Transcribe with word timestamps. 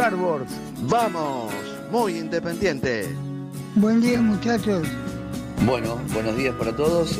Hello, 0.00 0.08
Cardboards. 0.08 0.52
Vamos, 0.88 1.52
muy 1.90 2.16
independiente. 2.16 3.14
Buen 3.74 4.00
día 4.00 4.18
muchachos. 4.22 4.88
Bueno, 5.66 6.00
buenos 6.14 6.36
días 6.38 6.54
para 6.54 6.74
todos. 6.74 7.18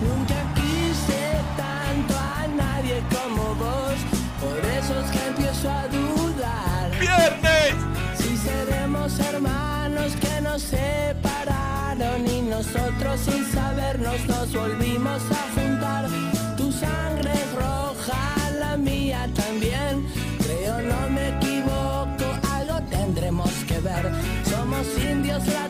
Nunca 0.00 0.42
quise 0.54 1.36
tanto 1.58 2.14
a 2.16 2.48
nadie 2.56 3.02
como 3.10 3.54
vos, 3.56 3.96
por 4.40 4.58
eso 4.64 4.98
es 5.00 5.10
que 5.10 5.26
empiezo 5.28 5.70
a 5.70 5.88
dudar. 5.88 6.90
¡Viernes! 6.98 7.74
Si 8.16 8.34
seremos 8.38 9.20
hermanos 9.20 10.16
que 10.16 10.40
nos 10.40 10.62
separaron 10.62 12.26
y 12.26 12.40
nosotros 12.48 13.20
sin 13.26 13.44
sabernos 13.52 14.26
nos 14.26 14.54
volvimos 14.54 15.20
a 15.32 15.49
ver. 23.82 24.10
Somos 24.44 24.86
indios 24.98 25.46
latinos 25.46 25.69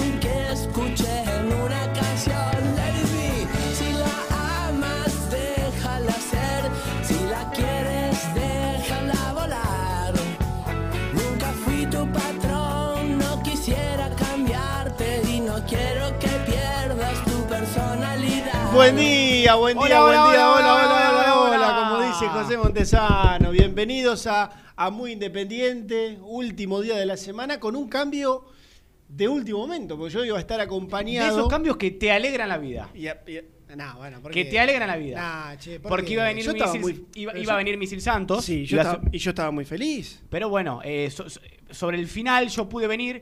Buen 18.81 18.95
día, 18.95 19.53
buen 19.53 19.77
día, 19.77 20.03
Hola, 20.03 20.23
buen 20.23 20.33
día, 20.33 20.51
hola, 20.51 20.73
hola, 20.73 20.85
hola, 20.85 21.35
hola, 21.35 21.55
hola, 21.55 21.87
como 21.91 22.07
dice 22.07 22.27
José 22.29 22.57
Montesano. 22.57 23.51
Bienvenidos 23.51 24.25
a, 24.25 24.73
a 24.75 24.89
Muy 24.89 25.11
Independiente, 25.11 26.17
último 26.23 26.81
día 26.81 26.95
de 26.97 27.05
la 27.05 27.15
semana, 27.15 27.59
con 27.59 27.75
un 27.75 27.87
cambio 27.87 28.45
de 29.07 29.27
último 29.27 29.59
momento, 29.59 29.99
porque 29.99 30.15
yo 30.15 30.25
iba 30.25 30.37
a 30.37 30.39
estar 30.41 30.57
De 30.57 30.63
acompañado. 30.63 31.37
esos 31.37 31.47
cambios 31.47 31.77
que 31.77 31.91
te 31.91 32.11
alegran 32.11 32.49
la 32.49 32.57
vida. 32.57 32.89
Y 32.95 33.05
a- 33.05 33.21
y 33.27 33.37
a- 33.37 33.75
nah, 33.75 33.93
bueno, 33.97 34.19
¿por 34.19 34.31
Que 34.31 34.45
te 34.45 34.59
alegran 34.59 34.87
la 34.87 34.97
vida. 34.97 35.21
Nah, 35.21 35.57
che, 35.59 35.79
¿por 35.79 35.89
Porque 35.89 36.13
iba 36.13 36.23
a 36.23 36.27
venir 36.29 36.51
Misil, 36.51 36.79
muy- 36.81 37.05
iba, 37.13 37.33
yo- 37.35 37.51
a 37.51 37.57
venir 37.57 37.77
Misil 37.77 38.01
Santos. 38.01 38.43
Sí, 38.43 38.65
yo 38.65 38.79
a 38.79 38.81
estaba- 38.81 39.03
y 39.11 39.17
yo 39.19 39.29
estaba 39.29 39.51
muy 39.51 39.63
feliz. 39.63 40.23
Pero 40.31 40.49
bueno, 40.49 40.79
eh, 40.83 41.11
so- 41.11 41.29
so- 41.29 41.39
sobre 41.69 41.99
el 41.99 42.07
final 42.07 42.47
yo 42.49 42.67
pude 42.67 42.87
venir. 42.87 43.21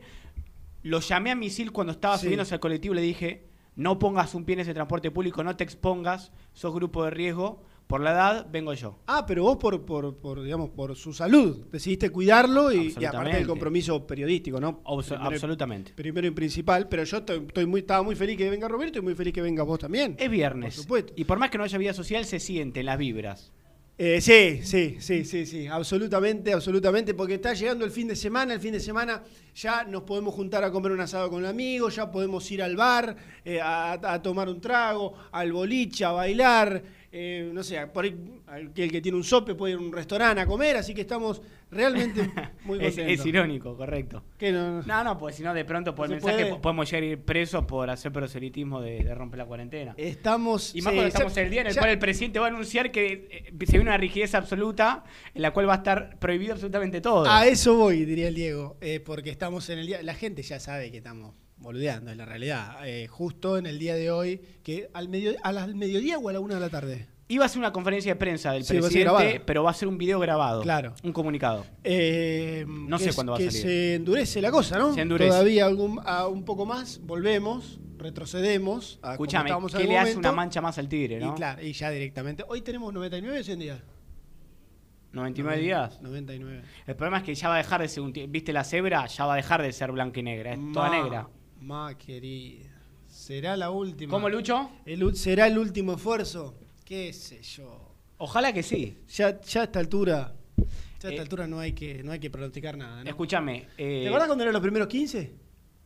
Lo 0.84 1.00
llamé 1.00 1.30
a 1.30 1.34
Misil 1.34 1.70
cuando 1.70 1.92
estaba 1.92 2.16
Sí. 2.16 2.24
subiéndose 2.24 2.54
al 2.54 2.60
colectivo 2.60 2.94
y 2.94 2.96
le 2.96 3.02
dije: 3.02 3.49
No 3.80 3.98
pongas 3.98 4.34
un 4.34 4.44
pie 4.44 4.52
en 4.54 4.60
ese 4.60 4.74
transporte 4.74 5.10
público, 5.10 5.42
no 5.42 5.56
te 5.56 5.64
expongas, 5.64 6.32
sos 6.52 6.74
grupo 6.74 7.02
de 7.04 7.10
riesgo. 7.10 7.62
Por 7.86 8.02
la 8.02 8.12
edad, 8.12 8.46
vengo 8.52 8.72
yo. 8.74 8.98
Ah, 9.08 9.24
pero 9.26 9.42
vos 9.42 9.56
por, 9.56 9.84
por, 9.84 10.14
por, 10.18 10.40
digamos, 10.44 10.70
por 10.70 10.94
su 10.94 11.12
salud 11.12 11.66
decidiste 11.72 12.10
cuidarlo 12.10 12.70
y, 12.70 12.94
y 13.00 13.04
aparte 13.04 13.30
del 13.38 13.46
compromiso 13.48 14.06
periodístico, 14.06 14.60
¿no? 14.60 14.80
Primero- 15.16 15.34
absolutamente. 15.34 15.92
Primero 15.94 16.28
y 16.28 16.30
principal, 16.30 16.88
pero 16.88 17.02
yo 17.02 17.16
estoy, 17.16 17.66
muy, 17.66 17.80
estaba 17.80 18.04
muy 18.04 18.14
feliz 18.14 18.36
que 18.36 18.48
venga 18.48 18.68
Roberto 18.68 19.00
y 19.00 19.02
muy 19.02 19.16
feliz 19.16 19.32
que 19.34 19.42
venga 19.42 19.64
vos 19.64 19.80
también. 19.80 20.14
Es 20.20 20.30
viernes. 20.30 20.76
Por 20.76 20.82
supuesto. 20.84 21.12
Y 21.16 21.24
por 21.24 21.40
más 21.40 21.50
que 21.50 21.58
no 21.58 21.64
haya 21.64 21.78
vida 21.78 21.92
social, 21.92 22.24
se 22.26 22.38
siente 22.38 22.78
en 22.78 22.86
las 22.86 22.96
vibras. 22.98 23.50
Eh, 24.02 24.18
sí, 24.22 24.62
sí, 24.64 24.96
sí, 24.98 25.26
sí, 25.26 25.44
sí, 25.44 25.66
absolutamente, 25.66 26.54
absolutamente, 26.54 27.12
porque 27.12 27.34
está 27.34 27.52
llegando 27.52 27.84
el 27.84 27.90
fin 27.90 28.08
de 28.08 28.16
semana, 28.16 28.54
el 28.54 28.60
fin 28.60 28.72
de 28.72 28.80
semana 28.80 29.22
ya 29.54 29.84
nos 29.84 30.04
podemos 30.04 30.34
juntar 30.34 30.64
a 30.64 30.70
comer 30.72 30.92
un 30.92 31.00
asado 31.02 31.28
con 31.28 31.44
amigos, 31.44 31.96
ya 31.96 32.10
podemos 32.10 32.50
ir 32.50 32.62
al 32.62 32.76
bar, 32.76 33.14
eh, 33.44 33.60
a, 33.60 33.92
a 33.92 34.22
tomar 34.22 34.48
un 34.48 34.58
trago, 34.58 35.12
al 35.32 35.52
boliche, 35.52 36.06
a 36.06 36.12
bailar, 36.12 36.82
eh, 37.12 37.50
no 37.52 37.62
sé, 37.64 37.84
por 37.88 38.04
ahí 38.04 38.16
el 38.56 38.72
que, 38.72 39.00
tiene 39.00 39.16
un 39.18 39.24
sope 39.24 39.54
puede 39.54 39.72
ir 39.74 39.78
a 39.78 39.82
un 39.82 39.92
restaurante 39.92 40.40
a 40.40 40.46
comer, 40.46 40.76
así 40.76 40.94
que 40.94 41.00
estamos 41.00 41.42
realmente 41.70 42.22
muy 42.64 42.78
contentos. 42.78 42.98
es 43.20 43.26
irónico, 43.26 43.76
correcto. 43.76 44.22
Que 44.38 44.52
no- 44.52 44.82
No, 44.82 45.02
no, 45.04 45.18
pues 45.18 45.34
si 45.36 45.42
no, 45.42 45.52
de 45.52 45.64
pronto 45.64 45.94
por 45.94 46.08
No 46.08 46.14
el 46.14 46.22
mensaje 46.22 46.46
puede. 46.46 46.60
podemos 46.60 46.88
llegar 46.90 47.02
a 47.02 47.06
ir 47.06 47.18
presos 47.24 47.64
por 47.64 47.90
hacer 47.90 48.12
proselitismo 48.12 48.80
de, 48.80 49.02
de 49.02 49.14
romper 49.14 49.38
la 49.38 49.46
cuarentena. 49.46 49.94
Estamos... 49.96 50.74
Y 50.74 50.82
más 50.82 50.92
sí, 50.92 50.96
cuando 50.96 51.08
estamos 51.08 51.34
ya- 51.34 51.42
el 51.42 51.50
día 51.50 51.60
en 51.62 51.66
el 51.68 51.74
ya- 51.74 51.80
cual 51.80 51.90
el 51.92 51.98
presidente 51.98 52.38
va 52.38 52.46
a 52.46 52.50
anunciar 52.50 52.92
que 52.92 53.28
eh, 53.30 53.66
se 53.66 53.72
viene 53.72 53.82
una 53.90 53.96
rigidez 53.96 54.34
absoluta 54.34 55.04
en 55.34 55.42
la 55.42 55.52
cual 55.52 55.68
va 55.68 55.74
a 55.74 55.78
estar 55.78 56.18
prohibido 56.18 56.52
absolutamente 56.52 57.00
todo. 57.00 57.28
A 57.28 57.46
eso 57.46 57.76
voy, 57.76 58.04
diría 58.04 58.28
el 58.28 58.34
Diego, 58.34 58.76
eh, 58.80 59.00
porque 59.00 59.30
estamos 59.30 59.68
en 59.70 59.78
el 59.80 59.86
día. 59.86 60.02
La 60.02 60.14
gente 60.14 60.42
ya 60.42 60.60
sabe 60.60 60.90
que 60.90 60.98
estamos 60.98 61.34
boludeando, 61.60 62.10
es 62.10 62.16
la 62.16 62.24
realidad. 62.24 62.78
Eh, 62.86 63.06
justo 63.06 63.56
en 63.58 63.66
el 63.66 63.78
día 63.78 63.94
de 63.94 64.10
hoy, 64.10 64.40
que 64.62 64.88
al, 64.92 65.08
medio, 65.08 65.32
a 65.42 65.52
la- 65.52 65.62
al 65.64 65.74
mediodía 65.74 66.18
o 66.18 66.28
a 66.28 66.32
la 66.32 66.40
una 66.40 66.54
de 66.54 66.60
la 66.60 66.68
tarde. 66.70 67.06
Iba 67.28 67.44
a 67.44 67.48
ser 67.48 67.60
una 67.60 67.72
conferencia 67.72 68.12
de 68.12 68.16
prensa 68.18 68.50
del 68.52 68.64
Sí, 68.64 68.76
presidente, 68.78 69.40
pero 69.46 69.62
va 69.62 69.70
a 69.70 69.74
ser 69.74 69.86
un 69.86 69.96
video 69.96 70.18
grabado. 70.18 70.62
Claro. 70.62 70.94
Un 71.04 71.12
comunicado. 71.12 71.64
Eh, 71.84 72.64
No 72.66 72.96
que 72.98 73.04
sé 73.04 73.10
es- 73.10 73.14
cuándo 73.14 73.32
va 73.32 73.36
a 73.36 73.40
que 73.40 73.50
salir. 73.52 73.62
se 73.62 73.94
endurece 73.94 74.40
la 74.42 74.50
cosa, 74.50 74.78
¿no? 74.78 74.92
Se 74.92 75.00
endurece. 75.02 75.30
Todavía 75.30 75.66
algún, 75.66 76.00
a 76.04 76.26
un 76.26 76.44
poco 76.44 76.66
más, 76.66 77.00
volvemos. 77.04 77.78
retrocedemos 77.98 78.98
Escúchame, 79.12 79.50
¿qué 79.76 79.84
le 79.84 79.98
hace 79.98 80.16
una 80.16 80.32
mancha 80.32 80.62
más 80.62 80.78
al 80.78 80.88
tigre, 80.88 81.20
no? 81.20 81.32
Y 81.32 81.34
claro, 81.36 81.62
y 81.62 81.72
ya 81.74 81.90
directamente. 81.90 82.42
Hoy 82.48 82.62
tenemos 82.62 82.92
99 82.94 83.40
o 83.40 83.44
100 83.44 83.58
días. 83.58 83.78
99 85.12 85.60
días. 85.60 86.00
99. 86.00 86.62
El 86.86 86.96
problema 86.96 87.18
es 87.18 87.24
que 87.24 87.34
ya 87.34 87.48
va 87.48 87.56
a 87.56 87.58
dejar 87.58 87.80
de 87.82 87.88
ser 87.88 88.02
un 88.02 88.12
¿Viste 88.28 88.52
la 88.52 88.64
cebra? 88.64 89.06
Ya 89.06 89.26
va 89.26 89.34
a 89.34 89.36
dejar 89.36 89.60
de 89.62 89.72
ser 89.72 89.92
blanca 89.92 90.18
y 90.18 90.22
negra. 90.22 90.52
Es 90.54 90.58
toda 90.72 90.88
negra. 90.88 91.28
Ma 91.60 91.96
querida. 91.96 92.66
Será 93.08 93.56
la 93.56 93.70
última. 93.70 94.10
¿Cómo, 94.10 94.28
Lucho? 94.28 94.70
El 94.86 95.14
¿Será 95.16 95.46
el 95.46 95.58
último 95.58 95.94
esfuerzo? 95.94 96.54
¿Qué 96.84 97.12
sé 97.12 97.42
yo? 97.42 97.94
Ojalá 98.18 98.52
que 98.52 98.62
sí. 98.62 98.96
Ya, 99.14 99.40
ya 99.40 99.60
a 99.62 99.64
esta 99.64 99.78
altura. 99.78 100.32
Ya 101.00 101.08
a 101.08 101.10
Eh, 101.10 101.14
esta 101.14 101.22
altura 101.22 101.46
no 101.46 101.58
hay 101.58 101.72
que, 101.72 102.02
no 102.02 102.12
hay 102.12 102.18
que 102.18 102.30
pronosticar 102.30 102.76
nada. 102.76 103.02
¿no? 103.02 103.08
Escúchame. 103.10 103.66
eh, 103.78 104.00
¿Te 104.02 104.06
acuerdas 104.08 104.28
cuando 104.28 104.44
eran 104.44 104.52
los 104.52 104.62
primeros 104.62 104.88
15? 104.88 105.32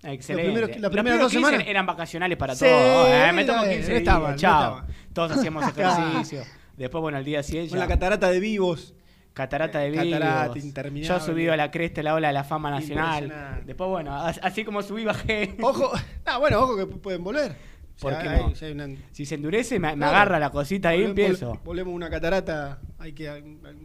Excelente. 0.03 0.61
Los 0.81 0.91
primeros- 0.91 1.19
Los 1.19 1.23
dos 1.23 1.32
15 1.32 1.47
semanas? 1.47 1.67
eran 1.69 1.87
vacacionales 1.87 2.37
para 2.37 2.55
Sí, 2.55 2.65
todos. 2.67 3.09
Eh, 3.09 3.32
me 3.32 3.44
tomo 3.44 3.62
no, 3.65 3.71
15 3.71 3.91
no 3.91 3.97
estaban, 3.97 4.21
días, 4.23 4.32
no 4.35 4.38
chao. 4.41 4.79
estaban. 4.79 4.97
Todos 5.15 5.31
hacíamos 5.32 5.65
ejercicio. 5.76 6.43
Después, 6.76 7.00
bueno, 7.00 7.19
al 7.19 7.25
día 7.25 7.43
siguiente. 7.43 7.71
Con 7.71 7.79
la 7.79 7.87
catarata 7.88 8.31
de 8.31 8.41
vivos. 8.41 8.94
Catarata 9.34 9.81
de 9.81 9.92
Catarata 9.92 10.42
vivos. 10.54 10.64
interminable. 10.64 11.08
Yo 11.08 11.20
subí 11.25 11.48
a 11.48 11.56
la 11.56 11.70
cresta 11.70 12.02
la 12.02 12.14
ola 12.14 12.28
de 12.28 12.34
la 12.34 12.44
fama 12.44 12.70
nacional. 12.70 13.62
Después, 13.66 13.90
bueno, 13.90 14.14
as- 14.14 14.40
así 14.42 14.64
como 14.64 14.81
subí, 14.82 15.04
bajé. 15.04 15.56
Ojo, 15.60 15.90
ah, 16.25 16.38
bueno, 16.38 16.60
ojo 16.60 16.76
que 16.76 16.86
pueden 16.86 17.22
volver. 17.25 17.56
¿Por 18.00 18.12
Ya 18.12 18.22
qué 18.22 18.28
hay- 18.28 18.40
no? 18.42 18.52
ya 18.52 18.66
hay 18.66 18.72
una- 18.72 18.88
Si 19.12 19.25
se 19.25 19.36
endurece, 19.36 19.78
me, 19.78 19.88
agarra 19.88 20.38
la 20.40 20.50
cosita 20.50 20.88
ahí 20.88 21.02
y 21.02 21.04
empiezo. 21.04 21.52
vol- 21.54 21.60
Volvemos 21.64 21.92
a 21.92 21.96
una 21.96 22.10
catarata, 22.10 22.81
hay 22.98 23.12
que 23.12 23.31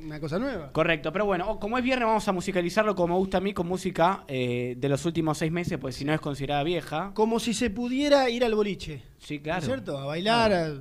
una 0.03 0.19
cosa 0.19 0.39
nueva. 0.39 0.71
Correcto, 0.71 1.11
pero 1.13 1.25
bueno, 1.25 1.47
o- 1.49 1.59
como 1.59 1.77
es 1.77 1.83
viernes 1.83 2.07
vamos 2.07 2.27
a 2.27 2.31
musicalizarlo 2.31 2.95
como 2.95 3.13
me 3.15 3.19
gusta 3.19 3.37
a 3.37 3.41
mí 3.41 3.53
con 3.53 3.67
música 3.67 4.23
eh, 4.27 4.73
de 4.77 4.89
los 4.89 5.05
últimos 5.05 5.37
seis 5.37 5.51
meses, 5.51 5.77
pues 5.79 5.95
si 5.95 6.05
no 6.05 6.13
es 6.13 6.19
considerada 6.21 6.63
vieja. 6.63 7.11
Como 7.13 7.39
si 7.39 7.53
se 7.53 7.69
pudiera 7.69 8.29
ir 8.31 8.43
al 8.43 8.55
boliche. 8.55 9.03
Sí, 9.19 9.37
¿no 9.37 9.43
claro. 9.43 9.59
es 9.59 9.65
cierto? 9.65 9.97
A 9.99 10.05
bailar, 10.05 10.53
a, 10.53 10.73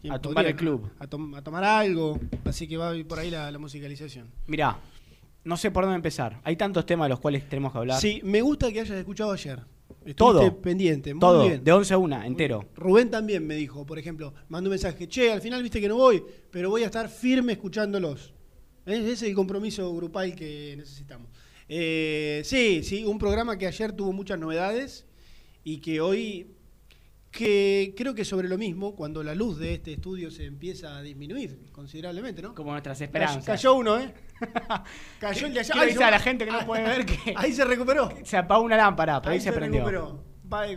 ¿quién 0.00 0.12
A 0.12 0.20
tomar 0.20 0.46
el 0.46 0.56
club. 0.56 0.90
A, 0.98 1.04
a 1.04 1.42
tomar 1.42 1.64
algo. 1.64 2.18
Así 2.44 2.66
que 2.66 2.76
va 2.76 2.92
por 3.08 3.18
ahí 3.18 3.30
la, 3.30 3.50
la 3.50 3.58
musicalización. 3.58 4.28
Mirá, 4.46 4.78
no 5.44 5.56
sé 5.56 5.70
por 5.70 5.84
dónde 5.84 5.96
empezar. 5.96 6.40
Hay 6.44 6.56
tantos 6.56 6.84
temas 6.86 7.06
de 7.06 7.10
los 7.10 7.20
cuales 7.20 7.48
tenemos 7.48 7.72
que 7.72 7.78
hablar. 7.78 8.00
Sí, 8.00 8.20
me 8.24 8.42
gusta 8.42 8.70
que 8.72 8.80
hayas 8.80 8.98
escuchado 8.98 9.32
ayer. 9.32 9.60
Estuviste 10.04 10.14
Todo. 10.14 10.60
pendiente, 10.62 11.12
muy 11.12 11.20
Todo, 11.20 11.46
bien. 11.46 11.62
de 11.62 11.72
11 11.72 11.94
a 11.94 11.98
1, 11.98 12.22
entero. 12.24 12.64
Rubén 12.74 13.10
también 13.10 13.46
me 13.46 13.54
dijo, 13.54 13.84
por 13.84 13.98
ejemplo, 13.98 14.32
mandó 14.48 14.68
un 14.68 14.72
mensaje, 14.72 15.06
che, 15.08 15.30
al 15.30 15.42
final 15.42 15.62
viste 15.62 15.78
que 15.80 15.88
no 15.88 15.96
voy, 15.96 16.22
pero 16.50 16.70
voy 16.70 16.82
a 16.84 16.86
estar 16.86 17.08
firme 17.10 17.52
escuchándolos. 17.52 18.32
Ese 18.86 19.12
es 19.12 19.22
el 19.22 19.34
compromiso 19.34 19.94
grupal 19.94 20.34
que 20.34 20.74
necesitamos. 20.76 21.28
Eh, 21.68 22.40
sí, 22.44 22.82
sí, 22.82 23.04
un 23.04 23.18
programa 23.18 23.58
que 23.58 23.66
ayer 23.66 23.92
tuvo 23.92 24.12
muchas 24.12 24.38
novedades 24.38 25.06
y 25.64 25.78
que 25.78 26.00
hoy, 26.00 26.50
que 27.30 27.94
creo 27.96 28.14
que 28.14 28.24
sobre 28.24 28.48
lo 28.48 28.58
mismo, 28.58 28.96
cuando 28.96 29.22
la 29.22 29.34
luz 29.34 29.58
de 29.58 29.74
este 29.74 29.92
estudio 29.92 30.30
se 30.30 30.46
empieza 30.46 30.96
a 30.96 31.02
disminuir 31.02 31.60
considerablemente, 31.70 32.42
¿no? 32.42 32.54
Como 32.54 32.72
nuestras 32.72 33.00
esperanzas. 33.00 33.44
cayó 33.44 33.74
uno, 33.74 33.98
¿eh? 33.98 34.12
Cayó 35.20 35.46
el 35.46 35.54
de 35.54 35.60
allá. 35.60 35.74
Ay, 35.76 35.94
a 35.94 36.10
la 36.10 36.18
gente 36.18 36.44
que 36.44 36.50
no 36.50 36.66
puede 36.66 36.82
ver 36.82 37.06
que 37.06 37.32
Ahí 37.36 37.52
se 37.52 37.64
recuperó. 37.64 38.10
se 38.24 38.36
apagó 38.36 38.64
una 38.64 38.76
lámpara, 38.76 39.20
pero 39.20 39.32
ahí, 39.34 39.40
se, 39.40 39.52
prendió. 39.52 39.80
recuperó. 39.86 40.24
Va, 40.52 40.66
y- 40.66 40.76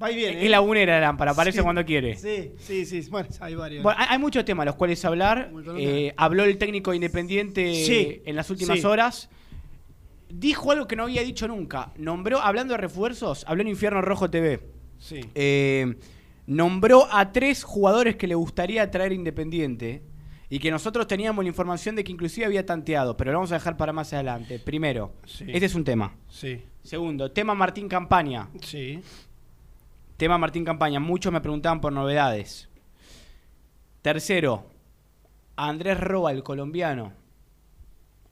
va 0.00 0.10
y 0.10 0.16
viene. 0.16 0.38
Es 0.38 0.46
¿eh? 0.46 0.48
la 0.48 0.60
unera 0.60 0.94
la 0.94 1.00
lámpara, 1.00 1.32
aparece 1.32 1.58
Sí, 1.58 1.62
cuando 1.64 1.84
quiere. 1.84 2.16
Sí, 2.16 2.52
sí, 2.58 2.86
sí. 2.86 3.10
Bueno, 3.10 3.28
hay 3.40 3.54
varios. 3.54 3.82
Bueno, 3.82 3.98
hay, 4.08 4.18
muchos 4.18 4.44
temas 4.44 4.64
los 4.64 4.76
cuales 4.76 5.04
hablar. 5.04 5.50
Eh, 5.76 6.14
habló 6.16 6.44
el 6.44 6.56
técnico 6.56 6.94
independiente 6.94 7.74
Sí, 7.74 8.22
en 8.24 8.36
las 8.36 8.48
últimas 8.48 8.78
sí. 8.78 8.86
horas. 8.86 9.28
Dijo 10.30 10.72
algo 10.72 10.86
que 10.86 10.96
no 10.96 11.04
había 11.04 11.22
dicho 11.22 11.46
nunca. 11.46 11.92
Nombró, 11.96 12.40
hablando 12.40 12.72
de 12.74 12.78
refuerzos, 12.78 13.44
habló 13.46 13.62
en 13.62 13.68
Infierno 13.68 14.00
Rojo 14.02 14.30
TV. 14.30 14.73
Sí. 15.04 15.20
Eh, 15.34 15.96
nombró 16.46 17.06
a 17.12 17.32
tres 17.32 17.62
jugadores 17.64 18.16
que 18.16 18.26
le 18.26 18.34
gustaría 18.34 18.90
traer 18.90 19.12
Independiente 19.12 20.02
y 20.50 20.58
que 20.58 20.70
nosotros 20.70 21.06
teníamos 21.06 21.44
la 21.44 21.48
información 21.48 21.96
de 21.96 22.04
que 22.04 22.12
inclusive 22.12 22.46
había 22.46 22.64
tanteado, 22.66 23.16
pero 23.16 23.32
lo 23.32 23.38
vamos 23.38 23.52
a 23.52 23.56
dejar 23.56 23.76
para 23.76 23.92
más 23.92 24.12
adelante. 24.12 24.58
Primero, 24.58 25.12
Sí. 25.26 25.44
este 25.48 25.66
es 25.66 25.74
un 25.74 25.84
tema. 25.84 26.14
Sí. 26.28 26.62
Segundo, 26.82 27.30
tema 27.32 27.54
Martín 27.54 27.88
Campaña. 27.88 28.48
Sí. 28.60 29.00
Tema 30.16 30.38
Martín 30.38 30.64
Campaña. 30.64 31.00
Muchos 31.00 31.32
me 31.32 31.40
preguntaban 31.40 31.80
por 31.80 31.92
novedades. 31.92 32.68
Tercero, 34.02 34.66
Andrés 35.56 35.98
Roa, 35.98 36.30
el 36.32 36.42
colombiano. 36.42 37.12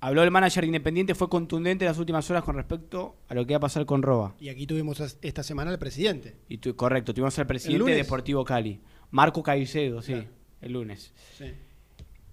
Habló 0.05 0.25
el 0.25 0.33
manager 0.33 0.63
de 0.65 0.67
Independiente, 0.67 1.15
fue 1.15 1.29
contundente 1.29 1.85
en 1.85 1.89
las 1.91 1.99
últimas 1.99 2.29
horas 2.29 2.43
con 2.43 2.57
respecto 2.57 3.15
a 3.29 3.35
lo 3.35 3.47
que 3.47 3.55
va 3.55 3.59
a 3.59 3.61
pasar 3.61 3.87
con 3.87 4.03
Roa. 4.03 4.35
Y 4.41 4.49
aquí 4.49 4.67
tuvimos 4.67 5.01
esta 5.23 5.45
semana 5.45 5.71
al 5.71 5.79
presidente. 5.79 6.37
Y 6.49 6.59
tu- 6.59 6.75
correcto, 6.75 7.15
tuvimos 7.15 7.39
al 7.39 7.47
presidente 7.47 7.93
de 7.93 7.97
Deportivo 7.99 8.45
Cali, 8.45 8.81
Marco 9.13 9.45
Caicedo, 9.45 10.03
sí, 10.03 10.15
Claro. 10.15 10.29
el 10.61 10.73
lunes. 10.73 11.15
Sí. 11.39 11.53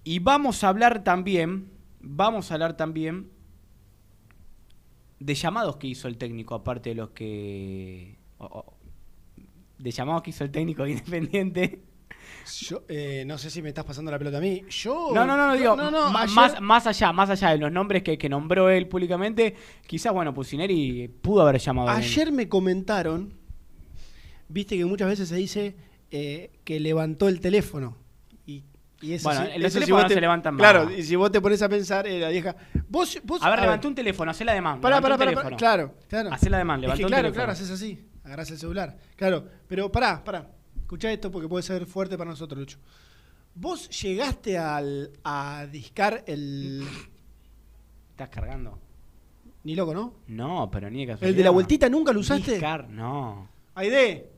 Y 0.04 0.18
vamos 0.18 0.63
a 0.63 0.69
hablar 0.69 1.04
también, 1.04 1.69
vamos 2.01 2.50
a 2.50 2.56
hablar 2.56 2.75
también 2.75 3.30
de 5.19 5.36
llamados 5.36 5.77
que 5.77 5.86
hizo 5.86 6.07
el 6.07 6.18
técnico, 6.18 6.56
aparte 6.56 6.89
de 6.89 6.95
los 6.95 7.10
que... 7.12 8.18
de 9.77 9.92
llamados 9.92 10.24
que 10.24 10.31
hizo 10.31 10.44
el 10.44 10.50
técnico 10.50 10.86
de 10.86 10.92
Independiente. 10.94 11.83
Yo, 12.57 12.84
eh, 12.88 13.24
no 13.25 13.38
sé 13.38 13.50
si 13.50 13.62
me 13.62 13.69
estás 13.69 13.86
pasando 13.86 14.12
la 14.12 14.18
pelota 14.18 14.38
a 14.38 14.42
mí. 14.42 14.63
Yo. 14.69 15.12
No, 15.13 15.25
no, 15.25 15.36
no, 15.38 15.48
no, 15.48 15.56
digo, 15.56 15.75
No, 15.75 15.90
no, 15.92 16.10
ma- 16.10 16.24
ayer- 16.24 16.36
más, 16.36 16.62
más 16.62 16.88
allá, 16.88 17.12
más 17.12 17.30
allá 17.30 17.50
de 17.51 17.57
los 17.57 17.72
nombres 17.72 18.04
que, 18.04 18.18
que 18.18 18.30
nombró 18.30 18.69
él 18.69 18.88
públicamente, 18.88 19.56
quizás, 19.88 20.13
bueno, 20.13 20.34
Pusineri 20.34 21.07
pudo 21.07 21.42
haber 21.42 21.60
llamado 21.60 21.90
a 21.90 21.96
alguien. 21.96 22.12
Ayer 22.12 22.31
me 22.31 22.48
comentaron. 22.50 23.34
Viste 24.48 24.78
que 24.78 24.86
muchas 24.86 25.07
veces 25.07 25.30
se 25.30 25.36
dice 25.36 25.75
eh, 26.12 26.51
que 26.63 26.80
levantó 26.80 27.28
el 27.28 27.40
teléfono. 27.40 27.98
Y, 28.46 28.63
y 29.02 29.13
eso 29.13 29.30
Bueno, 29.30 29.42
los 29.57 29.75
eso 29.75 29.86
si 29.86 29.92
no 29.92 30.10
se 30.10 30.19
levantan 30.22 30.56
más. 30.56 30.60
Claro, 30.60 30.92
y 30.92 31.04
si 31.04 31.16
vos 31.16 31.31
te 31.31 31.40
pones 31.40 31.62
a 31.62 31.69
pensar, 31.69 32.07
eh, 32.07 32.19
la 32.19 32.30
vieja. 32.30 32.56
Vos, 32.88 33.19
vos, 33.24 33.44
A 33.44 33.50
ver, 33.52 33.60
a 33.60 33.62
levantó 33.63 33.88
un 33.88 33.95
teléfono, 33.95 34.31
hacé 34.31 34.44
la 34.44 34.54
demanda. 34.54 34.81
Pará, 34.81 35.00
pará, 35.02 35.18
pará. 35.18 35.56
Claro, 35.56 35.95
claro. 36.07 36.30
Hacé 36.34 36.50
la 36.50 36.57
demanda, 36.57 36.88
Es 36.88 36.94
que 36.94 36.98
levantó 36.98 37.06
un 37.06 37.10
claro, 37.10 37.22
teléfono. 37.24 37.36
claro, 37.36 37.52
haces 37.52 37.69
así. 37.69 38.06
Agarrás 38.24 38.52
el 38.52 38.57
celular. 38.57 38.98
Claro, 39.16 39.45
pero 39.68 39.92
pará, 39.92 40.24
pará. 40.24 40.48
Escuchá 40.89 41.12
esto 41.12 41.30
porque 41.30 41.47
puede 41.47 41.62
ser 41.62 41.86
fuerte 41.86 42.18
para 42.18 42.31
nosotros, 42.31 42.57
Lucho. 42.59 42.80
¿Vos 43.53 43.88
llegaste 44.01 44.57
al, 44.57 45.12
a 45.24 45.68
discar 45.71 46.24
el. 46.25 46.83
¿Estás 48.09 48.30
cargando? 48.30 48.80
Ni 49.65 49.75
loco, 49.75 49.94
¿no? 49.94 50.16
No, 50.25 50.71
pero 50.71 50.90
ni 50.90 51.02
de 51.06 51.11
casualidad. 51.14 51.30
¿El 51.30 51.35
de 51.37 51.44
la 51.44 51.52
vueltita 51.52 51.87
nunca 51.90 52.11
lo 52.11 52.21
usaste? 52.21 52.54
Discar, 52.54 52.90
no. 52.90 53.47
Aide, 53.75 54.31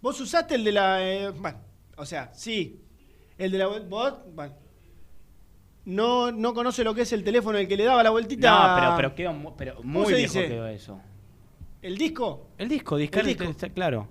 vos 0.00 0.20
usaste 0.20 0.54
el 0.54 0.62
de 0.62 0.70
la. 0.70 1.02
eh, 1.12 1.30
bueno, 1.30 1.58
o 1.96 2.06
sea, 2.06 2.32
sí. 2.32 2.80
El 3.36 3.50
de 3.50 3.58
la 3.58 3.66
vuelta. 3.66 3.88
Vos, 3.88 4.14
bueno. 4.32 4.54
No, 5.86 6.30
no 6.30 6.54
conoce 6.54 6.84
lo 6.84 6.94
que 6.94 7.02
es 7.02 7.12
el 7.12 7.24
teléfono 7.24 7.58
el 7.58 7.66
que 7.66 7.76
le 7.76 7.82
daba 7.82 8.04
la 8.04 8.10
vueltita. 8.10 8.48
No, 8.48 8.74
pero, 8.80 8.94
pero 8.96 9.14
quedó 9.16 9.32
mu- 9.32 9.56
pero 9.56 9.82
muy 9.82 10.06
se 10.06 10.14
viejo 10.14 10.34
dice? 10.34 10.48
quedó 10.48 10.68
eso. 10.68 11.00
¿El 11.82 11.98
disco? 11.98 12.50
El 12.58 12.68
disco, 12.68 12.96
discar, 12.96 13.22
El 13.22 13.26
disco. 13.26 13.42
está 13.42 13.68
claro. 13.70 14.08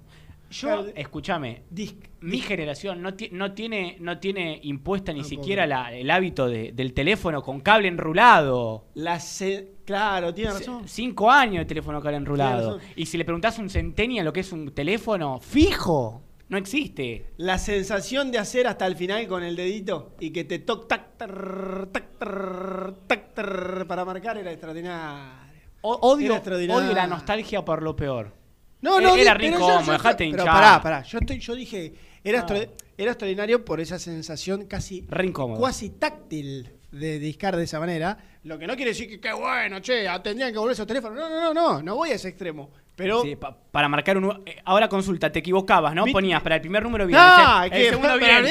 Yo, 0.52 0.68
Claro, 0.68 0.86
escúchame, 0.96 1.64
Disc. 1.70 1.96
mi 2.20 2.40
generación 2.40 3.02
no, 3.02 3.14
ti- 3.14 3.30
no 3.32 3.54
tiene 3.54 3.96
no 4.00 4.20
tiene 4.20 4.60
impuesta 4.64 5.14
ni 5.14 5.24
siquiera 5.24 5.66
la- 5.66 5.94
el 5.94 6.12
hábito 6.12 6.48
de- 6.48 6.74
del 6.74 6.94
teléfono 6.94 7.42
con 7.42 7.62
cable 7.62 7.88
enrulado. 7.88 8.86
La 8.96 9.20
ce- 9.20 9.76
Claro, 9.86 10.34
tiene 10.34 10.52
razón. 10.52 10.88
Cinco 10.88 11.30
años 11.32 11.60
de 11.62 11.66
teléfono 11.66 12.02
cable 12.02 12.18
enrulado. 12.18 12.80
Y 12.96 13.06
si 13.06 13.18
le 13.18 13.26
preguntás 13.26 13.58
a 13.60 13.62
un 13.62 13.70
centennial 13.70 14.26
lo 14.26 14.32
que 14.34 14.42
es 14.42 14.52
un 14.52 14.72
teléfono, 14.72 15.40
fijo, 15.40 16.22
no 16.50 16.58
existe. 16.58 17.26
La 17.38 17.58
sensación 17.58 18.32
de 18.32 18.38
hacer 18.38 18.68
hasta 18.68 18.86
el 18.88 18.96
final 18.96 19.26
con 19.28 19.44
el 19.44 19.56
dedito 19.56 20.16
y 20.20 20.32
que 20.32 20.44
te 20.44 20.60
toc 20.60 20.88
tac 20.88 21.18
tar, 21.18 21.88
tac 21.92 22.18
tar, 22.20 22.94
tac 23.08 23.34
tar, 23.34 23.86
para 23.88 24.04
marcar 24.06 24.38
era 24.38 24.52
extraordinario. 24.52 25.32
O- 25.82 25.96
odio, 26.02 26.26
Era 26.28 26.36
extraordinario. 26.36 26.84
odio 26.86 26.94
la 26.96 27.08
nostalgia 27.08 27.66
por 27.66 27.82
lo 27.82 27.96
peor. 27.96 28.34
No, 28.82 29.00
Eh, 29.00 29.04
no, 29.04 29.16
era 29.16 29.36
pero 29.38 29.58
rico, 29.58 29.60
como 29.60 29.92
dejate 29.92 30.18
Pero 30.30 30.30
hinchar. 30.44 30.46
pará, 30.56 30.82
pará. 30.82 31.04
Yo, 31.04 31.20
estoy, 31.20 31.40
yo 31.40 31.56
dije, 31.56 31.94
era, 32.24 32.42
Ah. 32.50 32.66
era 32.98 33.12
extraordinario 33.12 33.64
por 33.64 33.80
esa 33.80 34.00
sensación 34.00 34.66
casi 34.66 35.06
cuasi 35.58 35.90
táctil 35.92 36.70
de 36.92 37.20
discar 37.20 37.56
de 37.56 37.64
esa 37.64 37.80
manera. 37.80 38.18
Lo 38.44 38.58
que 38.58 38.68
no 38.68 38.76
quiere 38.76 38.92
decir 38.92 39.08
que 39.08 39.20
qué 39.20 39.32
bueno, 39.34 39.80
che, 39.82 40.06
tendrían 40.24 40.52
que 40.52 40.58
volver 40.58 40.74
esos 40.74 40.88
teléfonos. 40.88 41.18
No, 41.18 41.30
no, 41.30 41.40
no, 41.40 41.54
no, 41.54 41.82
no 41.84 41.96
voy 41.96 42.10
a 42.10 42.16
ese 42.16 42.30
extremo. 42.30 42.72
Pero 43.02 43.22
Sí, 43.22 43.36
pa- 43.36 43.58
para 43.72 43.88
marcar 43.90 44.18
un. 44.18 44.44
eh, 44.46 44.58
ahora 44.66 44.88
consulta, 44.88 45.32
te 45.32 45.40
equivocabas, 45.40 45.94
¿no? 45.96 46.06
Ponías 46.06 46.42
para 46.42 46.56
el 46.56 46.62
primer 46.62 46.84
número 46.84 47.06
bien. 47.08 47.20
No, 47.20 47.64
el, 47.64 47.90
segundo 47.90 48.18
bien. 48.18 48.46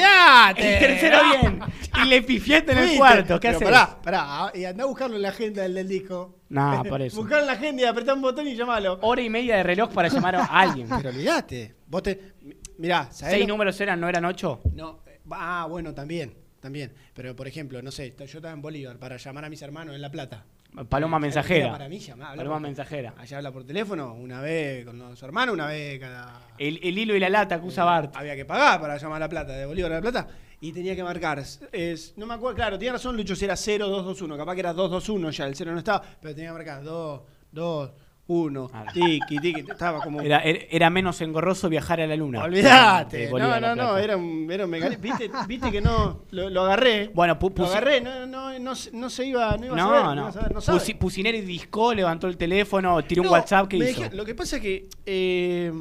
El 0.57 0.79
tercero 0.79 1.17
bien. 1.29 1.59
Y 2.03 2.07
le 2.07 2.21
pifiaste 2.21 2.71
en 2.71 2.77
el 2.77 2.97
cuarto. 2.97 3.39
¿Qué 3.39 3.47
haces? 3.49 3.63
Pará, 3.63 3.97
pará. 4.01 4.51
Y 4.53 4.65
anda 4.65 4.83
a 4.83 4.87
buscarlo 4.87 5.15
en 5.15 5.21
la 5.21 5.29
agenda 5.29 5.61
del, 5.63 5.73
del 5.73 5.87
disco. 5.87 6.39
No, 6.49 6.83
por 6.87 7.01
eso. 7.01 7.15
Buscarlo 7.21 7.41
en 7.43 7.47
la 7.47 7.53
agenda 7.53 7.81
y 7.81 7.85
apretá 7.85 8.13
un 8.13 8.21
botón 8.21 8.47
y 8.47 8.55
llamalo. 8.55 8.99
Hora 9.01 9.21
y 9.21 9.29
media 9.29 9.57
de 9.57 9.63
reloj 9.63 9.91
para 9.93 10.07
llamar 10.09 10.35
a 10.35 10.45
alguien. 10.45 10.87
Pero 10.97 11.09
olvidate. 11.09 11.75
Vos 11.87 12.03
te. 12.03 12.33
Mirá, 12.77 13.09
¿sabés 13.11 13.35
¿Seis 13.35 13.47
lo- 13.47 13.53
números 13.53 13.79
eran, 13.79 13.99
no 13.99 14.09
eran 14.09 14.25
ocho? 14.25 14.61
No, 14.73 14.99
eh, 15.05 15.19
ah, 15.31 15.67
bueno, 15.69 15.93
también, 15.93 16.33
también. 16.59 16.91
Pero 17.13 17.35
por 17.35 17.47
ejemplo, 17.47 17.81
no 17.81 17.91
sé, 17.91 18.13
yo 18.17 18.23
estaba 18.25 18.53
en 18.53 18.61
Bolívar 18.61 18.97
para 18.97 19.17
llamar 19.17 19.45
a 19.45 19.49
mis 19.49 19.61
hermanos 19.61 19.93
en 19.95 20.01
La 20.01 20.09
Plata. 20.09 20.45
Paloma 20.87 21.19
mensajera. 21.19 21.71
Para 21.73 21.89
mí, 21.89 21.99
llamá, 21.99 22.29
habla 22.29 22.37
Paloma 22.37 22.55
por- 22.55 22.61
mensajera. 22.61 23.13
Allá 23.17 23.37
habla 23.37 23.51
por 23.51 23.63
teléfono 23.65 24.13
una 24.13 24.39
vez 24.41 24.85
con 24.85 25.17
su 25.17 25.25
hermano, 25.25 25.51
una 25.53 25.67
vez 25.67 25.99
cada. 25.99 26.47
El, 26.57 26.79
el 26.81 26.97
hilo 26.97 27.15
y 27.15 27.19
la 27.19 27.29
lata 27.29 27.59
que 27.59 27.67
usa 27.67 27.83
Bart. 27.83 28.15
Había 28.15 28.35
que 28.35 28.45
pagar 28.45 28.79
para 28.79 28.97
llamar 28.97 29.17
a 29.17 29.19
la 29.25 29.29
plata, 29.29 29.51
de 29.53 29.65
Bolívar 29.65 29.91
a 29.91 29.95
la 29.95 30.01
plata. 30.01 30.27
Y 30.61 30.71
tenía 30.71 30.95
que 30.95 31.03
marcar. 31.03 31.39
Es, 31.39 32.13
no 32.17 32.25
me 32.25 32.35
acuerdo, 32.35 32.55
claro, 32.55 32.77
tenía 32.77 32.93
razón 32.93 33.17
Lucho 33.17 33.35
si 33.35 33.45
era 33.45 33.55
0221. 33.55 34.37
Capaz 34.37 34.53
que 34.53 34.59
era 34.61 34.73
221 34.73 35.31
ya, 35.31 35.45
el 35.47 35.55
0 35.55 35.71
no 35.73 35.79
estaba. 35.79 36.01
Pero 36.21 36.35
tenía 36.35 36.51
que 36.51 36.53
marcar 36.57 36.83
2, 36.83 37.21
2, 37.51 37.91
1. 38.31 38.69
Ah. 38.73 38.85
Tiki, 38.93 39.39
tiki. 39.39 39.59
Estaba 39.61 39.99
como. 40.01 40.21
Era, 40.21 40.39
era, 40.39 40.59
era 40.69 40.89
menos 40.89 41.19
engorroso 41.21 41.67
viajar 41.69 41.99
a 42.01 42.07
la 42.07 42.15
luna. 42.15 42.43
Olvídate. 42.43 43.29
No, 43.29 43.59
no, 43.59 43.75
no, 43.75 43.97
era 43.97 44.15
un, 44.17 44.49
era 44.49 44.65
un. 44.65 44.71
¿Viste, 44.99 45.29
viste 45.47 45.71
que 45.71 45.81
no. 45.81 46.23
Lo, 46.31 46.49
lo 46.49 46.61
agarré. 46.63 47.09
Bueno, 47.13 47.37
pu- 47.37 47.53
lo 47.57 47.65
agarré, 47.65 47.99
no, 48.01 48.25
no, 48.25 48.57
no, 48.57 48.75
se- 48.75 48.91
no 48.91 49.09
se 49.09 49.25
iba, 49.25 49.57
no 49.57 49.65
iba 49.65 49.73
a 49.73 49.77
No, 49.77 49.89
saber. 49.89 50.15
no. 50.15 50.31
saber, 50.31 50.53
no 50.53 50.61
sabe. 50.61 50.79
Pusi- 50.79 50.97
Pusineri 50.97 51.41
discó, 51.41 51.93
levantó 51.93 52.27
el 52.27 52.37
teléfono, 52.37 53.03
tiró 53.03 53.21
un 53.23 53.25
No, 53.27 53.31
WhatsApp 53.33 53.71
me 53.73 53.89
hizo. 53.91 54.03
lo 54.13 54.23
que 54.25 54.35
pasa 54.35 54.55
es 54.57 54.61
que. 54.61 54.87
eh, 55.05 55.71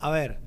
a 0.00 0.10
ver. 0.10 0.40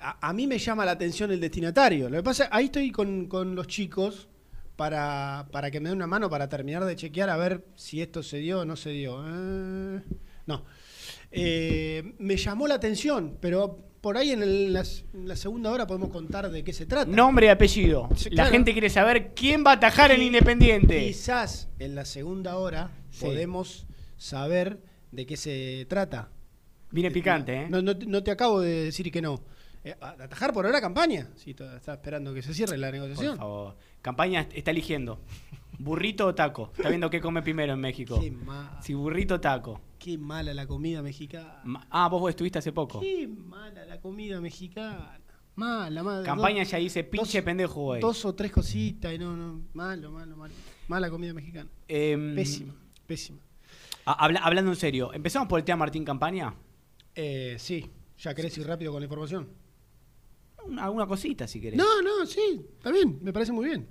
A, 0.00 0.28
a 0.28 0.32
mí 0.32 0.46
me 0.46 0.58
llama 0.58 0.84
la 0.84 0.92
atención 0.92 1.30
el 1.32 1.40
destinatario. 1.40 2.08
Lo 2.08 2.16
que 2.18 2.22
pasa 2.22 2.48
ahí 2.52 2.66
estoy 2.66 2.90
con, 2.92 3.26
con 3.26 3.54
los 3.56 3.66
chicos 3.66 4.28
para, 4.78 5.48
para 5.50 5.72
que 5.72 5.80
me 5.80 5.88
den 5.88 5.96
una 5.98 6.06
mano 6.06 6.30
para 6.30 6.48
terminar 6.48 6.84
de 6.84 6.94
chequear 6.94 7.28
a 7.30 7.36
ver 7.36 7.64
si 7.74 8.00
esto 8.00 8.22
se 8.22 8.36
dio 8.38 8.60
o 8.60 8.64
no 8.64 8.76
se 8.76 8.90
dio. 8.90 9.20
Eh, 9.26 10.02
no. 10.46 10.64
Eh, 11.32 12.14
me 12.18 12.36
llamó 12.36 12.68
la 12.68 12.74
atención, 12.76 13.38
pero 13.40 13.76
por 14.00 14.16
ahí 14.16 14.30
en, 14.30 14.40
el- 14.44 14.72
la, 14.72 14.84
en 15.14 15.26
la 15.26 15.34
segunda 15.34 15.72
hora 15.72 15.84
podemos 15.88 16.10
contar 16.10 16.48
de 16.48 16.62
qué 16.62 16.72
se 16.72 16.86
trata. 16.86 17.10
Nombre 17.10 17.46
y 17.46 17.48
apellido. 17.48 18.08
Sí, 18.14 18.30
La 18.30 18.44
claro. 18.44 18.50
gente 18.52 18.72
quiere 18.72 18.88
saber 18.88 19.32
quién 19.34 19.64
va 19.66 19.72
a 19.72 19.74
atajar 19.74 20.12
en 20.12 20.22
Y- 20.22 20.26
Independiente. 20.26 21.04
Quizás 21.08 21.68
en 21.80 21.96
la 21.96 22.04
segunda 22.04 22.56
hora 22.56 22.92
Sí. 23.10 23.24
podemos 23.24 23.84
saber 24.16 24.78
de 25.10 25.26
qué 25.26 25.36
se 25.36 25.86
trata. 25.88 26.30
Viene 26.92 27.10
picante, 27.10 27.62
¿eh? 27.62 27.66
No, 27.68 27.82
no, 27.82 27.98
te- 27.98 28.06
no 28.06 28.22
te 28.22 28.30
acabo 28.30 28.60
de 28.60 28.84
decir 28.84 29.10
que 29.10 29.20
no. 29.20 29.42
Eh, 29.84 29.94
atajar 30.00 30.52
por 30.52 30.66
ahora 30.66 30.80
campaña. 30.80 31.30
Si 31.34 31.52
sí, 31.52 31.56
está 31.76 31.94
esperando 31.94 32.32
que 32.32 32.42
se 32.42 32.54
cierre 32.54 32.78
la 32.78 32.88
Por 32.88 32.94
negociación. 33.00 33.36
favor. 33.36 33.76
Campaña 34.02 34.40
est- 34.42 34.52
está 34.56 34.70
eligiendo. 34.70 35.20
¿Burrito 35.78 36.26
o 36.26 36.34
taco? 36.34 36.72
Está 36.76 36.88
viendo 36.88 37.08
qué 37.10 37.20
come 37.20 37.40
primero 37.42 37.72
en 37.74 37.80
México. 37.80 38.18
Qué, 38.20 38.30
ma- 38.30 38.80
Si 38.82 38.94
burrito 38.94 39.34
o 39.36 39.40
taco. 39.40 39.80
qué 39.98 40.18
mala 40.18 40.52
la 40.54 40.66
comida 40.66 41.02
mexicana. 41.02 41.60
Ma- 41.64 41.86
Ah, 41.90 42.08
vos 42.08 42.28
estuviste 42.28 42.58
hace 42.58 42.72
poco. 42.72 43.00
Qué 43.00 43.28
mala 43.28 43.84
la 43.84 44.00
comida 44.00 44.40
mexicana. 44.40 45.20
Mala, 45.54 46.02
mala. 46.02 46.22
Campaña 46.24 46.60
Dos- 46.62 46.70
ya 46.70 46.78
dice, 46.78 47.02
pinche 47.04 47.38
dos- 47.38 47.44
pendejo, 47.44 47.80
güey. 47.82 48.00
Dos 48.00 48.24
o 48.24 48.34
tres 48.34 48.50
cositas 48.52 49.12
y 49.12 49.18
no, 49.18 49.36
no. 49.36 49.62
Malo, 49.74 50.10
malo, 50.12 50.36
malo. 50.36 50.54
Mala 50.88 51.10
comida 51.10 51.32
mexicana. 51.34 51.68
Em, 51.88 52.34
Pésima, 52.34 52.74
pésima. 53.06 53.38
a- 54.04 54.24
habla- 54.24 54.40
hablando 54.40 54.70
en 54.70 54.76
serio, 54.76 55.12
¿empezamos 55.12 55.48
por 55.48 55.58
el 55.58 55.64
tema 55.64 55.78
Martín 55.78 56.04
Campaña? 56.04 56.54
Eh, 57.14 57.56
sí, 57.58 57.90
ya 58.18 58.34
querés 58.34 58.56
ir 58.58 58.66
rápido 58.66 58.92
con 58.92 59.00
la 59.00 59.06
información. 59.06 59.48
Una- 60.64 60.84
Alguna 60.84 61.06
cosita, 61.06 61.46
si 61.46 61.60
querés. 61.60 61.78
No, 61.78 62.02
no, 62.02 62.26
sí, 62.26 62.66
está 62.76 62.90
bien, 62.90 63.18
me 63.22 63.32
parece 63.32 63.52
muy 63.52 63.66
bien. 63.66 63.86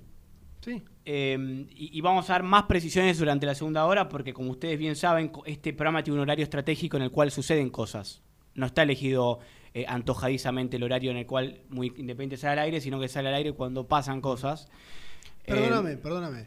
Sí. 0.60 0.82
Eh, 1.04 1.66
y, 1.70 1.96
y 1.96 2.00
vamos 2.00 2.28
a 2.28 2.34
dar 2.34 2.42
más 2.42 2.64
precisiones 2.64 3.18
durante 3.18 3.46
la 3.46 3.54
segunda 3.54 3.86
hora 3.86 4.08
porque 4.08 4.34
como 4.34 4.50
ustedes 4.50 4.78
bien 4.78 4.96
saben, 4.96 5.32
este 5.46 5.72
programa 5.72 6.02
tiene 6.02 6.16
un 6.16 6.22
horario 6.22 6.42
estratégico 6.42 6.96
en 6.96 7.04
el 7.04 7.10
cual 7.10 7.30
suceden 7.30 7.70
cosas. 7.70 8.22
No 8.54 8.66
está 8.66 8.82
elegido 8.82 9.38
eh, 9.72 9.84
antojadizamente 9.88 10.76
el 10.76 10.82
horario 10.82 11.10
en 11.12 11.16
el 11.18 11.26
cual 11.26 11.62
muy 11.70 11.86
independiente 11.96 12.36
sale 12.36 12.54
al 12.60 12.66
aire, 12.66 12.80
sino 12.80 12.98
que 13.00 13.08
sale 13.08 13.28
al 13.28 13.34
aire 13.36 13.52
cuando 13.52 13.86
pasan 13.86 14.20
cosas. 14.20 14.68
Perdóname, 15.46 15.92
Eh, 15.92 15.96
perdóname. 15.96 16.46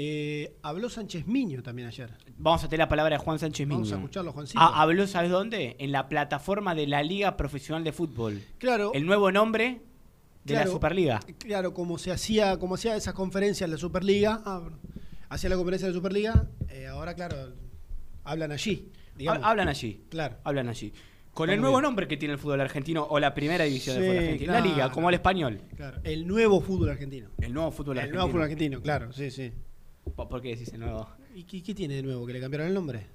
Eh, 0.00 0.56
habló 0.62 0.88
Sánchez 0.88 1.26
Miño 1.26 1.60
también 1.60 1.88
ayer. 1.88 2.10
vamos 2.36 2.62
a 2.62 2.68
tener 2.68 2.78
la 2.84 2.88
palabra 2.88 3.16
de 3.16 3.18
Juan 3.24 3.40
Sánchez 3.40 3.66
Miño. 3.66 3.78
Vamos 3.80 3.92
a 3.92 3.96
escucharlo, 3.96 4.32
Juancito. 4.32 4.60
Ah, 4.62 4.80
habló, 4.80 5.08
¿sabes 5.08 5.28
dónde? 5.28 5.74
En 5.80 5.90
la 5.90 6.08
plataforma 6.08 6.76
de 6.76 6.86
la 6.86 7.02
Liga 7.02 7.36
Profesional 7.36 7.82
de 7.82 7.90
Fútbol. 7.90 8.40
claro, 8.58 8.92
El 8.94 9.06
nuevo 9.06 9.32
nombre 9.32 9.80
de 10.44 10.54
la. 10.54 10.68
Superliga. 10.68 11.18
claro, 11.38 11.74
como 11.74 11.98
se 11.98 12.12
hacía, 12.12 12.58
como 12.60 12.76
hacía 12.76 12.94
esas 12.94 13.12
conferencias 13.12 13.66
en 13.66 13.72
la 13.72 13.76
Superliga, 13.76 14.40
ah, 14.44 14.60
bueno, 14.60 14.78
hacía 15.30 15.50
la 15.50 15.56
conferencia 15.56 15.88
de 15.88 15.92
la 15.94 15.98
Superliga, 15.98 16.46
eh, 16.68 16.86
ahora 16.86 17.14
claro, 17.14 17.36
hablan 18.22 18.52
allí, 18.52 18.92
digamos. 19.16 19.42
Hablan 19.44 19.66
allí. 19.66 20.04
Claro. 20.10 20.36
Hablan 20.44 20.68
allí. 20.68 20.92
Con 21.34 21.50
el 21.50 21.60
nuevo 21.60 21.76
bien. 21.76 21.82
nombre 21.82 22.06
que 22.06 22.16
tiene 22.16 22.34
el 22.34 22.38
fútbol 22.40 22.60
argentino 22.60 23.04
o 23.10 23.18
la 23.18 23.34
primera 23.34 23.64
división 23.64 23.96
del 23.96 24.04
Sí, 24.04 24.08
fútbol 24.10 24.22
argentino. 24.24 24.52
La 24.52 24.60
liga, 24.60 24.90
como 24.92 25.08
el 25.08 25.14
español. 25.16 25.60
Claro, 25.76 26.00
el 26.04 26.24
nuevo 26.26 26.60
fútbol 26.60 26.90
argentino. 26.90 27.30
El 27.40 27.52
nuevo 27.52 27.72
fútbol 27.72 27.96
El 27.96 27.98
argentino. 27.98 28.18
nuevo 28.20 28.30
fútbol 28.32 28.42
argentino, 28.44 28.80
claro, 28.80 29.12
sí, 29.12 29.30
sí. 29.32 29.52
¿Por 30.14 30.40
qué 30.42 30.48
decís 30.50 30.72
el 30.72 30.80
nuevo? 30.80 31.08
¿Y 31.34 31.44
qué, 31.44 31.62
qué 31.62 31.74
tiene 31.74 31.94
de 31.94 32.02
nuevo? 32.02 32.26
¿Que 32.26 32.32
le 32.32 32.40
cambiaron 32.40 32.68
el 32.68 32.74
nombre? 32.74 33.06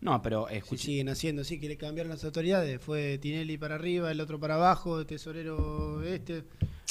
No, 0.00 0.20
pero 0.20 0.46
Si 0.50 0.54
escucha. 0.56 0.82
siguen 0.84 1.08
haciendo, 1.08 1.44
sí, 1.44 1.58
que 1.58 1.68
le 1.68 1.76
cambiaron 1.78 2.10
las 2.10 2.24
autoridades. 2.24 2.80
Fue 2.80 3.18
Tinelli 3.18 3.56
para 3.56 3.76
arriba, 3.76 4.10
el 4.10 4.20
otro 4.20 4.38
para 4.38 4.54
abajo, 4.56 5.00
el 5.00 5.06
tesorero 5.06 6.02
este. 6.02 6.44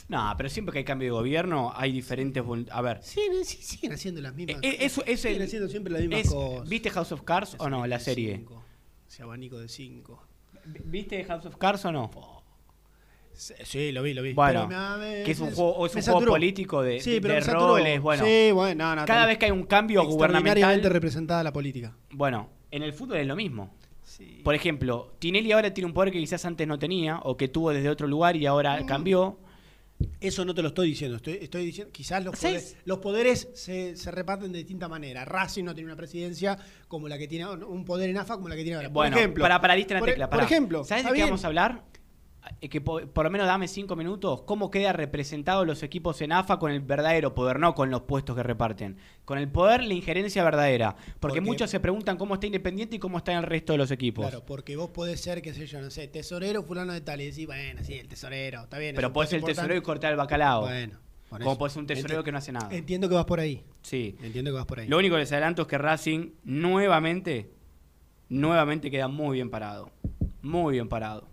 No, 0.10 0.34
pero 0.36 0.50
siempre 0.50 0.74
que 0.74 0.80
hay 0.80 0.84
cambio 0.86 1.08
de 1.08 1.12
gobierno 1.12 1.72
hay 1.76 1.92
diferentes. 1.92 2.44
A 2.72 2.82
ver. 2.82 3.00
Sí, 3.04 3.22
sí, 3.46 3.58
siguen 3.62 3.94
haciendo 3.94 4.20
las 4.22 4.34
mismas 4.36 4.58
Eh, 4.64 4.78
eso 4.82 5.04
es 5.06 5.22
Siguen 5.22 5.42
el- 5.42 5.48
haciendo 5.48 5.70
siempre 5.70 5.94
las 5.94 6.02
mismas 6.02 6.22
es- 6.22 6.30
cosas. 6.32 6.68
¿Viste 6.70 6.90
House 6.90 7.12
of 7.12 7.22
Cards 7.22 7.56
o 7.60 7.70
no? 7.70 7.86
La 7.88 8.00
serie. 8.00 8.38
cinco, 8.38 8.64
Ese 9.08 9.22
abanico 9.24 9.60
de 9.60 9.68
cinco. 9.70 10.26
¿Viste 10.86 11.24
House 11.26 11.46
of 11.46 11.56
Cards 11.58 11.86
o 11.86 11.92
no? 11.92 12.10
Sí, 13.36 13.92
lo 13.92 14.04
vi, 14.04 14.14
lo 14.14 14.22
vi. 14.22 14.34
Bueno, 14.34 14.68
Pero 14.70 14.98
me- 14.98 15.18
me- 15.20 15.24
que 15.24 15.32
es 15.32 15.40
un 15.40 15.50
me- 15.50 15.56
juego, 15.56 15.72
o 15.76 15.86
es 15.86 15.96
un 15.96 16.02
juego 16.02 16.26
político 16.26 16.82
de, 16.82 17.00
Sí, 17.02 17.20
roles. 17.20 18.02
Bueno, 18.02 18.26
Sí, 18.26 18.52
bueno, 18.54 18.86
no, 18.90 18.96
no, 19.02 19.06
cada 19.06 19.26
vez 19.26 19.38
que 19.38 19.46
hay 19.46 19.52
un 19.52 19.64
cambio 19.64 20.04
gubernamental. 20.06 20.82
representada 20.84 21.44
la 21.44 21.52
política. 21.54 21.96
Bueno, 22.12 22.50
en 22.72 22.84
el 22.84 22.94
fútbol 22.94 23.18
es 23.18 23.28
lo 23.28 23.36
mismo. 23.36 23.74
Sí. 24.04 24.42
Por 24.44 24.54
ejemplo, 24.54 25.14
Tinelli 25.20 25.52
ahora 25.52 25.74
tiene 25.74 25.88
un 25.88 25.94
poder 25.94 26.12
que 26.12 26.20
quizás 26.20 26.46
antes 26.46 26.68
no 26.68 26.78
tenía 26.78 27.20
o 27.24 27.36
que 27.36 27.48
tuvo 27.48 27.72
desde 27.72 27.90
otro 27.90 28.06
lugar 28.08 28.36
y 28.36 28.46
ahora 28.46 28.80
Mm. 28.82 28.86
cambió. 28.86 29.40
Eso 30.20 30.44
no 30.44 30.54
te 30.54 30.62
lo 30.62 30.68
estoy 30.70 30.90
diciendo. 30.90 31.18
Estoy, 31.18 31.40
estoy 31.42 31.66
diciendo, 31.66 31.92
quizás 31.94 32.24
los 32.24 32.38
poderes, 32.38 32.76
los 32.86 32.98
poderes 33.00 33.50
se, 33.54 33.96
se 33.96 34.12
reparten 34.12 34.52
de 34.52 34.58
distinta 34.60 34.88
manera. 34.90 35.24
Racing 35.24 35.64
no 35.64 35.74
tiene 35.74 35.88
una 35.90 35.96
presidencia 35.96 36.58
como 36.88 37.08
la 37.08 37.18
que 37.18 37.28
tiene 37.28 37.48
un 37.48 37.86
poder 37.86 38.10
en 38.10 38.18
AFA 38.18 38.36
como 38.36 38.50
la 38.50 38.56
que 38.56 38.64
tiene 38.64 38.76
ahora. 38.76 38.90
Por 38.90 38.94
Bueno, 38.96 39.18
ejemplo, 39.18 39.42
para, 39.44 39.62
para, 39.62 39.76
diste 39.76 39.94
la 39.94 40.00
por, 40.02 40.30
por 40.30 40.44
ejemplo, 40.44 40.84
¿sabes 40.84 41.04
de 41.06 41.10
qué 41.10 41.14
bien. 41.14 41.28
vamos 41.28 41.44
a 41.44 41.48
hablar? 41.48 41.84
Eh, 42.60 42.68
Que 42.70 42.82
po- 42.82 43.00
por, 43.08 43.24
lo 43.26 43.32
menos 43.32 43.48
dame 43.48 43.68
cinco 43.68 43.96
minutos. 43.96 44.42
¿Cómo 44.42 44.70
queda 44.70 44.92
representado 44.94 45.64
los 45.66 45.82
equipos 45.84 46.22
en 46.22 46.32
AFA 46.34 46.60
con 46.60 46.72
el 46.72 46.82
verdadero 46.82 47.34
poder, 47.34 47.60
no 47.60 47.74
con 47.74 47.90
los 47.90 48.02
puestos 48.02 48.36
que 48.36 48.44
reparten? 48.44 48.98
Con 49.26 49.38
el 49.38 49.50
poder, 49.50 49.84
la 49.84 49.94
injerencia 49.94 50.44
verdadera. 50.44 50.96
Porque, 50.96 51.18
Porque- 51.20 51.42
muchos 51.42 51.70
se 51.70 51.80
preguntan 51.80 52.18
cómo 52.18 52.34
está 52.34 52.48
Independiente 52.48 52.98
y 52.98 53.00
cómo 53.00 53.18
está 53.18 53.34
el 53.34 53.44
resto 53.44 53.72
de 53.74 53.78
los 53.78 53.92
equipos. 53.92 54.26
Claro, 54.28 54.46
porque 54.46 54.76
vos 54.76 54.90
podés 54.90 55.22
ser, 55.22 55.42
qué 55.42 55.54
sé 55.54 55.66
yo, 55.68 55.80
no 55.82 55.90
sé, 55.90 56.08
tesorero 56.10 56.64
fulano 56.64 56.92
de 56.94 57.02
tal 57.02 57.22
y 57.22 57.26
decís, 57.30 57.46
bueno, 57.46 57.82
sí, 57.84 57.94
el 57.94 58.08
tesorero, 58.10 58.64
está 58.64 58.78
bien. 58.78 58.96
Pero 58.96 59.14
puedes 59.14 59.30
ser 59.30 59.40
el 59.40 59.46
tesorero 59.46 59.76
y 59.78 59.82
cortar 59.82 60.12
el 60.12 60.18
bacalao. 60.18 60.62
Bueno, 60.64 61.00
como 61.30 61.58
puede 61.58 61.72
ser 61.72 61.80
un 61.80 61.88
tesorero 61.88 62.22
Enti- 62.22 62.26
que 62.26 62.32
no 62.34 62.38
hace 62.38 62.52
nada. 62.52 62.70
Entiendo 62.76 63.08
que 63.10 63.16
vas 63.16 63.26
por 63.26 63.40
ahí. 63.40 63.64
Sí. 63.82 64.16
Entiendo 64.22 64.52
que 64.52 64.56
vas 64.58 64.66
por 64.66 64.80
ahí. 64.82 64.88
Lo 64.88 64.98
único 64.98 65.16
que 65.16 65.20
les 65.22 65.32
adelanto 65.32 65.62
es 65.64 65.68
que 65.68 65.78
Racing 65.78 66.32
nuevamente, 66.44 67.50
nuevamente 68.30 68.92
queda 68.92 69.08
muy 69.08 69.36
bien 69.38 69.50
parado. 69.50 69.90
Muy 70.42 70.74
bien 70.74 70.90
parado. 70.90 71.30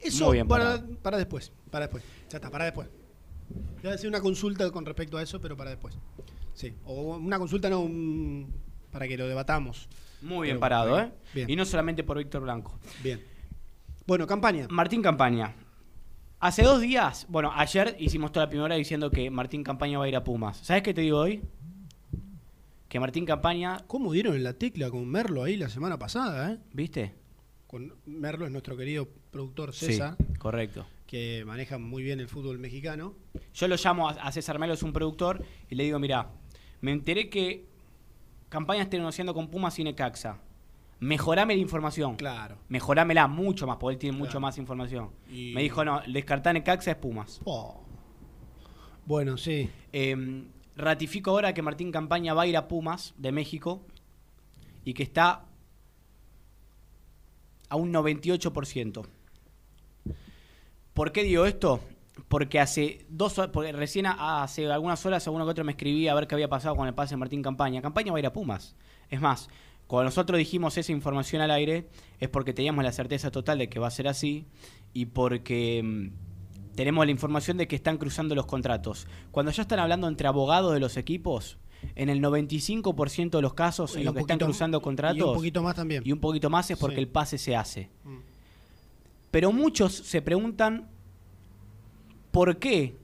Eso 0.00 0.26
Muy 0.26 0.34
bien 0.36 0.48
para, 0.48 0.82
para 1.02 1.16
después, 1.18 1.52
para 1.70 1.86
después. 1.86 2.04
Ya 2.30 2.36
está, 2.38 2.50
para 2.50 2.64
después. 2.64 2.88
Voy 3.82 3.90
a 3.90 3.94
hacer 3.94 4.08
una 4.08 4.20
consulta 4.20 4.70
con 4.70 4.84
respecto 4.84 5.16
a 5.18 5.22
eso, 5.22 5.40
pero 5.40 5.56
para 5.56 5.70
después. 5.70 5.96
Sí, 6.54 6.74
o 6.84 7.16
una 7.16 7.38
consulta 7.38 7.68
no, 7.70 7.80
un- 7.80 8.52
para 8.90 9.06
que 9.08 9.16
lo 9.16 9.26
debatamos. 9.28 9.88
Muy 10.22 10.46
bien 10.48 10.56
Pero, 10.56 10.60
parado, 10.60 10.96
bien, 10.96 11.06
¿eh? 11.08 11.12
bien. 11.34 11.50
Y 11.50 11.56
no 11.56 11.64
solamente 11.64 12.02
por 12.04 12.18
Víctor 12.18 12.42
Blanco. 12.42 12.78
Bien. 13.02 13.22
Bueno, 14.06 14.26
campaña. 14.26 14.66
Martín 14.70 15.02
Campaña. 15.02 15.54
Hace 16.40 16.62
dos 16.62 16.80
días, 16.80 17.26
bueno, 17.28 17.52
ayer 17.54 17.96
hicimos 17.98 18.30
toda 18.32 18.46
la 18.46 18.50
primera 18.50 18.66
hora 18.66 18.74
diciendo 18.76 19.10
que 19.10 19.30
Martín 19.30 19.62
Campaña 19.64 19.98
va 19.98 20.04
a 20.04 20.08
ir 20.08 20.16
a 20.16 20.22
Pumas. 20.24 20.56
¿Sabes 20.58 20.82
qué 20.82 20.94
te 20.94 21.00
digo 21.02 21.18
hoy? 21.18 21.42
Que 22.88 23.00
Martín 23.00 23.26
Campaña, 23.26 23.78
¿Cómo 23.86 24.12
dieron 24.12 24.34
en 24.34 24.44
la 24.44 24.54
tecla 24.54 24.90
con 24.90 25.06
Merlo 25.06 25.42
ahí 25.42 25.56
la 25.56 25.68
semana 25.68 25.98
pasada, 25.98 26.52
eh? 26.52 26.58
¿viste? 26.72 27.14
Con 27.68 27.92
Merlo 28.06 28.46
es 28.46 28.50
nuestro 28.50 28.76
querido 28.76 29.06
productor 29.30 29.72
César, 29.74 30.16
Sí, 30.18 30.24
correcto. 30.38 30.86
que 31.06 31.44
maneja 31.46 31.78
muy 31.78 32.02
bien 32.02 32.18
el 32.18 32.26
fútbol 32.28 32.58
mexicano. 32.58 33.14
Yo 33.54 33.68
lo 33.68 33.76
llamo 33.76 34.08
a, 34.08 34.12
a 34.12 34.32
César 34.32 34.58
Melo, 34.58 34.72
es 34.74 34.82
un 34.82 34.92
productor, 34.92 35.44
y 35.70 35.74
le 35.76 35.84
digo, 35.84 35.98
mira, 35.98 36.30
me 36.80 36.92
enteré 36.92 37.28
que 37.28 37.66
Campaña 38.48 38.82
está 38.82 38.96
negociando 38.96 39.34
con 39.34 39.48
Pumas 39.48 39.78
y 39.78 39.84
Necaxa. 39.84 40.38
Mejorame 41.00 41.54
la 41.54 41.60
información. 41.60 42.16
Claro. 42.16 42.56
Mejorámela 42.70 43.28
mucho 43.28 43.66
más, 43.66 43.76
porque 43.76 43.92
él 43.94 43.98
tiene 43.98 44.16
mucho 44.16 44.40
más 44.40 44.56
información. 44.58 45.10
Y- 45.30 45.52
Me 45.54 45.62
dijo, 45.62 45.84
no, 45.84 46.00
descartar 46.10 46.54
Necaxa 46.54 46.92
es 46.92 46.96
Pumas. 46.96 47.40
Oh. 47.44 47.82
Bueno, 49.04 49.36
sí. 49.36 49.68
Eh, 49.92 50.44
ratifico 50.74 51.30
ahora 51.32 51.52
que 51.52 51.60
Martín 51.62 51.92
Campaña 51.92 52.32
va 52.32 52.42
a 52.42 52.46
ir 52.46 52.56
a 52.56 52.66
Pumas 52.66 53.14
de 53.18 53.30
México 53.32 53.82
y 54.84 54.94
que 54.94 55.02
está 55.02 55.44
a 57.68 57.76
un 57.76 57.92
98%. 57.92 59.06
¿Por 60.94 61.12
qué 61.12 61.22
digo 61.22 61.46
esto? 61.46 61.80
porque 62.26 62.58
hace 62.58 63.06
dos 63.08 63.40
porque 63.52 63.72
recién 63.72 64.06
hace 64.06 64.70
algunas 64.70 65.04
horas 65.06 65.26
alguno 65.26 65.44
que 65.44 65.52
otro 65.52 65.64
me 65.64 65.72
escribía 65.72 66.12
a 66.12 66.14
ver 66.14 66.26
qué 66.26 66.34
había 66.34 66.48
pasado 66.48 66.74
con 66.74 66.88
el 66.88 66.94
pase 66.94 67.14
de 67.14 67.18
Martín 67.18 67.42
Campaña. 67.42 67.80
Campaña 67.80 68.12
va 68.12 68.18
a 68.18 68.20
ir 68.20 68.26
a 68.26 68.32
Pumas. 68.32 68.74
Es 69.08 69.20
más, 69.20 69.48
cuando 69.86 70.04
nosotros 70.04 70.38
dijimos 70.38 70.76
esa 70.76 70.92
información 70.92 71.40
al 71.42 71.50
aire, 71.50 71.88
es 72.18 72.28
porque 72.28 72.52
teníamos 72.52 72.84
la 72.84 72.92
certeza 72.92 73.30
total 73.30 73.58
de 73.58 73.68
que 73.68 73.78
va 73.78 73.86
a 73.86 73.92
ser 73.92 74.08
así 74.08 74.46
y 74.92 75.06
porque 75.06 75.82
mm, 75.82 76.74
tenemos 76.74 77.06
la 77.06 77.12
información 77.12 77.56
de 77.56 77.68
que 77.68 77.76
están 77.76 77.98
cruzando 77.98 78.34
los 78.34 78.46
contratos. 78.46 79.06
Cuando 79.30 79.52
ya 79.52 79.62
están 79.62 79.78
hablando 79.78 80.08
entre 80.08 80.28
abogados 80.28 80.74
de 80.74 80.80
los 80.80 80.96
equipos, 80.96 81.58
en 81.94 82.08
el 82.08 82.20
95% 82.22 83.30
de 83.30 83.42
los 83.42 83.54
casos 83.54 83.96
en 83.96 84.04
los 84.04 84.14
que 84.14 84.20
están 84.20 84.38
cruzando 84.38 84.80
contratos 84.82 85.18
Y 85.18 85.22
un 85.22 85.34
poquito 85.34 85.62
más 85.62 85.74
también. 85.74 86.02
y 86.04 86.12
un 86.12 86.20
poquito 86.20 86.50
más 86.50 86.70
es 86.70 86.78
porque 86.78 86.96
Sí. 86.96 87.02
el 87.02 87.08
pase 87.08 87.38
se 87.38 87.54
hace. 87.56 87.90
Mm. 88.04 88.16
Pero 89.30 89.52
muchos 89.52 89.92
se 89.94 90.22
preguntan 90.22 90.88
por 92.30 92.58
qué. 92.58 92.96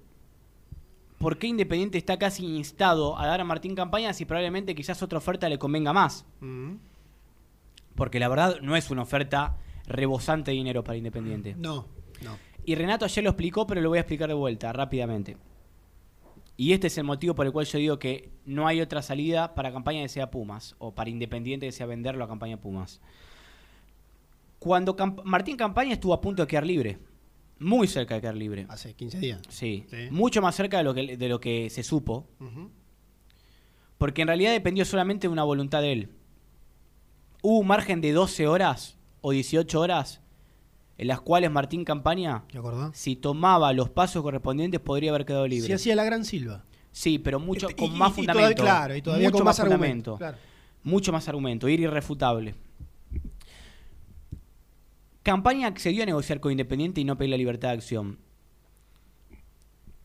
¿Por 1.19 1.39
qué 1.39 1.47
Independiente 1.47 1.97
está 1.97 2.19
casi 2.19 2.45
instado 2.45 3.19
a 3.19 3.27
dar 3.27 3.41
a 3.41 3.45
Martín 3.45 3.75
Campaña 3.75 4.13
si 4.13 4.25
probablemente 4.25 4.75
quizás 4.75 5.03
otra 5.03 5.19
oferta 5.19 5.49
le 5.49 5.59
convenga 5.59 5.93
más? 5.93 6.27
Mm. 6.41 6.75
Porque 7.95 8.19
la 8.19 8.29
verdad 8.29 8.57
no 8.61 8.77
es 8.77 8.91
una 8.91 9.03
oferta 9.03 9.57
rebosante 9.87 10.51
de 10.51 10.57
dinero 10.57 10.83
para 10.85 10.97
Independiente. 10.99 11.55
No, 11.57 11.87
no. 12.23 12.37
Y 12.67 12.75
Renato 12.75 13.05
ayer 13.05 13.23
lo 13.23 13.31
explicó, 13.31 13.67
pero 13.67 13.81
lo 13.81 13.91
voy 13.91 13.99
a 13.99 14.01
explicar 14.03 14.29
de 14.29 14.35
vuelta, 14.35 14.73
rápidamente. 14.73 15.37
Y 16.57 16.73
este 16.73 16.87
es 16.87 16.97
el 16.99 17.05
motivo 17.05 17.35
por 17.35 17.47
el 17.47 17.53
cual 17.53 17.67
yo 17.67 17.79
digo 17.79 17.99
que 17.99 18.31
no 18.45 18.67
hay 18.69 18.81
otra 18.81 19.03
salida 19.03 19.55
para 19.55 19.73
campaña 19.73 20.03
que 20.03 20.09
sea 20.09 20.31
Pumas, 20.31 20.77
o 20.79 20.95
para 20.95 21.11
Independiente 21.11 21.67
que 21.67 21.73
sea 21.73 21.87
venderlo 21.87 22.25
a 22.25 22.29
campaña 22.29 22.57
Pumas. 22.61 23.01
Cuando 24.59 24.97
Camp- 24.97 25.21
Martín 25.25 25.57
Campaña 25.57 25.93
estuvo 25.95 26.15
a 26.15 26.21
punto 26.21 26.43
de 26.43 26.47
quedar 26.49 26.65
libre, 26.67 26.99
muy 27.59 27.87
cerca 27.89 28.15
de 28.15 28.21
quedar 28.21 28.37
libre. 28.37 28.67
Hace 28.69 28.95
15 28.95 29.19
días. 29.19 29.41
Sí, 29.49 29.85
Sí. 29.91 30.09
mucho 30.11 30.41
más 30.43 30.55
cerca 30.55 30.79
de 30.79 30.85
lo 30.85 30.95
que, 30.95 31.17
de 31.17 31.29
lo 31.29 31.41
que 31.41 31.69
se 31.71 31.83
supo, 31.83 32.27
porque 33.99 34.23
en 34.23 34.29
realidad 34.29 34.53
dependió 34.53 34.85
solamente 34.85 35.27
de 35.27 35.33
una 35.33 35.45
voluntad 35.45 35.81
de 35.83 35.93
él. 35.93 36.09
Hubo 37.43 37.59
un 37.59 37.67
margen 37.67 38.01
de 38.01 38.13
12 38.13 38.47
horas 38.47 38.97
o 39.21 39.33
18 39.33 39.81
horas 39.81 40.21
en 40.97 41.09
las 41.09 41.21
cuales 41.21 41.51
Martín 41.51 41.85
Campaña 41.85 42.45
si 42.93 43.17
tomaba 43.17 43.73
los 43.73 43.91
pasos 43.91 44.23
correspondientes 44.23 44.81
podría 44.81 45.11
haber 45.11 45.25
quedado 45.27 45.47
libre. 45.47 45.67
Si 45.67 45.73
hacía 45.73 45.97
la 45.97 46.05
gran 46.05 46.25
Silva. 46.25 46.65
Sí, 46.93 47.19
pero 47.19 47.41
mucho 47.41 47.69
Y- 47.71 47.75
con 47.75 47.87
y- 47.87 47.99
más 47.99 48.13
y 48.13 48.15
fundamento. 48.15 48.49
todavía- 48.55 48.57
claro, 48.63 48.97
y 48.97 49.03
todavía 49.03 49.29
mucho 49.29 49.39
con 49.39 49.45
más 49.47 49.59
argumento, 49.61 50.13
fundamento. 50.13 50.17
claro. 50.19 50.39
Mucho 50.85 51.13
más 51.13 51.29
argumento, 51.29 51.69
ir 51.69 51.81
irrefutable. 51.81 52.55
Campaña 55.23 55.67
accedió 55.69 56.03
a 56.03 56.07
negociar 56.07 56.41
con 56.41 56.53
Independiente 56.53 57.01
y 57.01 57.05
no 57.05 57.17
pedir 57.17 57.31
la 57.31 57.37
libertad 57.39 57.69
de 57.69 57.75
acción. 57.75 58.19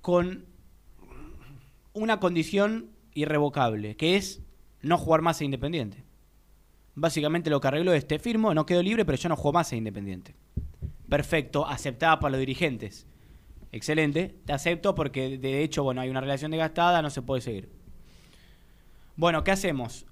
Con 0.01 0.46
una 1.93 2.19
condición 2.19 2.89
irrevocable, 3.13 3.96
que 3.98 4.15
es 4.15 4.41
no 4.81 4.98
jugar 4.98 5.22
más 5.22 5.41
a 5.41 5.43
Independiente. 5.43 6.03
Básicamente 6.96 7.50
lo 7.50 7.60
que 7.60 7.67
arregló 7.67 7.93
es, 7.93 8.08
te 8.08 8.17
firmo, 8.19 8.53
no 8.53 8.65
quedo 8.65 8.81
libre, 8.81 9.03
pero 9.05 9.17
yo 9.17 9.29
no 9.29 9.36
juego 9.36 9.53
más 9.53 9.72
a 9.72 9.75
Independiente. 9.75 10.36
Perfecto, 11.09 11.67
aceptada 11.67 12.19
para 12.19 12.31
los 12.31 12.39
dirigentes. 12.39 13.07
Excelente, 13.71 14.35
te 14.45 14.53
acepto 14.53 14.95
porque 14.95 15.37
de 15.37 15.63
hecho, 15.63 15.83
bueno, 15.83 16.01
hay 16.01 16.09
una 16.09 16.21
relación 16.21 16.51
desgastada, 16.51 17.01
no 17.01 17.09
se 17.09 17.21
puede 17.21 17.41
seguir. 17.41 17.69
Bueno, 19.15 19.43
¿qué 19.43 19.51
hacemos? 19.51 20.05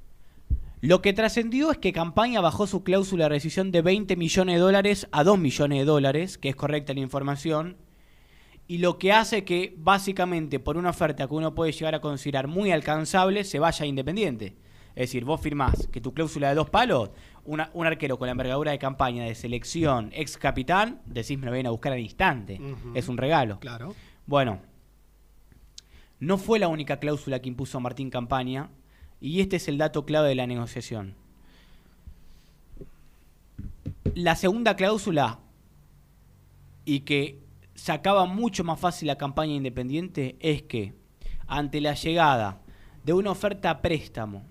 Lo 0.81 1.01
que 1.01 1.13
trascendió 1.13 1.71
es 1.71 1.79
que 1.79 1.93
Campaña 1.93 2.39
bajó 2.39 2.67
su 2.67 2.83
cláusula 2.83 3.25
de 3.25 3.29
rescisión 3.29 3.71
de 3.71 3.81
20 3.81 4.15
millones 4.15 4.55
de 4.55 4.61
dólares 4.61 5.07
a 5.11 5.23
2 5.23 5.39
millones 5.39 5.79
de 5.79 5.85
dólares, 5.85 6.37
que 6.37 6.49
es 6.49 6.55
correcta 6.55 6.93
la 6.93 6.99
información, 6.99 7.77
y 8.67 8.79
lo 8.79 8.99
que 8.99 9.13
hace 9.13 9.43
que 9.43 9.73
básicamente 9.77 10.59
por 10.59 10.77
una 10.77 10.89
oferta 10.89 11.27
que 11.27 11.33
uno 11.33 11.55
puede 11.55 11.71
llegar 11.71 11.95
a 11.95 12.01
considerar 12.01 12.47
muy 12.47 12.71
alcanzable 12.71 13.43
se 13.43 13.59
vaya 13.59 13.85
Independiente. 13.85 14.57
Es 14.89 15.09
decir, 15.09 15.25
vos 15.25 15.41
firmás 15.41 15.87
que 15.87 16.01
tu 16.01 16.13
cláusula 16.13 16.49
de 16.49 16.55
dos 16.55 16.69
palos, 16.69 17.11
una- 17.47 17.71
un 17.73 17.87
arquero 17.87 18.19
con 18.19 18.27
la 18.27 18.33
envergadura 18.33 18.71
de 18.71 18.77
campaña 18.77 19.23
de 19.23 19.33
selección, 19.33 20.11
ex 20.13 20.37
capitán, 20.37 21.01
decís 21.05 21.39
me 21.39 21.45
lo 21.47 21.51
vienen 21.51 21.67
a 21.67 21.71
buscar 21.71 21.93
al 21.93 21.99
instante. 21.99 22.61
Es 22.93 23.07
un 23.07 23.17
regalo. 23.17 23.59
Claro. 23.59 23.95
Bueno, 24.27 24.59
no 26.19 26.37
fue 26.37 26.59
la 26.59 26.67
única 26.67 26.99
cláusula 26.99 27.39
que 27.41 27.49
impuso 27.49 27.79
Martín 27.79 28.09
Campaña, 28.11 28.69
y 29.19 29.39
este 29.41 29.55
es 29.55 29.67
el 29.67 29.77
dato 29.79 30.05
clave 30.05 30.29
de 30.29 30.35
la 30.35 30.45
negociación. 30.45 31.15
La 34.15 34.35
segunda 34.35 34.75
cláusula, 34.75 35.39
y 36.85 37.01
que 37.01 37.39
sacaba 37.75 38.25
mucho 38.25 38.63
más 38.63 38.79
fácil 38.79 39.07
la 39.07 39.17
campaña 39.17 39.53
independiente, 39.53 40.35
es 40.39 40.63
que 40.63 40.93
ante 41.47 41.81
la 41.81 41.93
llegada 41.93 42.59
de 43.03 43.13
una 43.13 43.31
oferta 43.31 43.69
a 43.69 43.81
préstamo 43.81 44.43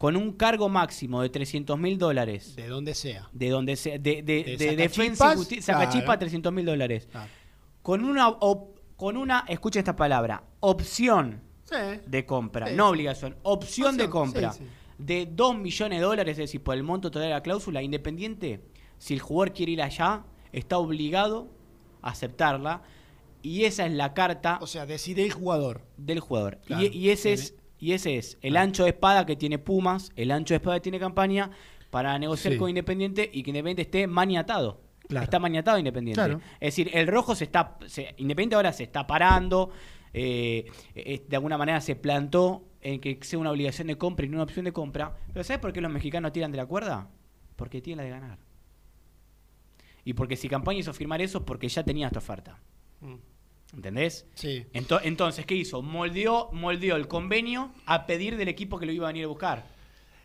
con 0.00 0.16
un 0.16 0.32
cargo 0.32 0.70
máximo 0.70 1.20
de 1.20 1.28
300 1.28 1.78
mil 1.78 1.98
dólares, 1.98 2.56
De 2.56 2.68
donde 2.68 2.94
sea. 2.94 3.28
de 3.32 3.50
donde 3.50 3.76
sea, 3.76 3.98
de, 3.98 4.22
de, 4.22 4.44
De 4.44 4.56
de 4.56 4.76
defensa 4.76 5.34
y 5.34 5.36
justicia, 5.36 5.74
sacachispa 5.74 6.04
claro. 6.06 6.18
300 6.20 6.52
mil 6.54 6.64
dólares 6.64 7.06
Claro. 7.12 7.28
con 7.82 8.02
una 8.04 8.28
op- 8.30 8.78
con 8.96 9.18
una 9.18 9.44
escucha 9.46 9.78
esta 9.78 9.94
palabra 9.96 10.42
opción 10.60 11.42
Sí. 11.64 11.76
de 12.06 12.24
compra 12.24 12.68
Sí, 12.68 12.74
no 12.76 12.88
obligación 12.88 13.36
opción 13.42 13.98
de 13.98 14.08
compra 14.08 14.52
sí. 14.54 14.64
de 14.96 15.26
2 15.30 15.58
millones 15.58 15.98
de 16.00 16.04
dólares 16.06 16.32
es 16.32 16.44
decir 16.44 16.62
por 16.62 16.74
el 16.76 16.82
monto 16.82 17.10
total 17.10 17.28
de 17.28 17.34
la 17.34 17.42
cláusula 17.42 17.82
independiente 17.82 18.60
si 18.96 19.12
el 19.14 19.20
jugador 19.20 19.52
quiere 19.52 19.72
ir 19.72 19.82
allá 19.82 20.24
está 20.52 20.78
obligado 20.78 21.48
a 22.00 22.10
aceptarla 22.10 22.82
y 23.42 23.64
esa 23.64 23.84
es 23.86 23.92
la 23.92 24.14
carta 24.14 24.58
O 24.62 24.66
sea, 24.66 24.86
decide 24.86 25.22
el 25.24 25.32
jugador. 25.32 25.82
del 25.98 26.20
jugador 26.20 26.58
Claro. 26.64 26.82
y, 26.82 26.86
y 26.88 27.10
ese 27.10 27.32
es 27.34 27.54
y 27.80 27.92
ese 27.92 28.16
es 28.18 28.38
el 28.42 28.56
Ah. 28.56 28.62
ancho 28.62 28.84
de 28.84 28.90
espada 28.90 29.26
que 29.26 29.34
tiene 29.36 29.58
Pumas 29.58 30.12
el 30.16 30.30
ancho 30.30 30.54
de 30.54 30.56
espada 30.56 30.76
que 30.76 30.82
tiene 30.82 30.98
Campaña 31.00 31.50
para 31.90 32.16
negociar 32.18 32.52
Sí. 32.54 32.58
con 32.58 32.68
Independiente 32.68 33.28
y 33.32 33.42
que 33.42 33.50
Independiente 33.50 33.82
esté 33.82 34.06
maniatado 34.06 34.80
Claro. 35.08 35.24
está 35.24 35.38
maniatado 35.40 35.78
Independiente 35.78 36.20
Claro. 36.20 36.40
es 36.60 36.68
decir 36.76 36.90
el 36.94 37.06
rojo 37.08 37.34
se 37.34 37.44
está 37.44 37.78
se- 37.86 38.14
Independiente 38.18 38.54
ahora 38.56 38.72
se 38.72 38.84
está 38.84 39.06
parando 39.06 39.70
eh, 40.12 40.66
eh, 40.94 41.24
de 41.28 41.36
alguna 41.36 41.56
manera 41.58 41.80
se 41.80 41.96
plantó 41.96 42.64
en 42.80 43.00
que 43.00 43.18
sea 43.22 43.38
una 43.38 43.50
obligación 43.50 43.86
de 43.88 43.96
compra 43.98 44.26
y 44.26 44.28
no 44.28 44.36
una 44.36 44.44
opción 44.44 44.64
de 44.64 44.72
compra 44.72 45.16
pero 45.32 45.44
¿sabes 45.44 45.60
por 45.60 45.72
qué 45.72 45.80
los 45.80 45.90
mexicanos 45.92 46.32
tiran 46.32 46.50
de 46.52 46.56
la 46.58 46.66
cuerda? 46.66 47.08
porque 47.56 47.80
tienen 47.80 47.98
la 47.98 48.04
de 48.04 48.10
ganar 48.10 48.38
y 50.04 50.14
porque 50.14 50.36
si 50.36 50.48
Campaña 50.48 50.78
hizo 50.80 50.92
firmar 50.94 51.20
eso 51.20 51.38
es 51.38 51.44
porque 51.44 51.68
ya 51.68 51.82
tenía 51.84 52.06
esta 52.06 52.18
oferta 52.18 52.58
¿entendés? 53.74 54.26
Sí. 54.34 54.64
Ento- 54.72 55.00
Entonces, 55.02 55.46
¿qué 55.46 55.54
hizo? 55.54 55.82
Moldeó, 55.82 56.50
moldeó 56.52 56.96
el 56.96 57.08
convenio 57.08 57.72
a 57.86 58.06
pedir 58.06 58.36
del 58.36 58.48
equipo 58.48 58.78
que 58.78 58.86
lo 58.86 58.92
iba 58.92 59.06
a 59.08 59.12
venir 59.12 59.24
a 59.24 59.28
buscar. 59.28 59.66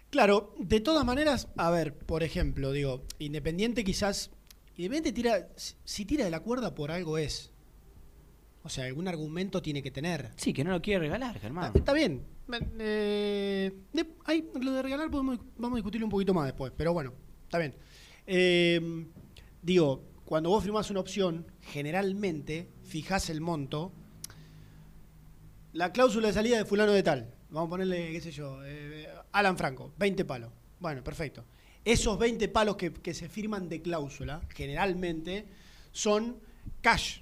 Claro, 0.10 0.54
de 0.60 0.80
todas 0.80 1.04
maneras, 1.06 1.48
a 1.58 1.70
ver, 1.72 1.98
por 1.98 2.24
ejemplo, 2.24 2.72
digo, 2.72 3.04
Independiente 3.20 3.84
quizás. 3.84 4.32
Independiente 4.78 5.12
tira. 5.14 5.50
Si 5.84 6.06
tira 6.06 6.26
de 6.26 6.32
la 6.32 6.40
cuerda 6.42 6.74
por 6.76 6.92
algo 6.92 7.18
es. 7.18 7.52
O 8.64 8.70
sea, 8.70 8.86
algún 8.86 9.08
argumento 9.08 9.62
tiene 9.62 9.84
que 9.84 9.92
tener. 9.92 10.32
Sí, 10.38 10.52
que 10.54 10.64
no 10.64 10.72
lo 10.72 10.82
quiere 10.82 11.00
regalar, 11.02 11.40
Germán. 11.40 11.66
Está, 11.68 11.80
está 11.80 11.94
bien. 11.94 12.26
Eh, 12.80 13.72
de- 13.94 14.08
ahí, 14.26 14.48
lo 14.60 14.72
de 14.72 14.82
regalar 14.82 15.10
podemos, 15.12 15.40
vamos 15.58 15.76
a 15.78 15.78
discutirlo 15.78 16.08
un 16.08 16.12
poquito 16.12 16.34
más 16.34 16.46
después, 16.46 16.72
pero 16.76 16.94
bueno, 16.94 17.14
está 17.44 17.58
bien. 17.60 17.76
Eh, 18.28 19.06
digo, 19.62 20.04
cuando 20.26 20.50
vos 20.50 20.64
firmás 20.64 20.90
una 20.90 21.00
opción, 21.00 21.46
generalmente 21.62 22.70
fijás 22.96 23.30
el 23.30 23.42
monto. 23.42 23.92
La 25.74 25.92
cláusula 25.92 26.28
de 26.30 26.34
salida 26.34 26.56
de 26.58 26.64
fulano 26.64 26.94
de 26.94 27.04
tal. 27.04 27.30
Vamos 27.50 27.68
a 27.68 27.70
ponerle, 27.72 28.10
qué 28.14 28.22
sé 28.22 28.32
yo, 28.32 28.60
eh, 28.64 29.06
Alan 29.34 29.58
Franco, 29.58 29.92
20 29.98 30.24
palos. 30.24 30.50
Bueno, 30.80 31.04
perfecto. 31.04 31.44
Esos 31.84 32.18
20 32.18 32.48
palos 32.48 32.78
que, 32.78 32.94
que 32.94 33.14
se 33.14 33.28
firman 33.28 33.68
de 33.68 33.82
cláusula, 33.82 34.40
generalmente, 34.56 35.46
son 35.92 36.38
cash. 36.80 37.20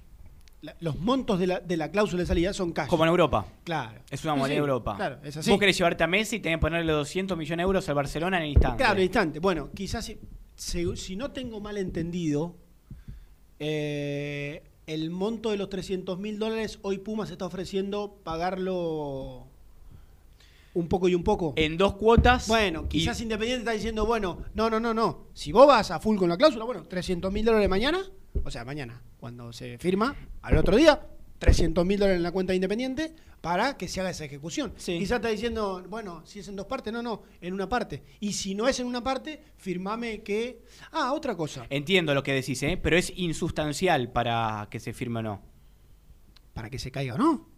La- 0.62 0.76
los 0.80 1.00
montos 1.00 1.40
de 1.40 1.48
la, 1.48 1.60
de 1.60 1.76
la 1.76 1.90
cláusula 1.90 2.22
de 2.22 2.28
salida 2.28 2.54
son 2.54 2.72
cash. 2.72 2.88
Como 2.88 3.04
en 3.06 3.10
Europa. 3.10 3.44
Claro. 3.64 4.00
Es 4.12 4.24
una 4.24 4.34
moneda 4.36 4.50
sí, 4.50 4.54
de 4.54 4.60
Europa. 4.60 4.96
Claro, 4.96 5.18
es 5.24 5.38
así. 5.38 5.50
Vos 5.50 5.60
querés 5.60 5.76
llevarte 5.76 6.04
a 6.04 6.08
Messi 6.08 6.36
y 6.36 6.40
tenés 6.40 6.58
que 6.60 6.62
ponerle 6.62 6.92
200 6.92 7.36
millones 7.36 7.58
de 7.58 7.64
euros 7.68 7.90
al 7.90 7.96
Barcelona 7.96 8.38
en 8.38 8.44
el 8.44 8.50
instante. 8.52 8.78
Claro, 8.78 8.94
al 8.98 9.02
instante. 9.04 9.40
Bueno, 9.40 9.72
quizás 9.74 10.06
si, 10.06 10.20
si- 10.56 10.96
si 10.98 11.16
no 11.16 11.32
tengo 11.32 11.60
mal 11.60 11.78
entendido, 11.80 12.56
eh, 13.58 14.62
el 14.88 15.10
monto 15.10 15.52
de 15.52 15.58
los 15.58 15.70
300 15.70 16.20
mil 16.20 16.40
dólares, 16.40 16.80
hoy 16.82 16.98
Pumas 16.98 17.30
está 17.32 17.46
ofreciendo 17.46 18.18
pagarlo 18.24 19.46
un 20.74 20.88
poco 20.88 21.08
y 21.08 21.16
un 21.16 21.24
poco. 21.24 21.54
En 21.56 21.78
dos 21.78 21.94
cuotas. 21.96 22.48
bueno, 22.48 22.84
y- 22.86 22.88
quizás 23.00 23.22
Independiente 23.22 23.60
está 23.62 23.72
diciendo, 23.72 24.06
bueno, 24.06 24.40
no, 24.56 24.70
no, 24.70 24.80
no, 24.80 24.94
no. 24.94 25.28
Si 25.34 25.52
vos 25.52 25.68
vas 25.68 25.92
a 25.92 26.00
full 26.00 26.18
con 26.18 26.30
la 26.30 26.38
cláusula, 26.38 26.66
bueno, 26.66 26.84
300 26.84 27.32
mil 27.32 27.46
dólares 27.46 27.70
mañana, 27.70 28.00
o 28.44 28.50
sea, 28.52 28.66
mañana, 28.66 29.02
cuando 29.20 29.54
se 29.54 29.78
firma, 29.78 30.16
al 30.42 30.58
otro 30.58 30.76
día, 30.76 31.00
300 31.44 31.86
mil 31.86 32.00
dólares 32.00 32.18
en 32.18 32.24
la 32.24 32.32
cuenta 32.32 32.52
de 32.52 32.56
Independiente 32.56 33.14
para 33.42 33.78
que 33.78 33.88
se 33.88 34.00
haga 34.02 34.10
esa 34.10 34.26
ejecución. 34.26 34.74
Sí. 34.78 34.98
Quizás 34.98 35.18
está 35.18 35.28
diciendo, 35.30 35.84
bueno, 35.90 36.24
si 36.26 36.40
es 36.40 36.48
en 36.48 36.56
dos 36.56 36.66
partes, 36.66 36.92
no, 36.94 37.02
no, 37.04 37.24
en 37.42 37.54
una 37.54 37.68
parte. 37.70 38.04
Y 38.20 38.34
si 38.34 38.56
no 38.56 38.68
es 38.68 38.80
en 38.80 38.88
una 38.88 39.04
parte, 39.04 39.42
firmame 39.58 40.22
que... 40.24 40.64
Ah, 40.92 41.14
otra 41.14 41.36
cosa. 41.36 41.66
Entiendo 41.70 42.14
lo 42.14 42.24
que 42.24 42.34
decís, 42.34 42.64
¿eh? 42.64 42.80
pero 42.82 42.98
es 42.98 43.12
insustancial 43.16 44.12
para 44.12 44.68
que 44.72 44.80
se 44.80 44.94
firme 44.94 45.20
o 45.20 45.24
no. 45.24 45.42
Para 46.54 46.70
que 46.70 46.80
se 46.80 46.92
caiga 46.92 47.16
o 47.16 47.18
no. 47.18 47.50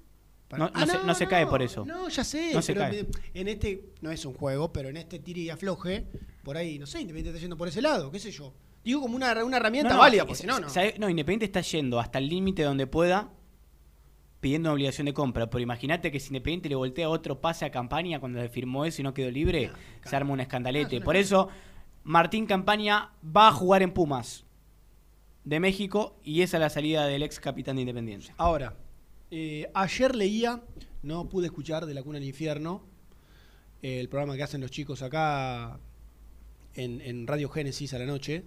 Para- 0.48 0.66
No- 0.66 0.72
no 0.80 0.86
se- 0.88 1.04
no 1.06 1.16
se 1.16 1.28
cae 1.28 1.46
por 1.48 1.62
eso. 1.62 1.86
No, 1.86 2.08
ya 2.10 2.24
sé. 2.24 2.52
No 2.54 2.62
se 2.62 2.74
pero 2.74 2.86
cae. 2.90 3.08
En 3.34 3.48
este, 3.48 3.90
no 4.02 4.12
es 4.12 4.26
un 4.26 4.34
juego, 4.34 4.72
pero 4.72 4.90
en 4.90 4.98
este 4.98 5.20
tire 5.20 5.42
y 5.42 5.50
afloje, 5.50 6.08
por 6.44 6.56
ahí, 6.58 6.80
no 6.80 6.86
sé, 6.88 7.02
Independiente 7.02 7.38
está 7.38 7.42
yendo 7.42 7.58
por 7.58 7.68
ese 7.68 7.82
lado, 7.82 8.12
qué 8.12 8.20
sé 8.20 8.32
yo. 8.32 8.54
Digo 8.84 9.02
como 9.02 9.16
una, 9.16 9.44
una 9.44 9.58
herramienta 9.58 9.98
válida, 9.98 10.22
es- 10.24 10.28
porque 10.28 10.42
si 10.42 10.48
no, 10.48 10.60
no. 10.60 10.68
No, 11.00 11.10
Independiente 11.10 11.46
está 11.46 11.62
yendo 11.62 12.00
hasta 12.00 12.20
el 12.20 12.30
límite 12.30 12.62
donde 12.64 12.86
pueda 12.88 13.32
pidiendo 14.46 14.70
una 14.70 14.74
obligación 14.76 15.06
de 15.06 15.14
compra. 15.16 15.50
Pero 15.50 15.60
imagínate 15.64 16.12
que 16.12 16.20
si 16.20 16.28
Independiente 16.28 16.70
le 16.70 16.76
voltea 16.76 17.10
otro 17.10 17.42
pase 17.42 17.66
a 17.66 17.72
campaña 17.72 18.20
cuando 18.20 18.40
le 18.40 18.48
firmó 18.48 18.86
eso 18.86 19.02
y 19.02 19.04
no 19.04 19.12
quedó 19.12 19.32
libre, 19.32 19.72
se 20.06 20.16
arma 20.16 20.34
un 20.34 20.40
escandalete. 20.40 20.98
Ah, 20.98 21.04
Por 21.04 21.16
eso, 21.16 21.50
Martín 22.04 22.46
Campaña 22.46 23.10
va 23.26 23.48
a 23.48 23.52
jugar 23.52 23.82
en 23.82 23.92
Pumas 23.92 24.46
de 25.46 25.60
México 25.60 26.20
y 26.24 26.44
esa 26.44 26.58
es 26.58 26.62
la 26.62 26.70
salida 26.70 27.08
del 27.08 27.24
ex 27.24 27.40
capitán 27.40 27.78
de 27.78 27.82
Independiente. 27.82 28.36
Ahora, 28.38 28.78
eh, 29.32 29.68
ayer 29.74 30.16
leía, 30.16 30.62
no 31.02 31.28
pude 31.28 31.48
escuchar 31.48 31.88
de 31.88 31.96
la 31.96 32.04
cuna 32.04 32.20
al 32.20 32.24
infierno, 32.24 32.84
eh, 33.82 34.00
el 34.00 34.10
programa 34.10 34.36
que 34.36 34.44
hacen 34.44 34.62
los 34.62 34.70
chicos 34.70 35.02
acá 35.02 35.80
en, 36.76 37.02
en 37.02 37.26
Radio 37.26 37.50
Génesis 37.50 37.96
a 37.96 37.98
la 37.98 38.06
noche, 38.06 38.44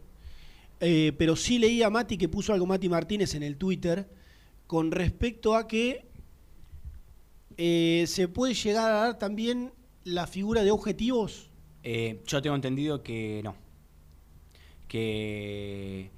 eh, 0.78 1.12
pero 1.18 1.34
sí 1.34 1.58
leía 1.58 1.88
a 1.88 1.90
Mati 1.90 2.16
que 2.16 2.28
puso 2.28 2.52
algo 2.52 2.66
Mati 2.66 2.88
Martínez 2.88 3.34
en 3.34 3.42
el 3.42 3.56
Twitter 3.56 4.08
con 4.68 4.92
respecto 4.92 5.57
a 5.57 5.66
que 5.66 6.07
eh, 7.57 8.04
se 8.07 8.28
puede 8.28 8.54
llegar 8.54 8.88
a 8.92 8.94
dar 8.94 9.18
también 9.18 9.72
la 10.04 10.28
figura 10.28 10.62
de 10.62 10.70
objetivos. 10.70 11.50
Eh, 11.83 12.22
yo 12.26 12.40
tengo 12.40 12.54
entendido 12.54 13.02
que 13.02 13.40
no. 13.42 13.57
Que 14.87 16.11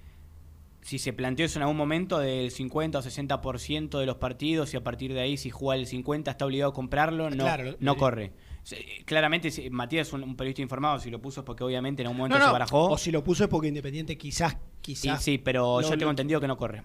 si 0.82 0.98
se 0.98 1.12
planteó 1.12 1.46
eso 1.46 1.58
en 1.58 1.62
algún 1.62 1.76
momento 1.76 2.18
del 2.18 2.50
50 2.50 2.98
o 2.98 3.02
60% 3.02 3.98
de 3.98 4.06
los 4.06 4.16
partidos 4.16 4.72
y 4.74 4.76
a 4.76 4.82
partir 4.82 5.12
de 5.12 5.20
ahí 5.20 5.36
si 5.36 5.50
juega 5.50 5.80
el 5.80 5.86
50 5.86 6.30
está 6.30 6.44
obligado 6.46 6.70
a 6.72 6.74
comprarlo, 6.74 7.30
no, 7.30 7.44
Claro, 7.44 7.76
no 7.80 7.92
eh, 7.92 7.96
corre. 7.96 8.32
Se- 8.62 8.84
Claramente 9.04 9.50
si- 9.50 9.70
Matías 9.70 10.08
es 10.08 10.12
un, 10.12 10.22
un 10.22 10.36
periodista 10.36 10.62
informado, 10.62 10.98
si 10.98 11.10
lo 11.10 11.20
puso 11.20 11.40
es 11.40 11.46
porque 11.46 11.64
obviamente 11.64 12.02
en 12.02 12.08
algún 12.08 12.18
momento 12.18 12.38
No, 12.38 12.44
se 12.44 12.48
no, 12.48 12.52
barajó. 12.52 12.90
O 12.90 12.98
si 12.98 13.10
lo 13.10 13.22
puso 13.22 13.44
es 13.44 13.50
porque 13.50 13.68
Independiente 13.68 14.16
quizás, 14.18 14.52
Sí, 14.52 14.58
quizás, 14.82 15.22
sí, 15.22 15.38
pero 15.38 15.80
yo 15.82 15.96
tengo 15.96 16.10
entendido 16.10 16.40
que 16.40 16.48
no 16.48 16.56
corre. 16.56 16.82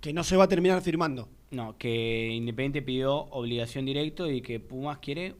Que 0.00 0.12
no 0.12 0.22
se 0.24 0.36
va 0.36 0.44
a 0.44 0.48
terminar 0.48 0.80
firmando. 0.82 1.28
No, 1.50 1.76
que 1.78 2.28
Independiente 2.32 2.82
pidió 2.82 3.14
obligación 3.30 3.86
directo 3.86 4.30
y 4.30 4.42
que 4.42 4.60
Pumas 4.60 4.98
quiere 4.98 5.34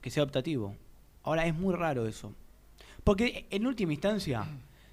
que 0.00 0.10
sea 0.10 0.22
optativo. 0.24 0.76
Ahora 1.22 1.46
es 1.46 1.54
muy 1.54 1.74
raro 1.74 2.06
eso. 2.06 2.34
Porque 3.04 3.46
en 3.50 3.66
última 3.66 3.92
instancia, 3.92 4.46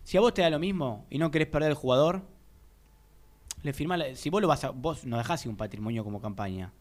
si 0.03 0.17
a 0.17 0.21
vos 0.21 0.33
te 0.33 0.41
da 0.41 0.49
lo 0.49 0.59
mismo 0.59 1.05
y 1.09 1.17
no 1.17 1.29
querés 1.31 1.47
perder 1.47 1.69
el 1.71 1.75
jugador, 1.75 2.21
le 3.63 3.73
firmás 3.73 3.99
la- 3.99 4.15
si 4.15 4.29
vos 4.29 4.41
lo 4.41 4.47
vas 4.47 4.63
a, 4.63 4.69
vos 4.69 5.03
no 5.05 5.17
dejás 5.17 5.45
un 5.45 5.57
patrimonio 5.57 6.03
como 6.03 6.21
campaña. 6.21 6.71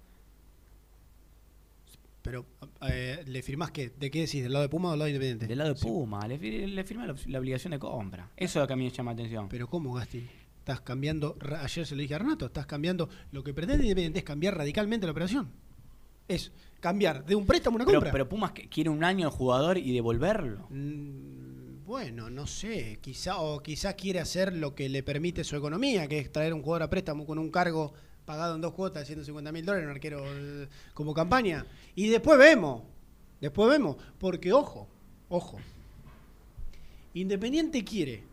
Pero, 2.23 2.45
eh, 2.83 3.23
¿le 3.27 3.43
firmás 3.43 3.71
qué? 3.71 3.91
¿De 3.91 4.11
qué 4.11 4.21
decís? 4.21 4.43
¿Del 4.43 4.53
lado 4.53 4.63
de 4.65 4.69
Puma 4.69 4.89
o 4.89 4.91
del 4.93 4.99
lado 4.99 5.07
de 5.07 5.11
Independiente? 5.13 5.47
Del 5.47 5.59
lado 5.59 5.75
de 5.75 5.81
Puma, 5.81 6.27
le, 6.29 6.39
le 6.69 6.85
firma 6.85 7.07
la, 7.07 7.15
la 7.27 7.39
obligación 7.39 7.71
de 7.71 7.79
compra. 7.79 8.31
Eso 8.37 8.59
es 8.59 8.63
lo 8.63 8.67
que 8.67 8.73
a 8.75 8.77
mí 8.77 8.85
me 8.85 8.91
llama 8.91 9.13
la 9.13 9.15
atención. 9.15 9.49
Pero 9.49 9.67
¿cómo, 9.69 9.95
Gasti? 9.95 10.29
Estás 10.69 10.83
cambiando, 10.83 11.39
ayer 11.63 11.87
se 11.87 11.97
lo 11.97 12.03
dije 12.03 12.15
a 12.15 12.19
Renato, 12.19 12.45
estás 12.45 12.67
cambiando, 12.67 13.09
lo 13.33 13.43
que 13.43 13.55
pretende 13.55 13.85
Independiente 13.85 14.19
es 14.19 14.25
cambiar 14.27 14.55
radicalmente 14.55 15.07
la 15.07 15.13
operación. 15.13 15.49
Es 16.29 16.53
cambiar 16.79 17.25
de 17.25 17.35
un 17.37 17.47
préstamo 17.47 17.77
a 17.77 17.79
una 17.79 17.85
Pero, 17.87 18.01
compra. 18.01 18.13
pero 18.13 18.29
Pumas 18.29 18.53
que- 18.53 18.69
quiere 18.69 18.91
un 18.91 19.03
año 19.03 19.27
al 19.29 19.33
jugador 19.33 19.79
y 19.79 19.95
devolverlo. 19.95 20.67
Mm, 20.69 21.87
bueno, 21.87 22.29
no 22.29 22.47
sé, 22.47 22.99
quizá, 23.01 23.39
o 23.41 23.63
quizás 23.63 23.95
quiere 23.95 24.21
hacer 24.21 24.53
lo 24.53 24.75
que 24.75 24.91
le 24.91 25.03
permite 25.03 25.43
su 25.43 25.57
economía, 25.57 26.07
que 26.07 26.19
es 26.19 26.31
traer 26.31 26.53
un 26.53 26.61
jugador 26.61 26.83
a 26.83 26.91
préstamo 26.91 27.25
con 27.25 27.39
un 27.39 27.51
cargo 27.51 27.95
pagado 28.27 28.55
en 28.55 28.61
dos 28.61 28.75
cuotas 28.75 29.05
de 29.05 29.07
150 29.07 29.51
mil 29.51 29.65
dólares, 29.65 29.87
un 29.87 29.93
arquero 29.93 30.23
eh, 30.27 30.69
como 30.93 31.15
campaña. 31.15 31.65
Y 31.95 32.09
después 32.09 32.39
vemos, 32.39 32.83
después 33.41 33.71
vemos, 33.71 33.97
porque 34.19 34.53
ojo, 34.53 34.87
ojo, 35.31 35.57
Independiente 37.15 37.83
quiere 37.85 38.28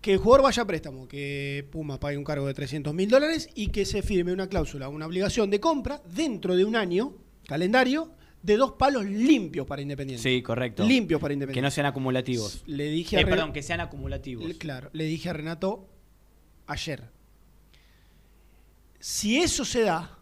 que 0.00 0.12
el 0.12 0.18
jugador 0.18 0.44
vaya 0.44 0.62
a 0.62 0.66
préstamo, 0.66 1.08
que 1.08 1.66
Puma 1.70 1.98
pague 1.98 2.16
un 2.16 2.24
cargo 2.24 2.46
de 2.46 2.54
300 2.54 2.94
mil 2.94 3.08
dólares 3.10 3.48
y 3.54 3.68
que 3.68 3.84
se 3.84 4.02
firme 4.02 4.32
una 4.32 4.48
cláusula, 4.48 4.88
una 4.88 5.06
obligación 5.06 5.50
de 5.50 5.58
compra 5.60 6.00
dentro 6.14 6.54
de 6.56 6.64
un 6.64 6.76
año, 6.76 7.14
calendario, 7.46 8.12
de 8.42 8.56
dos 8.56 8.72
palos 8.78 9.04
limpios 9.04 9.66
para 9.66 9.82
Independiente. 9.82 10.22
Sí, 10.22 10.40
correcto. 10.42 10.84
Limpios 10.86 11.20
para 11.20 11.30
Que 11.30 11.34
Independiente. 11.34 11.62
no 11.66 11.70
sean 11.72 11.86
acumulativos. 11.86 12.62
Le 12.66 12.84
dije 12.88 13.16
a 13.16 13.20
Eh, 13.20 13.22
Renato- 13.24 13.36
perdón, 13.36 13.52
que 13.52 13.62
sean 13.64 13.80
acumulativos. 13.80 14.46
le- 14.46 14.56
Claro, 14.56 14.90
le 14.92 15.04
dije 15.04 15.28
a 15.28 15.32
Renato 15.32 15.88
ayer. 16.68 17.02
Si 19.00 19.38
eso 19.38 19.64
se 19.64 19.82
da, 19.82 20.14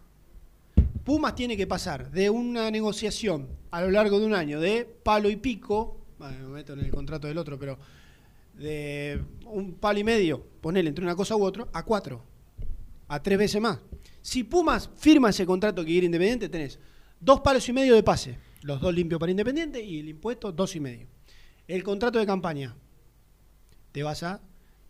Pumas 1.03 1.35
tiene 1.35 1.55
que 1.55 1.67
pasar 1.67 2.11
de 2.11 2.29
una 2.29 2.69
negociación 2.69 3.47
a 3.71 3.81
lo 3.81 3.91
largo 3.91 4.19
de 4.19 4.25
un 4.25 4.33
año 4.33 4.59
de 4.59 4.83
palo 4.85 5.29
y 5.29 5.37
pico, 5.37 6.01
bueno, 6.19 6.49
me 6.49 6.55
meto 6.55 6.73
en 6.73 6.79
el 6.79 6.89
contrato 6.91 7.27
del 7.27 7.37
otro, 7.37 7.57
pero 7.57 7.77
de 8.57 9.21
un 9.45 9.73
palo 9.75 9.99
y 9.99 10.03
medio, 10.03 10.45
ponerle 10.61 10.89
entre 10.89 11.03
una 11.05 11.15
cosa 11.15 11.35
u 11.35 11.43
otra, 11.43 11.67
a 11.73 11.83
cuatro, 11.83 12.23
a 13.07 13.21
tres 13.21 13.37
veces 13.37 13.61
más. 13.61 13.79
Si 14.21 14.43
Pumas 14.43 14.89
firma 14.95 15.29
ese 15.29 15.45
contrato 15.45 15.83
que 15.83 15.91
quiere 15.91 16.05
Independiente, 16.05 16.49
tenés 16.49 16.79
dos 17.19 17.41
palos 17.41 17.67
y 17.69 17.73
medio 17.73 17.95
de 17.95 18.03
pase, 18.03 18.37
los 18.63 18.81
dos 18.81 18.93
limpios 18.93 19.19
para 19.19 19.31
Independiente 19.31 19.81
y 19.81 19.99
el 19.99 20.09
impuesto 20.09 20.51
dos 20.51 20.75
y 20.75 20.79
medio. 20.79 21.07
El 21.67 21.83
contrato 21.83 22.19
de 22.19 22.25
campaña, 22.25 22.75
te 23.91 24.03
vas 24.03 24.23
a 24.23 24.41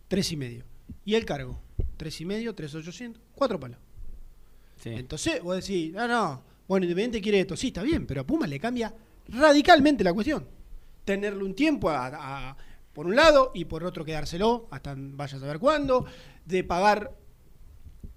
tres 0.08 0.32
y 0.32 0.36
medio. 0.36 0.64
Y 1.04 1.14
el 1.14 1.24
cargo, 1.24 1.60
tres 1.96 2.20
y 2.20 2.24
medio, 2.24 2.54
tres 2.54 2.74
ochocientos, 2.74 3.22
cuatro 3.34 3.60
palos. 3.60 3.78
Sí. 4.82 4.90
Entonces, 4.90 5.42
vos 5.42 5.56
decís, 5.56 5.92
no, 5.92 6.08
no, 6.08 6.42
bueno, 6.66 6.84
Independiente 6.84 7.20
quiere 7.20 7.40
esto, 7.40 7.56
sí, 7.56 7.68
está 7.68 7.82
bien, 7.82 8.06
pero 8.06 8.22
a 8.22 8.26
Pumas 8.26 8.48
le 8.48 8.58
cambia 8.58 8.94
radicalmente 9.28 10.02
la 10.04 10.12
cuestión. 10.12 10.46
Tenerle 11.04 11.42
un 11.44 11.54
tiempo 11.54 11.90
a- 11.90 12.06
a- 12.50 12.56
por 12.98 13.06
un 13.06 13.14
lado 13.14 13.52
y 13.54 13.64
por 13.66 13.84
otro 13.84 14.04
quedárselo 14.04 14.66
hasta 14.72 14.92
vaya 14.98 15.36
a 15.36 15.40
saber 15.40 15.60
cuándo, 15.60 16.04
de 16.44 16.64
pagar 16.64 17.12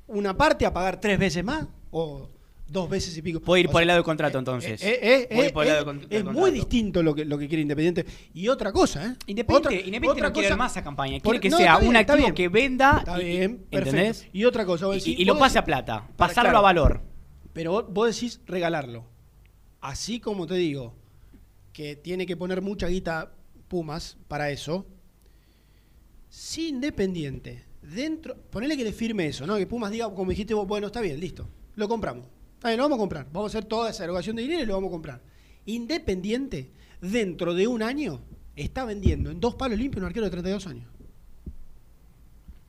una 0.08 0.36
parte 0.36 0.66
a 0.66 0.74
pagar 0.74 1.00
tres 1.00 1.20
veces 1.20 1.44
más 1.44 1.68
o 1.92 2.28
dos 2.68 2.90
veces 2.90 3.16
y 3.16 3.22
pico. 3.22 3.40
Puede 3.42 3.62
ir 3.62 3.68
O 3.68 3.72
por 3.72 3.78
sea, 3.78 3.82
el 3.84 3.88
lado 3.90 3.98
del 4.00 4.04
contrato 4.06 4.40
entonces. 4.40 4.82
eh, 4.82 5.00
eh, 5.04 5.36
Voy 5.36 5.46
eh, 5.46 5.52
por 5.52 5.68
el 5.68 5.70
lado 5.70 5.82
eh, 5.82 5.86
del 5.86 5.86
con- 5.86 6.10
del 6.10 6.18
es 6.18 6.24
contrato. 6.24 6.40
muy 6.40 6.50
distinto 6.50 7.04
lo 7.04 7.14
que, 7.14 7.26
lo 7.26 7.38
que 7.38 7.48
quiere 7.48 7.62
Independiente. 7.62 8.08
Y 8.34 8.48
otra 8.48 8.72
cosa, 8.72 9.06
¿eh? 9.06 9.16
Independiente, 9.28 9.68
Otra- 9.68 9.72
Independiente 9.74 10.10
otra 10.10 10.28
no 10.30 10.34
quiere 10.34 10.48
cosa- 10.48 10.58
más 10.58 10.78
a 10.78 10.84
campaña, 10.84 11.12
quiere 11.12 11.24
Porque- 11.26 11.40
que 11.42 11.50
no, 11.52 11.58
sea 11.58 11.78
bien, 11.78 11.90
un 11.92 11.96
activo 11.98 12.18
bien. 12.18 12.34
que 12.34 12.50
venda. 12.50 12.96
Está 13.06 13.22
y- 13.22 13.26
bien. 13.26 13.66
¿Entendés? 13.70 14.28
Y 14.34 14.46
otra 14.46 14.66
cosa, 14.66 14.88
vos 14.88 14.96
Y- 14.96 15.00
decís, 15.00 15.20
y, 15.20 15.26
lo 15.26 15.34
vos 15.36 15.42
pase 15.42 15.60
a 15.60 15.64
plata, 15.64 16.08
pasarlo 16.18 16.50
claro. 16.50 16.58
a 16.58 16.62
valor. 16.62 17.02
Pero 17.54 17.84
vos 17.84 18.16
decís 18.16 18.42
regalarlo. 18.48 19.06
Así 19.80 20.20
como 20.20 20.48
te 20.48 20.56
digo 20.56 20.96
que 21.72 21.96
tiene 21.96 22.26
que 22.26 22.36
poner 22.36 22.64
mucha 22.64 22.88
guita 22.88 23.34
Pumas 23.72 24.18
para 24.28 24.50
eso. 24.50 24.86
Si 26.28 26.68
Independiente, 26.68 27.64
dentro. 27.82 28.36
Ponele 28.36 28.76
que 28.76 28.84
le 28.84 28.92
firme 28.92 29.28
eso, 29.28 29.48
¿no? 29.48 29.56
Que 29.56 29.66
Pumas 29.66 29.92
diga, 29.92 30.14
como 30.14 30.30
dijiste 30.30 30.54
vos, 30.54 30.68
bueno, 30.68 30.88
está 30.88 31.00
bien, 31.00 31.18
listo. 31.18 31.48
Lo 31.76 31.88
compramos. 31.88 32.26
Está 32.56 32.68
bien, 32.68 32.80
lo 32.80 32.84
vamos 32.84 32.98
a 32.98 33.00
comprar. 33.00 33.28
Vamos 33.32 33.56
a 33.56 33.58
hacer 33.58 33.70
toda 33.70 33.90
esa 33.90 34.04
erogación 34.04 34.36
de 34.36 34.42
dinero 34.42 34.62
y 34.62 34.66
lo 34.66 34.74
vamos 34.74 34.90
a 34.90 34.92
comprar. 34.92 35.22
Independiente, 35.66 36.74
dentro 37.00 37.54
de 37.54 37.68
un 37.68 37.82
año, 37.82 38.20
está 38.58 38.84
vendiendo 38.84 39.32
en 39.32 39.40
dos 39.40 39.56
palos 39.56 39.80
limpios 39.80 40.02
un 40.02 40.08
arquero 40.08 40.26
de 40.26 40.32
32 40.32 40.68
años. 40.68 40.90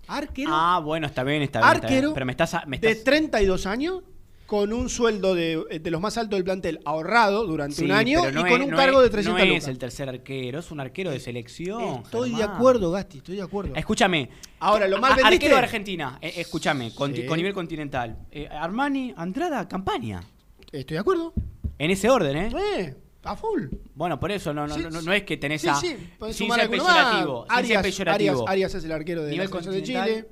Arquero 0.07 0.51
Ah, 0.53 0.81
bueno, 0.85 1.09
está 1.09 1.25
bien, 1.25 1.43
está 1.43 1.59
bien. 1.59 1.75
está 1.75 1.89
bien. 1.89 1.95
arquero 1.97 2.15
Pero 2.15 2.27
me 2.27 2.33
estás. 2.33 2.57
Me 2.69 2.79
de 2.79 2.93
estás 2.93 3.03
32 3.03 3.67
años 3.67 4.05
con 4.47 4.73
un 4.73 4.91
sueldo 4.91 5.35
de, 5.35 5.81
de 5.81 5.91
los 5.91 6.01
más 6.01 6.19
altos 6.19 6.37
del 6.37 6.45
plantel 6.45 6.81
ahorrado 6.85 7.47
durante 7.47 7.77
Sí, 7.77 7.85
un 7.87 7.93
año 7.93 8.19
y 8.29 8.33
con 8.35 8.47
es- 8.61 8.65
un 8.67 8.71
no 8.71 8.77
cargo 8.77 8.99
es- 9.01 9.05
de 9.05 9.11
300 9.11 9.39
No 9.41 9.47
lucas. 9.47 9.63
es 9.63 9.69
el 9.69 9.79
tercer 9.79 10.09
arquero, 10.11 10.59
es 10.59 10.71
un 10.71 10.81
arquero 10.81 11.11
de 11.11 11.21
selección. 11.21 12.03
Estoy 12.05 12.35
de 12.35 12.43
acuerdo, 12.43 12.91
Gasti, 12.91 13.19
estoy 13.19 13.37
de 13.37 13.43
acuerdo. 13.43 13.75
Escúchame. 13.75 14.29
Ahora, 14.61 14.87
lo 14.89 14.99
A- 14.99 15.01
vendiste. 15.01 15.27
Arquero 15.27 15.55
de 15.57 15.63
Argentina, 15.63 16.19
eh, 16.21 16.35
escúchame, 16.37 16.95
con, 16.95 17.15
Sí. 17.17 17.25
con 17.25 17.37
nivel 17.39 17.55
continental. 17.55 18.19
Eh, 18.31 18.47
Armani, 18.49 19.15
Andrada, 19.17 19.67
Campaña. 19.67 20.23
Estoy 20.71 20.95
de 20.97 21.01
acuerdo. 21.01 21.33
En 21.79 21.91
ese 21.91 22.11
orden, 22.11 22.37
¿eh? 22.37 22.51
Eh, 22.77 22.95
a 23.25 23.37
full. 23.37 23.69
Bueno, 23.95 24.21
por 24.21 24.31
eso 24.33 24.53
no, 24.53 24.67
no, 24.67 24.75
Sí, 24.75 24.83
no, 24.91 25.01
no 25.03 25.13
es 25.13 25.23
que 25.23 25.37
tenés 25.39 25.63
sí, 25.63 25.69
a. 25.69 25.75
sí, 25.77 25.97
sin 26.33 26.49
ser 26.53 26.69
más. 26.69 26.69
peyorativo. 26.69 27.47
sin 27.47 27.49
ser 27.49 27.59
Arias, 27.79 27.83
peyorativo. 27.83 28.31
Arias, 28.33 28.51
Arias 28.51 28.75
es 28.75 28.85
el 28.85 28.93
arquero 28.93 29.23
de 29.23 29.31
Nivel 29.31 29.49
la 29.51 29.61
de. 29.71 29.83
Chile. 29.83 30.29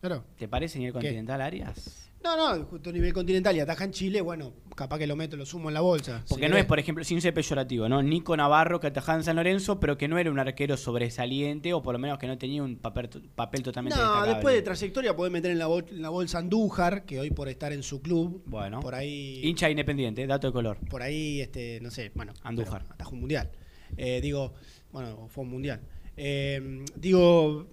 Claro. 0.00 0.24
¿Te 0.36 0.46
parece 0.48 0.78
nivel 0.78 0.92
¿Qué? 0.92 0.98
continental, 0.98 1.40
Arias? 1.40 2.05
No, 2.26 2.56
no, 2.56 2.64
justo 2.64 2.90
a 2.90 2.92
nivel 2.92 3.12
continental 3.12 3.54
y 3.56 3.60
ataja 3.60 3.84
en 3.84 3.92
Chile, 3.92 4.20
bueno, 4.20 4.52
capaz 4.74 4.98
que 4.98 5.06
lo 5.06 5.14
meto, 5.14 5.36
lo 5.36 5.46
sumo 5.46 5.68
en 5.68 5.74
la 5.74 5.80
bolsa. 5.80 6.24
Porque 6.28 6.44
Si 6.46 6.50
no 6.50 6.56
es, 6.56 6.64
por 6.64 6.78
ejemplo, 6.80 7.04
sin 7.04 7.20
ser 7.20 7.32
peyorativo, 7.32 7.88
¿no? 7.88 8.02
Nico 8.02 8.36
Navarro 8.36 8.80
que 8.80 8.88
atajaba 8.88 9.18
en 9.18 9.24
San 9.24 9.36
Lorenzo, 9.36 9.78
pero 9.78 9.96
que 9.96 10.08
no 10.08 10.18
era 10.18 10.30
un 10.30 10.38
arquero 10.40 10.76
sobresaliente 10.76 11.72
o 11.72 11.82
por 11.82 11.92
lo 11.92 12.00
menos 12.00 12.18
que 12.18 12.26
no 12.26 12.36
tenía 12.36 12.62
un 12.64 12.76
papel, 12.76 13.08
papel 13.36 13.62
totalmente 13.62 13.96
No, 13.98 14.26
después 14.26 14.54
de 14.56 14.62
trayectoria 14.62 15.14
puede 15.14 15.30
meter 15.30 15.52
en 15.52 15.58
la, 15.60 15.68
bol- 15.68 15.86
en 15.88 16.02
la 16.02 16.08
bolsa 16.08 16.38
Andújar, 16.38 17.04
que 17.04 17.20
hoy 17.20 17.30
por 17.30 17.48
estar 17.48 17.72
en 17.72 17.84
su 17.84 18.02
club, 18.02 18.42
Bueno. 18.46 18.80
por 18.80 18.96
ahí, 18.96 19.40
Hincha 19.44 19.70
independiente, 19.70 20.26
dato 20.26 20.48
de 20.48 20.52
color. 20.52 20.78
por 20.90 21.02
ahí, 21.02 21.40
este, 21.40 21.78
no 21.80 21.90
sé, 21.92 22.10
bueno, 22.16 22.34
Andújar. 22.42 22.84
atajó 22.90 23.12
un 23.12 23.20
mundial. 23.20 23.50
Eh, 23.96 24.20
digo, 24.20 24.52
bueno, 24.90 25.28
fue 25.28 25.44
un 25.44 25.50
mundial. 25.50 25.80
Eh, 26.16 26.84
digo, 26.96 27.68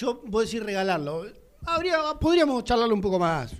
yo 0.00 0.20
puedo 0.22 0.44
decir 0.44 0.64
regalarlo. 0.64 1.26
Habría, 1.64 1.98
podríamos 2.20 2.64
charlarlo 2.64 2.94
un 2.94 3.00
poco 3.00 3.18
más. 3.18 3.54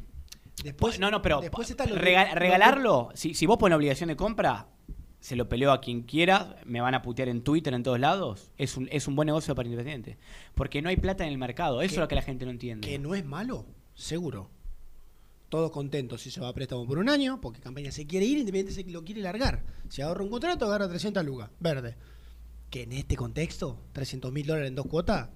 Después, 0.63 0.99
no, 1.01 1.11
no, 1.11 1.23
pero 1.23 1.41
después 1.41 1.75
regalarlo, 1.77 3.11
si, 3.15 3.35
si 3.35 3.47
vos 3.47 3.59
pones 3.59 3.77
obligación 3.77 4.09
de 4.09 4.17
compra, 4.17 4.69
se 5.23 5.37
lo 5.37 5.49
peleo 5.49 5.73
a 5.73 5.81
quien 5.81 6.03
quiera, 6.03 6.57
me 6.65 6.81
van 6.81 6.95
a 6.95 7.03
putear 7.03 7.29
en 7.29 7.43
Twitter, 7.43 7.73
en 7.75 7.83
todos 7.83 8.01
lados, 8.01 8.51
es 8.59 8.77
un, 8.77 8.89
es 8.91 9.07
un 9.07 9.15
buen 9.15 9.27
negocio 9.27 9.55
para 9.55 9.69
Independiente. 9.69 10.19
Porque 10.55 10.83
no 10.83 10.89
hay 10.89 10.97
plata 10.97 11.25
en 11.25 11.31
el 11.31 11.39
mercado, 11.39 11.81
eso 11.81 11.95
es 11.95 11.99
lo 11.99 12.09
que 12.09 12.17
la 12.17 12.23
gente 12.23 12.45
no 12.45 12.51
entiende. 12.51 12.87
Que 12.87 12.99
no 12.99 13.15
es 13.15 13.25
malo, 13.25 13.65
seguro. 13.95 14.51
Todos 15.49 15.71
contentos 15.71 16.23
si 16.23 16.31
se 16.31 16.41
va 16.41 16.49
a 16.49 16.55
préstamo 16.55 16.87
por 16.87 16.99
un 16.99 17.09
año, 17.09 17.41
porque 17.41 17.61
campaña 17.61 17.93
se 17.93 18.07
quiere 18.07 18.27
ir, 18.27 18.39
Independiente 18.39 18.73
se 18.73 18.91
lo 18.91 19.05
quiere 19.05 19.21
largar. 19.21 19.65
Si 19.89 20.03
agarra 20.03 20.25
un 20.25 20.31
contrato, 20.31 20.67
agarra 20.67 20.89
300 20.89 21.25
lucas, 21.25 21.51
verde. 21.61 21.97
Que 22.69 22.83
en 22.83 22.93
este 22.93 23.17
contexto, 23.17 23.79
300 23.93 24.33
mil 24.33 24.47
dólares 24.47 24.71
en 24.71 24.75
dos 24.75 24.87
cuotas, 24.87 25.29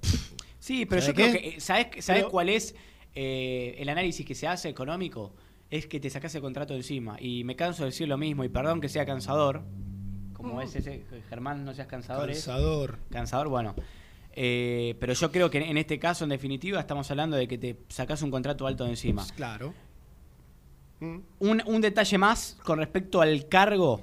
Sí, 0.67 0.85
pero 0.85 1.01
yo 1.01 1.07
¿Sabe 1.13 1.15
creo 1.15 1.33
que. 1.33 1.49
eh, 1.49 1.61
¿Sabes, 1.61 1.87
sabes 2.05 2.23
Pero- 2.23 2.31
cuál 2.33 2.49
es 2.49 2.75
eh, 3.15 3.77
el 3.79 3.89
análisis 3.89 4.27
que 4.27 4.35
se 4.35 4.49
hace 4.49 4.69
económico? 4.69 5.33
Es 5.71 5.87
que 5.87 6.01
te 6.01 6.11
sacas 6.11 6.35
el 6.35 6.41
contrato 6.43 6.75
encima. 6.75 7.17
Y 7.21 7.45
me 7.45 7.55
canso 7.55 7.85
de 7.85 7.91
decir 7.91 8.09
lo 8.09 8.19
mismo, 8.19 8.43
y 8.43 8.49
perdón 8.49 8.81
que 8.81 8.89
sea 8.89 9.07
cansador. 9.07 9.63
Como 10.33 10.61
es 10.61 10.75
ese, 10.75 11.05
Germán, 11.29 11.65
no 11.65 11.73
seas 11.73 11.87
cansador. 11.87 12.29
es- 12.31 12.39
cansador. 12.39 12.99
Cansador, 13.11 13.49
bueno. 13.49 13.77
Eh, 14.33 14.97
pero 14.99 15.13
yo 15.13 15.31
creo 15.31 15.51
que 15.51 15.59
en 15.59 15.79
este 15.79 16.01
caso, 16.01 16.25
en 16.25 16.31
definitiva, 16.31 16.81
estamos 16.81 17.09
hablando 17.13 17.37
de 17.37 17.47
que 17.47 17.59
te 17.59 17.77
sacas 17.89 18.21
un 18.23 18.33
contrato 18.33 18.67
alto 18.67 18.83
de 18.85 18.91
encima. 18.91 19.25
Claro. 19.37 19.73
Mm. 20.99 21.19
Un, 21.39 21.63
un 21.67 21.81
detalle 21.81 22.19
más 22.19 22.59
con 22.65 22.79
respecto 22.81 23.21
al 23.21 23.47
cargo 23.49 24.01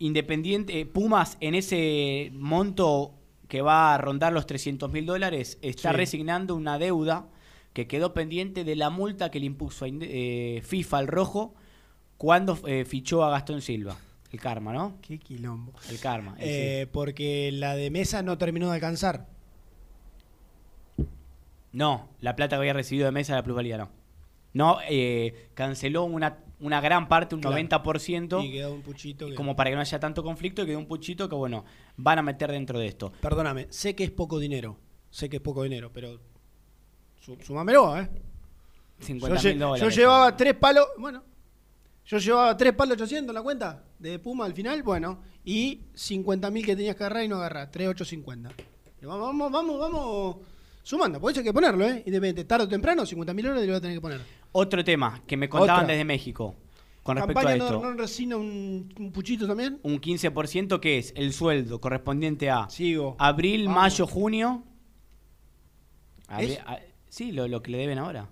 independiente. 0.00 0.80
eh, 0.80 0.86
Pumas 0.86 1.36
en 1.40 1.54
ese 1.54 2.30
monto 2.34 3.14
que 3.50 3.60
va 3.60 3.94
a 3.94 3.98
rondar 3.98 4.32
los 4.32 4.46
300 4.46 4.90
mil 4.90 5.04
dólares 5.04 5.58
está 5.60 5.90
Sí. 5.90 5.96
resignando 5.96 6.54
una 6.56 6.78
deuda 6.78 7.26
que 7.74 7.86
quedó 7.86 8.14
pendiente 8.14 8.64
de 8.64 8.76
la 8.76 8.88
multa 8.90 9.30
que 9.30 9.40
le 9.40 9.46
impuso 9.46 9.84
a 9.84 9.88
eh, 9.90 10.62
FIFA 10.64 10.98
al 10.98 11.06
rojo 11.08 11.54
cuando 12.16 12.58
eh, 12.66 12.84
fichó 12.86 13.22
a 13.24 13.30
Gastón 13.30 13.60
Silva. 13.60 13.96
El 14.32 14.40
karma, 14.40 14.72
¿no? 14.72 14.96
Qué 15.02 15.18
quilombo. 15.18 15.72
El 15.90 15.98
karma. 15.98 16.36
Eh, 16.38 16.86
porque 16.92 17.50
la 17.52 17.74
de 17.74 17.90
mesa 17.90 18.22
no 18.22 18.38
terminó 18.38 18.68
de 18.68 18.74
alcanzar. 18.76 19.26
No, 21.72 22.08
la 22.20 22.36
plata 22.36 22.56
que 22.56 22.60
había 22.60 22.72
recibido 22.72 23.06
de 23.06 23.12
mesa 23.12 23.32
de 23.34 23.38
la 23.40 23.44
plusvalía 23.44 23.78
no. 23.78 23.90
No, 24.52 24.78
eh, 24.88 25.50
canceló 25.54 26.04
una, 26.04 26.38
una 26.60 26.80
gran 26.80 27.08
parte, 27.08 27.34
un 27.34 27.40
Claro. 27.40 27.56
90%. 27.56 28.42
Y 28.44 28.52
quedó 28.52 28.72
un 28.74 28.82
puchito. 28.82 29.26
que- 29.26 29.34
como 29.34 29.56
para 29.56 29.70
que 29.70 29.76
no 29.76 29.80
haya 29.82 29.98
tanto 30.00 30.22
conflicto, 30.22 30.64
quedó 30.66 30.78
un 30.78 30.86
puchito 30.86 31.28
que, 31.28 31.34
bueno, 31.34 31.64
van 31.96 32.18
a 32.18 32.22
meter 32.22 32.50
dentro 32.52 32.78
de 32.78 32.86
esto. 32.86 33.12
Perdóname, 33.20 33.66
sé 33.70 33.94
que 33.94 34.04
es 34.04 34.10
poco 34.10 34.38
dinero. 34.38 34.76
Sé 35.10 35.28
que 35.28 35.36
es 35.36 35.42
poco 35.42 35.62
dinero, 35.64 35.90
pero. 35.92 36.20
Su, 37.20 37.36
sumámelo, 37.42 37.98
¿eh? 37.98 38.08
50 39.00 39.40
yo, 39.40 39.54
dólares. 39.58 39.82
yo 39.82 39.88
llevaba 39.90 40.36
tres 40.36 40.54
palos. 40.54 40.86
Bueno. 40.98 41.22
Yo 42.06 42.18
llevaba 42.18 42.56
tres 42.56 42.72
palos 42.74 42.94
800 42.96 43.30
en 43.30 43.34
la 43.34 43.42
cuenta 43.42 43.84
de 43.98 44.18
Puma 44.18 44.44
al 44.44 44.52
final, 44.54 44.82
bueno. 44.82 45.22
Y 45.44 45.82
50 45.94 46.50
mil 46.50 46.64
que 46.66 46.74
tenías 46.76 46.96
que 46.96 47.04
agarrar 47.04 47.24
y 47.24 47.28
no 47.28 47.36
agarrar. 47.36 47.70
3,850. 47.70 48.50
Y 49.00 49.06
Vamos, 49.06 49.26
vamos, 49.28 49.50
vamos, 49.52 49.78
vamos. 49.78 50.36
Sumando, 50.82 51.20
por 51.20 51.30
eso 51.30 51.40
hay 51.40 51.44
que 51.44 51.52
ponerlo, 51.52 51.84
¿eh? 51.86 52.02
Independiente, 52.06 52.44
tarde 52.44 52.64
o 52.64 52.68
temprano, 52.68 53.04
50 53.06 53.32
mil 53.34 53.44
dólares 53.44 53.64
le 53.66 53.70
voy 53.72 53.76
a 53.78 53.80
tener 53.80 53.96
que 53.96 54.00
poner. 54.00 54.20
Otro 54.52 54.82
tema 54.84 55.22
que 55.26 55.36
me 55.36 55.48
contaban 55.48 55.84
Otra. 55.84 55.92
desde 55.94 56.04
México 56.04 56.56
con 57.02 57.16
respecto 57.16 57.38
a 57.40 57.42
¿Campaña 57.44 57.64
esto. 57.64 57.80
no, 57.80 57.90
no 57.92 57.96
resina 57.96 58.36
un, 58.36 58.92
un 58.98 59.12
puchito 59.12 59.46
también? 59.46 59.78
Un 59.82 60.00
15% 60.00 60.80
que 60.80 60.98
es 60.98 61.12
el 61.16 61.32
sueldo 61.32 61.80
correspondiente 61.80 62.50
a 62.50 62.68
Sigo. 62.68 63.16
abril, 63.18 63.66
Vamos. 63.66 63.82
mayo, 63.82 64.06
junio. 64.06 64.64
Abri- 66.28 66.52
¿Es? 66.52 66.58
a- 66.66 66.78
sí, 67.08 67.32
lo, 67.32 67.48
lo 67.48 67.62
que 67.62 67.70
le 67.70 67.78
deben 67.78 67.98
ahora. 67.98 68.28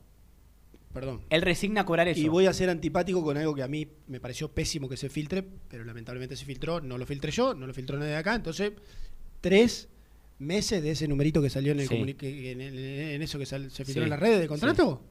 Perdón. 0.93 1.21
Él 1.31 1.43
resigna 1.43 1.83
a 1.83 1.85
cobrar 1.85 2.09
eso. 2.09 2.21
Y 2.21 2.29
voy 2.29 2.47
a 2.47 2.53
ser 2.53 2.71
antipático 2.71 3.23
con 3.23 3.37
algo 3.37 3.55
que 3.55 3.63
a 3.63 3.69
mí 3.69 3.87
me 4.07 4.21
pareció 4.21 4.51
pésimo 4.53 4.89
que 4.89 4.97
se 4.97 5.09
filtre, 5.09 5.45
pero 5.69 5.85
lamentablemente 5.85 6.35
se 6.37 6.45
filtró, 6.45 6.81
no 6.81 6.99
lo 6.99 7.07
filtré 7.07 7.31
yo, 7.31 7.55
no 7.55 7.67
lo 7.67 7.75
filtró 7.75 7.99
nadie 7.99 8.13
de 8.13 8.17
acá, 8.17 8.35
entonces 8.35 8.73
tres 9.41 9.89
meses 10.39 10.83
de 10.83 10.93
ese 10.93 11.07
numerito 11.09 11.43
que 11.43 11.51
salió 11.51 11.73
en, 11.73 11.81
el 11.81 11.89
Sí. 11.89 11.95
comuni- 11.95 12.17
que- 12.17 12.53
en, 12.53 12.61
el- 12.61 12.79
en 12.79 13.23
eso 13.23 13.39
que 13.39 13.47
sal- 13.47 13.71
se 13.71 13.85
filtró 13.85 14.03
Sí, 14.03 14.05
en 14.05 14.11
las 14.11 14.21
redes 14.21 14.41
de 14.41 14.49
contrato. 14.49 15.03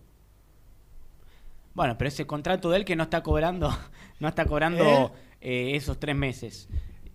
Bueno, 1.78 1.96
pero 1.98 2.08
ese 2.10 2.26
contrato 2.26 2.72
de 2.72 2.78
él 2.78 2.86
que 2.86 2.96
no 2.96 3.04
está 3.04 3.22
cobrando, 3.22 3.70
no 4.20 4.28
está 4.28 4.46
cobrando 4.46 5.14
eh, 5.42 5.76
esos 5.76 6.00
tres 6.00 6.16
meses. 6.16 6.68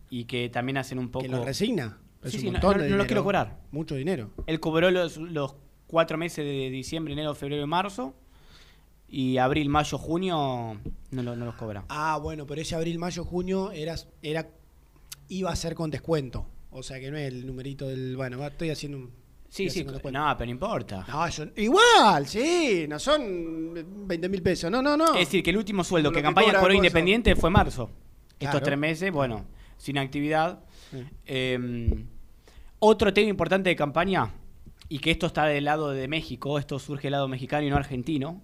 Y 0.08 0.24
que 0.26 0.48
también 0.48 0.76
hacen 0.78 0.98
un 0.98 1.10
poco. 1.10 1.24
Que 1.24 1.28
lo 1.28 1.44
resigna. 1.44 1.98
Es 2.22 2.30
Sí, 2.30 2.36
un 2.36 2.40
sí, 2.40 2.46
no- 2.46 2.52
montón 2.52 2.76
no- 2.76 2.82
de 2.84 2.90
no 2.90 2.96
lo 2.96 3.06
quiero 3.06 3.24
cobrar. 3.24 3.58
Mucho 3.72 3.96
dinero. 3.96 4.30
Él 4.46 4.60
cobró 4.60 4.90
los, 4.92 5.16
los 5.16 5.56
cuatro 5.88 6.16
meses 6.16 6.44
de 6.44 6.70
diciembre, 6.70 7.12
enero, 7.12 7.34
febrero 7.34 7.64
y 7.64 7.66
marzo. 7.66 8.14
Y 9.08 9.36
abril, 9.38 9.68
mayo, 9.68 9.98
junio 9.98 10.78
no, 11.10 11.22
lo- 11.22 11.34
no 11.36 11.44
los 11.44 11.54
cobra. 11.56 11.84
Ah, 11.88 12.18
bueno, 12.22 12.46
pero 12.46 12.60
ese 12.62 12.74
abril, 12.76 12.98
mayo, 13.00 13.24
junio 13.24 13.72
era, 13.72 13.96
era 14.22 14.48
iba 15.28 15.50
a 15.50 15.56
ser 15.56 15.74
con 15.74 15.90
descuento. 15.90 16.46
O 16.70 16.82
sea 16.84 17.00
que 17.00 17.10
no 17.10 17.16
es 17.18 17.26
el 17.32 17.44
numerito 17.46 17.88
del. 17.88 18.16
Bueno, 18.16 18.46
estoy 18.46 18.70
haciendo 18.70 18.98
un. 18.98 19.10
Sí, 19.52 19.68
sí, 19.68 19.84
no, 19.84 20.00
pero 20.00 20.46
no 20.46 20.50
importa. 20.50 21.04
No, 21.06 21.26
igual, 21.56 22.26
sí, 22.26 22.86
no 22.88 22.98
son 22.98 24.06
20 24.06 24.28
mil 24.30 24.42
pesos. 24.42 24.70
No, 24.70 24.80
no, 24.80 24.96
no. 24.96 25.12
Es 25.12 25.26
decir, 25.26 25.42
que 25.42 25.50
el 25.50 25.58
último 25.58 25.84
sueldo 25.84 26.08
Como 26.08 26.16
que 26.16 26.22
Campaña 26.22 26.58
Coso. 26.58 26.72
Independiente 26.72 27.36
fue 27.36 27.50
marzo. 27.50 27.90
Claro. 28.38 28.56
Estos 28.56 28.62
tres 28.62 28.78
meses, 28.78 29.12
bueno, 29.12 29.44
sin 29.76 29.98
actividad. 29.98 30.64
Sí. 30.90 31.04
Eh, 31.26 32.06
otro 32.78 33.12
tema 33.12 33.28
importante 33.28 33.68
de 33.68 33.76
campaña, 33.76 34.30
y 34.88 35.00
que 35.00 35.10
esto 35.10 35.26
está 35.26 35.44
del 35.44 35.66
lado 35.66 35.90
de 35.90 36.08
México, 36.08 36.58
esto 36.58 36.78
surge 36.78 37.02
del 37.02 37.12
lado 37.12 37.28
mexicano 37.28 37.66
y 37.66 37.68
no 37.68 37.76
argentino, 37.76 38.40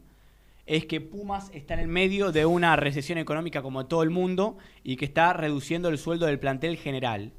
es 0.66 0.84
que 0.84 1.00
Pumas 1.00 1.50
está 1.54 1.72
en 1.72 1.80
el 1.80 1.88
medio 1.88 2.32
de 2.32 2.44
una 2.44 2.76
recesión 2.76 3.16
económica 3.16 3.62
como 3.62 3.86
todo 3.86 4.02
el 4.02 4.10
mundo 4.10 4.58
y 4.84 4.96
que 4.96 5.06
está 5.06 5.32
reduciendo 5.32 5.88
el 5.88 5.96
sueldo 5.96 6.26
del 6.26 6.38
plantel 6.38 6.76
general. 6.76 7.32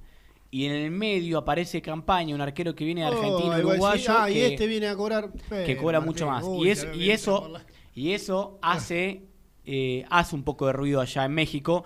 Y 0.51 0.65
en 0.65 0.71
el 0.71 0.91
medio 0.91 1.37
aparece 1.37 1.81
campaña, 1.81 2.33
un 2.33 2.41
arquero 2.41 2.73
que 2.73 2.83
viene 2.83 3.01
de 3.01 3.07
Argentina, 3.07 3.55
Oh, 3.57 3.59
uruguayo, 3.59 4.11
Ah, 4.17 4.29
y 4.29 4.33
que, 4.33 4.47
este 4.47 4.67
viene 4.67 4.87
a 4.87 4.95
cobrar. 4.95 5.31
que 5.49 5.73
Eh, 5.73 5.77
cobra 5.77 5.99
Martín, 5.99 6.07
mucho 6.13 6.25
más. 6.27 6.43
uy, 6.43 6.67
y, 6.67 6.71
es- 6.71 6.87
y 6.95 7.11
eso, 7.11 7.53
y 7.93 8.11
eso 8.13 8.57
hace, 8.61 9.27
eh, 9.65 10.05
hace 10.09 10.35
un 10.35 10.43
poco 10.43 10.65
de 10.65 10.73
ruido 10.73 11.01
allá 11.01 11.25
en 11.25 11.33
México. 11.33 11.83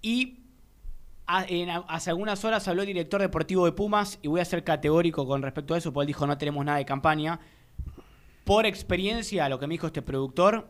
Y 0.00 0.38
a- 1.26 1.44
en 1.48 1.70
hace 1.88 2.10
algunas 2.10 2.44
horas 2.44 2.68
habló 2.68 2.82
el 2.82 2.86
director 2.88 3.20
deportivo 3.20 3.64
de 3.64 3.72
Pumas, 3.72 4.18
y 4.22 4.28
voy 4.28 4.40
a 4.40 4.44
ser 4.44 4.62
categórico 4.62 5.26
con 5.26 5.42
respecto 5.42 5.74
a 5.74 5.78
eso, 5.78 5.92
porque 5.92 6.04
él 6.04 6.06
dijo 6.08 6.24
no 6.26 6.38
tenemos 6.38 6.64
nada 6.64 6.78
de 6.78 6.84
campaña. 6.84 7.40
Por 8.44 8.64
experiencia, 8.66 9.48
lo 9.48 9.58
que 9.58 9.66
me 9.66 9.74
dijo 9.74 9.86
este 9.88 10.02
productor, 10.02 10.68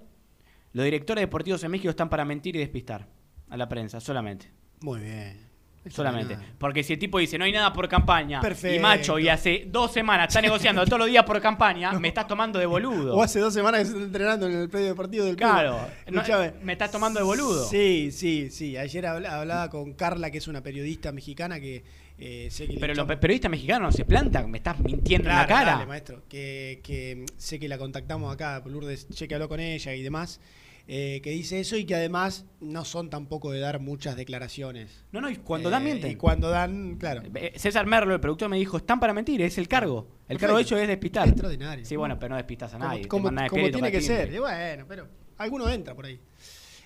los 0.73 0.85
directores 0.85 1.21
deportivos 1.23 1.63
en 1.65 1.71
México 1.73 1.91
están 1.91 2.09
para 2.09 2.25
mentir 2.25 2.57
y 2.57 2.59
despistar 2.61 3.07
a 3.51 3.57
la 3.59 3.69
prensa, 3.69 4.01
solamente. 4.01 4.51
Muy 4.81 5.01
bien. 5.01 5.52
Solamente. 5.91 6.35
nada. 6.37 6.47
Porque 6.59 6.83
si 6.85 6.93
el 6.93 6.99
tipo 6.99 7.19
dice 7.19 7.37
no 7.39 7.45
hay 7.45 7.53
nada 7.53 7.73
por 7.73 7.89
campaña 7.89 8.41
Perfecto. 8.41 8.77
y 8.77 8.79
macho 8.79 9.19
y 9.19 9.29
hace 9.29 9.65
dos 9.67 9.93
semanas 9.93 10.29
está 10.29 10.41
negociando 10.41 10.85
todos 10.85 11.01
los 11.01 11.09
días 11.09 11.25
por 11.25 11.41
campaña, 11.41 11.93
me 11.99 12.09
estás 12.09 12.27
tomando 12.29 12.59
de 12.59 12.67
boludo. 12.67 13.17
O 13.17 13.23
hace 13.23 13.41
dos 13.41 13.53
semanas 13.53 13.81
que 13.81 13.87
se 13.87 13.93
está 13.93 14.05
entrenando 14.05 14.47
en 14.47 14.53
el 14.57 14.69
predio 14.69 14.89
deportivo 14.89 15.25
del 15.25 15.37
club. 15.37 15.49
Claro, 15.51 15.79
no, 16.11 16.23
me 16.63 16.73
estás 16.73 16.91
tomando 16.91 17.19
de 17.19 17.25
boludo. 17.25 17.65
Sí, 17.67 18.11
sí, 18.13 18.49
sí. 18.51 18.77
Ayer 18.77 19.07
habla- 19.07 19.41
hablaba 19.41 19.71
con 19.71 19.93
Carla, 19.95 20.31
que 20.31 20.39
es 20.39 20.47
una 20.49 20.63
periodista 20.63 21.11
mexicana 21.13 21.59
que 21.59 21.83
eh, 22.19 22.49
sé 22.53 22.69
que 22.69 22.77
Pero 22.79 22.95
los 22.95 23.07
periodistas 23.17 23.51
mexicanos 23.51 23.83
no 23.89 23.93
se 23.93 24.05
plantan, 24.05 24.49
me 24.49 24.59
estás 24.59 24.79
mintiendo 24.79 25.29
en 25.31 25.35
la 25.37 25.47
cara. 25.49 25.73
dale, 25.73 25.87
maestro. 25.87 26.23
Que, 26.29 26.81
que 26.85 27.25
sé 27.37 27.59
que 27.59 27.67
la 27.69 27.79
contactamos 27.79 28.33
acá, 28.33 28.63
Lourdes, 28.65 29.09
sé 29.11 29.27
que 29.27 29.35
habló 29.35 29.49
con 29.49 29.59
ella 29.59 29.93
y 29.95 30.03
demás, 30.03 30.41
eh, 30.89 31.21
que 31.23 31.31
dice 31.31 31.61
eso 31.61 31.77
y 31.77 31.85
que 31.85 31.95
además 31.95 32.45
no 32.61 32.85
son 32.85 33.09
tampoco 33.11 33.51
de 33.53 33.61
dar 33.61 33.81
muchas 33.81 34.17
declaraciones. 34.17 35.05
no, 35.13 35.21
no, 35.21 35.31
y 35.31 35.37
cuando 35.37 35.69
Eh, 35.69 35.73
dan 35.73 35.85
mienten. 35.85 36.11
Y 36.11 36.17
cuando 36.17 36.49
dan, 36.51 36.97
claro. 36.97 37.23
Eh, 37.35 37.53
César 37.57 37.87
Merlo, 37.87 38.15
el 38.15 38.21
productor, 38.21 38.49
me 38.49 38.57
dijo, 38.57 38.77
están 38.77 38.99
para 39.01 39.13
mentir, 39.15 39.41
es 39.43 39.59
el 39.59 39.69
cargo. 39.69 40.01
El 40.29 40.39
Perfecto. 40.39 40.41
cargo 40.41 40.57
de 40.57 40.63
ellos 40.63 40.81
es 40.81 40.89
despistar. 40.89 41.29
Extraordinario. 41.29 41.85
Sí, 41.85 41.97
bueno, 41.97 42.19
pero 42.19 42.31
no 42.31 42.37
despistas 42.37 42.75
a 42.75 42.79
Como- 42.79 42.89
nadie. 42.91 43.07
como, 43.09 43.29
como 43.49 43.67
y 43.67 43.71
tiene 43.71 43.91
que 43.93 44.01
ser. 44.01 44.33
Y 44.33 44.39
bueno, 44.39 44.85
pero 44.89 45.09
alguno 45.39 45.69
entra 45.69 45.95
por 45.95 46.07
ahí. 46.07 46.19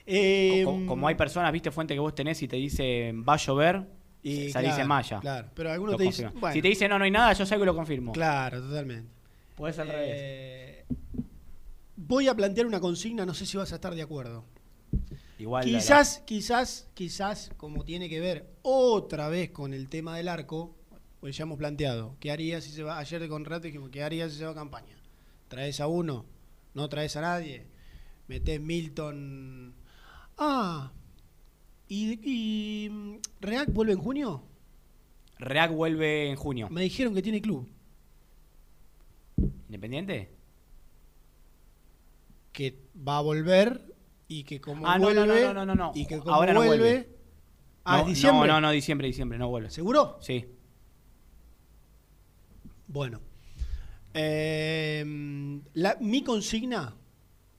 Eh, 0.06 0.62
Co- 0.64 0.86
Como, 0.86 1.08
hay 1.08 1.14
personas, 1.16 1.52
viste, 1.52 1.70
fuente 1.70 1.94
que 1.94 2.00
vos 2.00 2.14
tenés 2.14 2.40
y 2.42 2.48
te 2.48 2.56
dice 2.56 3.12
va 3.28 3.34
a 3.34 3.38
llover, 3.38 3.82
Y 4.22 4.50
salís 4.50 4.70
claro, 4.70 4.82
en 4.82 4.88
malla. 4.88 5.20
Claro, 5.20 5.48
pero 5.54 5.70
algunos 5.72 5.92
Lo 5.92 5.98
te 5.98 6.04
dicen. 6.04 6.30
Bueno, 6.38 6.52
Si 6.54 6.62
te 6.62 6.68
dice 6.68 6.88
no, 6.88 6.98
no 6.98 7.04
hay 7.04 7.10
nada, 7.10 7.32
yo 7.32 7.44
salgo 7.46 7.64
y 7.64 7.66
lo 7.66 7.74
confirmo. 7.74 8.12
Claro, 8.12 8.60
totalmente. 8.60 9.08
Puede 9.56 9.72
ser 9.72 9.82
al 9.82 9.88
revés. 9.88 10.84
Voy 12.06 12.28
a 12.28 12.34
plantear 12.36 12.66
una 12.66 12.80
consigna, 12.80 13.26
no 13.26 13.34
sé 13.34 13.46
si 13.46 13.56
vas 13.56 13.72
a 13.72 13.76
estar 13.76 13.94
de 13.94 14.02
acuerdo. 14.02 14.44
Igual 15.38 15.70
la- 15.72 15.78
Quizás, 15.78 16.22
quizás, 16.24 16.88
quizás, 16.94 17.50
como 17.56 17.84
tiene 17.84 18.08
que 18.08 18.20
ver 18.20 18.48
otra 18.62 19.28
vez 19.28 19.50
con 19.50 19.74
el 19.74 19.88
tema 19.88 20.16
del 20.16 20.28
arco, 20.28 20.76
pues 21.20 21.36
ya 21.36 21.42
hemos 21.42 21.58
planteado, 21.58 22.16
¿qué 22.20 22.30
harías 22.30 22.64
si 22.64 22.70
se 22.70 22.82
va? 22.84 22.98
Ayer 22.98 23.28
con 23.28 23.44
Rato 23.44 23.66
dijimos, 23.66 23.90
¿qué 23.90 24.02
harías 24.04 24.32
si 24.32 24.38
se 24.38 24.44
va 24.44 24.52
a 24.52 24.54
campaña? 24.54 24.96
¿Traes 25.48 25.80
a 25.80 25.88
uno? 25.88 26.24
¿No 26.74 26.88
traes 26.88 27.16
a 27.16 27.22
nadie? 27.22 27.66
¿Metés 28.28 28.60
Milton? 28.60 29.74
Ah, 30.38 30.92
¿y, 31.88 32.20
y 32.22 33.20
React 33.40 33.72
vuelve 33.72 33.92
en 33.94 33.98
junio? 33.98 34.42
React 35.38 35.74
vuelve 35.74 36.30
en 36.30 36.36
junio. 36.36 36.68
Me 36.70 36.82
dijeron 36.82 37.14
que 37.14 37.22
tiene 37.22 37.42
club, 37.42 37.68
¿Independiente? 39.68 40.35
Que 42.56 42.80
va 43.06 43.18
a 43.18 43.20
volver 43.20 43.94
y 44.28 44.44
que 44.44 44.62
como 44.62 44.86
Ah, 44.88 44.98
no, 44.98 45.12
no, 45.12 45.26
vuelve... 45.26 45.42
no, 45.44 45.52
no, 45.52 45.66
no, 45.66 45.74
no. 45.74 45.92
Y 45.94 46.06
que 46.06 46.18
como 46.18 46.34
Ahora 46.34 46.54
no 46.54 46.60
vuelve... 46.64 46.78
vuelve. 46.78 47.16
Ah, 47.84 47.98
no, 47.98 48.02
¿es 48.02 48.06
diciembre? 48.08 48.48
No, 48.48 48.54
no, 48.54 48.60
no, 48.62 48.70
diciembre, 48.70 49.06
diciembre, 49.06 49.38
no 49.38 49.48
vuelve. 49.50 49.68
¿Seguro? 49.70 50.18
Sí. 50.22 50.46
Bueno. 52.88 53.20
Eh, 54.14 55.04
la- 55.74 55.98
mi 56.00 56.22
consigna, 56.24 56.94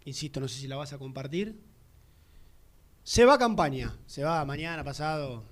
insisto, 0.06 0.40
no 0.40 0.48
sé 0.48 0.60
si 0.60 0.68
la 0.68 0.76
vas 0.78 0.94
a 0.94 0.98
compartir. 0.98 1.62
Se 3.04 3.24
va 3.24 3.36
a 3.36 3.38
campaña. 3.38 3.96
Se 4.08 4.24
va 4.24 4.44
mañana, 4.46 4.84
pasado. 4.84 5.44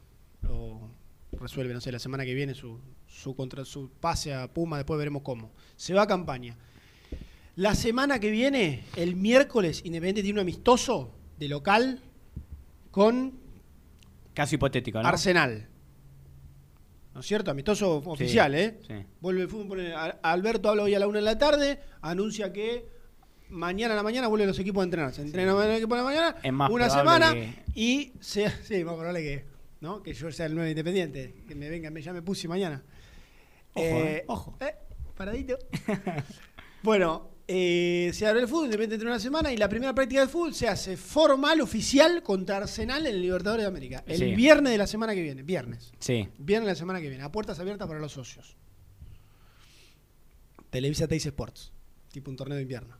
O 0.49 0.89
resuelve, 1.33 1.73
no 1.73 1.81
sé, 1.81 1.91
la 1.91 1.99
semana 1.99 2.25
que 2.25 2.33
viene 2.33 2.53
su, 2.55 2.79
su, 3.07 3.35
contra, 3.35 3.63
su 3.63 3.91
pase 3.91 4.33
a 4.33 4.51
Puma. 4.51 4.77
Después 4.77 4.97
veremos 4.97 5.21
cómo. 5.21 5.51
Se 5.75 5.93
va 5.93 6.01
a 6.01 6.07
campaña. 6.07 6.57
La 7.55 7.73
semana 7.73 8.19
que 8.19 8.31
viene, 8.31 8.83
el 8.97 9.15
miércoles, 9.15 9.81
Independiente 9.85 10.21
tiene 10.23 10.39
un 10.39 10.41
amistoso 10.43 11.11
de 11.37 11.47
local 11.47 12.01
con 12.91 13.39
Caso 14.33 14.55
hipotético, 14.55 15.01
¿no? 15.01 15.07
Arsenal. 15.07 15.69
¿No 17.13 17.21
es 17.21 17.25
cierto? 17.25 17.51
Amistoso 17.51 17.97
oficial, 18.05 18.53
¿eh? 18.55 18.79
sí. 18.85 18.93
Vuelve 19.21 19.43
el 19.43 19.47
fútbol. 19.47 19.81
Alberto 20.21 20.67
habla 20.69 20.83
hoy 20.83 20.93
a 20.95 20.99
la 20.99 21.07
una 21.07 21.19
de 21.19 21.25
la 21.25 21.37
tarde, 21.37 21.79
anuncia 22.01 22.51
que 22.51 22.89
mañana 23.49 23.93
a 23.93 23.97
la 23.97 24.03
mañana 24.03 24.27
vuelven 24.27 24.49
los 24.49 24.59
equipos 24.59 24.81
a 24.81 24.83
entrenar. 24.83 25.13
Se 25.13 25.21
entrenan 25.21 25.55
el 25.63 25.77
equipo 25.77 25.93
a 25.93 25.99
la 25.99 26.03
mañana, 26.03 26.35
Es 26.43 26.51
más 26.51 26.69
una 26.69 26.89
semana 26.89 27.33
que- 27.33 27.53
y 27.73 28.11
sea, 28.19 28.49
sí, 28.63 28.83
más 28.83 28.95
probable 28.95 29.21
que, 29.21 29.45
¿no? 29.79 30.03
que 30.03 30.13
yo 30.13 30.29
sea 30.33 30.47
el 30.47 30.55
nuevo 30.55 30.69
independiente, 30.69 31.33
que 31.47 31.55
me 31.55 31.69
venga, 31.69 31.89
me 31.89 32.01
llame 32.01 32.21
Pussy 32.21 32.49
mañana. 32.49 32.83
Ojo, 33.73 33.85
eh, 33.85 34.25
ojo. 34.27 34.57
eh, 34.59 34.75
paradito. 35.15 35.57
bueno, 36.83 37.29
eh, 37.47 38.11
se 38.13 38.25
abre 38.25 38.41
el 38.41 38.47
fútbol, 38.47 38.65
Independiente 38.65 38.95
entre 38.95 39.07
una 39.09 39.19
semana 39.19 39.53
y 39.53 39.57
la 39.57 39.69
primera 39.69 39.93
práctica 39.93 40.21
de 40.21 40.27
fútbol 40.27 40.53
se 40.55 40.67
hace 40.67 40.97
formal, 40.97 41.61
oficial, 41.61 42.23
contra 42.23 42.57
Arsenal 42.57 43.05
en 43.05 43.15
el 43.15 43.21
Libertadores 43.21 43.63
de 43.63 43.67
América. 43.67 44.03
El 44.07 44.17
Sí. 44.17 44.35
viernes 44.35 44.71
de 44.71 44.77
la 44.79 44.87
semana 44.87 45.13
que 45.13 45.21
viene, 45.21 45.43
viernes. 45.43 45.91
Sí. 45.99 46.27
Viernes 46.39 46.67
de 46.67 46.71
la 46.73 46.75
semana 46.75 46.99
que 47.01 47.09
viene, 47.09 47.23
a 47.23 47.31
puertas 47.31 47.59
abiertas 47.59 47.87
para 47.87 47.99
los 47.99 48.11
socios. 48.13 48.55
Televisa 50.71 51.07
Teis 51.07 51.25
Sports, 51.25 51.71
tipo 52.11 52.29
un 52.31 52.35
torneo 52.37 52.55
de 52.55 52.63
invierno. 52.63 52.97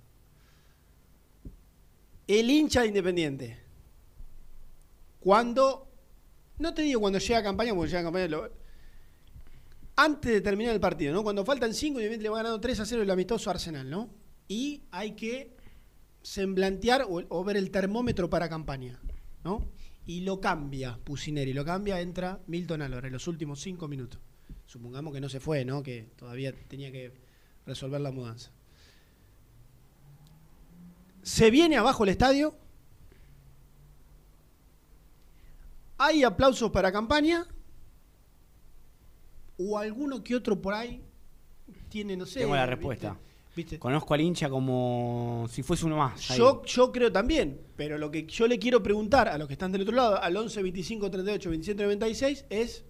El 2.27 2.49
hincha 2.49 2.81
de 2.81 2.88
Independiente. 2.88 3.60
Cuando, 5.19 5.91
no 6.60 6.73
te 6.73 6.84
digo 6.84 7.01
cuando 7.01 7.19
llega 7.19 7.39
a 7.39 7.43
campaña, 7.43 7.73
porque 7.73 7.89
llega 7.89 8.01
a 8.01 8.03
campaña, 8.03 8.27
lo- 8.27 8.51
antes 9.97 10.31
de 10.31 10.41
terminar 10.41 10.73
el 10.73 10.79
partido, 10.79 11.13
¿no? 11.13 11.23
Cuando 11.23 11.43
faltan 11.45 11.73
5, 11.73 11.99
Independiente 11.99 12.23
le 12.23 12.29
va 12.29 12.38
ganando 12.38 12.60
3 12.60 12.79
a 12.79 12.86
0 12.86 13.01
el 13.03 13.10
amistoso 13.10 13.49
Arsenal, 13.49 13.89
¿no? 13.89 14.10
Y 14.47 14.84
hay 14.91 15.12
que 15.13 15.55
semblantear 16.21 17.05
o, 17.08 17.23
o 17.29 17.43
ver 17.43 17.58
el 17.58 17.71
termómetro 17.71 18.29
para 18.29 18.49
campaña, 18.49 18.99
¿no? 19.43 19.65
Y 20.05 20.21
lo 20.21 20.39
cambia 20.39 20.99
Pusineri, 21.03 21.53
lo 21.53 21.65
cambia, 21.65 21.99
entra 21.99 22.39
Milton 22.47 22.81
Álvarez 22.81 23.08
en 23.08 23.13
los 23.13 23.27
últimos 23.27 23.60
5 23.62 23.88
minutos. 23.88 24.19
Supongamos 24.67 25.13
que 25.13 25.21
no 25.21 25.29
se 25.29 25.39
fue, 25.39 25.65
¿no? 25.65 25.84
Que 25.84 26.10
todavía 26.15 26.53
tenía 26.67 26.91
que 26.91 27.13
resolver 27.65 28.01
la 28.01 28.12
mudanza. 28.12 28.51
Se 31.23 31.49
viene 31.49 31.77
abajo 31.77 32.03
el 32.03 32.10
estadio. 32.10 32.55
Hay 35.97 36.23
aplausos 36.23 36.71
para 36.71 36.91
campaña. 36.91 37.47
O 39.58 39.77
alguno 39.77 40.23
que 40.23 40.36
otro 40.36 40.62
por 40.62 40.73
ahí 40.73 41.01
tiene, 41.89 42.17
no 42.17 42.25
sé. 42.25 42.41
Tengo 42.41 42.55
la 42.55 42.62
¿viste? 42.62 42.75
respuesta. 42.75 43.10
¿Viste? 43.12 43.35
Conozco 43.80 44.13
al 44.13 44.22
hincha 44.22 44.50
como 44.50 45.46
si 45.50 45.63
fuese 45.63 45.86
uno 45.86 45.98
más. 45.98 46.30
ahí. 46.32 46.38
Yo, 46.38 46.62
yo 46.65 46.91
creo 46.91 47.12
también, 47.12 47.60
pero 47.76 47.98
lo 47.98 48.12
que 48.12 48.26
yo 48.26 48.48
le 48.48 48.60
quiero 48.60 48.84
preguntar 48.84 49.28
a 49.30 49.38
los 49.38 49.48
que 49.48 49.54
están 49.54 49.72
del 49.72 49.82
otro 49.84 49.96
lado, 49.96 50.22
al 50.22 50.36
11 50.36 50.62
25 50.62 51.10
38 51.10 51.50
27 51.50 51.84
96, 51.84 52.46
es: 52.50 52.84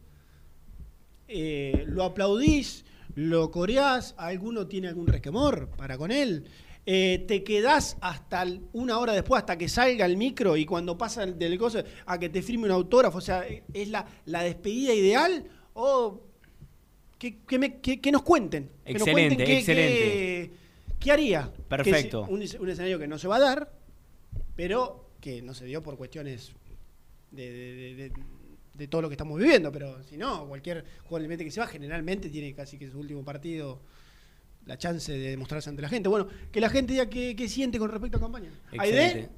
eh, 1.27 1.83
¿lo 1.87 2.03
aplaudís? 2.03 2.85
¿Lo 3.15 3.49
coreás? 3.51 4.13
¿Alguno 4.17 4.67
tiene 4.67 4.87
algún 4.89 5.07
resquemor 5.07 5.69
para 5.77 5.97
con 5.97 6.11
él? 6.11 6.45
Eh, 6.87 7.23
¿Te 7.27 7.43
quedás 7.43 7.97
hasta 8.01 8.43
el- 8.43 8.61
una 8.73 8.99
hora 8.99 9.13
después, 9.13 9.39
hasta 9.39 9.57
que 9.57 9.67
salga 9.69 10.05
el 10.05 10.17
micro 10.17 10.55
y 10.55 10.65
cuando 10.65 10.97
pasa 10.97 11.23
el 11.23 11.37
del 11.39 11.57
coso, 11.57 11.81
a 12.05 12.19
que 12.19 12.29
te 12.29 12.41
firme 12.43 12.65
un 12.65 12.71
autógrafo? 12.71 13.17
O 13.17 13.21
sea, 13.21 13.43
¿es 13.73 13.87
la, 13.89 14.05
la 14.25 14.43
despedida 14.43 14.93
ideal? 14.93 15.45
¿O 15.73 16.24
que, 17.17 17.39
que 17.43 17.59
me- 17.59 17.79
que- 17.81 17.99
que 18.01 18.11
nos 18.11 18.21
cuenten? 18.23 18.69
Que 18.85 18.93
nos 18.93 19.01
Excelente, 19.03 19.35
cuenten 19.35 19.57
excelente. 19.57 19.99
qué- 19.99 20.51
¿Qué 20.99 21.11
haría? 21.11 21.51
Perfecto. 21.69 22.21
Un, 22.23 22.43
un 22.59 22.69
escenario 22.69 22.97
que 22.99 23.07
no 23.07 23.17
se 23.19 23.27
va 23.27 23.35
a 23.35 23.39
dar, 23.39 23.71
pero 24.55 25.11
que 25.21 25.41
no 25.41 25.53
se 25.53 25.65
dio 25.65 25.83
por 25.83 25.97
cuestiones 25.97 26.51
de, 27.31 27.51
de- 27.51 27.75
de- 27.75 27.95
de- 28.09 28.11
de 28.73 28.87
todo 28.87 29.01
lo 29.03 29.09
que 29.09 29.13
estamos 29.13 29.37
viviendo. 29.39 29.71
Pero 29.71 30.03
si 30.03 30.17
no, 30.17 30.47
cualquier 30.47 30.83
jugador 31.05 31.37
que 31.37 31.51
se 31.51 31.59
va, 31.59 31.67
generalmente 31.67 32.29
tiene 32.29 32.53
casi 32.53 32.77
que 32.77 32.89
su 32.89 32.99
último 32.99 33.23
partido 33.23 33.79
la 34.65 34.77
chance 34.77 35.11
de 35.11 35.29
demostrarse 35.29 35.69
ante 35.69 35.81
la 35.83 35.89
gente. 35.89 36.09
Bueno, 36.09 36.27
que 36.51 36.59
la 36.59 36.69
gente 36.69 36.93
diga 36.93 37.07
qué, 37.07 37.35
qué 37.35 37.47
siente 37.47 37.77
con 37.77 37.89
respecto 37.91 38.17
a 38.17 38.21
campaña. 38.21 38.49
Excelente. 38.71 39.29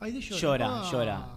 Aide, 0.00 0.18
Aide 0.18 0.20
llora. 0.20 0.40
Llora, 0.40 0.66
Ah. 0.68 0.88
llora. 0.92 1.35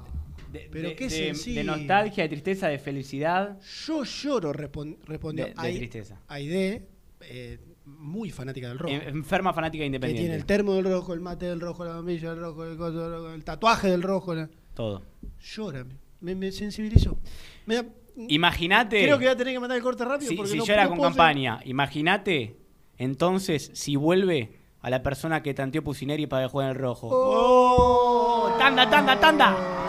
De, 0.52 0.68
Pero 0.72 0.90
de- 0.90 0.96
qué 0.96 1.08
de- 1.08 1.54
de 1.54 1.64
nostalgia, 1.64 2.24
de 2.24 2.30
tristeza, 2.30 2.68
de 2.68 2.80
felicidad. 2.80 3.60
Yo 3.86 4.04
lloro, 4.04 4.52
respon- 4.54 4.98
respondió. 5.06 5.46
De- 5.46 5.54
Ai- 5.58 5.78
tristeza. 5.78 6.20
Aide, 6.28 6.88
eh, 7.22 7.60
muy 7.86 8.32
fanática 8.32 8.68
del 8.70 8.80
rojo. 8.80 8.94
En- 8.94 9.02
Enferma 9.10 9.54
fanática 9.54 9.82
que 9.82 9.86
independiente. 9.88 10.22
tiene 10.24 10.36
el 10.36 10.46
termo 10.46 10.74
del 10.74 10.86
rojo, 10.86 11.14
el 11.14 11.20
mate 11.20 11.46
del 11.46 11.60
rojo, 11.60 11.86
la 11.86 11.96
bombilla 11.98 12.30
del 12.32 12.40
rojo, 12.40 12.66
el, 12.66 12.78
coso 12.78 13.00
del 13.00 13.12
rojo, 13.12 13.34
el 13.34 13.44
tatuaje 13.44 13.90
del 13.90 14.02
rojo. 14.02 14.34
la- 14.36 14.50
Todo. 14.74 15.04
Llora, 15.40 15.86
me, 16.22 16.36
me 16.36 16.52
sensibilizó. 16.52 17.18
Me 17.66 17.76
da- 17.76 17.86
Imagínate. 18.28 19.04
Creo 19.04 19.18
que 19.18 19.26
voy 19.26 19.34
a 19.34 19.38
tener 19.38 19.54
que 19.54 19.60
mandar 19.60 19.78
el 19.78 19.84
corte 19.84 20.04
rápido. 20.04 20.30
Si, 20.30 20.36
porque 20.36 20.52
si 20.52 20.58
no- 20.58 20.66
llora 20.66 20.84
no 20.86 20.90
con 20.90 21.00
campaña, 21.02 21.60
imagínate 21.64 22.58
entonces 22.98 23.72
si 23.74 23.96
vuelve 23.96 24.58
a 24.82 24.90
la 24.90 25.02
persona 25.04 25.42
que 25.44 25.54
tanteó 25.54 25.84
Pusineri 25.84 26.26
para 26.28 26.46
que 26.46 26.52
juegue 26.52 26.70
en 26.72 26.76
el 26.76 26.82
rojo. 26.82 27.10
¡Oh! 27.12 28.56
¡Tanda, 28.58 28.90
tanda, 28.90 29.20
tanda! 29.20 29.89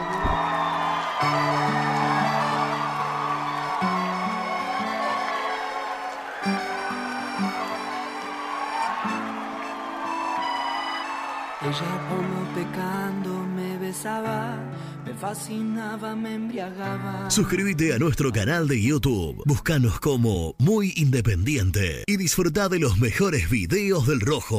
Como 11.71 12.53
pecando 12.53 13.47
me 13.47 13.79
besaba, 13.79 14.59
me 15.07 15.15
fascinaba, 15.15 16.17
me 16.17 16.35
embriagaba. 16.35 17.31
Suscríbete 17.31 17.95
a 17.95 17.99
nuestro 18.01 18.33
canal 18.33 18.67
de 18.67 18.83
YouTube. 18.83 19.45
Búscanos 19.47 20.01
como 20.01 20.57
Muy 20.59 20.93
Independiente 20.97 22.03
y 22.09 22.17
disfruta 22.17 22.69
de 22.69 22.81
los 22.81 22.99
mejores 22.99 23.49
videos 23.49 24.09
del 24.09 24.21
Rojo. 24.21 24.59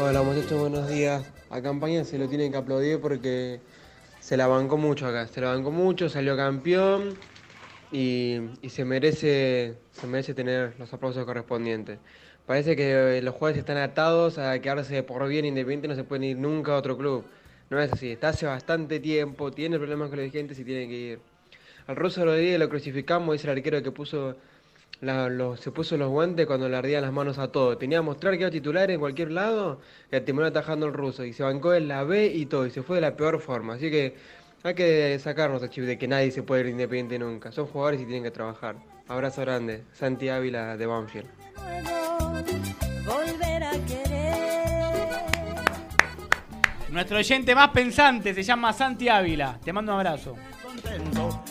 Hola 0.00 0.22
muchachos, 0.22 0.60
buenos 0.60 0.88
días. 0.88 1.28
A 1.50 1.60
Campaña 1.60 2.04
se 2.04 2.18
lo 2.18 2.28
tienen 2.28 2.52
que 2.52 2.58
aplaudir 2.58 3.00
porque 3.00 3.58
se 4.20 4.36
la 4.36 4.46
bancó 4.46 4.76
mucho 4.76 5.08
acá, 5.08 5.26
se 5.26 5.40
la 5.40 5.48
bancó 5.48 5.72
mucho, 5.72 6.08
salió 6.08 6.36
campeón 6.36 7.18
y, 7.90 8.38
y 8.62 8.68
se 8.68 8.84
merece 8.84 9.74
se 9.90 10.06
merece 10.06 10.34
tener 10.34 10.76
los 10.78 10.92
aplausos 10.94 11.24
correspondientes. 11.24 11.98
Parece 12.46 12.76
que 12.76 13.20
los 13.22 13.34
jugadores 13.34 13.58
están 13.58 13.76
atados 13.78 14.38
a 14.38 14.56
quedarse 14.60 15.02
por 15.02 15.26
bien 15.26 15.44
independiente, 15.44 15.88
no 15.88 15.96
se 15.96 16.04
pueden 16.04 16.22
ir 16.22 16.38
nunca 16.38 16.74
a 16.74 16.76
otro 16.76 16.96
club. 16.96 17.24
No 17.68 17.80
es 17.80 17.92
así, 17.92 18.12
está 18.12 18.28
hace 18.28 18.46
bastante 18.46 19.00
tiempo, 19.00 19.50
tiene 19.50 19.78
problemas 19.78 20.10
con 20.10 20.18
los 20.18 20.26
dirigentes 20.26 20.60
y 20.60 20.64
tiene 20.64 20.86
que 20.86 20.94
ir. 20.94 21.18
Al 21.88 21.96
ruso 21.96 22.24
Rodríguez 22.24 22.60
lo 22.60 22.68
crucificamos, 22.68 23.34
es 23.34 23.44
el 23.44 23.50
arquero 23.50 23.82
que 23.82 23.90
puso 23.90 24.36
la- 25.00 25.28
lo- 25.28 25.56
se 25.56 25.70
puso 25.70 25.96
los 25.96 26.08
guantes 26.10 26.46
cuando 26.46 26.68
le 26.68 26.76
ardían 26.76 27.02
las 27.02 27.12
manos 27.12 27.38
a 27.38 27.52
todo. 27.52 27.78
Tenía 27.78 27.98
que 27.98 28.02
mostrar 28.02 28.36
que 28.36 28.42
era 28.44 28.50
titular 28.50 28.90
en 28.90 28.98
cualquier 29.00 29.30
lado, 29.30 29.80
que 30.10 30.20
terminó 30.20 30.46
atajando 30.46 30.86
el 30.86 30.92
ruso 30.92 31.24
y 31.24 31.32
se 31.32 31.42
bancó 31.42 31.74
en 31.74 31.88
la 31.88 32.04
B 32.04 32.26
y 32.26 32.46
todo, 32.46 32.66
y 32.66 32.70
se 32.70 32.82
fue 32.82 32.96
de 32.96 33.02
la 33.02 33.16
peor 33.16 33.40
forma. 33.40 33.74
Así 33.74 33.90
que 33.90 34.16
hay 34.64 34.74
que 34.74 35.18
sacarnos 35.20 35.62
el 35.62 35.70
chip 35.70 35.84
de 35.84 35.96
que 35.98 36.08
nadie 36.08 36.30
se 36.32 36.42
puede 36.42 36.62
ir 36.62 36.68
independiente 36.70 37.18
nunca. 37.18 37.52
Son 37.52 37.66
jugadores 37.66 38.00
y 38.00 38.04
tienen 38.04 38.24
que 38.24 38.30
trabajar. 38.32 38.76
Abrazo 39.06 39.40
grande. 39.42 39.84
Santi 39.92 40.28
Ávila 40.28 40.76
de 40.76 40.86
Banfield. 40.86 41.28
volver 43.06 43.62
a 43.62 43.70
querer. 43.86 44.34
Nuestro 46.90 47.18
oyente 47.18 47.54
más 47.54 47.70
pensante 47.70 48.34
se 48.34 48.42
llama 48.42 48.72
Santi 48.72 49.08
Ávila. 49.08 49.58
Te 49.64 49.72
mando 49.72 49.92
un 49.92 49.98
abrazo. 49.98 50.34
Y 50.74 51.47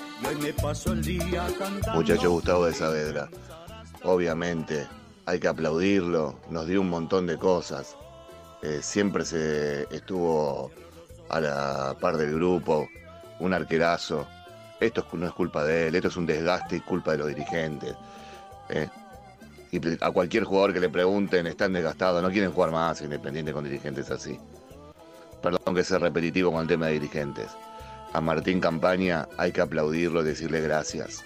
Muchacho 1.94 2.32
Gustavo 2.32 2.66
de 2.66 2.74
Saavedra. 2.74 3.30
Obviamente, 4.04 4.88
hay 5.26 5.40
que 5.40 5.48
aplaudirlo. 5.48 6.40
Nos 6.50 6.68
dio 6.68 6.82
un 6.82 6.90
montón 6.90 7.28
de 7.28 7.38
cosas. 7.38 7.96
Eh, 8.64 8.80
siempre 8.82 9.26
se 9.26 9.84
estuvo 9.96 10.72
a 11.30 11.40
la 11.40 11.96
par 12.00 12.18
del 12.18 12.34
grupo. 12.34 12.88
Un 13.40 13.54
arquerazo. 13.54 14.28
Esto 14.80 15.02
es- 15.08 15.14
no 15.20 15.28
es 15.28 15.34
culpa 15.34 15.64
de 15.64 15.88
él. 15.88 15.96
Esto 15.96 16.08
es 16.08 16.18
un 16.18 16.26
desgaste 16.26 16.78
y 16.78 16.80
culpa 16.82 17.12
de 17.12 17.18
los 17.20 17.28
dirigentes. 17.28 17.96
Eh, 18.70 18.88
y 19.72 19.80
a 20.04 20.12
cualquier 20.12 20.44
jugador 20.46 20.74
que 20.74 20.80
le 20.80 20.90
pregunten, 20.90 21.46
están 21.46 21.74
desgastados, 21.74 22.24
no 22.24 22.30
quieren 22.32 22.52
jugar 22.52 22.72
más 22.72 23.02
independiente 23.02 23.54
con 23.54 23.64
dirigentes 23.64 24.10
así. 24.10 24.40
Perdón 25.42 25.76
que 25.76 25.84
sea 25.84 26.00
repetitivo 26.00 26.52
con 26.52 26.62
el 26.62 26.68
tema 26.68 26.88
de 26.88 26.94
dirigentes. 26.94 27.48
A 28.14 28.22
Martín 28.22 28.60
Campaña 28.60 29.28
hay 29.38 29.52
que 29.52 29.62
aplaudirlo 29.62 30.22
y 30.22 30.26
decirle 30.26 30.62
gracias. 30.62 31.24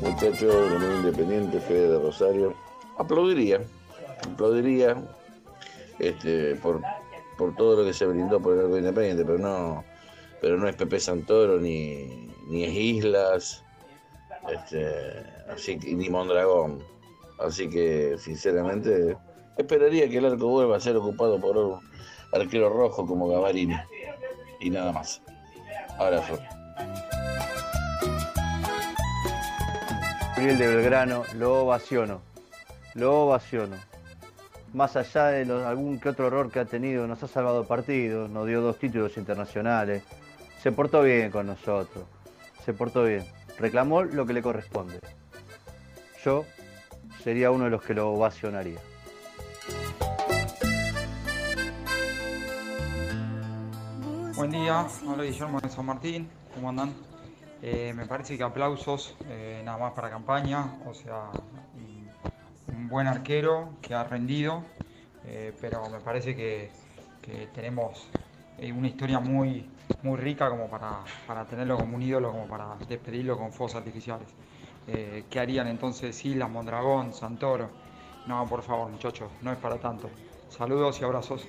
Muchacho 0.00 0.68
de 0.70 0.78
muy 0.78 0.94
independiente, 0.96 1.60
Fede 1.60 1.88
de 1.88 1.98
Rosario. 1.98 2.54
Aplaudiría, 2.98 3.60
aplaudiría 4.22 4.96
este, 5.98 6.54
por, 6.56 6.80
por 7.36 7.54
todo 7.56 7.80
lo 7.80 7.84
que 7.84 7.92
se 7.92 8.06
brindó 8.06 8.40
por 8.40 8.54
el 8.54 8.60
arco 8.60 8.78
independiente, 8.78 9.24
pero 9.24 9.38
no, 9.38 9.84
pero 10.40 10.56
no 10.56 10.68
es 10.68 10.76
Pepe 10.76 11.00
Santoro 11.00 11.58
ni, 11.58 12.28
ni 12.48 12.64
es 12.64 12.74
Islas, 12.74 13.64
este, 14.48 15.24
así 15.48 15.76
ni 15.76 16.08
Mondragón. 16.08 16.82
Así 17.38 17.68
que 17.68 18.16
sinceramente 18.18 19.16
esperaría 19.56 20.08
que 20.08 20.18
el 20.18 20.26
arco 20.26 20.48
vuelva 20.48 20.76
a 20.76 20.80
ser 20.80 20.96
ocupado 20.96 21.40
por 21.40 21.80
arquero 22.34 22.68
rojo 22.68 23.06
como 23.06 23.28
Gavarini. 23.28 23.76
Y 24.60 24.70
nada 24.70 24.92
más. 24.92 25.22
Abrazo. 25.98 26.38
Gabriel 30.36 30.58
de 30.58 30.76
Belgrano, 30.76 31.22
lo 31.36 31.62
ovaciono. 31.62 32.20
Lo 32.94 33.22
ovaciono. 33.22 33.76
Más 34.74 34.94
allá 34.94 35.28
de 35.28 35.50
algún 35.64 35.98
que 35.98 36.10
otro 36.10 36.26
error 36.26 36.50
que 36.50 36.58
ha 36.58 36.64
tenido, 36.64 37.06
nos 37.06 37.22
ha 37.22 37.28
salvado 37.28 37.66
partidos, 37.66 38.28
nos 38.28 38.46
dio 38.46 38.60
dos 38.60 38.78
títulos 38.78 39.16
internacionales. 39.16 40.02
Se 40.60 40.70
portó 40.70 41.02
bien 41.02 41.30
con 41.30 41.46
nosotros. 41.46 42.04
Se 42.64 42.74
portó 42.74 43.04
bien. 43.04 43.24
Reclamó 43.58 44.02
lo 44.02 44.26
que 44.26 44.32
le 44.34 44.42
corresponde. 44.42 44.98
Yo 46.24 46.44
sería 47.22 47.50
uno 47.50 47.64
de 47.64 47.70
los 47.70 47.82
que 47.82 47.94
lo 47.94 48.10
ovacionaría. 48.10 48.80
Buen 54.36 54.50
día, 54.50 54.84
habla 55.08 55.22
Guillermo 55.22 55.60
de 55.60 55.68
San 55.68 55.86
Martín, 55.86 56.28
¿cómo 56.52 56.68
andan? 56.68 56.92
Eh, 57.62 57.92
me 57.94 58.04
parece 58.04 58.36
que 58.36 58.42
aplausos 58.42 59.14
eh, 59.28 59.62
nada 59.64 59.78
más 59.78 59.92
para 59.92 60.10
campaña, 60.10 60.74
o 60.84 60.92
sea, 60.92 61.30
un, 62.66 62.88
buen 62.88 63.06
arquero 63.06 63.70
que 63.80 63.94
ha 63.94 64.02
rendido, 64.02 64.64
eh, 65.24 65.54
pero 65.60 65.88
me 65.88 66.00
parece 66.00 66.34
que, 66.34 66.68
que 67.22 67.46
tenemos 67.54 68.08
una 68.58 68.88
historia 68.88 69.20
muy, 69.20 69.70
muy 70.02 70.18
rica 70.18 70.50
como 70.50 70.68
para, 70.68 71.04
para 71.28 71.44
tenerlo 71.44 71.76
como 71.76 71.94
un 71.94 72.02
ídolo, 72.02 72.32
como 72.32 72.48
para 72.48 72.74
despedirlo 72.88 73.38
con 73.38 73.52
fuegos 73.52 73.76
artificiales. 73.76 74.28
¿Qué 74.84 75.40
harían 75.40 75.68
entonces 75.68 76.24
Islas, 76.24 76.50
Mondragón, 76.50 77.14
Santoro? 77.14 77.70
No, 78.26 78.44
por 78.46 78.62
favor, 78.62 78.90
muchachos, 78.90 79.30
no 79.42 79.52
es 79.52 79.58
para 79.58 79.76
tanto. 79.76 80.10
Saludos 80.56 81.00
y 81.00 81.04
abrazos. 81.04 81.48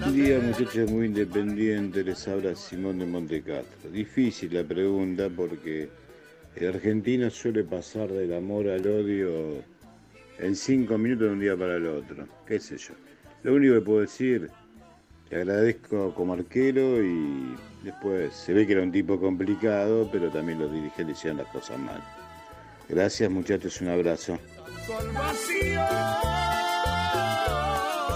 Buen 0.00 0.14
día 0.14 0.38
muchachos 0.38 0.90
muy 0.90 1.06
independientes, 1.06 2.06
les 2.06 2.26
habla 2.26 2.54
Simón 2.54 2.98
de 2.98 3.04
Montecastro. 3.04 3.90
Difícil 3.90 4.54
la 4.54 4.64
pregunta 4.64 5.28
porque 5.28 5.90
el 6.56 6.68
argentino 6.68 7.28
suele 7.28 7.64
pasar 7.64 8.08
del 8.08 8.32
amor 8.32 8.66
al 8.68 8.86
odio 8.86 9.62
en 10.38 10.56
cinco 10.56 10.96
minutos 10.96 11.26
de 11.26 11.32
un 11.34 11.40
día 11.40 11.54
para 11.54 11.76
el 11.76 11.86
otro, 11.86 12.26
qué 12.46 12.58
sé 12.58 12.78
yo. 12.78 12.94
Lo 13.42 13.54
único 13.54 13.74
que 13.74 13.80
puedo 13.82 14.00
decir, 14.00 14.50
le 15.28 15.36
agradezco 15.36 16.14
como 16.14 16.32
arquero 16.32 17.04
y 17.04 17.54
después 17.82 18.32
se 18.34 18.54
ve 18.54 18.66
que 18.66 18.72
era 18.72 18.82
un 18.82 18.92
tipo 18.92 19.20
complicado, 19.20 20.08
pero 20.10 20.30
también 20.30 20.60
los 20.60 20.72
dirigentes 20.72 21.18
hicieron 21.18 21.38
las 21.38 21.48
cosas 21.48 21.78
mal. 21.78 22.02
Gracias 22.88 23.30
muchachos, 23.30 23.82
un 23.82 23.88
abrazo. 23.88 24.38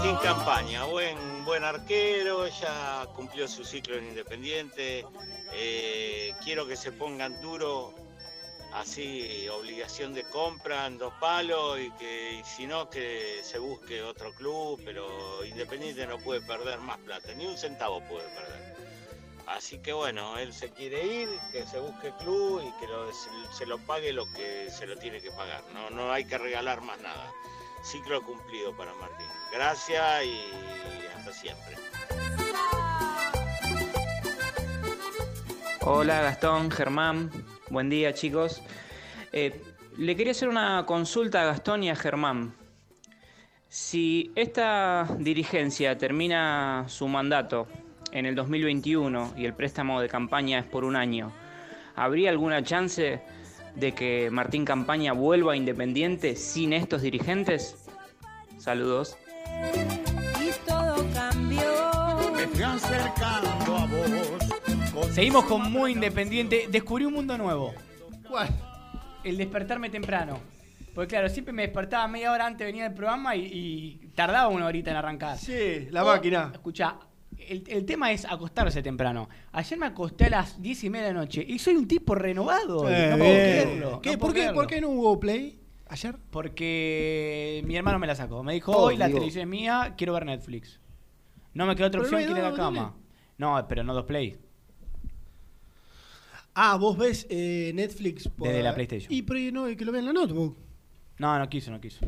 Sin 0.03 0.15
campaña, 0.17 0.83
buen, 0.85 1.45
buen 1.45 1.63
arquero, 1.63 2.47
ya 2.47 3.07
cumplió 3.15 3.47
su 3.47 3.63
ciclo 3.63 3.95
en 3.95 4.09
Independiente. 4.09 5.05
eh, 5.53 6.33
quiero 6.43 6.67
que 6.67 6.75
se 6.75 6.91
pongan 6.91 7.41
duro, 7.41 7.93
así 8.73 9.47
obligación 9.49 10.13
de 10.13 10.23
compra 10.23 10.87
en 10.87 10.97
dos 10.97 11.13
palos 11.19 11.79
y 11.79 11.89
que 11.91 12.41
si 12.43 12.67
no 12.67 12.89
que 12.89 13.39
se 13.43 13.59
busque 13.59 14.01
otro 14.03 14.33
club, 14.33 14.81
pero 14.83 15.45
Independiente 15.45 16.05
no 16.05 16.17
puede 16.19 16.41
perder 16.41 16.79
más 16.79 16.97
plata, 16.99 17.33
ni 17.33 17.45
un 17.45 17.57
centavo 17.57 18.01
puede 18.01 18.27
perder. 18.29 18.66
Así 19.47 19.77
que 19.79 19.93
bueno, 19.93 20.37
él 20.37 20.51
se 20.51 20.69
quiere 20.69 21.05
ir, 21.05 21.29
que 21.53 21.65
se 21.65 21.79
busque 21.79 22.11
club 22.19 22.61
y 22.61 22.71
que 22.81 22.87
se 23.53 23.65
lo 23.65 23.77
pague 23.79 24.11
lo 24.11 24.25
que 24.33 24.69
se 24.69 24.85
lo 24.85 24.97
tiene 24.97 25.21
que 25.21 25.31
pagar. 25.31 25.63
No, 25.73 25.89
no 25.89 26.11
hay 26.11 26.25
que 26.25 26.37
regalar 26.37 26.81
más 26.81 26.99
nada. 26.99 27.31
Ciclo 27.81 28.21
cumplido 28.21 28.75
para 28.75 28.93
Martín. 28.95 29.25
Gracias 29.53 30.25
y 30.25 30.41
hasta 31.17 31.31
siempre. 31.31 31.77
Hola 35.81 36.21
Gastón, 36.23 36.69
Germán, 36.69 37.31
buen 37.69 37.89
día 37.89 38.13
chicos. 38.13 38.61
Eh, 39.31 39.63
le 39.97 40.17
quería 40.17 40.31
hacer 40.31 40.49
una 40.49 40.85
consulta 40.85 41.43
a 41.43 41.45
Gastón 41.45 41.83
y 41.85 41.89
a 41.89 41.95
Germán. 41.95 42.53
Si 43.69 44.29
esta 44.35 45.07
dirigencia 45.19 45.97
termina 45.97 46.83
su 46.89 47.07
mandato 47.07 47.69
en 48.17 48.25
el 48.25 48.33
2021 48.33 49.33
y 49.37 49.45
el 49.45 49.53
préstamo 49.53 50.01
de 50.01 50.09
campaña 50.09 50.59
es 50.59 50.65
por 50.65 50.83
un 50.83 50.95
año, 50.95 51.31
¿habría 51.95 52.31
alguna 52.31 52.63
chance 52.63 53.21
de 53.75 53.91
que 53.93 54.29
Martín 54.31 54.65
Campaña 54.65 55.13
vuelva 55.13 55.53
a 55.53 55.55
Independiente 55.55 56.35
sin 56.35 56.73
estos 56.73 57.03
dirigentes? 57.03 57.87
Saludos. 58.57 59.17
Y 60.41 60.67
todo 60.67 61.05
cambió. 61.13 61.61
Me 62.35 62.47
fui 62.47 62.63
acercando 62.63 63.75
a 63.75 63.85
vos 64.93 65.11
Seguimos 65.11 65.45
con 65.45 65.71
Muy 65.71 65.91
Independiente. 65.91 66.67
Descubrí 66.71 67.05
un 67.05 67.13
mundo 67.13 67.37
nuevo. 67.37 67.75
¿Cuál? 68.27 68.49
El 69.23 69.37
despertarme 69.37 69.91
temprano. 69.91 70.39
Porque 70.95 71.09
claro, 71.09 71.29
siempre 71.29 71.53
me 71.53 71.61
despertaba 71.61 72.07
media 72.07 72.31
hora 72.31 72.47
antes 72.47 72.59
de 72.59 72.65
venir 72.65 72.83
al 72.83 72.95
programa 72.95 73.35
y, 73.35 73.45
y 73.45 74.07
tardaba 74.15 74.47
una 74.47 74.65
horita 74.65 74.89
en 74.89 74.97
arrancar. 74.97 75.37
Sí, 75.37 75.87
la 75.91 76.03
máquina. 76.03 76.49
Escucha, 76.51 76.95
el, 77.39 77.63
el 77.67 77.85
tema 77.85 78.11
es 78.11 78.25
acostarse 78.25 78.81
temprano. 78.83 79.29
Ayer 79.51 79.77
me 79.79 79.85
acosté 79.85 80.25
a 80.25 80.29
las 80.29 80.61
10 80.61 80.83
y 80.85 80.89
media 80.89 81.07
de 81.07 81.13
la 81.13 81.19
noche 81.21 81.45
y 81.47 81.59
soy 81.59 81.75
un 81.75 81.87
tipo 81.87 82.15
renovado. 82.15 82.89
Eh, 82.89 83.07
no 83.11 83.17
puedo 83.17 83.31
creerlo. 83.33 84.01
¿Qué? 84.01 84.11
no 84.13 84.17
¿Por, 84.19 84.33
puedo 84.33 84.47
qué. 84.47 84.53
¿Por 84.53 84.67
qué 84.67 84.81
no 84.81 84.89
hubo 84.89 85.19
play 85.19 85.59
ayer? 85.87 86.15
Porque 86.29 87.61
mi 87.65 87.75
hermano 87.75 87.99
me 87.99 88.07
la 88.07 88.15
sacó. 88.15 88.43
Me 88.43 88.53
dijo, 88.53 88.71
Oh, 88.71 88.85
hoy 88.85 88.97
la 88.97 89.07
digo. 89.07 89.17
televisión 89.19 89.41
es 89.43 89.47
mía, 89.49 89.93
quiero 89.97 90.13
ver 90.13 90.25
Netflix. 90.25 90.79
No 91.53 91.65
me 91.65 91.75
quedó 91.75 91.87
otra 91.87 92.01
opción 92.01 92.21
que 92.23 92.29
ir 92.31 92.37
a 92.37 92.49
la 92.51 92.55
cama. 92.55 92.95
No, 93.37 93.65
pero 93.67 93.83
no 93.83 93.93
dos 93.93 94.05
play. 94.05 94.37
Ah, 96.53 96.75
vos 96.77 96.97
ves 96.97 97.27
eh, 97.29 97.71
Netflix 97.75 98.27
por... 98.27 98.47
Desde 98.47 98.63
la 98.63 98.73
PlayStation. 98.73 99.13
Y 99.13 99.21
pero 99.21 99.39
no, 99.51 99.75
que 99.77 99.85
lo 99.85 99.91
vean 99.91 100.07
en 100.07 100.13
la 100.13 100.21
notebook. 100.21 100.57
No, 101.19 101.37
no 101.37 101.47
quiso, 101.49 101.69
no 101.71 101.79
quiso. 101.79 101.99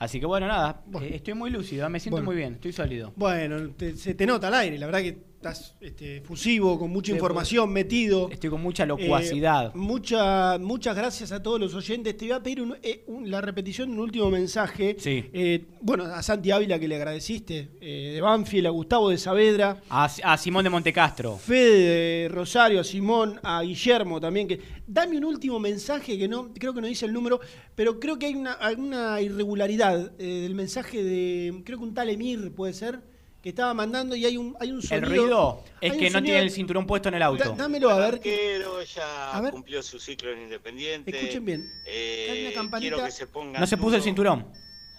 Así 0.00 0.18
que 0.18 0.24
bueno, 0.26 0.48
nada, 0.48 0.82
eh, 1.02 1.10
estoy 1.16 1.34
muy 1.34 1.50
lúcido, 1.50 1.88
me 1.90 2.00
siento 2.00 2.16
Bueno. 2.16 2.26
muy 2.26 2.34
bien, 2.36 2.54
estoy 2.54 2.72
sólido. 2.72 3.12
Bueno, 3.16 3.70
te- 3.76 3.94
se 3.96 4.14
te 4.14 4.24
nota 4.26 4.48
al 4.48 4.54
aire, 4.54 4.78
la 4.78 4.86
verdad 4.86 5.00
que 5.02 5.18
estás 5.40 5.74
este, 5.80 6.20
fusivo, 6.20 6.78
con 6.78 6.90
mucha 6.90 7.12
información 7.12 7.72
metido. 7.72 8.28
Estoy 8.30 8.50
con 8.50 8.60
mucha 8.60 8.84
locuacidad. 8.84 9.68
Eh, 9.68 9.70
mucha, 9.74 10.58
muchas 10.58 10.94
gracias 10.94 11.32
a 11.32 11.42
todos 11.42 11.58
los 11.58 11.74
oyentes. 11.74 12.14
Te 12.14 12.26
voy 12.26 12.32
a 12.32 12.42
pedir 12.42 12.60
un- 12.60 12.76
eh, 12.82 13.04
un- 13.06 13.30
la 13.30 13.40
repetición 13.40 13.88
de 13.88 13.94
un 13.94 14.00
último 14.00 14.30
mensaje. 14.30 14.96
Sí. 14.98 15.24
Eh, 15.32 15.64
bueno, 15.80 16.04
a 16.04 16.22
Santi 16.22 16.50
Ávila 16.50 16.78
que 16.78 16.86
le 16.86 16.96
agradeciste, 16.96 17.70
eh, 17.80 18.10
de 18.16 18.20
Banfield, 18.20 18.66
a 18.66 18.70
Gustavo 18.70 19.08
de 19.08 19.16
Saavedra, 19.16 19.80
A, 19.88 20.10
a 20.24 20.36
Simón 20.36 20.62
de 20.64 20.68
Montecastro. 20.70 21.38
Fede 21.38 22.24
de 22.24 22.28
Rosario, 22.28 22.80
a 22.80 22.84
Simón, 22.84 23.40
a 23.42 23.62
Guillermo 23.62 24.20
también. 24.20 24.46
que 24.46 24.60
Dame 24.86 25.16
un 25.16 25.24
último 25.24 25.58
mensaje 25.58 26.18
que 26.18 26.28
no, 26.28 26.52
creo 26.52 26.74
que 26.74 26.80
no 26.82 26.86
dice 26.86 27.06
el 27.06 27.12
número, 27.14 27.40
pero 27.74 27.98
creo 27.98 28.18
que 28.18 28.26
hay 28.26 28.34
una, 28.34 28.52
alguna 28.54 29.20
irregularidad 29.22 30.12
eh, 30.18 30.24
del 30.42 30.54
mensaje 30.54 31.02
de, 31.02 31.62
creo 31.64 31.78
que 31.78 31.84
un 31.84 31.94
tal 31.94 32.10
Emir 32.10 32.52
puede 32.52 32.72
ser, 32.74 33.00
que 33.42 33.48
estaba 33.50 33.72
mandando 33.72 34.14
y 34.14 34.26
hay 34.26 34.36
un, 34.36 34.54
hay 34.60 34.70
un 34.70 34.78
El 34.78 34.82
sonido. 34.86 35.08
ruido 35.08 35.64
es 35.80 35.92
que 35.94 35.98
un 35.98 36.04
no 36.04 36.10
sonido- 36.18 36.24
tiene 36.24 36.40
el 36.40 36.50
cinturón 36.50 36.86
puesto 36.86 37.08
en 37.08 37.14
el 37.14 37.22
auto. 37.22 37.42
Da- 37.50 37.54
dámelo 37.56 37.88
a 37.90 37.98
ver. 37.98 38.14
Arquero 38.14 38.82
ya 38.82 39.32
A 39.32 39.40
ver. 39.40 39.52
cumplió 39.52 39.82
su 39.82 39.98
ciclo 39.98 40.30
en 40.32 40.42
Independiente. 40.42 41.10
Escuchen 41.16 41.44
bien. 41.44 41.64
Eh, 41.86 42.28
Hay 42.30 42.46
una 42.46 42.54
campanita. 42.54 42.94
quiero 42.96 43.06
que 43.06 43.12
se 43.12 43.26
pongan 43.26 43.60
No 43.60 43.66
se 43.66 43.76
puso 43.78 43.96
el 43.96 44.02
cinturón. 44.02 44.46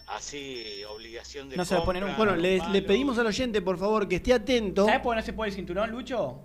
Así, 0.07 0.83
obligación 0.93 1.47
de 1.49 1.55
No 1.55 1.63
se 1.63 1.75
lo 1.75 1.85
pone 1.85 1.99
compra, 2.01 2.17
Bueno, 2.17 2.35
le, 2.35 2.59
le 2.71 2.81
pedimos 2.81 3.17
al 3.17 3.27
oyente, 3.27 3.61
por 3.61 3.77
favor, 3.77 4.07
que 4.09 4.17
esté 4.17 4.33
atento. 4.33 4.85
¿Sabes 4.85 4.99
por 5.01 5.13
qué 5.13 5.21
no 5.21 5.25
se 5.25 5.33
pone 5.33 5.49
el 5.49 5.55
cinturón, 5.55 5.89
Lucho? 5.91 6.41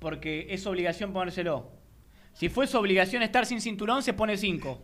Porque 0.00 0.46
es 0.50 0.66
obligación 0.66 1.12
ponérselo. 1.12 1.70
Si 2.32 2.48
fuese 2.48 2.76
obligación 2.76 3.22
estar 3.22 3.46
sin 3.46 3.60
cinturón, 3.60 4.02
se 4.02 4.14
pone 4.14 4.36
5. 4.36 4.82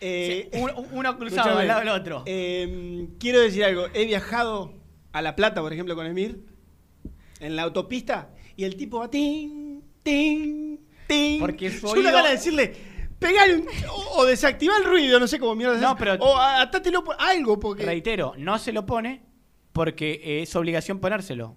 Eh, 0.00 0.48
uno 0.92 1.18
cruzado 1.18 1.58
al 1.58 1.66
lado 1.66 1.80
del 1.80 1.88
otro. 1.88 2.22
eh, 2.26 3.08
quiero 3.18 3.40
decir 3.40 3.64
algo. 3.64 3.86
He 3.92 4.04
viajado 4.04 4.72
a 5.12 5.22
La 5.22 5.34
Plata, 5.36 5.60
por 5.60 5.72
ejemplo, 5.72 5.94
con 5.94 6.06
Emir, 6.06 6.40
en 7.40 7.56
la 7.56 7.62
autopista, 7.62 8.30
y 8.56 8.64
el 8.64 8.76
tipo 8.76 8.98
va 8.98 9.08
ting, 9.10 9.80
ting, 10.02 10.78
ting. 11.06 11.40
Porque 11.40 11.70
su 11.70 11.86
Yo 11.94 12.00
una 12.00 12.10
gana 12.10 12.28
de 12.28 12.34
decirle, 12.34 12.74
pegale 13.18 13.56
un, 13.56 13.66
o, 13.90 14.20
o 14.20 14.24
desactivar 14.26 14.80
el 14.80 14.88
ruido, 14.88 15.18
no 15.20 15.26
sé 15.26 15.38
cómo 15.38 15.54
mierda. 15.54 15.78
No, 15.78 15.96
pero- 15.96 16.14
O 16.14 16.36
atátelo 16.36 17.04
por 17.04 17.16
algo, 17.18 17.58
porque. 17.58 17.84
Reitero, 17.84 18.34
no 18.38 18.58
se 18.58 18.72
lo 18.72 18.84
pone 18.86 19.22
porque 19.72 20.42
es 20.42 20.54
obligación 20.56 20.98
ponérselo. 20.98 21.56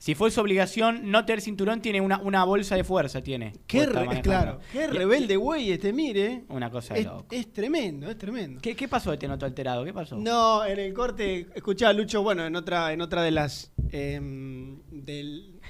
Si 0.00 0.14
fuese 0.14 0.40
obligación 0.40 1.10
no 1.10 1.26
tener 1.26 1.42
cinturón, 1.42 1.82
tiene 1.82 2.00
una, 2.00 2.16
una 2.22 2.42
bolsa 2.44 2.74
de 2.74 2.84
fuerza. 2.84 3.20
Tiene. 3.22 3.52
Qué, 3.66 3.84
re- 3.84 4.22
claro, 4.22 4.58
qué 4.72 4.86
rebelde, 4.86 5.36
güey, 5.36 5.72
este 5.72 5.92
mire. 5.92 6.44
Una 6.48 6.70
cosa 6.70 6.94
de 6.94 7.00
Es, 7.00 7.06
loco. 7.06 7.26
es 7.30 7.52
tremendo, 7.52 8.08
es 8.10 8.16
tremendo. 8.16 8.60
¿Qué, 8.62 8.74
qué 8.74 8.88
pasó 8.88 9.10
de 9.10 9.18
te 9.18 9.28
noto 9.28 9.44
alterado? 9.44 9.84
¿Qué 9.84 9.92
pasó? 9.92 10.16
No, 10.16 10.64
en 10.64 10.78
el 10.78 10.94
corte, 10.94 11.48
escuchá, 11.54 11.92
Lucho, 11.92 12.22
bueno, 12.22 12.46
en 12.46 12.56
otra, 12.56 12.94
en 12.94 13.02
otra 13.02 13.22
de 13.22 13.30
las 13.30 13.72
em, 13.92 14.78
del- 14.90 15.60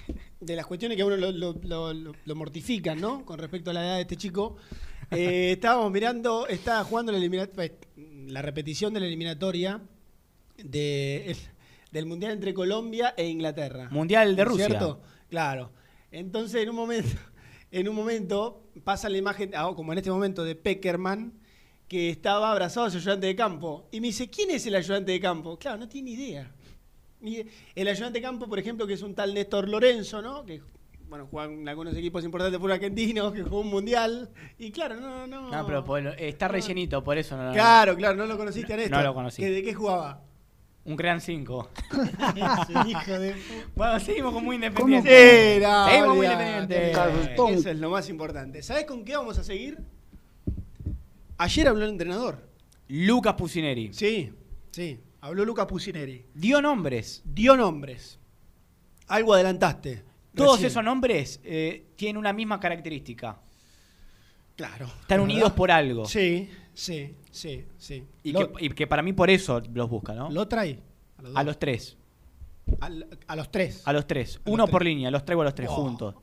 de 0.40 0.54
las 0.54 0.64
cuestiones 0.64 0.94
que 0.94 1.02
a 1.02 1.06
uno 1.06 1.16
lo, 1.16 1.32
lo- 1.32 1.52
lo- 1.64 1.92
lo- 1.92 2.12
lo 2.24 2.34
mortifican, 2.36 3.00
¿no? 3.00 3.24
Con 3.24 3.36
respecto 3.40 3.70
a 3.70 3.74
la 3.74 3.84
edad 3.84 3.94
de 3.96 4.02
este 4.02 4.16
chico. 4.16 4.56
eh, 5.10 5.50
estábamos 5.54 5.90
mirando, 5.90 6.46
estaba 6.46 6.84
jugando 6.84 7.10
la, 7.10 7.18
la 7.18 8.42
repetición 8.42 8.94
de 8.94 9.00
la 9.00 9.06
eliminatoria 9.06 9.80
de, 10.56 11.32
el- 11.32 11.36
del 11.90 12.06
Mundial 12.06 12.32
entre 12.32 12.54
Colombia 12.54 13.14
e 13.16 13.26
Inglaterra. 13.26 13.88
Mundial 13.90 14.36
de 14.36 14.36
¿No 14.36 14.42
es 14.42 14.48
Rusia. 14.48 14.66
¿Cierto? 14.66 15.00
Claro. 15.28 15.72
Entonces, 16.10 16.62
en 16.62 16.70
un 16.70 16.76
momento, 16.76 17.08
en 17.70 17.88
un 17.88 17.94
momento 17.96 18.64
pasa 18.84 19.08
la 19.08 19.18
imagen, 19.18 19.52
ah, 19.54 19.70
como 19.74 19.92
en 19.92 19.98
este 19.98 20.10
momento, 20.10 20.44
de 20.44 20.54
Peckerman, 20.54 21.32
que 21.88 22.10
estaba 22.10 22.50
abrazado 22.52 22.86
a 22.86 22.90
su 22.90 22.98
ayudante 22.98 23.26
de 23.26 23.34
campo. 23.36 23.88
Y 23.90 24.00
me 24.00 24.08
dice, 24.08 24.30
¿quién 24.30 24.50
es 24.50 24.64
el 24.66 24.74
ayudante 24.76 25.12
de 25.12 25.20
campo? 25.20 25.58
Claro, 25.58 25.78
no 25.78 25.88
tiene 25.88 26.10
idea. 26.10 26.52
El 27.74 27.88
ayudante 27.88 28.18
de 28.18 28.22
campo, 28.22 28.48
por 28.48 28.58
ejemplo, 28.58 28.86
que 28.86 28.94
es 28.94 29.02
un 29.02 29.14
tal 29.14 29.34
Néstor 29.34 29.68
Lorenzo, 29.68 30.22
¿no? 30.22 30.44
Que 30.44 30.62
bueno, 31.10 31.26
juegan 31.26 31.54
en 31.62 31.68
algunos 31.68 31.96
equipos 31.96 32.24
importantes 32.24 32.60
por 32.60 32.70
argentinos, 32.70 33.32
que 33.32 33.42
jugó 33.42 33.60
un 33.62 33.66
mundial. 33.66 34.30
Y 34.58 34.70
claro, 34.70 35.00
no, 35.00 35.26
no. 35.26 35.50
No, 35.50 35.66
pero 35.66 35.84
por- 35.84 36.06
está 36.06 36.46
rellenito, 36.46 37.02
por 37.02 37.18
eso 37.18 37.36
no. 37.36 37.52
Claro, 37.52 37.96
claro, 37.96 38.14
no 38.16 38.26
lo 38.26 38.38
conociste 38.38 38.72
a 38.72 38.76
Néstor. 38.76 38.98
No 38.98 39.04
lo 39.04 39.14
conocí. 39.14 39.42
¿Que 39.42 39.50
¿De 39.50 39.62
qué 39.64 39.74
jugaba? 39.74 40.22
Un 40.84 40.96
gran 40.96 41.20
5. 41.20 41.70
hijo 42.86 43.18
de 43.18 43.34
Bueno, 43.74 44.00
seguimos 44.00 44.32
con 44.32 44.44
muy 44.44 44.56
independiente. 44.56 45.60
No, 45.60 45.88
seguimos 45.88 46.16
muy 46.16 46.26
independiente. 46.26 46.92
Eso 46.92 47.70
es 47.70 47.78
lo 47.78 47.90
más 47.90 48.08
importante. 48.08 48.62
¿Sabes 48.62 48.84
con 48.84 49.04
qué 49.04 49.16
vamos 49.16 49.38
a 49.38 49.44
seguir? 49.44 49.78
Ayer 51.36 51.68
habló 51.68 51.84
el 51.84 51.90
entrenador. 51.90 52.48
Lucas 52.88 53.34
Pusineri. 53.34 53.92
Sí, 53.92 54.32
sí. 54.72 54.98
Habló 55.20 55.44
Lucas 55.44 55.66
Pusineri. 55.66 56.26
Dio 56.34 56.60
nombres. 56.62 57.22
Dio 57.24 57.56
nombres. 57.56 58.18
Algo 59.06 59.34
adelantaste. 59.34 60.02
Todos 60.34 60.52
recién. 60.52 60.70
esos 60.70 60.84
nombres 60.84 61.40
eh, 61.44 61.86
tienen 61.96 62.16
una 62.16 62.32
misma 62.32 62.58
característica. 62.58 63.38
Claro. 64.56 64.86
Están 64.86 65.06
¿verdad? 65.08 65.24
unidos 65.24 65.52
por 65.52 65.70
algo. 65.70 66.04
Sí, 66.04 66.50
sí, 66.74 67.14
sí, 67.30 67.64
sí. 67.78 68.04
Y, 68.22 68.32
Lo- 68.32 68.52
que, 68.52 68.66
y 68.66 68.68
que 68.70 68.86
para 68.86 69.02
mí 69.02 69.12
por 69.12 69.30
eso 69.30 69.60
los 69.72 69.88
busca, 69.88 70.14
¿no? 70.14 70.30
Lo 70.30 70.46
trae. 70.48 70.78
A 71.18 71.22
los, 71.22 71.36
A 71.36 71.42
los 71.44 71.58
tres. 71.58 71.96
Al- 72.80 73.06
a 73.26 73.36
los 73.36 73.50
tres. 73.50 73.82
A 73.86 73.92
los 73.92 74.06
tres. 74.06 74.36
A 74.36 74.38
los 74.40 74.52
Uno 74.54 74.64
tres. 74.64 74.72
por 74.72 74.84
línea, 74.84 75.10
los 75.10 75.24
traigo 75.24 75.42
a 75.42 75.44
los 75.44 75.54
tres 75.54 75.68
Wow. 75.68 75.76
juntos. 75.76 76.14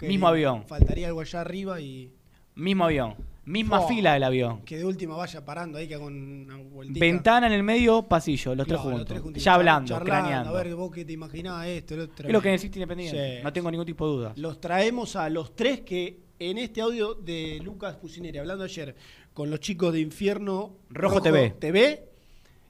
Mismo 0.00 0.06
lindo. 0.08 0.26
avión. 0.28 0.64
Faltaría 0.66 1.06
algo 1.08 1.20
allá 1.20 1.40
arriba 1.40 1.80
y 1.80 2.10
Mismo 2.54 2.84
avión. 2.84 3.14
Misma 3.44 3.80
Oh. 3.80 3.88
fila 3.88 4.12
del 4.14 4.22
avión. 4.22 4.62
que 4.62 4.76
de 4.78 4.84
última 4.84 5.16
vaya 5.16 5.44
parando 5.44 5.76
ahí 5.78 5.88
que 5.88 5.94
haga 5.96 6.04
una 6.04 6.56
vueltita. 6.58 7.00
Ventana 7.00 7.46
en 7.48 7.52
el 7.54 7.62
medio, 7.64 8.02
pasillo, 8.04 8.54
los 8.54 8.66
tres 8.66 8.80
los 8.80 8.92
juntos. 8.92 9.06
tres 9.32 9.42
ya 9.44 9.54
hablando, 9.54 9.88
charlando, 9.88 10.04
craneando. 10.04 10.50
A 10.50 10.62
ver, 10.62 10.74
vos 10.76 10.92
qué 10.92 11.04
te 11.04 11.12
imaginabas 11.12 11.66
esto, 11.66 11.96
lo 11.96 12.04
otro. 12.04 12.28
es 12.28 12.32
lo 12.32 12.40
que 12.40 12.50
necesita 12.50 12.78
Independiente. 12.78 13.38
Sí. 13.38 13.42
No 13.42 13.52
tengo 13.52 13.70
ningún 13.70 13.86
tipo 13.86 14.06
de 14.06 14.12
duda. 14.16 14.32
Los 14.36 14.60
traemos 14.60 15.16
a 15.16 15.28
los 15.28 15.56
tres 15.56 15.80
que 15.80 16.20
en 16.38 16.58
este 16.58 16.80
audio 16.82 17.14
de 17.14 17.58
Lucas 17.64 17.96
Pusineri, 17.96 18.38
hablando 18.38 18.62
ayer 18.64 18.94
con 19.34 19.50
los 19.50 19.60
chicos 19.60 19.92
de 19.92 20.00
Infierno 20.00 20.76
Rojo 20.90 21.22
TV. 21.22 21.54
TV, 21.58 22.04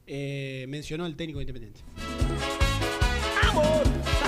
eh, 0.06 0.66
mencionó 0.68 1.06
el 1.06 1.16
técnico 1.16 1.40
independiente. 1.40 1.80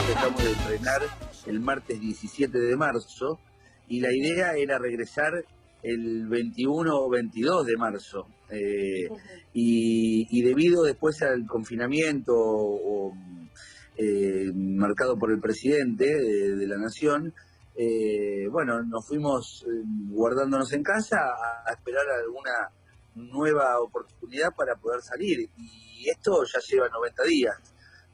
Empezamos 0.01 0.41
a 0.41 0.49
entrenar 0.49 1.03
el 1.47 1.61
martes 1.61 2.01
17 2.01 2.59
de 2.59 2.77
marzo 2.77 3.39
y 3.89 4.01
la 4.01 4.13
idea 4.13 4.53
era 4.55 4.79
regresar 4.79 5.45
el 5.83 6.27
21 6.29 6.95
o 6.95 7.11
22 7.11 7.67
de 7.67 7.77
marzo. 7.77 8.27
Eh, 8.51 9.09
y, 9.53 10.27
y 10.31 10.43
debido 10.43 10.83
después 10.83 11.23
al 11.23 11.47
confinamiento 11.47 12.35
o, 12.37 13.15
eh, 13.97 14.51
marcado 14.55 15.19
por 15.19 15.31
el 15.31 15.41
presidente 15.41 16.05
de, 16.05 16.57
de 16.57 16.67
la 16.67 16.77
nación, 16.77 17.33
eh, 17.77 18.47
bueno, 18.51 18.83
nos 18.83 19.07
fuimos 19.07 19.65
eh, 19.67 19.83
guardándonos 20.09 20.73
en 20.73 20.83
casa 20.83 21.17
a, 21.67 21.73
esperar 21.73 22.07
alguna 22.09 22.71
nueva 23.15 23.81
oportunidad 23.81 24.55
para 24.57 24.77
poder 24.77 25.03
salir. 25.03 25.49
Y 25.57 26.09
esto 26.09 26.45
ya 26.45 26.61
lleva 26.61 26.89
90 26.89 27.23
días. 27.25 27.57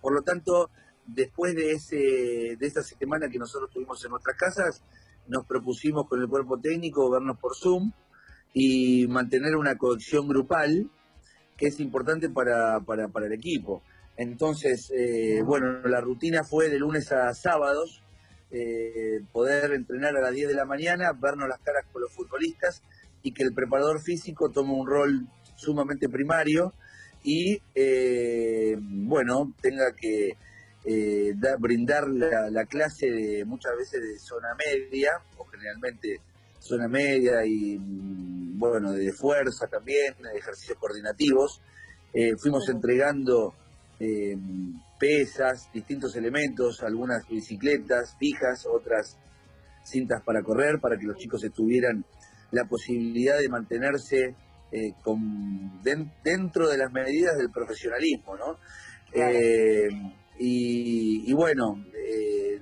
Por 0.00 0.14
lo 0.14 0.22
tanto, 0.22 0.70
después 1.06 1.54
de, 1.54 1.72
ese, 1.72 2.56
de 2.58 2.66
esa 2.66 2.82
semana 2.82 3.28
que 3.28 3.38
nosotros 3.38 3.70
tuvimos 3.70 4.02
en 4.04 4.10
nuestras 4.10 4.36
casas, 4.36 4.82
nos 5.28 5.46
propusimos 5.46 6.08
con 6.08 6.20
el 6.20 6.28
cuerpo 6.28 6.58
técnico 6.58 7.10
vernos 7.10 7.38
por 7.38 7.54
Zoom 7.54 7.92
y 8.52 9.06
mantener 9.08 9.56
una 9.56 9.76
cohesión 9.76 10.26
grupal 10.26 10.90
que 11.56 11.66
es 11.66 11.78
importante 11.80 12.30
para, 12.30 12.80
para, 12.80 13.08
para 13.08 13.26
el 13.26 13.32
equipo. 13.32 13.82
Entonces, 14.16 14.90
eh, 14.94 15.42
bueno, 15.44 15.80
la 15.86 16.00
rutina 16.00 16.42
fue 16.44 16.68
de 16.68 16.78
lunes 16.78 17.12
a 17.12 17.32
sábados, 17.34 18.02
eh, 18.52 19.20
poder 19.32 19.72
entrenar 19.72 20.16
a 20.16 20.20
las 20.20 20.32
10 20.32 20.48
de 20.48 20.54
la 20.54 20.64
mañana, 20.64 21.12
vernos 21.12 21.48
las 21.48 21.60
caras 21.60 21.84
con 21.92 22.02
los 22.02 22.12
futbolistas 22.12 22.82
y 23.22 23.32
que 23.32 23.44
el 23.44 23.54
preparador 23.54 24.00
físico 24.00 24.50
tome 24.50 24.72
un 24.72 24.86
rol 24.88 25.26
sumamente 25.54 26.08
primario 26.08 26.72
y, 27.22 27.62
eh, 27.74 28.76
bueno, 28.80 29.54
tenga 29.60 29.92
que, 29.92 30.36
eh, 30.84 31.34
brindar 31.58 32.08
la, 32.08 32.64
clase 32.64 33.10
de 33.10 33.44
muchas 33.44 33.76
veces 33.76 34.00
de 34.00 34.18
zona 34.18 34.48
media, 34.56 35.10
o 35.36 35.44
generalmente 35.44 36.20
zona 36.58 36.88
media 36.88 37.44
y 37.44 37.78
bueno, 37.78 38.92
de 38.92 39.12
fuerza 39.12 39.66
también, 39.68 40.14
de 40.22 40.38
ejercicios 40.38 40.78
coordinativos. 40.78 41.60
Fuimos 42.38 42.68
entregando 42.68 43.54
eh, 44.00 44.36
pesas, 44.98 45.70
distintos 45.72 46.16
elementos, 46.16 46.82
algunas 46.82 47.28
bicicletas 47.28 48.16
fijas, 48.18 48.66
otras 48.66 49.16
cintas 49.84 50.22
para 50.22 50.42
correr, 50.42 50.80
para 50.80 50.98
que 50.98 51.06
los 51.06 51.16
chicos 51.16 51.44
estuvieran 51.44 52.04
la 52.50 52.64
posibilidad 52.64 53.38
de 53.38 53.48
mantenerse 53.48 54.34
con, 55.02 55.82
dentro 55.82 56.68
de 56.68 56.78
las 56.78 56.92
medidas 56.92 57.36
del 57.36 57.50
profesionalismo, 57.50 58.36
¿no? 58.36 58.58
Y, 60.42 61.34
bueno, 61.34 61.84
eh, 61.94 62.58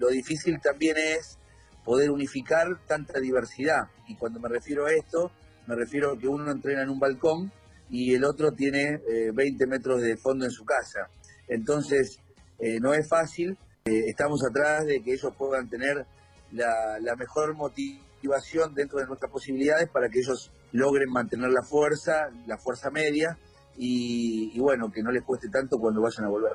lo 0.00 0.08
difícil 0.08 0.60
también 0.60 0.96
es 0.96 1.38
poder 1.84 2.10
unificar 2.10 2.66
tanta 2.88 3.20
diversidad. 3.20 3.84
Y 4.08 4.16
cuando 4.16 4.40
me 4.40 4.48
refiero 4.48 4.86
a 4.86 4.92
esto, 4.92 5.30
me 5.68 5.76
refiero 5.76 6.10
a 6.10 6.18
que 6.18 6.26
uno 6.26 6.50
entrena 6.50 6.82
en 6.82 6.90
un 6.90 6.98
balcón 6.98 7.52
y 7.90 8.14
el 8.14 8.24
otro 8.24 8.52
tiene 8.52 9.00
20 9.34 9.64
eh, 9.64 9.66
metros 9.66 10.00
de 10.00 10.16
fondo 10.16 10.44
en 10.44 10.50
su 10.50 10.64
casa. 10.64 11.08
Entonces, 11.48 12.20
eh, 12.58 12.78
no 12.80 12.94
es 12.94 13.08
fácil. 13.08 13.58
estamos 13.84 14.44
atrás 14.44 14.86
de 14.86 15.02
que 15.02 15.14
ellos 15.14 15.32
puedan 15.36 15.68
tener 15.68 16.06
la, 16.52 17.16
mejor 17.18 17.54
motivación 17.54 18.74
dentro 18.74 19.00
de 19.00 19.06
nuestras 19.06 19.30
posibilidades 19.30 19.88
para 19.88 20.08
que 20.08 20.20
ellos 20.20 20.52
logren 20.72 21.10
mantener 21.10 21.50
la 21.50 21.62
fuerza, 21.62 22.30
la 22.46 22.58
fuerza 22.58 22.90
media 22.90 23.36
y, 23.76 24.58
bueno, 24.60 24.92
que 24.92 25.02
no 25.02 25.10
les 25.10 25.22
cueste 25.22 25.48
tanto 25.48 25.78
cuando 25.78 26.02
vayan 26.02 26.26
a 26.26 26.28
volver 26.28 26.52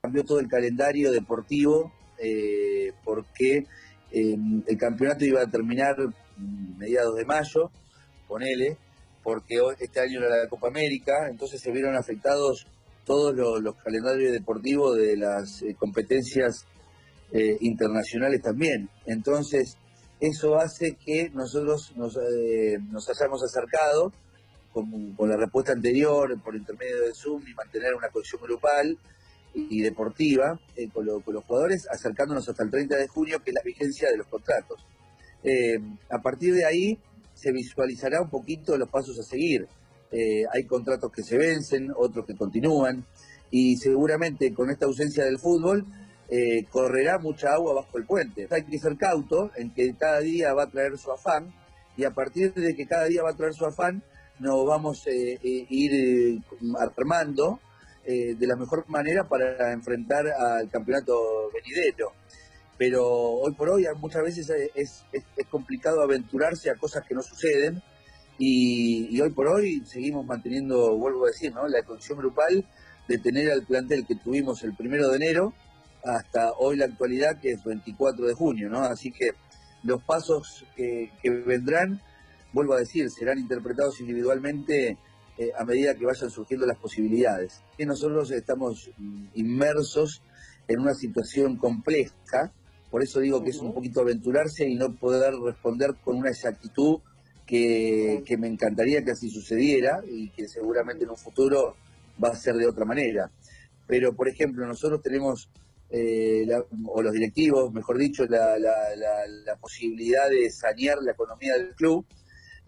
cambió 0.00 0.24
todo 0.24 0.38
el 0.38 0.46
calendario 0.46 1.10
deportivo 1.10 1.92
eh, 2.18 2.92
porque 3.02 3.66
el 4.12 4.78
campeonato 4.78 5.24
iba 5.24 5.42
a 5.42 5.50
terminar 5.50 5.96
mediados 6.78 7.16
de 7.16 7.24
mayo, 7.24 7.70
ponele, 8.28 8.78
porque 9.28 9.60
este 9.78 10.00
año 10.00 10.20
era 10.20 10.42
la 10.42 10.48
Copa 10.48 10.68
América, 10.68 11.28
entonces 11.28 11.60
se 11.60 11.70
vieron 11.70 11.94
afectados 11.96 12.66
todos 13.04 13.36
los, 13.36 13.76
calendarios 13.76 14.32
deportivos 14.32 14.96
de 14.96 15.18
las 15.18 15.60
eh, 15.60 15.76
competencias 15.78 16.64
eh, 17.32 17.58
internacionales 17.60 18.40
también. 18.40 18.88
Entonces, 19.04 19.76
eso 20.18 20.56
hace 20.56 20.96
que 20.96 21.28
nosotros 21.28 21.92
nos, 21.94 22.18
nos 22.90 23.10
hayamos 23.10 23.42
acercado 23.44 24.14
con, 24.72 25.12
con, 25.12 25.28
la 25.28 25.36
respuesta 25.36 25.72
anterior 25.72 26.40
por 26.42 26.56
intermedio 26.56 27.02
de 27.02 27.12
Zoom 27.12 27.46
y 27.46 27.52
mantener 27.52 27.94
una 27.94 28.08
cohesión 28.08 28.40
grupal 28.40 28.96
y 29.52 29.82
deportiva 29.82 30.58
eh, 30.74 30.88
con, 30.88 31.04
los 31.04 31.22
jugadores, 31.44 31.86
acercándonos 31.90 32.48
hasta 32.48 32.62
el 32.62 32.70
30 32.70 32.96
de 32.96 33.08
junio, 33.08 33.42
que 33.44 33.50
es 33.50 33.54
la 33.54 33.62
vigencia 33.62 34.10
de 34.10 34.16
los 34.16 34.26
contratos. 34.28 34.80
Eh, 35.44 35.78
a 36.08 36.22
partir 36.22 36.54
de 36.54 36.64
ahí 36.64 36.98
se 37.38 37.52
visualizará 37.52 38.20
un 38.20 38.30
poquito 38.30 38.76
los 38.76 38.88
pasos 38.88 39.18
a 39.18 39.22
seguir. 39.22 39.68
Eh, 40.10 40.42
hay 40.52 40.64
contratos 40.64 41.12
que 41.12 41.22
se 41.22 41.36
vencen, 41.36 41.92
otros 41.96 42.26
que 42.26 42.36
continúan, 42.36 43.04
y 43.50 43.76
seguramente 43.76 44.52
con 44.52 44.70
esta 44.70 44.86
ausencia 44.86 45.24
del 45.24 45.38
fútbol 45.38 45.86
correrá 46.70 47.18
mucha 47.18 47.54
agua 47.54 47.72
bajo 47.72 47.96
el 47.96 48.04
puente. 48.04 48.46
Hay 48.50 48.64
que 48.64 48.78
ser 48.78 48.98
cauto 48.98 49.50
en 49.56 49.72
que 49.72 49.94
cada 49.96 50.20
día 50.20 50.52
va 50.52 50.64
a 50.64 50.70
traer 50.70 50.98
su 50.98 51.10
afán, 51.10 51.54
y 51.96 52.04
a 52.04 52.10
partir 52.10 52.52
de 52.52 52.74
que 52.76 52.86
cada 52.86 53.06
día 53.06 53.22
va 53.22 53.30
a 53.30 53.36
traer 53.36 53.54
su 53.54 53.64
afán, 53.64 54.02
nos 54.38 54.66
vamos 54.66 55.06
a 55.06 55.10
ir 55.10 56.42
armando 56.78 57.60
eh, 58.10 58.34
de 58.34 58.46
la 58.46 58.56
mejor 58.56 58.88
manera 58.88 59.28
para 59.28 59.70
enfrentar 59.72 60.26
al 60.28 60.70
campeonato 60.70 61.50
venidero. 61.52 62.12
Pero 62.78 63.04
hoy 63.04 63.52
por 63.54 63.68
hoy 63.68 63.86
muchas 64.00 64.22
veces 64.22 64.50
es, 64.74 65.04
complicado 65.50 66.00
aventurarse 66.00 66.70
a 66.70 66.76
cosas 66.76 67.04
que 67.06 67.14
no 67.14 67.22
suceden 67.22 67.82
y, 68.38 69.20
hoy 69.20 69.30
por 69.30 69.48
hoy 69.48 69.82
seguimos 69.84 70.24
manteniendo, 70.24 70.96
vuelvo 70.96 71.24
a 71.24 71.28
decir, 71.28 71.52
¿no? 71.52 71.66
la 71.66 71.82
condición 71.82 72.18
grupal 72.18 72.64
de 73.08 73.18
tener 73.18 73.50
al 73.50 73.64
plantel 73.64 74.06
que 74.06 74.14
tuvimos 74.14 74.62
el 74.62 74.76
primero 74.76 75.08
de 75.08 75.16
enero 75.16 75.54
hasta 76.04 76.52
hoy 76.52 76.76
la 76.76 76.84
actualidad 76.84 77.40
que 77.40 77.50
es 77.52 77.64
24 77.64 78.26
de 78.26 78.34
junio, 78.34 78.70
¿no? 78.70 78.80
Así 78.80 79.10
que 79.10 79.32
los 79.82 80.02
pasos 80.04 80.64
que, 80.76 81.10
que 81.20 81.30
vendrán, 81.30 82.00
vuelvo 82.52 82.74
a 82.74 82.78
decir, 82.78 83.10
serán 83.10 83.38
interpretados 83.38 84.00
individualmente 84.00 84.96
eh, 85.38 85.52
a 85.56 85.64
medida 85.64 85.94
que 85.94 86.04
vayan 86.04 86.30
surgiendo 86.30 86.66
las 86.66 86.78
posibilidades. 86.78 87.62
Y 87.78 87.86
nosotros 87.86 88.32
estamos 88.32 88.90
inmersos 89.34 90.20
en 90.66 90.80
una 90.80 90.94
situación 90.94 91.56
compleja, 91.56 92.52
por 92.90 93.02
eso 93.02 93.20
digo 93.20 93.42
que 93.42 93.50
es 93.50 93.58
un 93.58 93.74
poquito 93.74 94.00
aventurarse 94.00 94.68
y 94.68 94.74
no 94.74 94.94
poder 94.94 95.34
responder 95.34 95.94
con 96.02 96.16
una 96.16 96.30
exactitud 96.30 97.00
que, 97.46 98.22
me 98.38 98.48
encantaría 98.48 99.04
que 99.04 99.12
así 99.12 99.30
sucediera 99.30 100.02
y 100.06 100.30
que 100.30 100.48
seguramente 100.48 101.04
en 101.04 101.10
un 101.10 101.16
futuro 101.16 101.74
va 102.22 102.28
a 102.28 102.36
ser 102.36 102.56
de 102.56 102.66
otra 102.66 102.84
manera. 102.84 103.30
Pero, 103.86 104.14
por 104.14 104.28
ejemplo, 104.28 104.66
nosotros 104.66 105.00
tenemos, 105.02 105.48
eh, 105.90 106.46
o 106.86 107.02
los 107.02 107.12
directivos, 107.12 107.72
mejor 107.72 107.96
dicho, 107.96 108.26
la, 108.26 108.58
la 108.58 109.56
posibilidad 109.56 110.28
de 110.28 110.50
sanear 110.50 110.98
la 111.02 111.12
economía 111.12 111.56
del 111.56 111.74
club 111.74 112.04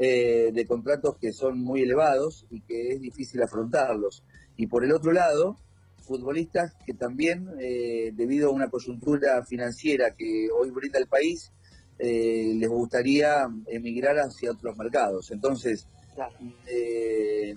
eh, 0.02 0.50
de 0.54 0.66
contratos 0.66 1.18
que 1.20 1.30
son 1.30 1.58
muy 1.60 1.82
elevados 1.82 2.46
y 2.48 2.62
que 2.62 2.92
es 2.92 3.02
difícil 3.02 3.42
afrontarlos. 3.42 4.24
Y 4.56 4.66
por 4.66 4.82
el 4.82 4.92
otro 4.92 5.12
lado, 5.12 5.58
futbolistas 6.00 6.74
que 6.86 6.94
también, 6.94 7.48
eh, 7.60 8.12
debido 8.14 8.48
a 8.48 8.52
una 8.52 8.68
coyuntura 8.68 9.44
financiera 9.44 10.14
que 10.14 10.48
hoy 10.50 10.70
brinda 10.70 10.98
el 10.98 11.06
país, 11.06 11.52
eh, 11.98 12.52
les 12.56 12.68
gustaría 12.68 13.48
emigrar 13.66 14.16
hacia 14.18 14.52
otros 14.52 14.76
mercados. 14.76 15.30
Entonces, 15.30 15.86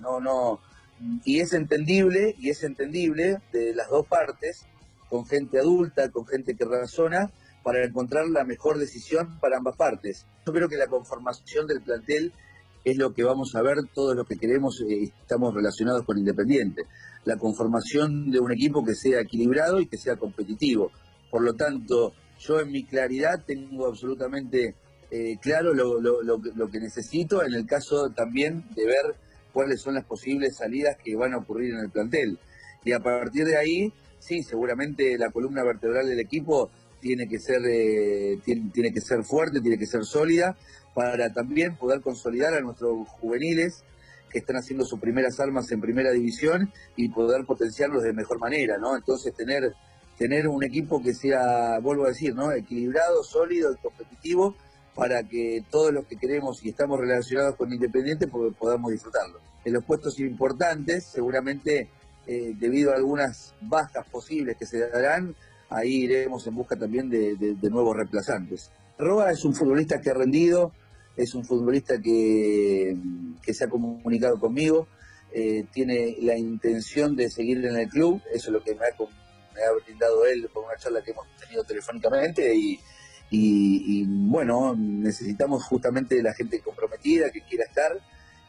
no, 0.00 0.20
no, 0.20 0.60
y 1.24 1.40
es 1.40 1.52
entendible, 1.52 2.34
y 2.38 2.50
es 2.50 2.62
entendible 2.62 3.38
de 3.52 3.74
las 3.74 3.88
dos 3.88 4.06
partes, 4.06 4.66
con 5.08 5.26
gente 5.26 5.58
adulta, 5.58 6.10
con 6.10 6.26
gente 6.26 6.56
que 6.56 6.64
razona, 6.64 7.30
para 7.62 7.84
encontrar 7.84 8.28
la 8.28 8.44
mejor 8.44 8.78
decisión 8.78 9.38
para 9.40 9.56
ambas 9.56 9.76
partes. 9.76 10.26
Yo 10.46 10.52
creo 10.52 10.68
que 10.68 10.76
la 10.76 10.86
conformación 10.86 11.66
del 11.66 11.80
plantel 11.80 12.32
es 12.84 12.96
lo 12.96 13.14
que 13.14 13.24
vamos 13.24 13.54
a 13.54 13.62
ver 13.62 13.78
todos 13.92 14.14
los 14.14 14.26
que 14.26 14.36
queremos 14.36 14.82
y 14.86 15.04
estamos 15.04 15.54
relacionados 15.54 16.04
con 16.04 16.18
Independiente. 16.18 16.84
La 17.24 17.36
conformación 17.36 18.30
de 18.30 18.40
un 18.40 18.52
equipo 18.52 18.84
que 18.84 18.94
sea 18.94 19.20
equilibrado 19.20 19.80
y 19.80 19.86
que 19.86 19.96
sea 19.96 20.16
competitivo. 20.16 20.90
Por 21.30 21.42
lo 21.42 21.54
tanto, 21.54 22.12
yo 22.38 22.60
en 22.60 22.70
mi 22.70 22.84
claridad 22.84 23.42
tengo 23.46 23.86
absolutamente 23.86 24.74
eh, 25.10 25.36
claro 25.40 25.72
lo, 25.72 26.00
lo, 26.00 26.70
que 26.70 26.80
necesito 26.80 27.44
en 27.44 27.54
el 27.54 27.66
caso 27.66 28.10
también 28.10 28.64
de 28.74 28.84
ver 28.84 29.14
cuáles 29.52 29.80
son 29.80 29.94
las 29.94 30.04
posibles 30.04 30.56
salidas 30.56 30.96
que 31.02 31.14
van 31.16 31.32
a 31.32 31.38
ocurrir 31.38 31.72
en 31.72 31.80
el 31.80 31.90
plantel. 31.90 32.38
Y 32.84 32.92
a 32.92 33.00
partir 33.00 33.46
de 33.46 33.56
ahí, 33.56 33.92
sí, 34.18 34.42
seguramente 34.42 35.16
la 35.16 35.30
columna 35.30 35.62
vertebral 35.62 36.08
del 36.08 36.20
equipo 36.20 36.70
tiene 37.00 37.28
que 37.28 37.38
ser, 37.38 37.60
eh, 37.66 38.38
tiene, 38.44 38.92
que 38.92 39.00
ser 39.00 39.24
fuerte, 39.24 39.60
tiene 39.60 39.78
que 39.78 39.86
ser 39.86 40.04
sólida, 40.04 40.56
para 40.94 41.32
también 41.32 41.76
poder 41.76 42.00
consolidar 42.00 42.54
a 42.54 42.60
nuestros 42.60 43.08
juveniles 43.20 43.84
que 44.30 44.38
están 44.38 44.56
haciendo 44.56 44.84
sus 44.84 44.98
primeras 45.00 45.38
armas 45.40 45.70
en 45.70 45.80
primera 45.80 46.10
división 46.10 46.72
y 46.96 47.08
poder 47.08 47.44
potenciarlos 47.44 48.02
de 48.02 48.12
mejor 48.12 48.38
manera, 48.38 48.78
¿no? 48.78 48.96
Entonces 48.96 49.34
tener, 49.34 49.74
tener 50.18 50.48
un 50.48 50.64
equipo 50.64 51.02
que 51.02 51.14
sea, 51.14 51.78
vuelvo 51.80 52.04
a 52.04 52.08
decir, 52.08 52.34
¿no? 52.34 52.50
Equilibrado, 52.52 53.22
sólido 53.22 53.72
y 53.72 53.76
competitivo 53.76 54.56
para 54.94 55.22
que 55.24 55.64
todos 55.70 55.92
los 55.92 56.06
que 56.06 56.16
queremos 56.16 56.64
y 56.64 56.70
estamos 56.70 56.98
relacionados 57.00 57.56
con 57.56 57.72
Independiente 57.72 58.28
podamos 58.28 58.92
disfrutarlo. 58.92 59.40
En 59.64 59.72
los 59.72 59.84
puestos 59.84 60.18
importantes, 60.20 61.04
seguramente 61.04 61.88
eh, 62.26 62.54
debido 62.58 62.92
a 62.92 62.96
algunas 62.96 63.54
bajas 63.60 64.06
posibles 64.08 64.56
que 64.56 64.66
se 64.66 64.78
darán, 64.88 65.34
ahí 65.68 66.04
iremos 66.04 66.46
en 66.46 66.54
busca 66.54 66.76
también 66.76 67.10
de, 67.10 67.56
nuevos 67.70 67.96
reemplazantes. 67.96 68.70
Roa 68.98 69.30
es 69.30 69.44
un 69.44 69.54
futbolista 69.54 70.00
que 70.00 70.10
ha 70.10 70.14
rendido, 70.14 70.72
es 71.16 71.34
un 71.34 71.44
futbolista 71.44 72.00
que, 72.00 72.96
se 73.46 73.64
ha 73.64 73.68
comunicado 73.68 74.38
conmigo, 74.38 74.88
eh, 75.32 75.66
tiene 75.72 76.16
la 76.20 76.36
intención 76.36 77.16
de 77.16 77.30
seguir 77.30 77.64
en 77.64 77.76
el 77.76 77.88
club, 77.88 78.20
eso 78.32 78.48
es 78.48 78.52
lo 78.52 78.62
que 78.62 78.74
me 78.74 78.86
ha, 78.86 79.84
brindado 79.84 80.26
él 80.26 80.48
con 80.52 80.64
una 80.64 80.76
charla 80.76 81.02
que 81.02 81.12
hemos 81.12 81.26
tenido 81.40 81.64
telefónicamente 81.64 82.54
y, 82.56 84.04
bueno, 84.06 84.74
necesitamos 84.76 85.64
justamente 85.64 86.22
la 86.22 86.34
gente 86.34 86.60
comprometida 86.60 87.30
que 87.30 87.42
quiera 87.42 87.64
estar 87.64 87.92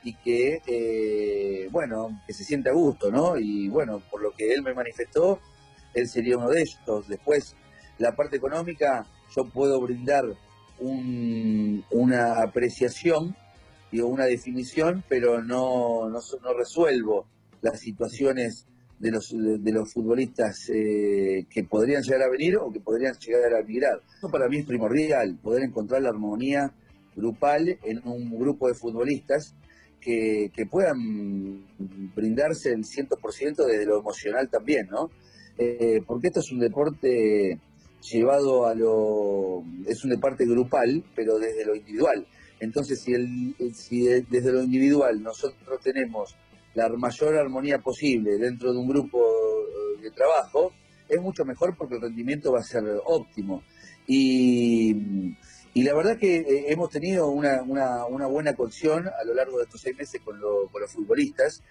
y 0.04 0.14
que, 0.16 0.62
eh, 0.68 1.68
bueno, 1.72 2.22
que 2.28 2.34
se 2.34 2.44
sienta 2.44 2.70
a 2.70 2.74
gusto, 2.74 3.12
¿no? 3.12 3.38
Y 3.38 3.68
bueno, 3.70 4.02
por 4.12 4.22
lo 4.22 4.32
que 4.32 4.54
él 4.54 4.62
me 4.62 4.74
manifestó, 4.74 5.40
él 5.96 6.08
sería 6.08 6.38
uno 6.38 6.50
de 6.50 6.62
ellos. 6.62 7.08
Después, 7.08 7.56
la 7.98 8.16
parte 8.16 8.36
económica, 8.38 9.08
yo 9.36 9.46
puedo 9.50 9.82
brindar 9.82 10.26
una 10.80 12.42
apreciación, 12.42 13.36
digo, 13.92 14.08
una 14.08 14.26
definición, 14.26 15.04
pero 15.08 15.42
no, 15.42 16.10
no, 16.10 16.20
resuelvo 16.58 17.26
las 17.62 17.80
situaciones 17.80 18.68
de 19.00 19.12
los, 19.12 19.30
de, 19.32 19.72
los 19.72 19.92
futbolistas 19.92 20.70
eh, 20.70 21.46
que 21.50 21.64
podrían 21.64 22.02
llegar 22.02 22.24
a 22.24 22.30
venir 22.30 22.58
o 22.58 22.72
que 22.72 22.80
podrían 22.80 23.14
llegar 23.16 23.54
a 23.56 23.64
migrar. 23.64 24.02
Eso 24.18 24.30
para 24.30 24.48
mí 24.48 24.58
es 24.58 24.66
primordial, 24.66 25.38
poder 25.42 25.64
encontrar 25.64 26.02
la 26.02 26.10
armonía 26.10 26.72
grupal 27.16 27.78
en 27.84 28.02
un 28.06 28.38
grupo 28.38 28.68
de 28.68 28.74
futbolistas 28.74 29.56
que, 30.00 30.52
que 30.54 30.66
puedan 30.66 31.66
brindarse 32.16 32.72
el 32.72 32.84
100% 32.84 33.66
desde 33.66 33.86
lo 33.86 34.00
emocional 34.00 34.50
también, 34.50 34.88
¿no? 34.90 35.10
Eh, 35.58 36.02
porque 36.06 36.28
esto 36.28 36.42
es 36.42 36.52
un 36.52 36.60
deporte 36.60 37.60
llevado 38.12 38.66
a 38.68 38.76
lo... 38.76 39.64
es 39.88 40.04
un 40.04 40.12
deporte 40.12 40.46
grupal, 40.46 41.04
pero 41.16 41.38
desde 41.38 41.66
lo 41.66 41.76
individual. 41.76 42.26
Entonces, 42.60 43.02
si, 43.02 43.14
el, 43.14 43.56
si 43.74 44.04
desde 44.04 44.52
lo 44.52 44.64
individual 44.64 45.22
nosotros 45.22 45.80
tenemos 45.84 46.36
la 46.74 46.90
mayor 46.90 47.36
armonía 47.38 47.80
posible 47.80 48.38
dentro 48.38 48.72
de 48.72 48.80
un 48.80 48.88
grupo 48.88 49.20
eh, 49.20 50.02
de 50.02 50.12
trabajo, 50.12 50.72
es 51.08 51.22
mucho 51.22 51.46
mejor 51.46 51.76
porque 51.78 51.96
el 51.96 52.02
rendimiento 52.02 52.52
va 52.52 52.60
a 52.60 52.64
ser 52.64 52.84
óptimo. 53.06 53.64
Y, 54.08 54.96
y 55.74 55.84
la 55.84 55.94
verdad 55.94 56.18
que 56.18 56.38
eh, 56.38 56.66
hemos 56.68 56.90
tenido 56.90 57.28
una, 57.30 57.62
una, 57.64 58.06
una, 58.06 58.28
buena 58.28 58.56
cohesión 58.56 59.08
a 59.08 59.24
lo 59.26 59.34
largo 59.34 59.58
de 59.58 59.64
estos 59.64 59.82
seis 59.82 59.98
meses 59.98 60.22
con, 60.22 60.40
con 60.40 60.82
los 60.82 60.92
futbolistas. 60.92 61.64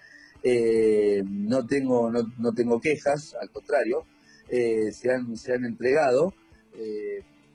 Eh, 0.43 1.23
no, 1.25 1.65
tengo, 1.65 2.11
no, 2.11 2.31
no, 2.37 2.53
tengo 2.53 2.79
quejas, 2.79 3.35
al 3.41 3.49
contrario, 3.49 4.05
se, 4.49 5.11
han, 5.11 5.35
se 5.37 5.53
han 5.53 5.65
entregado 5.65 6.33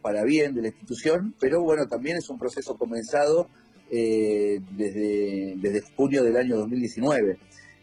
para 0.03 0.24
bien 0.24 0.55
de 0.55 0.62
la 0.62 0.68
institución, 0.68 1.34
pero 1.41 1.62
bueno, 1.62 1.86
también 1.86 2.16
es 2.16 2.28
un 2.30 2.38
proceso 2.38 2.76
comenzado 2.76 3.49
eh, 3.91 4.61
desde, 4.76 5.55
desde 5.57 5.80
junio 5.97 6.22
del 6.22 6.36
año 6.36 6.57
2019. 6.57 7.38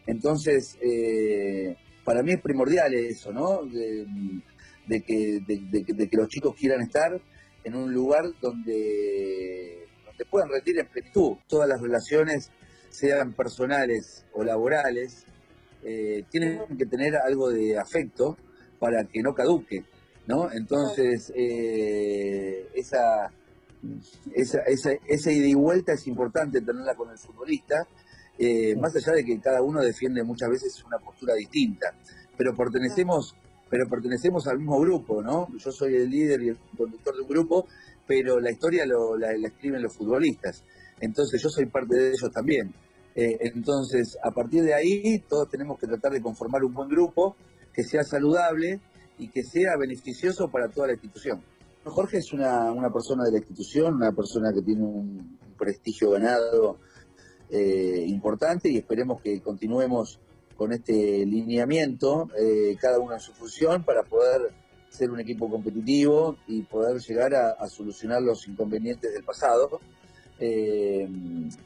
Entonces, 0.06 0.78
eh, 0.80 1.76
para 2.04 2.22
mí 2.22 2.32
es 2.32 2.40
primordial 2.40 2.94
eso, 2.94 3.32
¿no? 3.32 3.62
De, 3.64 5.02
que, 5.02 5.40
de, 5.46 6.08
que 6.08 6.16
los 6.16 6.28
chicos 6.28 6.54
quieran 6.56 6.80
estar 6.80 7.20
en 7.62 7.74
un 7.74 7.92
lugar 7.92 8.24
donde, 8.40 9.86
donde 10.06 10.24
puedan 10.24 10.48
rendir 10.48 10.78
en 10.78 10.86
plenitud. 10.86 11.36
Todas 11.46 11.68
las 11.68 11.80
relaciones, 11.80 12.50
sean 12.88 13.34
personales 13.34 14.24
o 14.32 14.42
laborales, 14.42 15.26
eh, 15.84 16.24
tienen 16.30 16.60
que 16.78 16.86
tener 16.86 17.16
algo 17.16 17.50
de 17.50 17.78
afecto 17.78 18.38
para 18.78 19.04
que 19.04 19.22
no 19.22 19.34
caduque, 19.34 19.84
¿no? 20.26 20.50
Entonces, 20.52 21.32
esa 22.74 23.30
esa, 24.34 24.60
esa, 24.60 24.90
esa 25.06 25.32
ida 25.32 25.46
y 25.46 25.54
vuelta 25.54 25.92
es 25.92 26.06
importante 26.06 26.60
tenerla 26.60 26.94
con 26.94 27.10
el 27.10 27.18
futbolista, 27.18 27.86
eh, 28.38 28.76
más 28.76 28.94
allá 28.96 29.12
de 29.12 29.24
que 29.24 29.40
cada 29.40 29.62
uno 29.62 29.80
defiende 29.80 30.22
muchas 30.22 30.48
veces 30.48 30.82
una 30.84 30.98
postura 30.98 31.34
distinta, 31.34 31.94
pero 32.36 32.54
pertenecemos, 32.54 33.34
pero 33.68 33.88
pertenecemos 33.88 34.46
al 34.46 34.58
mismo 34.58 34.80
grupo, 34.80 35.22
¿no? 35.22 35.48
Yo 35.58 35.72
soy 35.72 35.96
el 35.96 36.10
líder 36.10 36.42
y 36.42 36.48
el 36.50 36.58
conductor 36.76 37.14
de 37.14 37.22
un 37.22 37.28
grupo, 37.28 37.66
pero 38.06 38.40
la 38.40 38.50
historia 38.50 38.86
la, 38.86 39.32
escriben 39.32 39.82
los 39.82 39.94
futbolistas, 39.94 40.64
entonces 41.00 41.42
yo 41.42 41.48
soy 41.48 41.66
parte 41.66 41.96
de 41.96 42.08
ellos 42.10 42.30
también. 42.32 42.72
Eh, 43.14 43.36
entonces, 43.40 44.16
a 44.22 44.30
partir 44.30 44.62
de 44.62 44.74
ahí, 44.74 45.18
todos 45.28 45.48
tenemos 45.50 45.78
que 45.78 45.88
tratar 45.88 46.12
de 46.12 46.20
conformar 46.20 46.62
un 46.62 46.72
buen 46.72 46.88
grupo 46.88 47.36
que 47.72 47.84
sea 47.84 48.04
saludable 48.04 48.80
y 49.18 49.28
que 49.28 49.42
sea 49.42 49.76
beneficioso 49.76 50.50
para 50.50 50.68
toda 50.68 50.88
la 50.88 50.92
institución. 50.94 51.42
Jorge 51.84 52.18
es 52.18 52.32
una, 52.32 52.72
persona 52.92 53.24
de 53.24 53.32
la 53.32 53.38
institución, 53.38 53.94
una 53.94 54.12
persona 54.12 54.52
que 54.52 54.62
tiene 54.62 54.82
un 54.82 55.38
prestigio 55.56 56.10
ganado 56.10 56.78
eh, 57.50 58.04
importante 58.06 58.68
y 58.68 58.76
esperemos 58.76 59.20
que 59.20 59.40
continuemos 59.40 60.20
con 60.56 60.72
este 60.72 61.24
lineamiento, 61.24 62.28
eh, 62.38 62.76
cada 62.80 62.98
uno 62.98 63.14
en 63.14 63.20
su 63.20 63.32
función, 63.32 63.84
para 63.84 64.02
poder 64.02 64.52
ser 64.88 65.10
un 65.10 65.20
equipo 65.20 65.48
competitivo 65.48 66.36
y 66.46 66.62
poder 66.62 66.98
llegar 67.00 67.34
a, 67.34 67.68
solucionar 67.68 68.22
los 68.22 68.46
inconvenientes 68.48 69.12
del 69.12 69.22
pasado, 69.22 69.80
eh, 70.40 71.08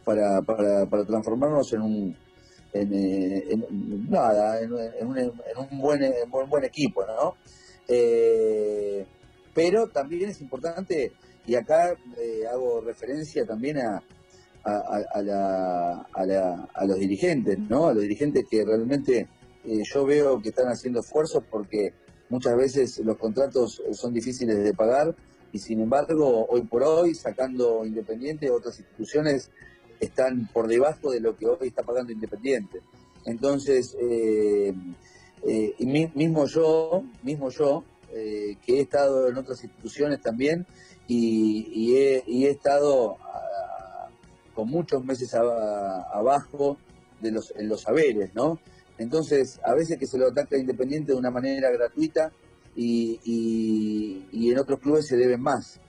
para, 0.05 0.42
transformarnos 1.07 1.72
en 1.72 1.82
un, 1.82 2.16
en, 2.73 4.11
nada, 4.11 4.61
en, 4.61 4.73
un, 4.73 5.79
buen, 5.79 6.01
buen, 6.49 6.64
equipo, 6.64 7.05
¿no? 7.07 7.37
Pero 9.55 9.89
también 9.89 10.31
es 10.31 10.41
importante, 10.41 11.12
y 11.47 11.55
acá 11.55 11.97
eh, 12.18 12.45
hago 12.51 12.81
referencia 12.81 13.45
también 13.45 13.79
a, 13.79 14.03
a, 14.64 15.23
los 16.87 16.99
dirigentes, 16.99 17.59
¿no? 17.59 17.89
A 17.89 17.95
los 17.95 18.03
dirigentes 18.03 18.45
que 18.49 18.64
realmente 18.64 19.29
eh, 19.64 19.83
yo 19.85 20.07
veo 20.07 20.41
que 20.41 20.51
están 20.51 20.68
haciendo 20.68 21.01
esfuerzos 21.01 21.43
porque 21.51 21.93
muchas 22.29 22.57
veces 22.57 22.99
los 23.01 23.18
contratos 23.18 23.83
son 23.93 24.14
difíciles 24.14 24.62
de 24.62 24.73
pagar 24.73 25.14
y 25.53 25.59
sin 25.59 25.81
embargo 25.81 26.47
hoy 26.49 26.62
por 26.62 26.83
hoy 26.83 27.14
sacando 27.14 27.85
Independiente 27.85 28.51
otras 28.51 28.79
instituciones 28.79 29.51
están 30.03 30.48
por 30.53 30.68
debajo 30.68 31.11
de 31.11 31.20
lo 31.20 31.36
que 31.36 31.46
hoy 31.46 31.68
está 31.68 31.82
pagando 31.82 32.12
Independiente. 32.12 32.80
Entonces, 33.24 33.96
eh, 34.00 34.74
mismo 36.14 36.46
yo, 36.46 37.05
mismo 37.22 37.50
yo, 37.50 37.84
eh, 38.12 38.57
que 38.64 38.78
he 38.78 38.80
estado 38.80 39.28
en 39.28 39.38
otras 39.38 39.62
instituciones 39.64 40.20
también 40.20 40.66
y, 41.09 41.94
he, 41.96 42.50
estado 42.50 43.16
ah, 43.22 44.09
con 44.55 44.68
muchos 44.68 45.05
meses 45.05 45.34
abajo 45.34 46.76
de 47.20 47.30
los, 47.30 47.53
en 47.57 47.68
los 47.68 47.82
saberes, 47.82 48.34
¿no? 48.34 48.59
Entonces, 48.98 49.61
a 49.64 49.74
veces 49.74 49.98
que 49.98 50.07
se 50.07 50.18
lo 50.18 50.28
ataca 50.28 50.57
Independiente 50.57 51.12
de 51.12 51.18
una 51.18 51.30
manera 51.30 51.70
gratuita 51.70 52.32
y, 52.76 53.20
en 54.32 54.59
otros 54.59 54.80
clubes 54.80 55.07
se 55.07 55.16
deben 55.16 55.40
más. 55.40 55.80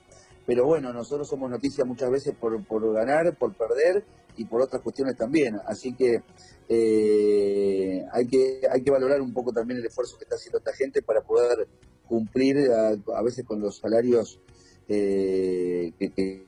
Pero 0.45 0.65
bueno, 0.65 0.91
nosotros 0.91 1.27
somos 1.27 1.49
noticias 1.49 1.87
muchas 1.87 2.11
veces 2.11 2.35
por, 2.35 2.63
por 2.65 2.93
ganar, 2.93 3.35
por 3.37 3.53
perder 3.53 4.03
y 4.35 4.45
por 4.45 4.61
otras 4.61 4.81
cuestiones 4.81 5.15
también. 5.15 5.57
Así 5.65 5.93
que 5.93 6.21
eh, 6.67 8.05
hay 8.11 8.27
que 8.27 8.61
hay 8.69 8.81
que 8.81 8.91
valorar 8.91 9.21
un 9.21 9.33
poco 9.33 9.51
también 9.51 9.79
el 9.79 9.85
esfuerzo 9.85 10.17
que 10.17 10.23
está 10.23 10.35
haciendo 10.35 10.57
esta 10.57 10.73
gente 10.73 11.01
para 11.01 11.21
poder 11.21 11.67
cumplir 12.07 12.57
a, 12.71 13.21
veces 13.21 13.45
con 13.45 13.59
los 13.61 13.77
salarios 13.77 14.39
eh, 14.87 15.93
que, 15.97 16.45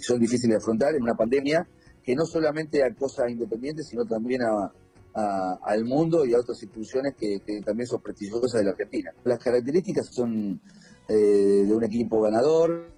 son 0.00 0.18
difíciles 0.18 0.56
de 0.56 0.56
afrontar 0.56 0.94
en 0.94 1.02
una 1.02 1.14
pandemia 1.14 1.66
que 2.02 2.14
no 2.14 2.24
solamente 2.24 2.82
a 2.82 3.30
independientes, 3.30 3.86
sino 3.86 4.04
también 4.04 4.42
a, 4.42 4.72
al 5.14 5.84
mundo 5.84 6.24
y 6.24 6.34
a 6.34 6.38
otras 6.38 6.62
instituciones 6.62 7.14
que, 7.14 7.40
también 7.64 7.86
son 7.86 8.00
prestigiosas 8.00 8.60
de 8.60 8.64
la 8.64 8.70
Argentina. 8.70 9.12
Las 9.24 9.38
características 9.38 10.06
son 10.06 10.60
eh, 11.08 11.64
de 11.66 11.74
un 11.74 11.84
equipo 11.84 12.20
ganador, 12.20 12.92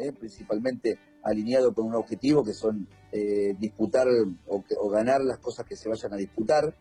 eh, 0.00 0.12
principalmente 0.12 0.98
alineado 1.22 1.72
con 1.72 1.86
un 1.86 1.94
objetivo 1.94 2.44
que 2.44 2.52
son 2.52 2.86
disputar 3.58 4.08
o, 4.48 4.88
ganar 4.90 5.22
las 5.22 5.38
cosas 5.38 5.64
que 5.64 5.76
se 5.76 5.88
vayan 5.88 6.12
a 6.12 6.16
disputar, 6.16 6.74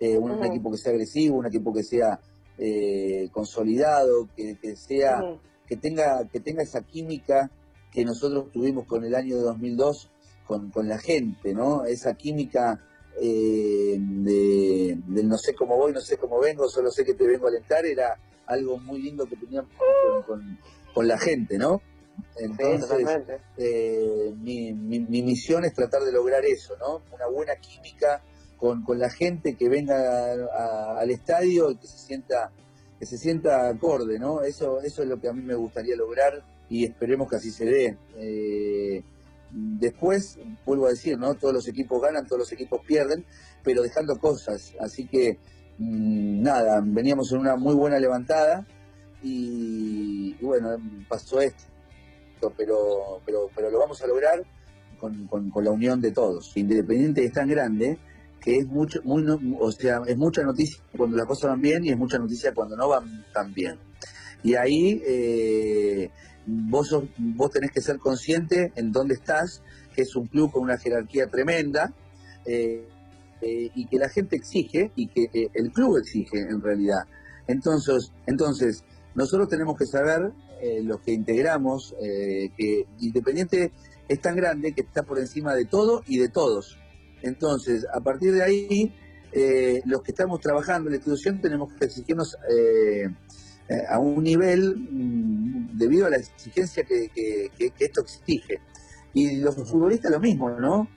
un 0.00 0.44
equipo 0.44 0.72
que 0.72 0.76
sea 0.76 0.90
agresivo, 0.90 1.38
un 1.38 1.46
equipo 1.46 1.72
que 1.72 1.84
sea 1.84 2.18
eh, 2.60 3.28
consolidado, 3.30 4.28
que, 4.34 4.74
sea, 4.74 5.22
que 5.64 5.76
tenga, 5.76 6.26
que 6.26 6.40
tenga 6.40 6.64
esa 6.64 6.82
química 6.82 7.52
que 7.92 8.04
nosotros 8.04 8.50
tuvimos 8.50 8.84
con 8.86 9.04
el 9.04 9.14
año 9.14 9.36
de 9.36 9.42
2002 9.42 10.10
con, 10.44 10.70
con 10.72 10.88
la 10.88 10.98
gente, 10.98 11.54
¿no? 11.54 11.84
Esa 11.84 12.14
química 12.14 12.84
eh, 13.20 13.96
de, 13.96 14.98
no 15.06 15.38
sé 15.38 15.54
cómo 15.54 15.76
voy, 15.76 15.92
no 15.92 16.00
sé 16.00 16.16
cómo 16.16 16.40
vengo, 16.40 16.68
solo 16.68 16.90
sé 16.90 17.04
que 17.04 17.14
te 17.14 17.28
vengo 17.28 17.46
a 17.46 17.50
alentar, 17.50 17.86
era 17.86 18.18
algo 18.48 18.78
muy 18.78 19.02
lindo 19.02 19.26
que 19.26 19.36
teníamos 19.36 19.70
con, 20.26 20.58
con, 20.94 21.08
la 21.08 21.18
gente, 21.18 21.58
¿no? 21.58 21.80
Entonces, 22.36 23.06
eh, 23.56 24.34
mi, 24.36 24.72
mi, 24.72 25.00
mi, 25.00 25.22
misión 25.22 25.64
es 25.64 25.74
tratar 25.74 26.02
de 26.02 26.10
lograr 26.10 26.44
eso, 26.44 26.74
¿no? 26.78 27.02
Una 27.14 27.28
buena 27.28 27.54
química, 27.56 28.22
con, 28.56 28.82
con 28.82 28.98
la 28.98 29.10
gente 29.10 29.56
que 29.56 29.68
venga 29.68 30.32
al 30.98 31.10
estadio 31.10 31.70
y 31.70 31.76
que 31.76 31.86
se 31.86 31.98
sienta 31.98 32.50
que 32.98 33.06
se 33.06 33.16
sienta 33.16 33.68
acorde, 33.68 34.18
¿no? 34.18 34.42
Eso, 34.42 34.80
eso 34.82 35.02
es 35.02 35.08
lo 35.08 35.20
que 35.20 35.28
a 35.28 35.32
mí 35.32 35.42
me 35.42 35.54
gustaría 35.54 35.94
lograr 35.94 36.42
y 36.68 36.84
esperemos 36.84 37.28
que 37.30 37.36
así 37.36 37.50
se 37.50 37.64
dé. 37.64 37.96
Eh, 38.16 39.02
después, 39.52 40.38
vuelvo 40.66 40.86
a 40.86 40.90
decir, 40.90 41.16
¿no? 41.16 41.34
Todos 41.34 41.54
los 41.54 41.68
equipos 41.68 42.02
ganan, 42.02 42.26
todos 42.26 42.40
los 42.40 42.52
equipos 42.52 42.80
pierden, 42.84 43.24
pero 43.62 43.82
dejando 43.82 44.18
cosas. 44.18 44.74
Así 44.80 45.06
que, 45.06 45.38
nada, 45.78 46.82
veníamos 46.84 47.32
en 47.32 47.38
una 47.38 47.56
muy 47.56 47.74
buena 47.74 47.98
levantada 47.98 48.66
y, 49.22 50.34
bueno, 50.40 50.76
pasó 51.08 51.40
esto, 51.40 52.52
pero, 52.56 53.20
pero, 53.24 53.48
pero 53.54 53.70
lo 53.70 53.78
vamos 53.78 54.02
a 54.02 54.06
lograr 54.06 54.44
con, 54.98 55.26
con, 55.26 55.64
la 55.64 55.70
unión 55.70 56.00
de 56.00 56.12
todos. 56.12 56.56
Independiente 56.56 57.24
es 57.24 57.32
tan 57.32 57.48
grande 57.48 57.98
que 58.40 58.58
es 58.58 58.66
mucho, 58.66 59.00
muy, 59.04 59.24
o 59.58 59.72
sea, 59.72 60.00
es 60.06 60.16
mucha 60.16 60.42
noticia 60.42 60.82
cuando 60.96 61.16
las 61.16 61.26
cosas 61.26 61.50
van 61.50 61.60
bien 61.60 61.84
y 61.84 61.90
es 61.90 61.98
mucha 61.98 62.18
noticia 62.18 62.54
cuando 62.54 62.76
no 62.76 62.88
van 62.88 63.24
tan 63.32 63.52
bien. 63.52 63.78
Y 64.42 64.54
ahí 64.54 65.02
eh, 65.04 66.10
vos, 66.46 66.96
vos 67.18 67.50
tenés 67.50 67.72
que 67.72 67.80
ser 67.80 67.98
consciente 67.98 68.72
en 68.76 68.92
dónde 68.92 69.14
estás, 69.14 69.62
que 69.94 70.02
es 70.02 70.14
un 70.14 70.26
club 70.26 70.52
con 70.52 70.62
una 70.62 70.78
jerarquía 70.78 71.26
tremenda, 71.26 71.92
eh, 72.46 72.88
eh, 73.40 73.70
y 73.74 73.86
que 73.86 73.98
la 73.98 74.08
gente 74.08 74.36
exige 74.36 74.90
y 74.96 75.06
que 75.08 75.30
eh, 75.32 75.48
el 75.54 75.70
club 75.72 75.98
exige 75.98 76.40
en 76.40 76.60
realidad. 76.60 77.04
Entonces, 77.46 78.12
entonces 78.26 78.84
nosotros 79.14 79.48
tenemos 79.48 79.76
que 79.78 79.86
saber, 79.86 80.32
eh, 80.60 80.82
los 80.82 81.00
que 81.00 81.12
integramos, 81.12 81.94
eh, 82.00 82.50
que 82.56 82.86
Independiente 83.00 83.72
es 84.08 84.20
tan 84.20 84.36
grande 84.36 84.72
que 84.72 84.82
está 84.82 85.02
por 85.02 85.18
encima 85.18 85.54
de 85.54 85.64
todo 85.64 86.02
y 86.06 86.18
de 86.18 86.28
todos. 86.28 86.78
Entonces, 87.22 87.86
a 87.92 88.00
partir 88.00 88.32
de 88.32 88.42
ahí, 88.42 88.94
los 89.84 90.02
que 90.02 90.12
estamos 90.12 90.40
trabajando 90.40 90.88
en 90.88 90.92
la 90.92 90.96
institución 90.96 91.40
tenemos 91.40 91.72
que 91.74 91.84
exigirnos 91.84 92.36
a 93.90 93.98
un 93.98 94.22
nivel 94.22 94.76
mm, 94.90 95.76
debido 95.76 96.06
a 96.06 96.10
la 96.10 96.16
exigencia 96.16 96.84
que- 96.84 97.10
que 97.14 97.72
esto 97.84 98.00
exige. 98.00 98.60
Y 99.12 99.36
los 99.36 99.54
futbolistas 99.56 100.10
lo 100.10 100.20
mismo, 100.20 100.48
¿no? 100.50 100.88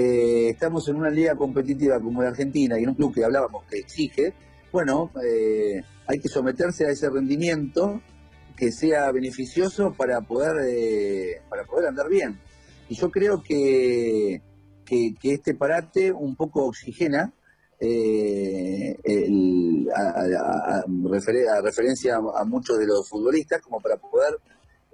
Eh, 0.00 0.50
estamos 0.50 0.88
en 0.88 0.94
una 0.94 1.10
liga 1.10 1.34
competitiva 1.34 1.98
como 1.98 2.22
la 2.22 2.28
Argentina 2.28 2.78
y 2.78 2.84
en 2.84 2.90
un 2.90 2.94
club 2.94 3.12
que 3.12 3.24
hablábamos 3.24 3.64
que 3.64 3.78
exige, 3.78 4.32
bueno, 4.70 5.10
eh, 5.24 5.82
hay 6.06 6.20
que 6.20 6.28
someterse 6.28 6.86
a 6.86 6.90
ese 6.90 7.10
rendimiento 7.10 8.00
que 8.56 8.70
sea 8.70 9.10
beneficioso 9.10 9.92
para 9.94 10.20
poder, 10.20 10.54
eh, 10.68 11.42
para 11.48 11.64
poder 11.64 11.88
andar 11.88 12.08
bien. 12.08 12.38
Y 12.88 12.94
yo 12.94 13.10
creo 13.10 13.42
que, 13.42 14.40
que, 14.84 15.14
este 15.20 15.54
parate 15.54 16.12
un 16.12 16.36
poco 16.36 16.66
oxigena 16.66 17.32
eh, 17.80 18.96
el- 19.02 19.88
a, 19.92 20.00
a- 20.00 20.78
a- 20.78 20.84
refer- 20.86 21.48
a 21.48 21.60
referencia 21.60 22.18
a 22.36 22.44
muchos 22.44 22.78
de 22.78 22.86
los 22.86 23.08
futbolistas 23.08 23.60
como 23.62 23.80
para 23.80 23.96
poder 23.96 24.36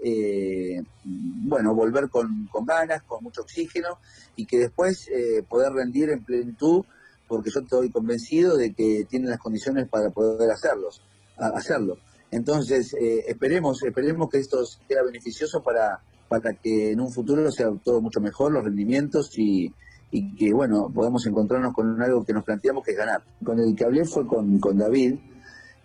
eh, 0.02 0.82
bueno 1.04 1.74
volver 1.74 2.08
con, 2.08 2.46
con 2.50 2.66
ganas, 2.66 3.02
con 3.02 3.22
mucho 3.22 3.42
oxígeno 3.42 3.98
y 4.36 4.46
que 4.46 4.58
después 4.58 5.08
eh, 5.08 5.44
poder 5.48 5.72
rendir 5.72 6.10
en 6.10 6.24
plenitud 6.24 6.84
porque 7.28 7.50
yo 7.50 7.60
estoy 7.60 7.90
convencido 7.90 8.56
de 8.56 8.74
que 8.74 9.06
tienen 9.08 9.30
las 9.30 9.38
condiciones 9.38 9.88
para 9.88 10.10
poder 10.10 10.50
hacerlos, 10.50 11.02
hacerlo. 11.36 11.98
Entonces, 12.30 12.94
eh, 12.94 13.24
esperemos, 13.28 13.82
esperemos 13.82 14.28
que 14.28 14.38
esto 14.38 14.64
sea 14.64 15.02
beneficioso 15.04 15.62
para, 15.62 16.00
para 16.28 16.54
que 16.54 16.92
en 16.92 17.00
un 17.00 17.12
futuro 17.12 17.50
sea 17.50 17.70
todo 17.82 18.00
mucho 18.00 18.20
mejor, 18.20 18.52
los 18.52 18.64
rendimientos 18.64 19.38
y, 19.38 19.72
y 20.10 20.34
que, 20.36 20.52
bueno, 20.52 20.90
podamos 20.92 21.26
encontrarnos 21.26 21.72
con 21.72 22.00
algo 22.02 22.24
que 22.24 22.32
nos 22.32 22.44
planteamos 22.44 22.84
que 22.84 22.92
es 22.92 22.96
ganar. 22.96 23.22
Con 23.44 23.58
el 23.60 23.74
que 23.74 23.84
hablé 23.84 24.04
fue 24.04 24.26
con, 24.26 24.58
con 24.58 24.78
David. 24.78 25.14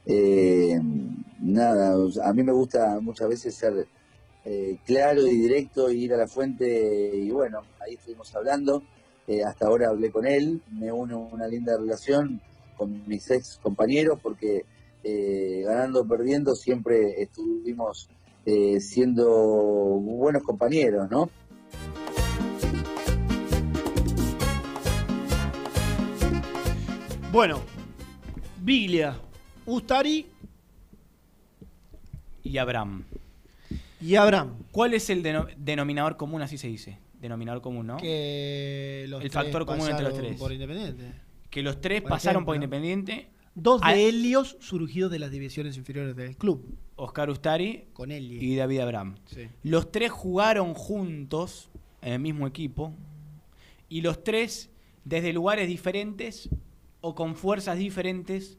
Eh, 0.06 0.80
nada, 1.40 1.96
a 2.24 2.34
mí 2.34 2.44
me 2.44 2.52
gusta 2.52 3.00
muchas 3.00 3.30
veces 3.30 3.56
ser 3.56 3.88
eh, 4.46 4.78
claro 4.86 5.28
y 5.28 5.32
directo, 5.32 5.92
ir 5.92 6.14
a 6.14 6.18
la 6.18 6.28
fuente 6.28 7.12
y 7.14 7.30
bueno, 7.30 7.62
ahí 7.80 7.96
estuvimos 7.96 8.34
hablando. 8.36 8.84
Eh, 9.28 9.44
hasta 9.44 9.68
ahora 9.68 9.90
hablé 9.90 10.12
con 10.12 10.26
él, 10.26 10.62
me 10.72 10.92
uno 10.92 11.30
una 11.32 11.48
linda 11.48 11.78
relación 11.78 12.42
con 12.78 13.08
mis 13.08 13.30
ex 13.30 13.60
compañeros 13.62 14.20
porque 14.22 14.66
eh, 15.04 15.62
ganando 15.66 16.02
o 16.02 16.08
perdiendo 16.08 16.56
siempre 16.56 17.22
estuvimos 17.22 18.10
siendo 18.80 19.28
buenos 19.28 20.42
compañeros, 20.42 21.08
¿no? 21.12 21.30
Bueno, 27.32 27.62
Biglia, 28.60 29.16
Ustari 29.68 30.26
Y 32.42 32.58
Abraham. 32.58 33.06
Y 34.02 34.16
Abraham. 34.16 34.58
¿Cuál 34.72 34.94
es 34.94 35.10
el 35.10 35.24
deno- 35.24 35.48
denominador 35.58 36.18
común, 36.18 36.42
así 36.42 36.58
se 36.58 36.68
dice? 36.68 37.00
Denominador 37.22 37.62
común, 37.62 37.88
¿no? 37.88 37.98
Que 37.98 39.06
los 39.10 39.22
el 39.24 39.30
tres 39.30 39.44
factor 39.44 39.66
común 39.66 39.90
entre 39.90 40.04
los 40.06 40.14
tres. 40.18 40.38
por 40.38 40.52
Independiente. 40.54 41.14
Que 41.50 41.62
los 41.64 41.82
tres 41.82 42.02
Por 42.02 42.12
pasaron 42.12 42.46
por. 42.46 42.56
Independiente. 42.56 43.30
Dos 43.56 43.82
Ah, 43.84 43.94
de 43.94 44.08
Helios 44.08 44.56
surgidos 44.62 45.12
de 45.12 45.20
las 45.20 45.32
divisiones 45.32 45.76
inferiores 45.76 46.16
del 46.16 46.38
club. 46.38 46.78
Oscar 46.96 47.30
Ustari 47.30 47.86
Con 47.94 48.12
Eli. 48.12 48.38
y 48.40 48.56
David 48.56 48.80
Abraham. 48.80 49.16
Sí. 49.26 49.48
Los 49.64 49.92
tres 49.92 50.12
jugaron 50.12 50.74
juntos 50.76 51.70
en 52.02 52.14
el 52.14 52.20
mismo 52.20 52.48
equipo 52.48 52.94
y 53.90 54.02
los 54.02 54.24
tres, 54.24 54.70
desde 55.04 55.34
lugares 55.34 55.68
diferentes 55.68 56.50
o 57.02 57.16
con 57.16 57.36
fuerzas 57.36 57.78
diferentes, 57.78 58.58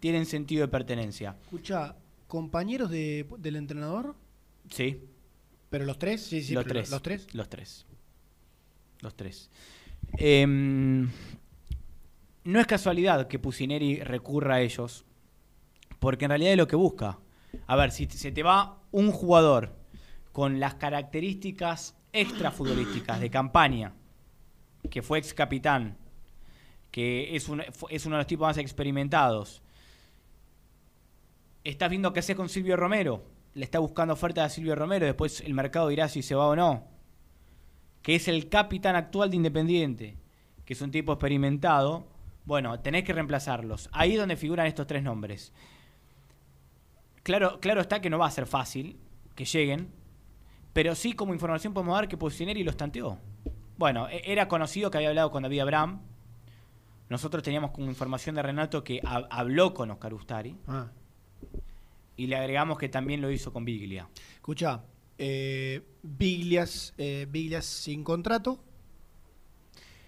tienen 0.00 0.26
sentido 0.26 0.62
de 0.62 0.68
pertenencia. 0.68 1.36
Escucha, 1.44 1.96
compañeros 2.26 2.90
de- 2.90 3.26
del 3.38 3.56
entrenador, 3.56 4.16
Sí, 4.70 5.02
pero 5.70 5.84
los 5.84 5.98
tres, 5.98 6.22
sí, 6.24 6.42
sí, 6.42 6.54
los, 6.54 6.64
tres, 6.66 6.90
los 6.90 7.02
tres. 7.02 7.26
Los 7.34 7.48
tres. 7.48 7.86
Los 9.00 9.14
tres. 9.16 9.50
Em, 10.18 11.08
no 12.44 12.60
es 12.60 12.66
casualidad 12.66 13.26
que 13.28 13.38
Pusineri 13.38 14.00
recurra 14.00 14.56
a 14.56 14.60
ellos, 14.60 15.04
porque 15.98 16.24
en 16.26 16.30
realidad 16.30 16.52
es 16.52 16.58
lo 16.58 16.66
que 16.68 16.76
busca. 16.76 17.18
A 17.66 17.76
ver, 17.76 17.90
si 17.90 18.06
se 18.06 18.32
te 18.32 18.42
va 18.42 18.78
un 18.92 19.10
jugador 19.12 19.74
con 20.32 20.60
las 20.60 20.74
características 20.74 21.96
extra 22.12 22.50
futbolísticas 22.50 23.20
de 23.20 23.30
campaña, 23.30 23.92
que 24.90 25.02
fue 25.02 25.18
ex 25.18 25.34
capitán, 25.34 25.96
que 26.90 27.34
es, 27.36 27.48
un- 27.48 27.62
es 27.90 28.06
uno 28.06 28.16
de 28.16 28.20
los 28.20 28.26
tipos 28.26 28.46
más 28.46 28.58
experimentados, 28.58 29.62
estás 31.64 31.90
viendo 31.90 32.12
qué 32.12 32.20
hace 32.20 32.36
con 32.36 32.48
Silvio 32.48 32.76
Romero, 32.76 33.24
le 33.56 33.64
está 33.64 33.78
buscando 33.80 34.14
ofertas 34.14 34.44
a 34.46 34.54
Silvio 34.54 34.74
Romero, 34.76 35.06
después 35.06 35.40
el 35.40 35.54
mercado 35.54 35.88
dirá 35.88 36.08
si 36.08 36.22
se 36.22 36.34
va 36.34 36.46
o 36.46 36.54
no, 36.56 36.84
que 38.02 38.14
es 38.14 38.28
el 38.28 38.48
capitán 38.48 38.94
actual 38.96 39.30
de 39.30 39.36
Independiente, 39.36 40.16
que 40.64 40.74
es 40.74 40.80
un 40.82 40.90
tipo 40.90 41.12
experimentado, 41.12 42.06
bueno, 42.44 42.78
tenés 42.80 43.02
que 43.04 43.12
reemplazarlos. 43.12 43.88
Ahí 43.92 44.12
es 44.12 44.18
donde 44.18 44.36
figuran 44.36 44.66
estos 44.66 44.86
tres 44.86 45.02
nombres. 45.02 45.52
Claro, 47.22 47.58
claro 47.60 47.80
está 47.80 48.00
que 48.00 48.10
no 48.10 48.18
va 48.18 48.26
a 48.26 48.30
ser 48.30 48.46
fácil 48.46 48.98
que 49.34 49.44
lleguen, 49.44 49.88
pero 50.72 50.94
sí 50.94 51.14
como 51.14 51.34
información 51.34 51.72
podemos 51.74 51.96
dar 51.96 52.06
que 52.08 52.16
Pusineri 52.16 52.62
los 52.62 52.76
tanteó. 52.76 53.18
Bueno, 53.78 54.08
e- 54.08 54.22
era 54.24 54.46
conocido 54.48 54.90
que 54.90 54.98
había 54.98 55.08
hablado 55.08 55.30
con 55.30 55.42
David 55.42 55.60
Abraham. 55.60 56.00
Nosotros 57.08 57.42
teníamos 57.42 57.70
como 57.72 57.86
información 57.88 58.34
de 58.36 58.42
Renato 58.42 58.84
que 58.84 59.00
hab- 59.02 59.26
habló 59.30 59.74
con 59.74 59.90
Oscar 59.90 60.14
Ustari. 60.14 60.56
Ah. 60.68 60.88
Y 62.16 62.26
le 62.28 62.36
agregamos 62.36 62.78
que 62.78 62.88
también 62.88 63.20
lo 63.20 63.30
hizo 63.30 63.52
con 63.52 63.64
Biglia. 63.64 64.08
Escucha, 64.34 64.82
eh, 65.18 65.82
Biglias, 66.02 66.94
eh, 66.98 67.26
Biglias 67.30 67.64
sin 67.66 68.02
contrato. 68.04 68.58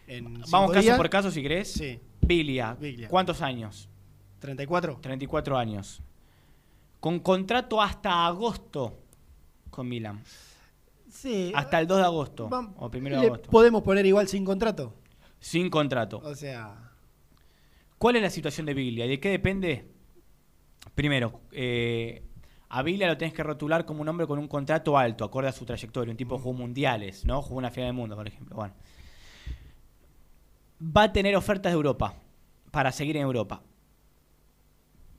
En 0.06 0.40
Vamos 0.50 0.70
caso 0.72 0.82
días. 0.82 0.96
por 0.96 1.10
caso 1.10 1.30
si 1.30 1.42
querés. 1.42 1.70
Sí. 1.72 2.00
Biglia, 2.22 2.74
Biglia. 2.74 3.08
¿cuántos 3.08 3.42
años? 3.42 3.88
34. 4.40 4.98
34 5.02 5.58
años. 5.58 6.00
Con 7.00 7.20
contrato 7.20 7.80
hasta 7.82 8.26
agosto 8.26 8.98
con 9.70 9.88
Milan. 9.88 10.22
Sí. 11.10 11.52
Hasta 11.54 11.80
el 11.80 11.86
2 11.86 11.98
de 11.98 12.04
agosto. 12.04 12.48
Vam- 12.48 12.72
o 12.76 12.90
primero 12.90 13.16
de 13.16 13.22
¿Le 13.22 13.26
agosto. 13.28 13.50
podemos 13.50 13.82
poner 13.82 14.04
igual 14.06 14.28
sin 14.28 14.44
contrato? 14.44 14.94
Sin 15.40 15.68
contrato. 15.70 16.18
O 16.24 16.34
sea, 16.34 16.84
¿Cuál 17.98 18.14
es 18.16 18.22
la 18.22 18.30
situación 18.30 18.64
de 18.66 18.74
Biglia? 18.74 19.06
¿De 19.08 19.18
qué 19.18 19.28
depende? 19.30 19.84
Primero, 20.98 21.42
eh, 21.52 22.24
a 22.70 22.82
Biglia 22.82 23.06
lo 23.06 23.16
tenés 23.16 23.32
que 23.32 23.44
rotular 23.44 23.84
como 23.84 24.02
un 24.02 24.08
hombre 24.08 24.26
con 24.26 24.36
un 24.36 24.48
contrato 24.48 24.98
alto, 24.98 25.24
acorde 25.24 25.46
a 25.46 25.52
su 25.52 25.64
trayectoria. 25.64 26.10
Un 26.10 26.16
tipo 26.16 26.36
que 26.36 26.42
jugó 26.42 26.58
mundiales, 26.58 27.24
¿no? 27.24 27.40
Jugó 27.40 27.58
una 27.58 27.70
final 27.70 27.90
del 27.90 27.94
mundo, 27.94 28.16
por 28.16 28.26
ejemplo. 28.26 28.56
Bueno. 28.56 28.74
Va 30.82 31.04
a 31.04 31.12
tener 31.12 31.36
ofertas 31.36 31.70
de 31.70 31.76
Europa 31.76 32.14
para 32.72 32.90
seguir 32.90 33.16
en 33.16 33.22
Europa. 33.22 33.62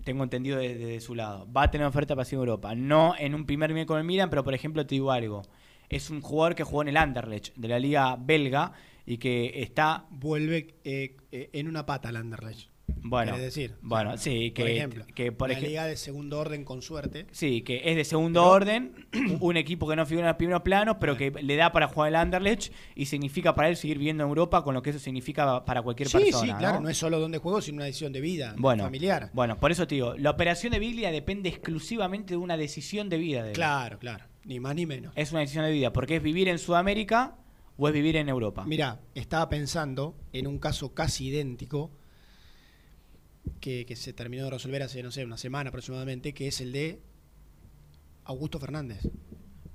Tengo 0.04 0.26
entendido 0.26 0.58
desde 0.58 0.86
de 0.86 1.00
su 1.00 1.16
lado. 1.16 1.48
Va 1.50 1.64
a 1.64 1.72
tener 1.72 1.88
ofertas 1.88 2.14
para 2.14 2.26
seguir 2.26 2.40
en 2.40 2.50
Europa. 2.50 2.76
No 2.76 3.16
en 3.18 3.34
un 3.34 3.46
primer 3.46 3.70
nivel 3.70 3.86
con 3.86 4.00
el 4.00 4.04
Milan, 4.04 4.30
pero 4.30 4.44
por 4.44 4.54
ejemplo 4.54 4.86
te 4.86 4.96
digo 4.96 5.14
algo. 5.14 5.44
Es 5.88 6.10
un 6.10 6.20
jugador 6.20 6.56
que 6.56 6.66
jugó 6.66 6.82
en 6.82 6.90
el 6.90 6.98
Anderlecht 6.98 7.56
de 7.56 7.68
la 7.70 7.80
liga 7.80 8.18
belga 8.20 8.74
y 9.06 9.18
que 9.18 9.62
está 9.64 10.08
vuelve 10.10 10.76
eh, 10.84 11.16
eh, 11.32 11.50
en 11.54 11.70
una 11.70 11.86
pata 11.86 12.10
al 12.10 12.18
Anderlecht. 12.18 12.69
Bueno, 13.02 13.38
decir. 13.38 13.76
bueno, 13.82 14.18
sí, 14.18 14.52
que 14.52 14.62
por 14.64 14.70
ejemplo, 14.70 15.06
que 15.16 15.32
por 15.32 15.50
una 15.50 15.60
liga 15.60 15.86
de 15.86 15.98
segundo 15.98 16.40
orden 16.40 16.64
con 16.64 16.82
suerte. 16.82 17.26
Sí, 17.32 17.62
que 17.62 17.82
es 17.86 17.96
de 17.96 18.06
segundo 18.06 18.42
Pero- 18.42 18.52
orden, 18.52 19.08
un 19.40 19.58
equipo 19.58 19.88
que 19.88 19.96
no 19.96 20.06
figura 20.06 20.28
en 20.28 20.30
los 20.30 20.38
primeros 20.38 20.62
planos, 20.62 20.98
pero 21.00 21.16
que 21.18 21.32
le 21.32 21.56
da 21.56 21.72
para 21.72 21.88
jugar 21.88 22.10
el 22.10 22.16
Anderlecht 22.16 22.72
y 22.96 23.06
significa 23.06 23.56
para 23.56 23.70
él 23.70 23.76
seguir 23.76 23.98
viviendo 23.98 24.24
en 24.24 24.30
Europa 24.30 24.64
con 24.64 24.74
lo 24.74 24.82
que 24.82 24.90
eso 24.92 25.00
significa 25.00 25.66
para 25.66 25.82
cualquier 25.82 26.10
Sí, 26.10 26.18
persona. 26.18 26.54
sí, 26.54 26.58
claro, 26.60 26.76
¿no? 26.78 26.82
no 26.84 26.90
es 26.90 26.98
solo 26.98 27.20
donde 27.20 27.38
juego, 27.40 27.62
sino 27.62 27.78
una 27.78 27.86
decisión 27.86 28.14
de 28.14 28.22
vida, 28.22 28.56
bueno, 28.58 28.84
familiar. 28.84 29.30
Bueno, 29.34 29.60
por 29.60 29.72
eso 29.72 29.88
te 29.88 29.96
digo, 29.96 30.16
la 30.18 30.30
operación 30.32 30.72
de 30.74 30.80
Biglia 30.80 31.12
depende 31.12 31.50
exclusivamente 31.50 32.34
de 32.34 32.38
una 32.38 32.58
decisión 32.58 33.10
de 33.10 33.18
vida. 33.18 33.44
De 33.44 33.50
él. 33.50 33.56
Claro, 33.56 34.00
claro, 34.00 34.26
ni 34.46 34.60
más 34.60 34.76
ni 34.76 34.86
menos. 34.86 35.14
Es 35.16 35.32
una 35.32 35.42
decisión 35.42 35.66
de 35.66 35.72
vida, 35.72 35.94
porque 35.94 36.18
es 36.18 36.24
vivir 36.24 36.48
en 36.50 36.60
Sudamérica 36.60 37.36
o 37.78 37.88
es 37.88 37.94
vivir 37.94 38.18
en 38.18 38.28
Europa. 38.28 38.66
Mira, 38.68 39.00
estaba 39.16 39.48
pensando 39.48 40.16
en 40.34 40.48
un 40.48 40.60
caso 40.60 40.94
casi 40.94 41.28
idéntico 41.28 41.92
que, 43.60 43.86
que 43.86 43.96
se 43.96 44.14
terminó 44.14 44.46
de 44.46 44.52
resolver 44.52 44.84
hace, 44.84 45.04
no 45.04 45.12
sé, 45.12 45.26
una 45.26 45.38
semana 45.38 45.70
aproximadamente, 45.70 46.34
que 46.34 46.48
es 46.48 46.62
el 46.62 46.72
de 46.72 47.02
Augusto 48.26 48.60
Fernández. 48.60 49.08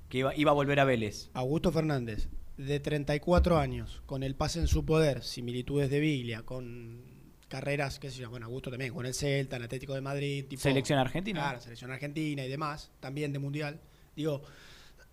Que 0.09 0.19
iba, 0.19 0.35
iba 0.35 0.51
a 0.51 0.53
volver 0.53 0.79
a 0.79 0.85
Vélez. 0.85 1.29
Augusto 1.33 1.71
Fernández 1.71 2.27
de 2.57 2.79
34 2.79 3.57
años, 3.57 4.01
con 4.05 4.23
el 4.23 4.35
pase 4.35 4.59
en 4.59 4.67
su 4.67 4.85
poder, 4.85 5.23
similitudes 5.23 5.89
de 5.89 5.99
Biglia, 5.99 6.43
con 6.43 7.03
carreras, 7.47 7.99
qué 7.99 8.09
sé 8.09 8.21
yo, 8.21 8.29
bueno, 8.29 8.45
Augusto 8.45 8.69
también, 8.69 8.93
con 8.93 9.05
el 9.05 9.13
Celta, 9.13 9.57
el 9.57 9.63
Atlético 9.63 9.93
de 9.93 10.01
Madrid. 10.01 10.45
Tipo, 10.47 10.61
Selección 10.61 10.99
argentina. 10.99 11.41
Claro, 11.41 11.61
selección 11.61 11.91
argentina 11.91 12.45
y 12.45 12.49
demás, 12.49 12.91
también 12.99 13.33
de 13.33 13.39
mundial. 13.39 13.79
Digo, 14.15 14.41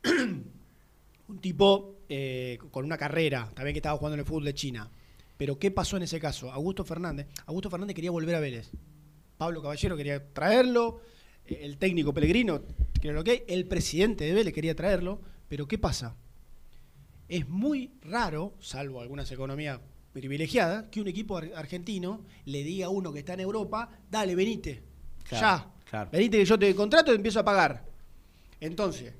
un 1.28 1.40
tipo 1.40 1.96
eh, 2.08 2.58
con 2.70 2.84
una 2.84 2.96
carrera, 2.96 3.50
también 3.54 3.74
que 3.74 3.78
estaba 3.78 3.98
jugando 3.98 4.14
en 4.14 4.20
el 4.20 4.26
fútbol 4.26 4.44
de 4.44 4.54
China. 4.54 4.90
Pero 5.42 5.58
¿qué 5.58 5.72
pasó 5.72 5.96
en 5.96 6.04
ese 6.04 6.20
caso? 6.20 6.52
Augusto 6.52 6.84
Fernández. 6.84 7.26
Augusto 7.46 7.68
Fernández 7.68 7.96
quería 7.96 8.12
volver 8.12 8.36
a 8.36 8.38
Vélez. 8.38 8.70
Pablo 9.36 9.60
Caballero 9.60 9.96
quería 9.96 10.32
traerlo. 10.32 11.00
eh, 11.46 11.58
El 11.62 11.78
técnico 11.78 12.14
Pellegrino, 12.14 12.62
que 13.00 13.44
el 13.48 13.66
presidente 13.66 14.22
de 14.22 14.34
Vélez 14.34 14.54
quería 14.54 14.76
traerlo. 14.76 15.20
Pero 15.48 15.66
¿qué 15.66 15.78
pasa? 15.78 16.14
Es 17.28 17.48
muy 17.48 17.90
raro, 18.02 18.54
salvo 18.60 19.00
algunas 19.00 19.32
economías 19.32 19.80
privilegiadas, 20.12 20.84
que 20.92 21.00
un 21.00 21.08
equipo 21.08 21.36
ar- 21.38 21.50
argentino 21.56 22.24
le 22.44 22.62
diga 22.62 22.86
a 22.86 22.90
uno 22.90 23.12
que 23.12 23.18
está 23.18 23.34
en 23.34 23.40
Europa, 23.40 23.90
dale, 24.12 24.36
venite. 24.36 24.80
Claro, 25.24 25.44
ya. 25.44 25.72
claro. 25.90 26.10
Venite 26.12 26.38
que 26.38 26.44
yo 26.44 26.56
te 26.56 26.72
contrato 26.76 27.10
y 27.10 27.14
te 27.14 27.16
empiezo 27.16 27.40
a 27.40 27.44
pagar. 27.44 27.84
Entonces, 28.60 29.12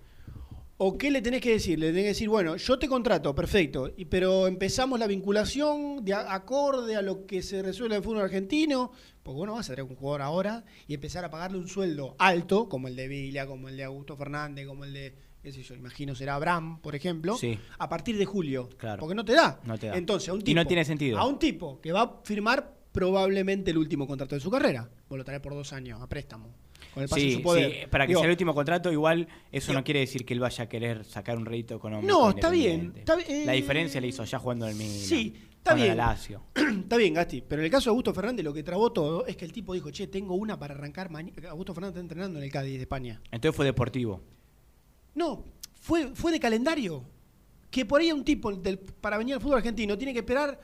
¿o 0.84 0.98
qué 0.98 1.10
le 1.10 1.22
tenés 1.22 1.40
que 1.40 1.52
decir? 1.52 1.78
Le 1.78 1.86
tenés 1.88 2.02
que 2.02 2.08
decir, 2.08 2.28
bueno, 2.28 2.56
yo 2.56 2.78
te 2.78 2.88
contrato, 2.88 3.34
perfecto, 3.34 3.92
y, 3.96 4.04
pero 4.06 4.46
empezamos 4.48 4.98
la 4.98 5.06
vinculación 5.06 6.04
de 6.04 6.12
a- 6.14 6.34
acorde 6.34 6.96
a 6.96 7.02
lo 7.02 7.24
que 7.26 7.40
se 7.42 7.62
resuelve 7.62 7.94
en 7.94 7.98
el 8.00 8.04
fútbol 8.04 8.22
argentino, 8.22 8.90
porque 9.22 9.36
vos 9.38 9.46
no 9.46 9.54
vas 9.54 9.70
a 9.70 9.74
traer 9.74 9.88
un 9.88 9.94
jugador 9.96 10.22
ahora 10.22 10.64
y 10.88 10.94
empezar 10.94 11.24
a 11.24 11.30
pagarle 11.30 11.58
un 11.58 11.68
sueldo 11.68 12.16
alto, 12.18 12.68
como 12.68 12.88
el 12.88 12.96
de 12.96 13.06
Villa, 13.08 13.46
como 13.46 13.68
el 13.68 13.76
de 13.76 13.84
Augusto 13.84 14.16
Fernández, 14.16 14.66
como 14.66 14.84
el 14.84 14.92
de, 14.92 15.14
qué 15.42 15.52
sé 15.52 15.62
yo, 15.62 15.74
imagino 15.76 16.14
será 16.16 16.34
Abraham, 16.34 16.80
por 16.80 16.94
ejemplo, 16.96 17.36
Sí. 17.36 17.58
a 17.78 17.88
partir 17.88 18.16
de 18.18 18.24
julio. 18.24 18.68
Claro. 18.76 18.98
Porque 19.00 19.14
no 19.14 19.24
te 19.24 19.34
da. 19.34 19.60
No 19.64 19.78
te 19.78 19.86
da. 19.86 19.96
Entonces, 19.96 20.28
a 20.30 20.32
un 20.34 20.40
Y 20.40 20.44
tipo, 20.44 20.56
no 20.56 20.66
tiene 20.66 20.84
sentido. 20.84 21.18
A 21.18 21.26
un 21.26 21.38
tipo 21.38 21.80
que 21.80 21.92
va 21.92 22.02
a 22.02 22.20
firmar 22.24 22.74
probablemente 22.90 23.70
el 23.70 23.78
último 23.78 24.06
contrato 24.06 24.34
de 24.34 24.40
su 24.40 24.50
carrera. 24.50 24.90
Vos 25.08 25.16
lo 25.18 25.24
traes 25.24 25.40
por 25.40 25.54
dos 25.54 25.72
años 25.72 26.00
a 26.02 26.08
préstamo. 26.08 26.48
Con 26.94 27.02
el 27.02 27.08
pase 27.08 27.22
en 27.22 27.28
Sí, 27.30 27.34
su 27.36 27.42
poder. 27.42 27.70
sí, 27.72 27.78
para 27.90 28.04
que 28.06 28.10
Digo, 28.10 28.20
sea 28.20 28.26
el 28.26 28.32
último 28.32 28.54
contrato, 28.54 28.92
igual 28.92 29.26
eso 29.50 29.72
no 29.72 29.82
quiere 29.82 30.00
decir 30.00 30.24
que 30.26 30.34
él 30.34 30.40
vaya 30.40 30.64
a 30.64 30.68
querer 30.68 31.04
sacar 31.04 31.36
un 31.38 31.46
rédito 31.46 31.74
económico. 31.76 32.12
No, 32.12 32.30
está 32.30 32.50
bien, 32.50 32.92
está 32.96 33.16
bien, 33.16 33.46
La 33.46 33.54
eh, 33.54 33.56
diferencia 33.56 34.00
la 34.00 34.06
hizo 34.06 34.24
ya 34.24 34.38
jugando 34.38 34.66
en 34.66 34.72
el 34.72 34.76
Milan. 34.78 34.92
Sí, 34.98 35.34
está 35.56 35.74
bien. 35.74 35.96
Lazio. 35.96 36.42
Está 36.82 36.96
bien, 36.96 37.14
Gasti, 37.14 37.42
pero 37.46 37.62
en 37.62 37.66
el 37.66 37.70
caso 37.70 37.84
de 37.84 37.90
Augusto 37.90 38.12
Fernández 38.12 38.44
lo 38.44 38.52
que 38.52 38.62
trabó 38.62 38.92
todo 38.92 39.24
es 39.26 39.36
que 39.36 39.44
el 39.46 39.52
tipo 39.52 39.72
dijo, 39.74 39.90
che, 39.90 40.06
tengo 40.08 40.34
una 40.34 40.58
para 40.58 40.74
arrancar 40.74 41.08
mañana. 41.10 41.50
Augusto 41.50 41.72
Fernández 41.72 41.92
está 41.94 42.00
entrenando 42.00 42.38
en 42.38 42.44
el 42.44 42.50
Cádiz 42.52 42.74
de 42.74 42.80
España. 42.82 43.20
Entonces 43.30 43.56
fue 43.56 43.64
deportivo. 43.64 44.20
No, 45.14 45.44
fue, 45.80 46.08
fue 46.14 46.32
de 46.32 46.40
calendario. 46.40 47.04
Que 47.70 47.86
por 47.86 48.00
ahí 48.02 48.12
un 48.12 48.24
tipo 48.24 48.52
del- 48.52 48.78
para 48.78 49.16
venir 49.16 49.34
al 49.34 49.40
fútbol 49.40 49.56
argentino 49.58 49.96
tiene 49.96 50.12
que 50.12 50.18
esperar 50.18 50.60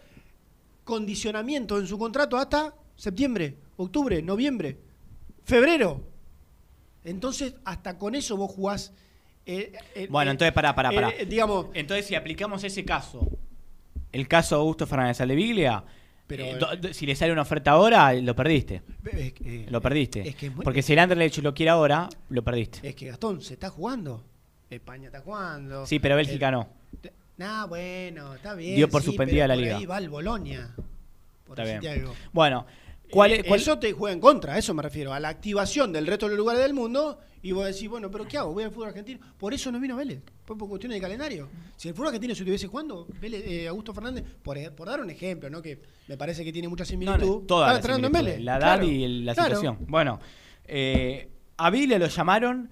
condicionamiento 0.85 1.79
en 1.79 1.87
su 1.87 1.99
contrato 1.99 2.37
hasta 2.37 2.75
septiembre, 2.97 3.57
octubre, 3.77 4.21
noviembre, 4.23 4.79
febrero. 5.45 6.03
Entonces, 7.11 7.55
hasta 7.65 7.99
con 7.99 8.15
eso 8.15 8.37
vos 8.37 8.51
jugás. 8.51 8.93
eh, 9.47 9.73
eh, 9.95 10.07
Bueno, 10.11 10.31
eh, 10.31 10.33
entonces 10.33 10.53
pará, 10.53 10.75
pará, 10.75 10.91
pará. 10.93 11.11
eh, 11.11 11.25
digamos, 11.27 11.67
Entonces, 11.75 12.07
si 12.07 12.15
aplicamos 12.15 12.63
ese 12.65 12.85
caso, 12.85 13.27
el 14.13 14.29
caso 14.29 14.57
de 14.57 14.61
Augusto 14.61 14.87
Fernández 14.87 15.21
al 15.21 15.29
de 15.29 15.35
Biglia, 15.35 15.85
Pero, 16.27 16.45
eh, 16.45 16.57
do- 16.59 16.77
do- 16.77 16.93
si 16.93 17.07
le 17.07 17.17
sale 17.17 17.33
una 17.33 17.43
oferta 17.43 17.71
ahora, 17.71 18.13
lo 18.15 18.37
perdiste. 18.37 18.83
es 19.13 19.33
que- 19.33 19.67
Lo 19.71 19.81
perdiste. 19.81 20.29
es 20.29 20.35
que 20.37 20.47
es 20.49 20.55
muy- 20.55 20.65
Porque 20.65 20.83
si 20.83 20.93
el 20.93 20.99
Anderlecht 20.99 21.39
lo 21.39 21.55
quiere 21.55 21.71
ahora, 21.71 22.09
lo 22.29 22.43
perdiste. 22.45 22.87
Es 22.87 22.95
que 22.95 23.07
Gastón 23.07 23.41
se 23.41 23.55
está 23.55 23.71
jugando. 23.71 24.23
España 24.71 25.07
está 25.07 25.21
jugando. 25.21 25.87
Sí, 25.87 25.99
pero 25.99 26.15
Bélgica 26.17 26.51
no. 26.51 26.69
Nah, 27.39 27.65
bueno, 27.67 28.35
está 28.35 28.53
bien. 28.55 28.77
Dio 28.77 28.91
por 28.91 29.01
sí, 29.01 29.07
suspendida 29.07 29.45
pero 29.45 29.49
la 29.49 29.55
por 29.55 29.63
liga. 29.63 29.77
Ahí 29.79 29.87
va 29.87 29.99
el 29.99 30.09
Bolonia. 30.11 30.75
Por 31.47 31.59
Está 31.59 31.79
bien. 31.81 32.01
algo. 32.01 32.15
Bueno, 32.33 32.67
¿cuál 33.11 33.33
Eh, 33.33 33.37
es, 33.41 33.45
cuál- 33.45 33.61
Eso 33.61 33.79
te 33.79 33.93
juega 33.93 34.13
en 34.15 34.21
contra, 34.21 34.55
a 34.55 34.59
eso 34.59 34.75
me 34.75 34.83
refiero, 34.83 35.13
a 35.13 35.21
la 35.21 35.29
activación 35.29 35.93
del 35.93 36.07
resto 36.07 36.27
de 36.27 36.31
los 36.31 36.39
lugares 36.39 36.63
del 36.63 36.75
mundo. 36.75 37.19
Y 37.41 37.53
vos 37.53 37.67
decís, 37.67 37.89
bueno, 37.89 38.11
pero 38.11 38.27
¿qué 38.27 38.37
hago? 38.37 38.53
Voy 38.53 38.65
al 38.65 38.73
fútbol 38.73 38.89
argentino. 38.89 39.21
Por 39.39 39.55
eso 39.55 39.71
no 39.71 39.79
vino 39.79 39.95
Vélez. 39.97 40.21
Fue 40.45 40.59
por 40.59 40.69
cuestiones 40.69 40.97
de 40.97 41.01
calendario. 41.01 41.49
Si 41.77 41.87
el 41.89 41.95
fútbol 41.95 42.09
argentino 42.09 42.35
se 42.35 42.43
estuviese 42.43 42.67
jugando, 42.67 43.07
Vélez, 43.21 43.45
eh, 43.47 43.69
Augusto 43.69 43.95
Fernández, 43.95 44.25
por, 44.43 44.59
por 44.75 44.89
dar 44.89 45.01
un 45.01 45.09
ejemplo, 45.09 45.49
¿no? 45.49 45.63
Que 45.63 45.81
me 46.09 46.17
parece 46.17 46.43
que 46.45 46.53
tiene 46.53 46.67
mucha 46.67 46.83
No, 46.83 46.89
similitud. 46.89 47.19
no, 47.21 47.47
todas 47.47 47.47
estaba 47.47 47.67
las 47.69 47.77
entrenando 47.79 48.07
en 48.09 48.13
Vélez. 48.13 48.41
La 48.41 48.53
edad 48.57 48.61
Claro, 48.79 48.85
y 48.85 49.05
el- 49.05 49.25
la 49.25 49.35
claro. 49.35 49.55
situación. 49.57 49.87
Bueno, 49.89 50.19
eh, 50.67 51.29
a 51.57 51.71
Biglia 51.71 51.99
lo 52.01 52.09
llamaron 52.09 52.71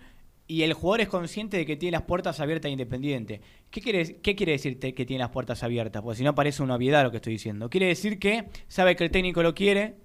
y 0.49 0.63
el 0.63 0.73
jugador 0.75 1.01
es 1.03 1.09
consciente 1.09 1.57
de 1.59 1.65
que 1.67 1.77
tiene 1.77 1.93
las 1.93 2.03
puertas 2.03 2.41
abiertas 2.41 2.69
a 2.69 2.73
Independiente. 2.73 3.41
¿Qué 3.71 3.81
quiere, 3.81 4.17
¿Qué 4.21 4.35
quiere 4.35 4.53
decir 4.53 4.79
que 4.79 4.93
tiene 5.07 5.21
las 5.21 5.31
puertas 5.31 5.63
abiertas? 5.63 6.03
Porque 6.03 6.19
si 6.19 6.25
no 6.25 6.35
parece 6.35 6.63
una 6.65 6.75
obviedad 6.75 7.05
lo 7.05 7.11
que 7.13 7.17
estoy 7.19 7.35
diciendo. 7.35 7.69
Quiere 7.71 7.87
decir 7.87 8.19
que 8.19 8.49
sabe 8.69 8.97
que 8.97 9.05
el 9.05 9.11
técnico 9.11 9.43
lo 9.45 9.55
quiere 9.55 9.97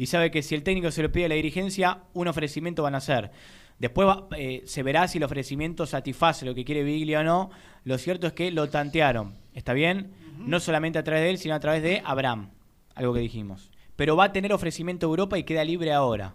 y 0.00 0.06
sabe 0.06 0.30
que 0.30 0.42
si 0.42 0.54
el 0.54 0.62
técnico 0.62 0.90
se 0.90 1.02
lo 1.02 1.12
pide 1.12 1.26
a 1.26 1.28
la 1.28 1.34
dirigencia, 1.34 2.04
un 2.14 2.26
ofrecimiento 2.26 2.82
van 2.82 2.94
a 2.94 2.98
hacer. 2.98 3.30
Después 3.78 4.08
va- 4.08 4.28
eh, 4.34 4.62
se 4.64 4.82
verá 4.82 5.06
si 5.06 5.18
el 5.18 5.24
ofrecimiento 5.24 5.84
satisface 5.84 6.46
lo 6.46 6.54
que 6.54 6.64
quiere 6.64 6.82
Biglia 6.82 7.20
o 7.20 7.22
no. 7.22 7.50
Lo 7.84 7.98
cierto 7.98 8.26
es 8.26 8.32
que 8.32 8.50
lo 8.50 8.70
tantearon. 8.70 9.36
¿Está 9.52 9.74
bien? 9.74 10.10
No 10.38 10.58
solamente 10.58 10.98
a 10.98 11.04
través 11.04 11.24
de 11.24 11.28
él, 11.30 11.36
sino 11.36 11.54
a 11.54 11.60
través 11.60 11.82
de 11.82 12.00
Abraham. 12.02 12.48
Algo 12.94 13.12
que 13.12 13.20
dijimos. 13.20 13.70
Pero 13.96 14.16
va 14.16 14.24
a 14.24 14.32
tener 14.32 14.54
ofrecimiento 14.54 15.04
Europa 15.04 15.36
y 15.38 15.44
queda 15.44 15.64
libre 15.64 15.92
ahora. 15.92 16.34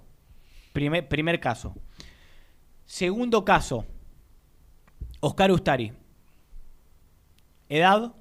Primer, 0.72 1.08
primer 1.08 1.40
caso. 1.40 1.74
Segundo 2.86 3.44
caso. 3.44 3.84
Oscar 5.22 5.52
Ustari. 5.52 5.92
Edad. 7.68 8.14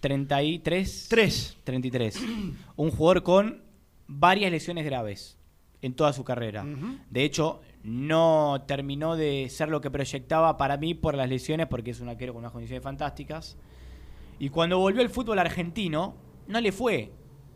33. 0.00 1.06
3. 1.10 1.56
33. 1.64 2.20
Un 2.76 2.90
jugador 2.92 3.24
con 3.24 3.67
varias 4.08 4.50
lesiones 4.50 4.84
graves 4.84 5.38
en 5.80 5.94
toda 5.94 6.12
su 6.12 6.24
carrera. 6.24 6.66
De 7.08 7.22
hecho, 7.22 7.60
no 7.84 8.64
terminó 8.66 9.14
de 9.14 9.48
ser 9.48 9.68
lo 9.68 9.80
que 9.80 9.90
proyectaba 9.92 10.56
para 10.56 10.76
mí 10.76 10.94
por 10.94 11.14
las 11.14 11.28
lesiones, 11.28 11.68
porque 11.68 11.92
es 11.92 12.00
un 12.00 12.08
arquero 12.08 12.32
con 12.32 12.40
unas 12.40 12.50
condiciones 12.52 12.82
fantásticas. 12.82 13.56
Y 14.40 14.48
cuando 14.48 14.78
volvió 14.78 15.02
al 15.02 15.08
fútbol 15.10 15.38
argentino, 15.38 16.16
no 16.48 16.60
le 16.60 16.72
fue 16.72 17.12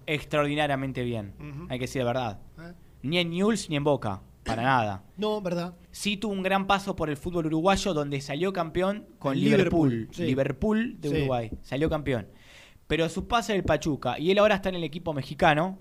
extraordinariamente 0.07 1.03
bien. 1.03 1.35
Hay 1.69 1.79
que 1.79 1.85
decir 1.85 2.03
la 2.03 2.07
verdad. 2.07 2.41
Eh. 2.59 2.75
Ni 3.03 3.19
en 3.19 3.31
Newell's 3.31 3.69
ni 3.69 3.77
en 3.77 3.85
Boca. 3.85 4.23
Para 4.45 4.63
nada. 4.63 5.05
No, 5.17 5.41
verdad. 5.41 5.75
Sí 5.93 6.17
tuvo 6.17 6.33
un 6.33 6.43
gran 6.43 6.67
paso 6.67 6.97
por 6.97 7.09
el 7.11 7.17
fútbol 7.17 7.47
uruguayo, 7.47 7.95
donde 7.95 8.21
salió 8.21 8.53
campeón 8.53 9.07
con 9.19 9.37
Liverpool. 9.39 10.09
Liverpool, 10.19 11.01
de 11.01 11.09
Sí. 11.09 11.17
Uruguay. 11.17 11.51
Salió 11.63 11.89
campeón. 11.89 12.27
Pero 12.89 13.09
su 13.09 13.29
pase 13.29 13.53
del 13.53 13.63
Pachuca, 13.65 14.19
y 14.19 14.31
él 14.31 14.39
ahora 14.39 14.57
está 14.57 14.69
en 14.69 14.75
el 14.75 14.85
equipo 14.85 15.13
mexicano, 15.13 15.79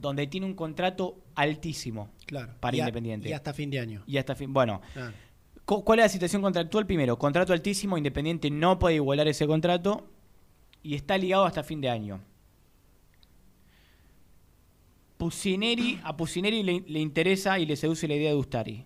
donde 0.00 0.26
tiene 0.26 0.46
un 0.46 0.54
contrato 0.54 1.16
altísimo 1.34 2.10
Claro. 2.26 2.52
para 2.60 2.76
Y 2.76 2.80
a- 2.80 2.82
Independiente. 2.84 3.28
y 3.28 3.32
hasta 3.32 3.52
fin 3.52 3.70
de 3.70 3.80
año. 3.80 4.02
Y 4.06 4.16
hasta 4.16 4.34
fin. 4.34 4.52
Bueno, 4.52 4.80
¿cuál 5.64 5.98
es 5.98 6.04
la 6.04 6.08
situación 6.08 6.40
contractual? 6.42 6.86
Primero, 6.86 7.18
contrato 7.18 7.52
altísimo, 7.52 7.98
Independiente 7.98 8.50
no 8.50 8.78
puede 8.78 8.96
igualar 8.96 9.26
ese 9.28 9.46
contrato 9.46 10.08
y 10.82 10.94
está 10.94 11.18
ligado 11.18 11.44
hasta 11.44 11.62
fin 11.64 11.80
de 11.80 11.88
año. 11.90 12.20
Pusineri, 15.16 15.98
a 16.04 16.16
Pusineri 16.16 16.62
le, 16.62 16.84
le 16.86 17.00
interesa 17.00 17.58
y 17.58 17.66
le 17.66 17.76
seduce 17.76 18.06
la 18.06 18.14
idea 18.14 18.30
de 18.30 18.36
Ustari. 18.36 18.84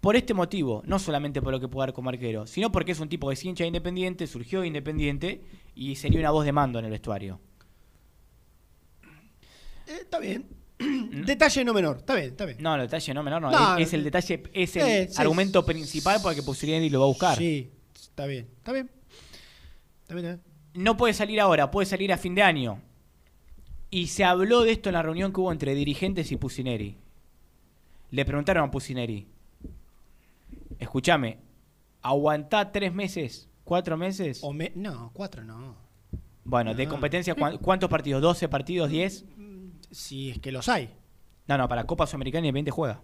Por 0.00 0.14
este 0.16 0.34
motivo, 0.34 0.82
no 0.84 0.98
solamente 0.98 1.40
por 1.40 1.52
lo 1.52 1.60
que 1.60 1.68
puede 1.68 1.86
dar 1.86 1.94
como 1.94 2.10
arquero, 2.10 2.46
sino 2.46 2.70
porque 2.70 2.92
es 2.92 3.00
un 3.00 3.08
tipo 3.08 3.28
que 3.28 3.32
es 3.34 3.42
hincha 3.44 3.64
de 3.64 3.68
Independiente, 3.68 4.26
surgió 4.26 4.60
de 4.60 4.66
Independiente 4.66 5.40
y 5.74 5.94
sería 5.96 6.20
una 6.20 6.30
voz 6.32 6.44
de 6.44 6.52
mando 6.52 6.78
en 6.78 6.84
el 6.84 6.90
vestuario. 6.90 7.40
Eh, 9.86 9.98
está 10.02 10.18
bien. 10.18 10.46
Detalle 11.26 11.64
no 11.64 11.72
menor. 11.72 11.98
Está 11.98 12.14
bien, 12.14 12.30
está 12.30 12.44
bien. 12.46 12.58
No, 12.60 12.74
el 12.74 12.82
detalle 12.82 13.14
no 13.14 13.22
menor, 13.22 13.40
no, 13.42 13.50
No, 13.50 13.76
es, 13.78 13.88
es 13.88 13.94
el 13.94 14.04
detalle, 14.04 14.42
es 14.52 14.76
el 14.76 14.82
eh, 14.82 15.10
argumento 15.16 15.60
sí, 15.62 15.66
principal 15.66 16.20
porque 16.22 16.42
Pusineri 16.42 16.90
lo 16.90 17.00
va 17.00 17.04
a 17.06 17.08
buscar. 17.08 17.38
Sí, 17.38 17.70
está 17.94 18.26
bien. 18.26 18.48
Está 18.58 18.72
bien. 18.72 18.90
Está 20.02 20.14
bien, 20.14 20.26
está 20.26 20.42
bien. 20.42 20.54
no 20.74 20.96
puede 20.96 21.14
salir 21.14 21.40
ahora, 21.40 21.70
puede 21.70 21.86
salir 21.86 22.12
a 22.12 22.18
fin 22.18 22.34
de 22.34 22.42
año. 22.42 22.80
Y 23.90 24.08
se 24.08 24.24
habló 24.24 24.62
de 24.62 24.72
esto 24.72 24.88
en 24.88 24.94
la 24.94 25.02
reunión 25.02 25.32
que 25.32 25.40
hubo 25.40 25.52
entre 25.52 25.74
dirigentes 25.74 26.30
y 26.32 26.36
Pusineri. 26.36 26.98
Le 28.10 28.24
preguntaron 28.24 28.68
a 28.68 28.70
Pusineri, 28.70 29.26
escúchame, 30.78 31.38
¿aguantá 32.02 32.70
tres 32.72 32.92
meses, 32.92 33.48
cuatro 33.64 33.96
meses? 33.96 34.40
O 34.42 34.52
me- 34.52 34.72
no, 34.74 35.10
cuatro 35.14 35.44
no. 35.44 35.76
bueno, 36.44 36.74
de 36.74 36.86
competencia, 36.86 37.34
¿cuán- 37.34 37.58
¿cuántos 37.58 37.88
partidos? 37.88 38.22
¿12 38.22 38.48
partidos? 38.48 38.90
¿10? 38.90 39.24
Si 39.94 40.30
es 40.30 40.38
que 40.40 40.50
los 40.52 40.68
hay. 40.68 40.90
No, 41.46 41.56
no, 41.58 41.68
para 41.68 41.84
Copa 41.86 42.06
Sudamericana 42.06 42.46
Independiente 42.46 42.70
juega. 42.70 43.00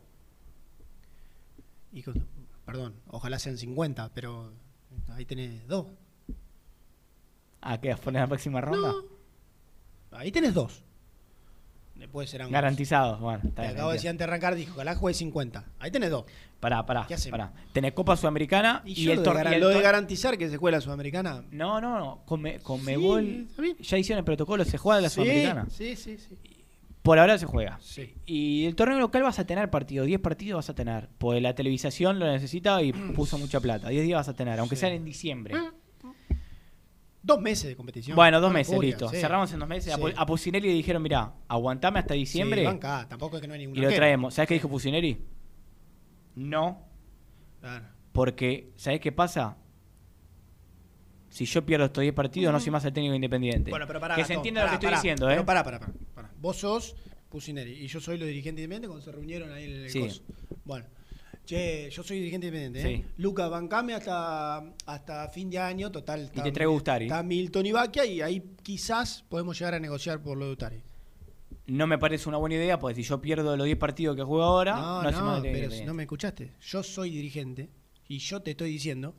Y 1.92 2.04
perdón, 2.64 2.94
ojalá 3.08 3.38
sean 3.38 3.56
50, 3.58 4.10
pero 4.14 4.52
ahí 5.08 5.24
tenés 5.24 5.66
dos. 5.66 5.86
Ah, 7.60 7.78
¿qué? 7.80 7.94
¿Poner 7.96 8.22
la 8.22 8.26
próxima 8.28 8.60
ronda? 8.60 8.92
Ahí 10.12 10.32
tenés 10.32 10.54
dos. 10.54 10.82
Después 11.96 12.30
serán. 12.30 12.50
Garantizados, 12.50 13.20
bueno. 13.20 13.40
Te 13.42 13.48
está 13.48 13.62
bien, 13.62 13.74
acabo 13.74 13.90
de 13.90 13.94
decir 13.96 14.08
antes 14.08 14.20
de 14.20 14.24
arrancar, 14.24 14.54
dijo 14.54 14.82
la 14.82 14.94
juegue 14.94 15.14
50. 15.18 15.64
Ahí 15.80 15.90
tenés 15.90 16.10
dos. 16.10 16.24
Pará, 16.60 16.84
pará, 16.86 17.06
¿Qué 17.06 17.16
pará. 17.30 17.52
Tenés 17.72 17.92
Copa 17.92 18.16
Sudamericana 18.16 18.82
y, 18.86 18.92
Y, 18.92 18.94
yo 19.04 19.12
el 19.12 19.16
lo, 19.18 19.22
de, 19.22 19.28
torneo. 19.42 19.58
lo 19.58 19.68
de 19.68 19.82
garantizar 19.82 20.38
que 20.38 20.48
se 20.48 20.56
juegue 20.56 20.76
la 20.76 20.80
Sudamericana. 20.80 21.44
No, 21.50 21.80
no, 21.80 21.98
no. 21.98 22.22
Con, 22.24 22.40
Me- 22.40 22.58
con 22.60 22.80
Sí, 22.80 22.86
Mebol 22.86 23.48
ya 23.80 23.98
hicieron 23.98 24.18
el 24.20 24.24
protocolo, 24.24 24.64
se 24.64 24.78
juega 24.78 25.00
la 25.02 25.08
Sí, 25.10 25.16
Sudamericana. 25.16 25.66
Sí, 25.70 25.96
sí, 25.96 26.16
sí. 26.18 26.38
Por 27.02 27.18
ahora 27.18 27.38
se 27.38 27.46
juega. 27.46 27.78
Sí. 27.80 28.14
Y 28.26 28.66
el 28.66 28.74
torneo 28.76 28.98
local 28.98 29.22
vas 29.22 29.38
a 29.38 29.46
tener 29.46 29.70
partidos, 29.70 30.06
10 30.06 30.20
partidos 30.20 30.58
vas 30.58 30.68
a 30.70 30.74
tener. 30.74 31.08
Porque 31.18 31.40
la 31.40 31.54
televisación 31.54 32.18
lo 32.18 32.26
necesita 32.26 32.82
y 32.82 32.92
puso 33.16 33.38
mucha 33.38 33.58
plata. 33.60 33.88
10 33.88 34.04
días 34.04 34.18
vas 34.18 34.28
a 34.28 34.34
tener, 34.34 34.58
aunque 34.58 34.76
Sí. 34.76 34.80
sean 34.80 34.92
en 34.92 35.04
diciembre. 35.04 35.54
Dos 37.22 37.40
meses 37.40 37.68
de 37.68 37.76
competición. 37.76 38.16
Bueno, 38.16 38.40
dos 38.40 38.50
meses, 38.52 38.78
listo. 38.78 39.08
sí. 39.10 39.16
Cerramos 39.18 39.52
en 39.52 39.58
dos 39.60 39.68
meses. 39.68 39.92
A 39.92 39.96
Sí. 39.96 40.02
Pu- 40.02 40.14
A 40.16 40.24
Pusineri 40.26 40.68
le 40.68 40.74
dijeron, 40.74 41.02
mirá, 41.02 41.32
aguantame 41.48 41.98
hasta 41.98 42.14
diciembre 42.14 42.60
Sí, 42.62 42.66
banca, 42.66 43.06
tampoco 43.08 43.36
es 43.36 43.42
que 43.42 43.48
no 43.48 43.54
hay 43.54 43.60
y 43.60 43.66
ninguna 43.66 43.82
lo 43.82 43.88
queja. 43.88 43.98
traemos. 44.00 44.34
¿Sabes 44.34 44.48
qué 44.48 44.54
dijo 44.54 44.68
Pusineri? 44.70 45.22
No, 46.36 46.86
Claro. 47.60 47.84
porque 48.12 48.72
¿sabes 48.76 49.00
qué 49.00 49.12
pasa? 49.12 49.56
Si 51.28 51.44
yo 51.44 51.64
pierdo 51.64 51.84
estos 51.86 52.02
10 52.02 52.14
partidos, 52.14 52.52
no 52.52 52.58
soy 52.58 52.72
más 52.72 52.84
el 52.86 52.92
técnico 52.92 53.14
independiente. 53.14 53.70
Bueno, 53.70 53.86
pero 53.86 54.00
pará, 54.00 54.16
que 54.16 54.24
se 54.24 54.34
entienda 54.34 54.62
lo 54.64 54.68
que 54.70 54.74
estoy 54.74 54.86
pará, 54.88 54.96
diciendo, 54.96 55.26
pero 55.28 55.42
¿eh? 55.42 55.44
Pará, 55.44 55.62
pará, 55.62 55.78
pará, 55.78 55.92
pará. 55.92 56.09
Vos 56.40 56.56
sos 56.58 56.96
Pusineri 57.28 57.72
y 57.72 57.86
yo 57.86 58.00
soy 58.00 58.18
los 58.18 58.26
dirigentes 58.26 58.62
independientes 58.64 58.88
cuando 58.88 59.04
se 59.04 59.12
reunieron 59.12 59.52
ahí 59.52 59.64
en 59.64 59.70
el 59.84 59.90
Sí. 59.90 60.00
coso. 60.00 60.22
Bueno. 60.64 60.86
Che, 61.46 61.90
yo 61.90 62.02
soy 62.04 62.18
dirigente 62.18 62.46
independiente, 62.46 62.92
¿eh? 62.94 62.96
Sí. 62.98 63.12
Lucas, 63.16 63.50
bancame 63.50 63.94
hasta, 63.94 64.58
hasta 64.86 65.28
fin 65.30 65.50
de 65.50 65.58
año, 65.58 65.90
total. 65.90 66.24
está- 66.26 66.42
te 66.44 66.52
traigo 66.52 66.72
Ustari. 66.72 67.06
Está 67.06 67.22
Milton 67.22 67.66
y 67.66 67.72
Baquia 67.72 68.04
y 68.04 68.20
ahí 68.20 68.54
quizás 68.62 69.24
podemos 69.28 69.58
llegar 69.58 69.74
a 69.74 69.80
negociar 69.80 70.22
por 70.22 70.36
lo 70.38 70.46
de 70.46 70.52
Ustari. 70.52 70.82
No 71.66 71.86
me 71.86 71.98
parece 71.98 72.28
una 72.28 72.38
buena 72.38 72.54
idea, 72.56 72.78
porque 72.78 72.94
si 72.96 73.02
yo 73.02 73.20
pierdo 73.20 73.56
los 73.56 73.64
10 73.64 73.78
partidos 73.78 74.16
que 74.16 74.22
juego 74.22 74.42
ahora, 74.44 74.74
No, 74.76 75.02
no, 75.02 75.36
no, 75.36 75.42
pero 75.42 75.70
si 75.70 75.84
no 75.84 75.94
me 75.94 76.04
escuchaste. 76.04 76.52
Yo 76.60 76.82
soy 76.82 77.10
dirigente 77.10 77.68
y 78.08 78.18
yo 78.18 78.42
te 78.42 78.52
estoy 78.52 78.70
diciendo 78.70 79.14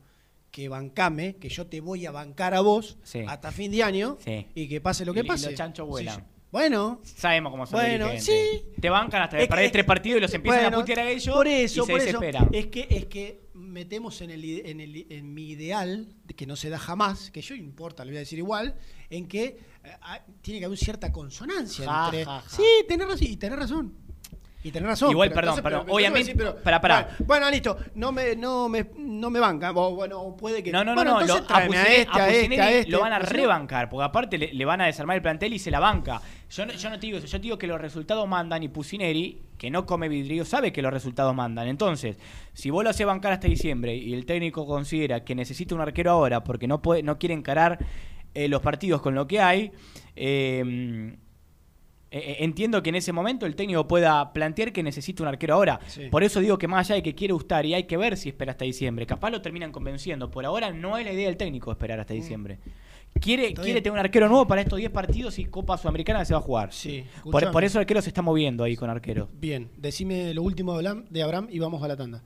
que 0.51 0.67
bancame, 0.69 1.35
que 1.37 1.49
yo 1.49 1.67
te 1.67 1.81
voy 1.81 2.05
a 2.05 2.11
bancar 2.11 2.53
a 2.53 2.61
vos 2.61 2.97
Sí. 3.03 3.23
hasta 3.27 3.51
fin 3.51 3.71
de 3.71 3.83
año 3.83 4.17
Sí. 4.23 4.47
y 4.53 4.67
que 4.67 4.79
pase 4.81 5.05
lo 5.05 5.13
que 5.13 5.21
Y- 5.21 5.23
y 5.23 5.27
pase. 5.27 5.47
los 5.47 5.55
chanchos 5.55 5.85
Sí, 5.85 5.89
vuelan. 5.89 6.19
yo- 6.19 6.25
bueno, 6.51 6.99
Sabemos 7.03 7.51
cómo 7.51 7.65
son 7.65 7.79
Bueno, 7.79 8.09
dirigentes. 8.09 8.25
sí. 8.25 8.81
Te 8.81 8.89
bancan 8.89 9.21
hasta 9.23 9.37
que 9.37 9.47
perdés 9.47 9.67
es 9.67 9.71
tres 9.71 9.85
partidos 9.85 10.17
y 10.17 10.21
los 10.21 10.33
empiezan 10.33 10.61
Bueno, 10.63 10.77
a 10.77 10.79
putear 10.81 10.99
a 10.99 11.09
ellos 11.09 11.33
por 11.35 11.47
eso, 11.47 11.83
y 11.83 11.85
se 11.85 11.91
por 11.91 12.01
eso. 12.01 12.19
Es 12.51 12.67
que, 12.67 12.87
es 12.89 13.05
que 13.05 13.41
metemos 13.53 14.19
en, 14.21 14.31
el, 14.31 14.43
en, 14.65 14.81
el, 14.81 15.05
en 15.09 15.33
mi 15.33 15.49
ideal, 15.51 16.07
de 16.25 16.33
que 16.33 16.45
no 16.45 16.55
se 16.57 16.69
da 16.69 16.77
jamás, 16.77 17.31
que 17.31 17.41
yo 17.41 17.55
no 17.55 17.61
importa, 17.61 18.03
le 18.03 18.11
voy 18.11 18.17
a 18.17 18.19
decir 18.19 18.39
igual, 18.39 18.75
en 19.09 19.27
que 19.27 19.43
eh, 19.45 19.57
tiene 20.41 20.59
que 20.59 20.65
haber 20.65 20.77
cierta 20.77 21.11
consonancia 21.11 21.85
Ja, 21.89 22.05
entre. 22.05 22.25
ja, 22.25 22.41
ja. 22.41 22.49
Sí, 22.49 22.63
tenés 22.87 23.07
razón. 23.07 23.27
Y 23.27 23.37
tenés 23.37 23.59
razón. 23.59 23.93
Y 24.63 24.71
tenés 24.71 24.89
razón. 24.89 25.09
Igual, 25.09 25.29
pero 25.29 25.35
perdón, 25.41 25.49
entonces, 25.57 25.63
perdón, 25.63 25.79
pero- 25.79 25.85
pero 25.85 25.95
obviamente- 25.95 26.31
te 26.33 26.37
voy 26.37 26.45
a 26.45 26.49
decir, 26.51 26.63
pará, 26.63 26.81
pará. 26.81 27.01
Bueno, 27.19 27.25
bueno, 27.27 27.49
listo. 27.49 27.77
No 27.95 28.11
me, 28.11 28.35
no 28.35 28.69
me, 28.69 28.91
no 28.97 29.29
me 29.31 29.39
banca. 29.39 29.71
O, 29.71 29.95
Bueno, 29.95 30.35
puede 30.37 30.61
que. 30.61 30.71
No, 30.71 30.83
no, 30.83 30.91
no, 30.91 30.95
Bueno, 30.95 31.11
no. 31.15 31.21
entonces 31.21 31.49
lo- 31.49 31.55
a 31.55 31.63
este, 31.65 32.07
a 32.11 32.29
este, 32.29 32.61
a 32.61 32.71
este. 32.71 32.91
lo 32.91 32.99
van 32.99 33.13
a 33.13 33.21
sé. 33.25 33.33
rebancar, 33.33 33.89
porque 33.89 34.03
aparte 34.05 34.37
le, 34.37 34.53
le 34.53 34.65
van 34.65 34.81
a 34.81 34.85
desarmar 34.85 35.15
el 35.15 35.23
plantel 35.23 35.53
y 35.53 35.57
se 35.59 35.71
la 35.71 35.79
banca. 35.79 36.21
Yo 36.51 36.65
no, 36.65 36.73
yo 36.73 36.89
no 36.89 36.99
te 36.99 37.07
digo 37.07 37.17
eso, 37.17 37.27
yo 37.27 37.37
te 37.37 37.43
digo 37.43 37.57
que 37.57 37.67
los 37.67 37.79
resultados 37.79 38.27
mandan 38.27 38.61
y 38.61 38.67
Pusineri, 38.67 39.41
que 39.57 39.69
no 39.69 39.85
come 39.85 40.09
vidrio, 40.09 40.43
sabe 40.43 40.73
que 40.73 40.81
los 40.81 40.91
resultados 40.91 41.33
mandan. 41.33 41.69
Entonces, 41.69 42.17
si 42.53 42.69
vos 42.69 42.83
lo 42.83 42.89
haces 42.89 43.07
bancar 43.07 43.31
hasta 43.31 43.47
diciembre 43.47 43.95
y 43.95 44.13
el 44.13 44.25
técnico 44.25 44.65
considera 44.65 45.23
que 45.23 45.33
necesita 45.33 45.75
un 45.75 45.81
arquero 45.81 46.11
ahora 46.11 46.43
porque 46.43 46.67
no 46.67 46.81
puede, 46.81 47.03
no 47.03 47.17
quiere 47.17 47.35
encarar 47.35 47.79
eh, 48.33 48.49
los 48.49 48.61
partidos 48.61 49.01
con 49.01 49.15
lo 49.15 49.27
que 49.27 49.39
hay, 49.39 49.71
eh, 50.17 51.15
entiendo 52.11 52.83
que 52.83 52.89
en 52.89 52.95
ese 52.95 53.13
momento 53.13 53.45
el 53.45 53.55
técnico 53.55 53.87
pueda 53.87 54.33
plantear 54.33 54.73
que 54.73 54.83
necesita 54.83 55.23
un 55.23 55.29
arquero 55.29 55.53
ahora. 55.53 55.79
Sí. 55.87 56.09
Por 56.11 56.21
eso 56.23 56.41
digo 56.41 56.57
que 56.57 56.67
más 56.67 56.87
allá 56.87 56.95
de 56.95 57.03
que 57.03 57.15
quiere 57.15 57.33
gustar 57.33 57.65
y 57.65 57.73
hay 57.73 57.85
que 57.85 57.95
ver 57.95 58.17
si 58.17 58.27
espera 58.27 58.51
hasta 58.51 58.65
diciembre. 58.65 59.05
Capaz 59.05 59.29
lo 59.29 59.41
terminan 59.41 59.71
convenciendo. 59.71 60.29
Por 60.29 60.45
ahora 60.45 60.71
no 60.71 60.97
es 60.97 61.05
la 61.05 61.13
idea 61.13 61.27
del 61.27 61.37
técnico 61.37 61.71
esperar 61.71 62.01
hasta 62.01 62.13
diciembre. 62.13 62.55
Mm. 62.55 62.69
Quiere 63.19 63.53
bien. 63.53 63.75
tener 63.83 63.91
un 63.91 63.99
arquero 63.99 64.27
nuevo 64.27 64.47
para 64.47 64.61
estos 64.61 64.79
10 64.79 64.89
partidos 64.91 65.37
y 65.37 65.45
Copa 65.45 65.77
Sudamericana 65.77 66.25
se 66.25 66.33
va 66.33 66.39
a 66.39 66.43
jugar. 66.43 66.73
Sí, 66.73 67.03
Por, 67.23 67.63
eso 67.63 67.77
el 67.77 67.81
arquero 67.83 68.01
se 68.01 68.09
está 68.09 68.21
moviendo 68.21 68.63
ahí 68.63 68.75
con 68.75 68.89
arquero. 68.89 69.29
Bien, 69.33 69.69
decime 69.77 70.33
lo 70.33 70.41
último 70.43 70.73
de 70.73 70.79
Abraham, 70.87 71.05
de 71.09 71.23
Abraham 71.23 71.47
y 71.51 71.59
vamos 71.59 71.83
a 71.83 71.87
la 71.87 71.95
tanda. 71.95 72.23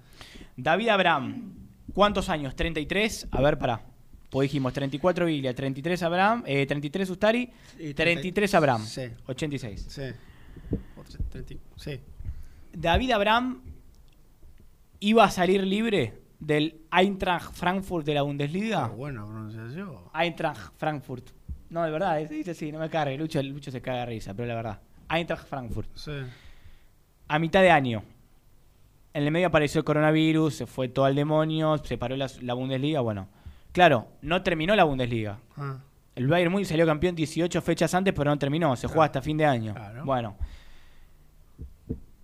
David 0.56 0.90
Abraham, 0.90 1.54
¿cuántos 1.94 2.30
años? 2.30 2.56
¿33? 2.56 3.28
A 3.32 3.42
ver, 3.42 3.58
pará. 3.58 3.82
Pues 4.30 4.50
dijimos 4.50 4.74
34 4.74 5.26
Biglia, 5.26 5.54
33 5.54 6.04
Abraham, 6.04 6.44
eh, 6.46 6.66
33 6.66 7.10
Ustari, 7.10 7.50
Y 7.80 7.94
33 7.94 8.54
Abraham, 8.54 8.86
Sí. 8.86 9.04
86. 9.28 9.86
Sí. 9.90 10.02
Sí. 11.76 12.00
David 12.74 13.12
Abraham 13.12 13.62
iba 15.00 15.24
a 15.24 15.32
salir 15.32 15.64
libre 15.64 16.25
del 16.40 16.82
Eintracht 16.92 17.54
Frankfurt 17.54 18.06
de 18.06 18.14
la 18.14 18.22
Bundesliga. 18.22 18.86
Ah, 18.86 18.88
buena 18.90 19.26
pronunciación. 19.26 19.96
Eintracht 20.14 20.74
Frankfurt. 20.78 21.32
No, 21.70 21.84
de 21.84 21.92
verdad, 21.92 22.18
dice 22.30 22.52
así, 22.52 22.72
no 22.72 22.80
me 22.80 22.90
cargue. 22.90 23.18
Lucho, 23.18 23.42
Lucho 23.42 23.72
se 23.72 23.82
caga 23.82 24.00
de 24.00 24.06
risa, 24.08 24.34
pero 24.34 24.48
la 24.48 24.56
verdad. 24.56 24.80
Eintracht 25.10 25.48
Frankfurt. 25.48 25.90
Sí. 25.96 26.12
A 27.28 27.40
mitad 27.40 27.62
de 27.62 27.72
año. 27.72 28.04
En 29.14 29.24
el 29.24 29.32
medio 29.32 29.48
apareció 29.48 29.80
el 29.80 29.86
coronavirus, 29.86 30.54
se 30.56 30.66
fue 30.66 30.90
todo 30.90 31.06
al 31.06 31.16
demonio, 31.16 31.78
se 31.78 31.98
paró 31.98 32.16
la, 32.18 32.30
la 32.42 32.54
Bundesliga. 32.54 33.00
Bueno, 33.00 33.30
claro, 33.72 34.08
no 34.22 34.44
terminó 34.44 34.76
la 34.76 34.84
Bundesliga. 34.84 35.40
Ah. 35.58 35.78
El 36.16 36.28
Bayern 36.28 36.52
Múnich 36.52 36.68
salió 36.68 36.86
campeón 36.86 37.14
18 37.14 37.62
fechas 37.62 37.94
antes, 37.94 38.14
pero 38.14 38.30
no 38.30 38.38
terminó. 38.38 38.76
Se 38.76 38.88
juega 38.88 39.06
hasta 39.06 39.22
fin 39.22 39.38
de 39.38 39.46
año. 39.46 39.74
Claro. 39.74 40.06
Bueno. 40.06 40.38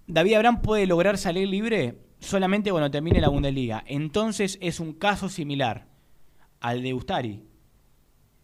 David 0.08 0.34
Abraham 0.36 0.62
puede 0.62 0.86
lograr 0.86 1.18
salir 1.18 1.48
libre 1.48 1.98
solamente 2.22 2.72
cuando 2.72 2.90
termine 2.90 3.20
la 3.20 3.28
Bundesliga. 3.28 3.84
Entonces 3.86 4.58
es 4.62 4.80
un 4.80 4.94
caso 4.94 5.28
similar 5.28 5.88
al 6.62 6.82
de 6.82 6.94
Ustari. 6.94 7.44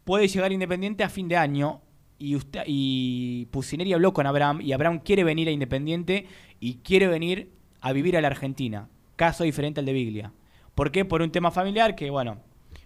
Puede 0.03 0.27
llegar 0.27 0.51
Independiente 0.51 1.03
a 1.03 1.09
fin 1.09 1.27
de 1.27 1.37
año 1.37 1.81
y, 2.19 2.37
y 2.65 3.45
Pusineri 3.51 3.93
habló 3.93 4.13
con 4.13 4.25
Abraham 4.25 4.59
y 4.61 4.73
Abraham 4.73 4.99
quiere 4.99 5.23
venir 5.23 5.47
a 5.47 5.51
Independiente 5.51 6.27
y 6.59 6.75
quiere 6.75 7.07
venir 7.07 7.53
a 7.79 7.93
vivir 7.93 8.17
a 8.17 8.21
la 8.21 8.27
Argentina. 8.27 8.89
Caso 9.15 9.43
diferente 9.43 9.79
al 9.79 9.85
de 9.85 9.93
Biglia. 9.93 10.33
¿Por 10.75 10.91
qué? 10.91 11.05
Por 11.05 11.21
un 11.21 11.31
tema 11.31 11.51
familiar 11.51 11.95
que, 11.95 12.09
bueno, 12.09 12.39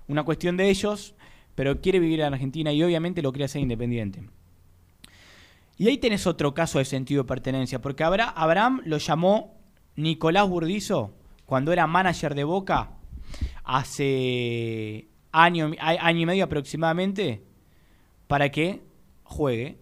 una 0.07 0.23
cuestión 0.23 0.57
de 0.57 0.69
ellos, 0.69 1.15
pero 1.55 1.79
quiere 1.81 1.99
vivir 1.99 2.21
en 2.21 2.33
Argentina 2.33 2.71
y 2.73 2.83
obviamente 2.83 3.21
lo 3.21 3.31
quiere 3.31 3.45
hacer 3.45 3.61
Independiente. 3.61 4.23
Y 5.77 5.87
ahí 5.87 5.97
tenés 5.97 6.27
otro 6.27 6.53
caso 6.53 6.79
de 6.79 6.85
sentido 6.85 7.23
de 7.23 7.27
pertenencia, 7.27 7.81
porque 7.81 8.03
Abra- 8.03 8.29
Abraham 8.29 8.81
lo 8.85 8.97
llamó 8.97 9.60
Nicolás 9.95 10.47
Burdizo 10.47 11.13
cuando 11.45 11.73
era 11.73 11.87
manager 11.87 12.35
de 12.35 12.43
Boca 12.43 12.91
hace 13.63 15.07
año, 15.31 15.71
año 15.79 16.19
y 16.19 16.25
medio 16.25 16.43
aproximadamente 16.43 17.43
para 18.27 18.49
que 18.49 18.81
juegue. 19.23 19.77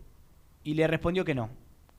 Y 0.64 0.74
le 0.74 0.88
respondió 0.88 1.24
que 1.24 1.34
no, 1.34 1.50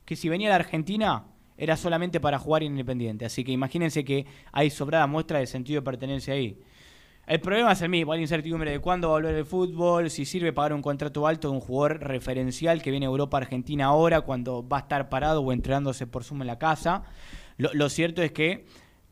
que 0.05 0.16
si 0.16 0.28
venía 0.28 0.49
a 0.49 0.51
la 0.51 0.57
Argentina 0.57 1.24
era 1.57 1.77
solamente 1.77 2.20
para 2.20 2.39
jugar 2.39 2.62
en 2.62 2.73
Independiente. 2.73 3.24
Así 3.24 3.45
que 3.45 3.53
imagínense 3.53 4.05
que 4.05 4.27
hay 4.53 4.70
sobrada 4.70 5.07
muestra 5.07 5.39
de 5.39 5.47
sentido 5.47 5.81
de 5.81 5.85
pertenencia 5.85 6.35
ahí. 6.35 6.59
El 7.27 7.41
problema 7.41 7.73
es 7.73 7.82
el 7.82 7.91
mismo, 7.91 8.12
hay 8.12 8.20
incertidumbre 8.23 8.73
de 8.73 8.81
cuándo 8.81 9.09
va 9.09 9.15
a 9.15 9.19
volver 9.19 9.37
el 9.37 9.45
fútbol, 9.45 10.11
si 10.11 10.24
sirve 10.24 10.53
pagar 10.53 10.73
un 10.73 10.82
contrato 10.82 11.27
alto 11.27 11.49
de 11.49 11.55
un 11.55 11.61
jugador 11.61 12.01
referencial 12.01 12.82
que 12.82 12.91
viene 12.91 13.07
a 13.07 13.09
Europa 13.09 13.37
Argentina 13.37 13.85
ahora, 13.85 14.23
cuando 14.23 14.66
va 14.66 14.78
a 14.78 14.81
estar 14.81 15.09
parado 15.09 15.43
o 15.43 15.53
entrenándose 15.53 16.07
por 16.09 16.24
Zoom 16.24 16.41
en 16.41 16.49
la 16.49 16.59
casa. 16.59 17.05
Lo, 17.61 17.70
lo 17.74 17.89
cierto 17.89 18.23
es 18.23 18.32
que 18.32 18.65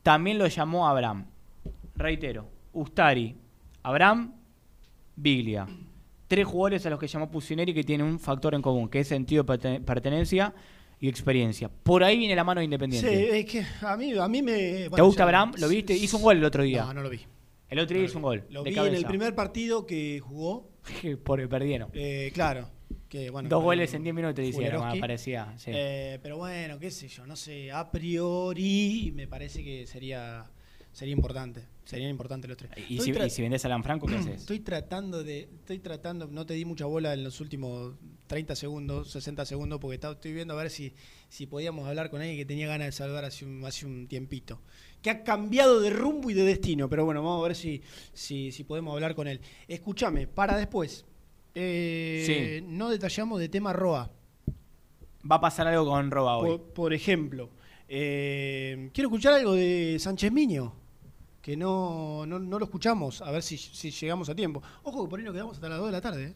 también 0.02 0.38
lo 0.38 0.46
llamó 0.46 0.88
Abraham. 0.88 1.26
Reitero, 1.94 2.48
Ustari, 2.72 3.36
Abraham, 3.82 4.34
Biglia. 5.16 5.66
Tres 6.28 6.46
jugadores 6.46 6.84
a 6.86 6.90
los 6.90 6.98
que 6.98 7.06
llamó 7.08 7.30
Pusineri 7.30 7.72
que 7.74 7.84
tienen 7.84 8.06
un 8.06 8.18
factor 8.18 8.54
en 8.54 8.62
común, 8.62 8.88
que 8.88 9.00
es 9.00 9.08
sentido 9.08 9.42
de 9.44 9.52
perten- 9.52 9.84
pertenencia 9.84 10.54
y 11.00 11.08
experiencia. 11.08 11.68
Por 11.68 12.04
ahí 12.04 12.18
viene 12.18 12.36
la 12.36 12.44
mano 12.44 12.60
de 12.60 12.64
Sí, 12.66 12.66
Independiente. 12.66 13.38
es 13.40 13.44
que 13.46 13.64
a 13.86 13.96
mí, 13.96 14.12
a 14.18 14.28
mí 14.28 14.42
me. 14.42 14.88
¿Te 14.94 15.02
gusta 15.02 15.20
ya- 15.20 15.24
Abraham? 15.24 15.52
¿Lo 15.58 15.68
viste? 15.68 15.94
Hizo 15.96 16.16
un 16.18 16.22
gol 16.22 16.36
el 16.36 16.44
otro 16.44 16.62
día. 16.62 16.84
No, 16.84 16.94
no 16.94 17.02
lo 17.02 17.10
vi. 17.10 17.20
El 17.68 17.78
otro 17.80 17.96
día 17.96 18.06
hizo 18.06 18.18
un 18.18 18.22
gol. 18.22 18.44
Lo 18.50 18.62
de 18.62 18.70
vi 18.70 18.78
en 18.78 18.94
el 18.94 19.04
primer 19.04 19.34
partido 19.34 19.86
que 19.86 20.20
jugó. 20.20 20.68
Porque 21.24 21.48
perdieron. 21.48 21.90
Eh, 21.94 22.30
claro. 22.34 22.68
Que, 23.08 23.30
bueno, 23.30 23.48
Dos 23.48 23.62
goles 23.62 23.94
en 23.94 24.02
10 24.02 24.14
minutos 24.14 24.44
hicieron, 24.44 25.00
parecía. 25.00 25.54
sí. 25.56 25.70
Eh, 25.74 26.18
pero 26.22 26.36
bueno, 26.36 26.78
qué 26.78 26.90
sé 26.90 27.08
yo, 27.08 27.26
no 27.26 27.36
sé, 27.36 27.72
a 27.72 27.90
priori 27.90 29.12
me 29.14 29.26
parece 29.26 29.64
que 29.64 29.86
sería 29.86 30.44
sería 30.92 31.12
importante. 31.14 31.62
Serían 31.84 32.10
importantes 32.10 32.48
los 32.50 32.58
tres. 32.58 32.70
y, 32.88 33.00
si, 33.00 33.12
y 33.12 33.30
si 33.30 33.40
vendés 33.40 33.64
a 33.64 33.68
Alan 33.68 33.82
Franco, 33.82 34.06
¿qué 34.06 34.14
haces? 34.18 34.40
Estoy 34.42 34.60
tratando 34.60 35.24
de. 35.24 35.48
Estoy 35.60 35.78
tratando. 35.78 36.26
No 36.26 36.44
te 36.44 36.52
di 36.54 36.64
mucha 36.66 36.84
bola 36.84 37.14
en 37.14 37.24
los 37.24 37.40
últimos 37.40 37.94
30 38.26 38.54
segundos, 38.56 39.10
60 39.12 39.46
segundos, 39.46 39.78
porque 39.80 39.94
estaba- 39.94 40.12
estoy 40.14 40.34
viendo 40.34 40.52
a 40.52 40.56
ver 40.62 40.70
si, 40.70 40.92
si 41.30 41.46
podíamos 41.46 41.86
hablar 41.88 42.10
con 42.10 42.20
alguien 42.20 42.36
que 42.36 42.44
tenía 42.44 42.66
ganas 42.68 42.88
de 42.88 42.92
salvar 42.92 43.24
hace 43.24 43.46
un, 43.46 43.64
hace 43.64 43.86
un 43.86 44.06
tiempito. 44.06 44.60
Que 45.00 45.08
ha 45.10 45.22
cambiado 45.24 45.80
de 45.80 45.88
rumbo 45.90 46.28
y 46.30 46.34
de 46.34 46.42
destino. 46.42 46.90
Pero 46.90 47.06
bueno, 47.06 47.22
vamos 47.22 47.42
a 47.42 47.46
ver 47.48 47.56
si, 47.56 47.80
si, 48.12 48.52
si 48.52 48.64
podemos 48.64 48.92
hablar 48.92 49.14
con 49.14 49.28
él. 49.28 49.40
Escúchame, 49.66 50.26
para 50.26 50.58
después. 50.58 51.06
Eh, 51.60 52.62
No 52.66 52.88
detallamos 52.88 53.40
de 53.40 53.48
tema 53.48 53.72
Roa. 53.72 54.10
va 55.30 55.36
a 55.36 55.40
pasar 55.40 55.66
algo 55.66 55.86
con 55.90 56.10
Roba 56.10 56.36
hoy. 56.38 56.50
Por, 56.58 56.60
por 56.72 56.92
ejemplo, 56.94 57.50
eh, 57.88 58.90
quiero 58.94 59.08
escuchar 59.08 59.34
algo 59.34 59.54
de 59.54 59.96
Sánchez 59.98 60.30
Miño, 60.32 60.72
que 61.42 61.56
no, 61.56 62.24
no, 62.26 62.38
no 62.38 62.58
lo 62.58 62.64
escuchamos, 62.64 63.20
a 63.22 63.30
ver 63.30 63.42
si, 63.42 63.56
si 63.58 63.90
llegamos 63.90 64.28
a 64.28 64.34
tiempo. 64.34 64.62
Ojo 64.84 65.04
que 65.04 65.10
por 65.10 65.18
ahí 65.18 65.24
nos 65.24 65.34
quedamos 65.34 65.56
hasta 65.56 65.68
las 65.68 65.78
2 65.78 65.86
de 65.88 65.92
la 65.92 66.00
tarde. 66.00 66.24
¿eh? 66.26 66.34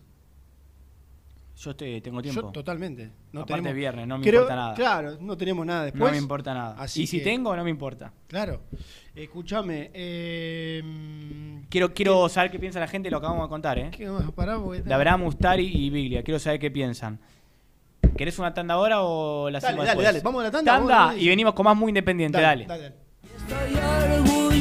Yo 1.64 1.76
te- 1.76 2.00
tengo 2.00 2.20
tiempo. 2.20 2.40
Yo 2.40 2.48
totalmente. 2.48 3.10
No 3.30 3.42
Aparte 3.42 3.52
tenemos- 3.52 3.70
es 3.70 3.76
viernes, 3.76 4.06
no 4.08 4.18
me 4.18 4.24
Creo- 4.24 4.40
importa 4.40 4.56
nada. 4.56 4.74
Claro, 4.74 5.16
no 5.20 5.36
tenemos 5.36 5.64
nada 5.64 5.78
No 5.80 5.84
después. 5.86 6.10
me 6.12 6.18
importa 6.18 6.54
nada. 6.54 6.74
Así 6.76 7.02
y 7.02 7.06
si 7.06 7.18
que- 7.18 7.24
tengo, 7.24 7.54
no 7.54 7.62
me 7.62 7.70
importa. 7.70 8.12
Claro. 8.26 8.62
Escúchame. 9.14 9.90
Eh, 9.94 10.82
Quiero, 11.68 11.94
quiero 11.94 12.28
saber 12.28 12.50
qué 12.50 12.58
piensa 12.58 12.80
la 12.80 12.88
gente 12.88 13.10
lo 13.10 13.20
que 13.20 13.26
acabamos 13.26 13.46
de 13.46 13.50
contar, 13.50 13.78
¿eh? 13.78 13.90
¿Qué 13.92 14.06
más? 14.08 14.24
Pará, 14.32 15.16
Mustari 15.16 15.66
y 15.66 15.88
Biglia. 15.90 16.22
Quiero 16.22 16.38
saber 16.40 16.58
qué 16.58 16.70
piensan. 16.70 17.18
¿Querés 18.16 18.38
una 18.38 18.52
tanda 18.52 18.74
ahora 18.74 19.02
o 19.02 19.48
la 19.48 19.58
Dale, 19.60 19.68
hacemos 19.68 19.86
dale, 19.86 19.88
después? 19.90 20.04
dale. 20.06 20.20
Vamos 20.20 20.40
a 20.40 20.44
la 20.44 20.50
tanda, 20.50 20.72
Tanda 20.72 20.94
vamos 20.96 21.10
a 21.12 21.14
la- 21.14 21.20
y 21.22 21.28
venimos 21.28 21.54
con 21.54 21.64
más 21.64 21.76
muy 21.76 21.90
independiente. 21.90 22.40
Dale. 22.40 22.64
Estoy 22.64 24.41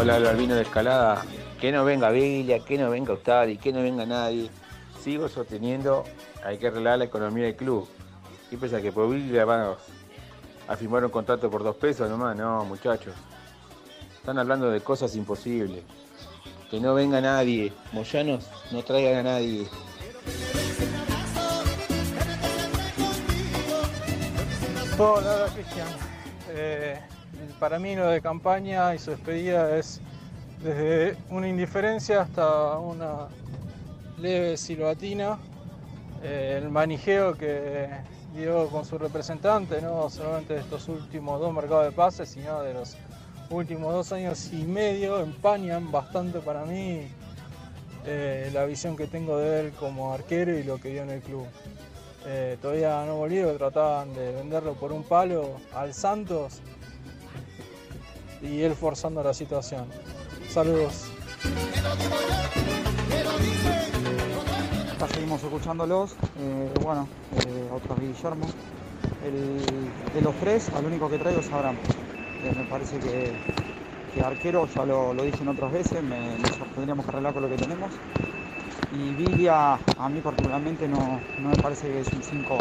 Hola, 0.00 0.16
el 0.16 0.26
albino 0.26 0.54
de 0.54 0.62
escalada. 0.62 1.26
Que 1.60 1.70
no 1.70 1.84
venga 1.84 2.08
Bella, 2.08 2.60
que 2.60 2.78
no 2.78 2.88
venga 2.88 3.12
Ustadi, 3.12 3.58
que 3.58 3.70
no 3.70 3.82
venga 3.82 4.06
nadie. 4.06 4.48
Sigo 5.04 5.28
sosteniendo, 5.28 6.04
hay 6.42 6.56
que 6.56 6.68
arreglar 6.68 7.00
la 7.00 7.04
economía 7.04 7.44
del 7.44 7.54
club. 7.54 7.86
¿Qué 8.48 8.56
piensa 8.56 8.80
que 8.80 8.92
por 8.92 9.10
Biglia 9.10 9.44
van 9.44 9.76
a 10.68 10.76
firmar 10.76 11.04
un 11.04 11.10
contrato 11.10 11.50
por 11.50 11.62
dos 11.62 11.76
pesos 11.76 12.08
nomás? 12.08 12.34
No, 12.34 12.64
muchachos. 12.64 13.12
Están 14.16 14.38
hablando 14.38 14.70
de 14.70 14.80
cosas 14.80 15.14
imposibles. 15.16 15.84
Que 16.70 16.80
no 16.80 16.94
venga 16.94 17.20
nadie. 17.20 17.70
Moyanos, 17.92 18.46
no 18.70 18.82
traigan 18.82 19.26
a 19.26 19.32
nadie. 19.34 19.68
Hola, 24.98 25.46
Cristian. 25.52 25.88
Eh, 26.48 26.98
para 27.60 27.78
mí 27.78 27.94
lo 27.94 28.08
de 28.08 28.22
campaña 28.22 28.94
y 28.94 28.98
su 28.98 29.10
despedida 29.10 29.76
es 29.76 30.00
desde 30.64 31.16
una 31.28 31.46
indiferencia 31.46 32.22
hasta 32.22 32.78
una 32.78 33.28
leve 34.18 34.56
silbatina. 34.56 35.38
Eh, 36.22 36.58
el 36.60 36.70
manijeo 36.70 37.34
que 37.36 37.88
dio 38.34 38.66
con 38.68 38.86
su 38.86 38.96
representante, 38.96 39.82
no 39.82 40.08
solamente 40.08 40.54
de 40.54 40.60
estos 40.60 40.88
últimos 40.88 41.38
dos 41.38 41.52
mercados 41.52 41.84
de 41.84 41.92
pases, 41.92 42.30
sino 42.30 42.62
de 42.62 42.72
los 42.72 42.96
últimos 43.50 43.92
dos 43.92 44.12
años 44.12 44.50
y 44.52 44.64
medio, 44.64 45.20
empañan 45.20 45.92
bastante 45.92 46.40
para 46.40 46.64
mí 46.64 47.08
eh, 48.06 48.50
la 48.54 48.64
visión 48.64 48.96
que 48.96 49.06
tengo 49.06 49.36
de 49.36 49.60
él 49.60 49.72
como 49.72 50.14
arquero 50.14 50.58
y 50.58 50.62
lo 50.62 50.80
que 50.80 50.88
dio 50.88 51.02
en 51.02 51.10
el 51.10 51.20
club. 51.20 51.46
Eh, 52.26 52.56
todavía 52.60 53.04
no 53.06 53.16
volvió, 53.16 53.54
trataban 53.56 54.14
de 54.14 54.32
venderlo 54.32 54.74
por 54.74 54.92
un 54.92 55.02
palo 55.02 55.56
al 55.74 55.92
Santos 55.92 56.62
y 58.42 58.62
él 58.62 58.74
forzando 58.74 59.22
la 59.22 59.34
situación. 59.34 59.86
Saludos. 60.48 61.06
Seguimos 65.12 65.42
escuchándolos. 65.42 66.12
Eh, 66.38 66.70
bueno, 66.82 67.08
eh, 67.46 67.68
otro 67.72 67.96
Guillermo. 67.96 68.46
El- 69.24 70.12
de 70.14 70.22
los 70.22 70.34
tres, 70.36 70.70
al 70.74 70.86
único 70.86 71.08
que 71.10 71.18
traigo 71.18 71.40
es 71.40 71.50
Abraham. 71.52 71.76
Eh, 72.42 72.52
me 72.56 72.64
parece 72.64 72.98
que, 72.98 73.32
que 74.14 74.20
arquero, 74.22 74.66
ya 74.74 74.84
lo, 74.86 75.12
lo 75.12 75.22
dije 75.24 75.42
en 75.42 75.48
otras 75.48 75.72
veces, 75.72 76.02
me, 76.02 76.36
tendríamos 76.74 77.04
que 77.04 77.10
arreglar 77.10 77.34
con 77.34 77.42
lo 77.42 77.48
que 77.48 77.56
tenemos. 77.56 77.90
Y 78.92 79.10
Vilia, 79.14 79.74
a 79.74 80.08
mí 80.08 80.20
particularmente, 80.20 80.88
no, 80.88 81.20
no 81.38 81.48
me 81.50 81.56
parece 81.56 81.88
que 81.88 82.00
es 82.00 82.08
un 82.12 82.22
5 82.22 82.58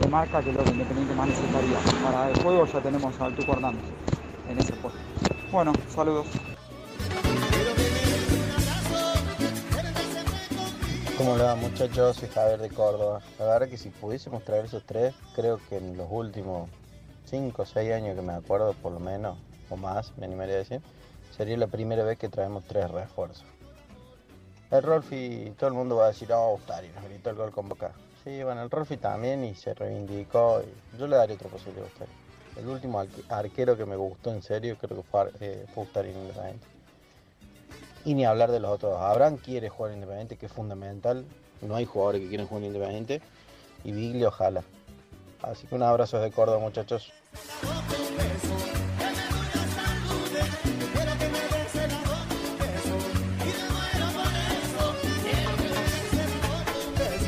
de 0.00 0.08
marca, 0.08 0.42
que 0.42 0.50
es 0.50 0.56
lo 0.56 0.62
que 0.64 0.70
Independiente 0.70 1.14
más 1.14 1.28
necesitaría. 1.28 1.78
Para 2.04 2.30
el 2.30 2.42
juego 2.42 2.66
ya 2.66 2.80
tenemos 2.80 3.20
al 3.20 3.34
Tuco 3.34 3.52
Hernández 3.52 3.82
en 4.52 4.58
ese 4.58 4.72
puesto. 4.74 5.00
Bueno, 5.50 5.72
saludos. 5.88 6.26
¿Cómo 11.16 11.36
le 11.36 11.44
va 11.44 11.54
muchachos? 11.54 12.16
Soy 12.16 12.28
Javier 12.28 12.60
de 12.60 12.68
Córdoba. 12.68 13.20
La 13.38 13.46
verdad 13.46 13.68
que 13.68 13.78
si 13.78 13.90
pudiésemos 13.90 14.44
traer 14.44 14.66
esos 14.66 14.84
tres, 14.84 15.14
creo 15.34 15.58
que 15.68 15.76
en 15.76 15.96
los 15.96 16.08
últimos 16.10 16.68
5 17.26 17.62
o 17.62 17.66
6 17.66 17.92
años 17.92 18.16
que 18.16 18.22
me 18.22 18.32
acuerdo, 18.32 18.72
por 18.74 18.92
lo 18.92 19.00
menos, 19.00 19.38
o 19.70 19.76
más, 19.76 20.12
me 20.18 20.26
animaría 20.26 20.56
a 20.56 20.58
decir, 20.58 20.80
sería 21.36 21.56
la 21.56 21.68
primera 21.68 22.02
vez 22.02 22.18
que 22.18 22.28
traemos 22.28 22.64
tres 22.64 22.90
refuerzos. 22.90 23.44
El 24.70 24.82
Rolfi, 24.82 25.52
todo 25.58 25.68
el 25.68 25.74
mundo 25.74 25.96
va 25.96 26.06
a 26.06 26.08
decir, 26.08 26.32
oh, 26.32 26.54
Ustari, 26.54 26.88
nos 26.94 27.04
gritó 27.04 27.30
el 27.30 27.36
gol 27.36 27.52
con 27.52 27.68
Boca. 27.68 27.92
Sí, 28.24 28.42
bueno, 28.42 28.62
el 28.62 28.70
Rolfi 28.70 28.96
también 28.96 29.44
y 29.44 29.54
se 29.54 29.74
reivindicó. 29.74 30.62
y 30.62 30.98
yo 30.98 31.06
le 31.06 31.16
daría 31.16 31.36
otra 31.36 31.48
posibilidad 31.48 31.84
a 31.84 31.92
Ustari. 31.92 32.21
El 32.56 32.68
último 32.68 33.00
arque- 33.00 33.24
arquero 33.28 33.76
que 33.76 33.86
me 33.86 33.96
gustó 33.96 34.32
en 34.32 34.42
serio 34.42 34.76
creo 34.80 34.96
que 34.98 35.02
fue, 35.02 35.30
eh, 35.40 35.66
fue 35.74 35.84
Independiente. 35.84 36.66
Y 38.04 38.14
ni 38.14 38.24
hablar 38.24 38.50
de 38.50 38.60
los 38.60 38.70
otros. 38.70 38.96
Abraham 38.98 39.36
quiere 39.36 39.68
jugar 39.68 39.92
en 39.92 39.98
Independiente, 39.98 40.36
que 40.36 40.46
es 40.46 40.52
fundamental. 40.52 41.24
No 41.60 41.76
hay 41.76 41.84
jugadores 41.86 42.20
que 42.22 42.28
quieran 42.28 42.46
jugar 42.46 42.62
en 42.64 42.66
Independiente. 42.68 43.22
Y 43.84 43.92
Biglia 43.92 44.28
ojalá. 44.28 44.62
Así 45.42 45.66
que 45.66 45.74
un 45.74 45.82
abrazo 45.82 46.18
desde 46.20 46.34
Córdoba, 46.34 46.58
muchachos. 46.58 47.12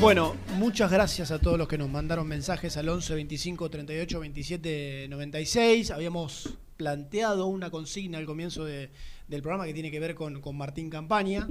Bueno, 0.05 0.35
muchas 0.57 0.91
gracias 0.91 1.31
a 1.31 1.39
todos 1.39 1.57
los 1.57 1.67
que 1.67 1.79
nos 1.79 1.89
mandaron 1.89 2.27
mensajes 2.27 2.77
al 2.77 2.87
11 2.89 3.15
25 3.15 3.71
38 3.71 4.19
27 4.19 5.07
96. 5.09 5.89
Habíamos 5.89 6.57
planteado 6.77 7.47
una 7.47 7.71
consigna 7.71 8.19
al 8.19 8.27
comienzo 8.27 8.65
de- 8.65 8.91
del 9.27 9.41
programa 9.41 9.65
que 9.65 9.73
tiene 9.73 9.89
que 9.89 9.99
ver 9.99 10.13
con, 10.13 10.41
con 10.41 10.55
Martín 10.57 10.91
Campaña. 10.91 11.49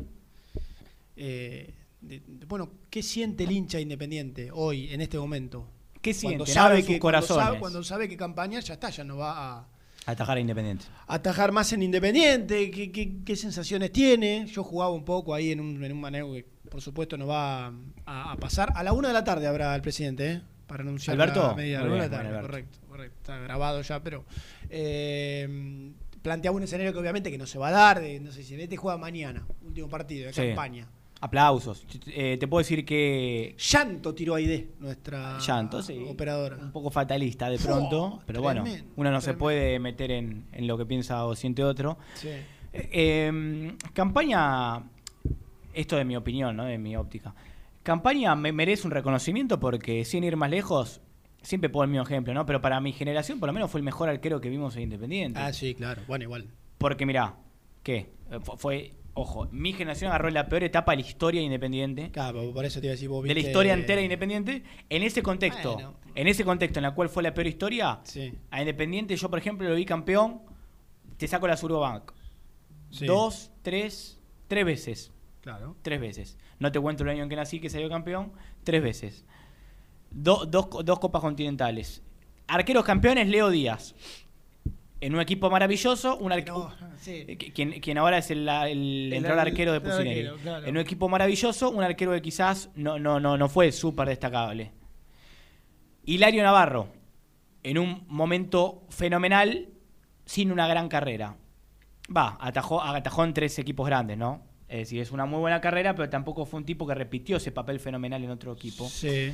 Eh, 1.16 1.74
de- 2.00 2.20
de- 2.24 2.46
bueno, 2.46 2.70
¿qué 2.90 3.02
siente 3.02 3.42
el 3.42 3.50
hincha 3.50 3.80
independiente 3.80 4.50
hoy, 4.52 4.88
en 4.92 5.00
este 5.00 5.18
momento? 5.18 5.66
¿Qué 6.00 6.12
Cuando 6.14 6.46
sienten? 6.46 6.54
sabe 6.54 6.84
que 6.84 7.00
cuando 7.00 7.22
sabe, 7.26 7.58
cuando 7.58 7.82
sabe 7.82 8.08
que 8.08 8.16
Campaña 8.16 8.60
ya 8.60 8.74
está, 8.74 8.88
ya 8.90 9.02
no 9.02 9.16
va 9.16 9.32
a 9.58 9.68
Atajar 10.06 10.36
a 10.36 10.40
Independiente. 10.40 10.84
atajar 11.08 11.50
más 11.50 11.72
en 11.72 11.82
Independiente, 11.82 12.70
¿qué, 12.70 12.92
qué- 12.92 13.16
qué 13.24 13.34
sensaciones 13.34 13.90
tiene? 13.90 14.46
Yo 14.46 14.62
jugaba 14.62 14.92
un 14.92 15.04
poco 15.04 15.34
ahí 15.34 15.50
en 15.50 15.58
un, 15.60 15.82
en 15.82 15.90
un 15.90 16.00
manejo 16.00 16.34
que 16.34 16.53
por 16.70 16.80
supuesto 16.80 17.16
no 17.16 17.26
va 17.26 17.66
a, 18.06 18.32
a 18.32 18.36
pasar. 18.36 18.72
A 18.74 18.82
la 18.82 18.92
una 18.92 19.08
de 19.08 19.14
la 19.14 19.24
tarde 19.24 19.46
habrá 19.46 19.74
el 19.74 19.82
presidente, 19.82 20.30
¿eh? 20.32 20.40
Para 20.66 20.82
anunciar 20.82 21.14
¿Alberto? 21.20 21.48
la 21.48 21.54
medida. 21.54 21.80
A 21.80 21.84
la 21.84 21.94
bien, 21.94 22.10
tarde, 22.10 22.28
Alberto. 22.28 22.46
correcto, 22.46 22.78
correcto. 22.88 23.16
Está 23.20 23.38
grabado 23.38 23.82
ya, 23.82 24.02
pero... 24.02 24.24
eh, 24.70 25.92
planteaba 26.22 26.56
un 26.56 26.62
escenario 26.62 26.90
que 26.92 26.98
obviamente 26.98 27.30
que 27.30 27.36
no 27.36 27.46
se 27.46 27.58
va 27.58 27.68
a 27.68 27.72
dar, 27.72 28.00
de, 28.00 28.18
no 28.18 28.32
sé 28.32 28.42
si 28.42 28.56
Vete 28.56 28.76
juega 28.78 28.96
mañana, 28.96 29.44
último 29.62 29.88
partido 29.88 30.26
de 30.28 30.32
Sí. 30.32 30.46
campaña. 30.46 30.88
Aplausos. 31.20 31.86
Eh, 32.06 32.36
te 32.40 32.48
puedo 32.48 32.60
decir 32.60 32.84
que. 32.84 33.54
Llanto 33.58 34.14
tiró 34.14 34.34
Aide, 34.34 34.68
nuestra 34.78 35.38
Llanto, 35.38 35.82
sí. 35.82 36.02
operadora. 36.08 36.56
Un 36.56 36.72
poco 36.72 36.90
fatalista 36.90 37.48
de 37.48 37.58
pronto, 37.58 38.20
pero 38.26 38.42
bueno, 38.42 38.64
uno 38.96 39.10
no 39.10 39.20
se 39.20 39.34
puede 39.34 39.78
meter 39.78 40.10
en, 40.10 40.44
en 40.52 40.66
lo 40.66 40.76
que 40.78 40.84
piensa 40.86 41.24
o 41.24 41.34
siente 41.34 41.62
otro. 41.64 41.98
Sí. 42.14 42.28
Eh, 42.28 42.88
eh, 42.92 43.74
campaña, 43.94 44.82
esto 45.74 45.96
de 45.96 46.04
mi 46.04 46.16
opinión, 46.16 46.56
¿no? 46.56 46.64
de 46.64 46.78
mi 46.78 46.96
óptica. 46.96 47.34
Campaña 47.82 48.34
me 48.34 48.52
merece 48.52 48.86
un 48.86 48.92
reconocimiento 48.92 49.60
porque 49.60 50.04
sin 50.04 50.24
ir 50.24 50.36
más 50.36 50.50
lejos, 50.50 51.00
siempre 51.42 51.68
pongo 51.68 51.84
el 51.84 51.90
mismo 51.90 52.04
ejemplo, 52.04 52.32
¿no? 52.32 52.46
Pero 52.46 52.60
para 52.62 52.80
mi 52.80 52.92
generación 52.92 53.38
por 53.38 53.48
lo 53.48 53.52
menos 53.52 53.70
fue 53.70 53.80
el 53.80 53.84
mejor 53.84 54.08
arquero 54.08 54.40
que 54.40 54.48
vimos 54.48 54.74
en 54.76 54.84
Independiente. 54.84 55.38
Ah, 55.38 55.52
sí, 55.52 55.74
claro. 55.74 56.02
Bueno, 56.08 56.24
igual. 56.24 56.48
Porque 56.78 57.04
mirá, 57.04 57.36
¿qué? 57.82 58.10
Eh, 58.30 58.40
fu- 58.40 58.56
Fue, 58.56 58.92
ojo, 59.12 59.46
mi 59.52 59.74
generación 59.74 60.10
agarró 60.10 60.30
la 60.30 60.48
peor 60.48 60.64
etapa 60.64 60.92
de 60.92 61.02
la 61.02 61.08
historia 61.08 61.40
de 61.40 61.44
Independiente. 61.44 62.10
Claro, 62.10 62.50
por 62.54 62.64
eso 62.64 62.80
te 62.80 62.86
iba 62.86 62.92
a 62.92 62.96
decir, 62.96 63.10
vos 63.10 63.22
De 63.22 63.28
la 63.28 63.34
viste- 63.34 63.50
historia 63.50 63.74
entera 63.74 63.98
de 63.98 64.04
Independiente. 64.04 64.62
En 64.88 65.02
ese 65.02 65.22
contexto, 65.22 65.74
Bueno. 65.74 65.94
en 66.14 66.26
ese 66.26 66.42
contexto 66.44 66.78
en 66.78 66.84
la 66.84 66.94
cual 66.94 67.10
fue 67.10 67.22
la 67.22 67.34
peor 67.34 67.46
historia, 67.48 68.00
Sí. 68.04 68.32
a 68.50 68.60
Independiente 68.60 69.14
yo, 69.16 69.28
por 69.28 69.38
ejemplo, 69.38 69.68
lo 69.68 69.74
vi 69.74 69.84
campeón, 69.84 70.40
te 71.18 71.28
saco 71.28 71.46
la 71.46 71.58
Surbank. 71.58 72.12
Sí. 72.90 73.04
Dos, 73.06 73.50
tres, 73.62 74.20
tres 74.48 74.64
veces. 74.64 75.10
Claro. 75.44 75.76
Tres 75.82 76.00
veces. 76.00 76.38
No 76.58 76.72
te 76.72 76.80
cuento 76.80 77.02
el 77.04 77.10
año 77.10 77.22
en 77.22 77.28
que 77.28 77.36
nací 77.36 77.60
que 77.60 77.68
salió 77.70 77.88
campeón, 77.90 78.32
tres 78.64 78.82
veces. 78.82 79.24
Do- 80.10 80.46
dos, 80.46 80.68
dos 80.84 80.98
copas 80.98 81.20
continentales. 81.20 82.02
Arqueros 82.48 82.82
campeones, 82.84 83.28
Leo 83.28 83.50
Díaz. 83.50 83.94
En 85.00 85.14
un 85.14 85.20
equipo 85.20 85.50
maravilloso, 85.50 86.16
un 86.16 86.32
arquero. 86.32 86.72
quien, 87.54 87.78
quien 87.80 87.98
ahora 87.98 88.16
es 88.18 88.30
el, 88.30 88.48
el 88.48 89.12
El 89.12 89.26
arquero 89.26 89.72
de 89.74 89.80
Pusineri. 89.82 90.30
claro. 90.42 90.64
En 90.64 90.76
un 90.76 90.80
equipo 90.80 91.10
maravilloso, 91.10 91.68
un 91.70 91.82
arquero 91.82 92.12
que 92.12 92.22
quizás 92.22 92.70
no, 92.74 92.98
no, 92.98 93.20
no, 93.20 93.36
no 93.36 93.48
fue 93.50 93.70
súper 93.70 94.08
destacable. 94.08 94.72
Hilario 96.06 96.42
Navarro, 96.42 96.88
en 97.62 97.78
un 97.78 98.04
momento 98.08 98.82
fenomenal, 98.88 99.68
sin 100.24 100.50
una 100.52 100.66
gran 100.66 100.88
carrera. 100.88 101.36
Va, 102.14 102.38
atajó, 102.40 102.82
atajó 102.82 103.24
en 103.24 103.34
tres 103.34 103.58
equipos 103.58 103.86
grandes, 103.86 104.16
¿no? 104.16 104.42
Es 104.68 104.78
decir, 104.78 105.00
es 105.00 105.12
una 105.12 105.26
muy 105.26 105.40
buena 105.40 105.60
carrera, 105.60 105.94
pero 105.94 106.08
tampoco 106.08 106.46
fue 106.46 106.58
un 106.58 106.66
tipo 106.66 106.86
que 106.86 106.94
repitió 106.94 107.36
ese 107.36 107.52
papel 107.52 107.80
fenomenal 107.80 108.24
en 108.24 108.30
otro 108.30 108.52
equipo. 108.52 108.88
Sí. 108.88 109.32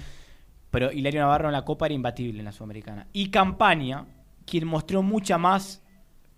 Pero 0.70 0.92
Hilario 0.92 1.20
Navarro 1.20 1.48
en 1.48 1.52
la 1.52 1.64
Copa 1.64 1.86
era 1.86 1.94
imbatible 1.94 2.38
en 2.40 2.44
la 2.44 2.52
Sudamericana. 2.52 3.06
Y 3.12 3.30
Campaña, 3.30 4.06
quien 4.46 4.66
mostró 4.66 5.02
mucha 5.02 5.38
más 5.38 5.82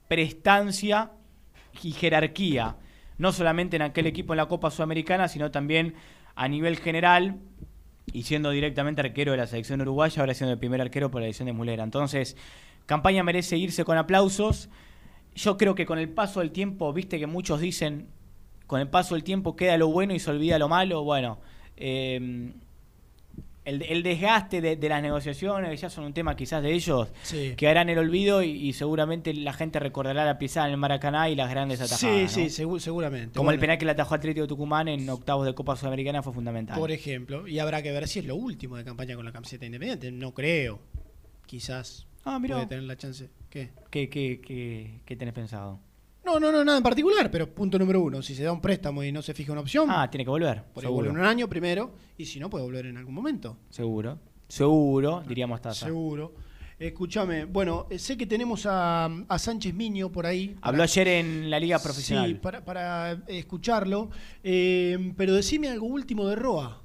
prestancia 0.08 1.12
y 1.82 1.92
jerarquía, 1.92 2.76
no 3.18 3.32
solamente 3.32 3.76
en 3.76 3.82
aquel 3.82 4.06
equipo 4.06 4.32
en 4.32 4.38
la 4.38 4.46
Copa 4.46 4.70
Sudamericana, 4.70 5.28
sino 5.28 5.50
también 5.50 5.94
a 6.34 6.48
nivel 6.48 6.76
general 6.76 7.40
y 8.12 8.22
siendo 8.24 8.50
directamente 8.50 9.00
arquero 9.00 9.32
de 9.32 9.38
la 9.38 9.46
selección 9.46 9.80
uruguaya, 9.80 10.20
ahora 10.20 10.34
siendo 10.34 10.52
el 10.52 10.58
primer 10.58 10.80
arquero 10.80 11.10
por 11.10 11.20
la 11.20 11.26
edición 11.26 11.46
de 11.46 11.52
Mulera. 11.52 11.84
Entonces, 11.84 12.36
Campaña 12.86 13.22
merece 13.22 13.56
irse 13.56 13.84
con 13.84 13.96
aplausos. 13.96 14.68
Yo 15.34 15.56
creo 15.56 15.74
que 15.74 15.86
con 15.86 15.98
el 15.98 16.08
paso 16.08 16.40
del 16.40 16.50
tiempo, 16.50 16.92
viste 16.92 17.18
que 17.18 17.26
muchos 17.26 17.60
dicen, 17.60 18.08
con 18.72 18.80
el 18.80 18.88
paso 18.88 19.14
del 19.14 19.22
tiempo 19.22 19.54
queda 19.54 19.76
lo 19.76 19.88
bueno 19.88 20.14
y 20.14 20.18
se 20.18 20.30
olvida 20.30 20.58
lo 20.58 20.66
malo. 20.66 21.04
Bueno, 21.04 21.38
eh, 21.76 22.50
el, 23.66 23.82
el 23.82 24.02
desgaste 24.02 24.62
de, 24.62 24.76
de 24.76 24.88
las 24.88 25.02
negociaciones, 25.02 25.68
que 25.68 25.76
ya 25.76 25.90
son 25.90 26.04
un 26.04 26.14
tema 26.14 26.34
quizás 26.34 26.62
de 26.62 26.72
ellos, 26.72 27.08
Sí. 27.22 27.52
quedará 27.54 27.82
en 27.82 27.90
el 27.90 27.98
olvido 27.98 28.42
y, 28.42 28.48
y 28.50 28.72
seguramente 28.72 29.34
la 29.34 29.52
gente 29.52 29.78
recordará 29.78 30.24
la 30.24 30.38
pisada 30.38 30.68
en 30.68 30.72
el 30.72 30.78
Maracaná 30.78 31.28
y 31.28 31.34
las 31.36 31.50
grandes 31.50 31.82
atajadas. 31.82 32.32
Sí, 32.32 32.42
¿no? 32.42 32.48
sí, 32.48 32.62
segu- 32.64 32.78
seguramente. 32.80 33.36
Como 33.36 33.50
el 33.50 33.58
penal 33.58 33.76
que 33.76 33.84
le 33.84 33.90
atajó 33.90 34.14
Atlético 34.14 34.46
Tucumán 34.46 34.88
en 34.88 35.06
octavos 35.10 35.44
de 35.44 35.54
Copa 35.54 35.76
Sudamericana 35.76 36.22
fue 36.22 36.32
fundamental. 36.32 36.78
Por 36.78 36.90
ejemplo, 36.90 37.46
y 37.46 37.58
habrá 37.58 37.82
que 37.82 37.92
ver 37.92 38.08
si 38.08 38.20
es 38.20 38.24
lo 38.24 38.36
último 38.36 38.76
de 38.78 38.84
campaña 38.84 39.16
con 39.16 39.26
la 39.26 39.32
camiseta 39.32 39.66
independiente. 39.66 40.10
No 40.10 40.32
creo. 40.32 40.80
Quizás 41.46 42.06
Ah, 42.24 42.38
mirá. 42.38 42.54
puede 42.56 42.68
tener 42.68 42.84
la 42.84 42.96
chance. 42.96 43.28
¿Qué? 43.50 43.68
¿Qué, 43.90 44.08
qué, 44.08 44.40
qué, 44.40 45.00
qué 45.04 45.14
tenés 45.16 45.34
pensado? 45.34 45.78
No, 46.24 46.38
no, 46.38 46.52
no, 46.52 46.64
nada 46.64 46.78
en 46.78 46.84
particular, 46.84 47.30
pero 47.30 47.52
punto 47.52 47.78
número 47.78 48.00
uno. 48.00 48.22
Si 48.22 48.34
se 48.34 48.44
da 48.44 48.52
un 48.52 48.60
préstamo 48.60 49.02
y 49.02 49.10
no 49.10 49.22
se 49.22 49.34
fija 49.34 49.52
una 49.52 49.60
opción, 49.60 49.88
Ah, 49.90 50.08
tiene 50.10 50.24
que 50.24 50.30
volver. 50.30 50.62
por 50.72 50.82
ahí 50.84 50.86
seguro. 50.86 50.94
vuelve 51.06 51.10
en 51.10 51.18
un 51.18 51.24
año 51.26 51.48
primero, 51.48 51.92
y 52.16 52.24
si 52.26 52.38
no, 52.38 52.48
puede 52.48 52.64
volver 52.64 52.86
en 52.86 52.96
algún 52.96 53.14
momento. 53.14 53.56
Seguro. 53.70 54.18
Seguro, 54.48 55.22
diríamos 55.26 55.60
Taza. 55.60 55.86
Seguro. 55.86 56.34
Escúchame, 56.78 57.44
bueno, 57.44 57.86
eh, 57.90 57.98
sé 57.98 58.16
que 58.16 58.26
tenemos 58.26 58.66
a, 58.66 59.04
a 59.28 59.38
Sánchez 59.38 59.72
Miño 59.74 60.10
por 60.10 60.26
ahí. 60.26 60.56
Habló 60.62 60.82
ayer 60.82 61.06
en 61.08 61.48
la 61.50 61.58
Liga 61.60 61.78
Profesional. 61.78 62.28
Sí, 62.30 62.34
para, 62.34 62.64
para 62.64 63.12
eh, 63.12 63.18
escucharlo. 63.38 64.10
Eh, 64.42 65.12
pero 65.16 65.34
decime 65.34 65.68
algo 65.68 65.86
último 65.86 66.26
de 66.26 66.34
Roa. 66.36 66.82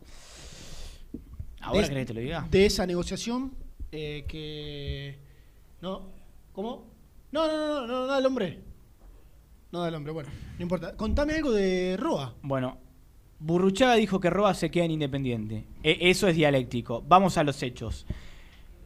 ¿Ahora 1.62 1.82
de, 1.82 1.88
querés 1.90 2.02
que 2.04 2.06
te 2.06 2.14
lo 2.14 2.20
diga? 2.22 2.48
De 2.50 2.66
esa 2.66 2.86
negociación 2.86 3.52
eh, 3.92 4.26
que. 4.28 5.18
¿No? 5.82 6.12
¿Cómo? 6.54 6.86
No, 7.32 7.48
no, 7.48 7.58
no, 7.58 7.68
no, 7.68 7.88
no, 7.88 8.06
da 8.08 8.20
el 8.20 8.26
hombre. 8.26 8.60
No 9.72 9.82
da 9.82 9.90
el 9.90 9.96
hombre, 9.96 10.14
bueno, 10.14 10.30
no 10.58 10.62
importa. 10.64 10.96
Contame 10.96 11.34
algo 11.34 11.52
de 11.52 11.98
Roa. 12.00 12.34
Bueno, 12.42 12.78
Burruchaga 13.40 13.96
dijo 13.96 14.20
que 14.20 14.30
Roa 14.30 14.54
se 14.54 14.72
queda 14.72 14.86
en 14.86 14.92
Independiente. 14.92 15.66
E- 15.84 15.98
eso 16.02 16.28
es 16.28 16.36
dialéctico. 16.36 17.04
Vamos 17.08 17.38
a 17.38 17.44
los 17.44 17.62
hechos. 17.62 18.06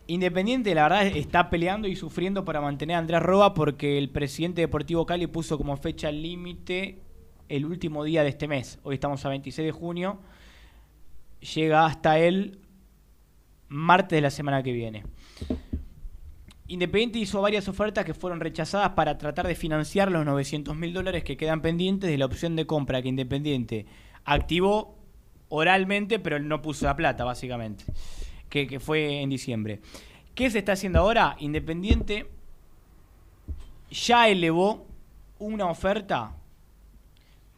Independiente, 0.07 0.73
la 0.75 0.83
verdad, 0.83 1.05
está 1.07 1.49
peleando 1.49 1.87
y 1.87 1.95
sufriendo 1.95 2.43
para 2.43 2.59
mantener 2.61 2.95
a 2.95 2.99
Andrés 2.99 3.21
Roa 3.21 3.53
porque 3.53 3.97
el 3.97 4.09
presidente 4.09 4.61
deportivo 4.61 5.05
Cali 5.05 5.27
puso 5.27 5.57
como 5.57 5.77
fecha 5.77 6.11
límite 6.11 6.99
el 7.47 7.65
último 7.65 8.03
día 8.03 8.23
de 8.23 8.29
este 8.29 8.47
mes. 8.47 8.79
Hoy 8.83 8.95
estamos 8.95 9.23
a 9.25 9.29
26 9.29 9.65
de 9.67 9.71
junio. 9.71 10.19
Llega 11.55 11.85
hasta 11.85 12.17
el 12.19 12.59
martes 13.69 14.17
de 14.17 14.21
la 14.21 14.31
semana 14.31 14.63
que 14.63 14.73
viene. 14.73 15.03
Independiente 16.71 17.19
hizo 17.19 17.41
varias 17.41 17.67
ofertas 17.67 18.05
que 18.05 18.13
fueron 18.13 18.39
rechazadas 18.39 18.91
para 18.91 19.17
tratar 19.17 19.45
de 19.45 19.55
financiar 19.55 20.09
los 20.09 20.23
900 20.23 20.73
mil 20.73 20.93
dólares 20.93 21.25
que 21.25 21.35
quedan 21.35 21.61
pendientes 21.61 22.09
de 22.09 22.17
la 22.17 22.25
opción 22.25 22.55
de 22.55 22.65
compra 22.65 23.01
que 23.01 23.09
Independiente 23.09 23.85
activó 24.23 24.95
oralmente, 25.49 26.17
pero 26.17 26.39
no 26.39 26.61
puso 26.61 26.85
la 26.85 26.95
plata, 26.95 27.25
básicamente, 27.25 27.83
que, 28.47 28.67
que 28.67 28.79
fue 28.79 29.21
en 29.21 29.29
diciembre. 29.29 29.81
¿Qué 30.33 30.49
se 30.49 30.59
está 30.59 30.71
haciendo 30.71 30.99
ahora? 30.99 31.35
Independiente 31.39 32.31
ya 33.89 34.29
elevó 34.29 34.87
una 35.39 35.65
oferta 35.65 36.37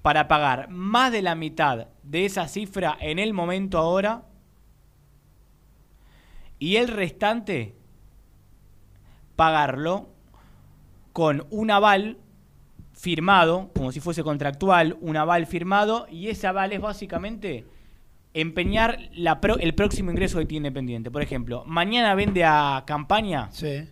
para 0.02 0.28
pagar 0.28 0.70
más 0.70 1.12
de 1.12 1.22
la 1.22 1.36
mitad 1.36 1.90
de 2.02 2.26
esa 2.26 2.48
cifra 2.48 2.98
en 3.00 3.20
el 3.20 3.32
momento 3.34 3.78
ahora 3.78 4.24
y 6.58 6.78
el 6.78 6.88
restante 6.88 7.76
pagarlo 9.36 10.10
con 11.12 11.46
un 11.50 11.72
aval 11.72 12.18
firmado, 12.94 13.72
como 13.76 13.92
si 13.92 14.00
fuese 14.00 14.24
contractual, 14.24 14.98
un 15.02 15.18
aval 15.18 15.46
firmado, 15.48 16.08
y 16.10 16.30
ese 16.30 16.48
aval 16.48 16.74
es 16.74 16.82
básicamente 16.82 17.66
empeñar 18.34 18.98
la 19.14 19.40
pro- 19.42 19.58
el 19.60 19.76
próximo 19.76 20.10
ingreso 20.12 20.40
de 20.40 20.46
ti 20.46 20.58
independiente. 20.58 21.12
Por 21.12 21.22
ejemplo, 21.22 21.64
mañana 21.66 22.16
vende 22.16 22.44
a 22.44 22.84
campaña, 22.86 23.50
Sí. 23.52 23.88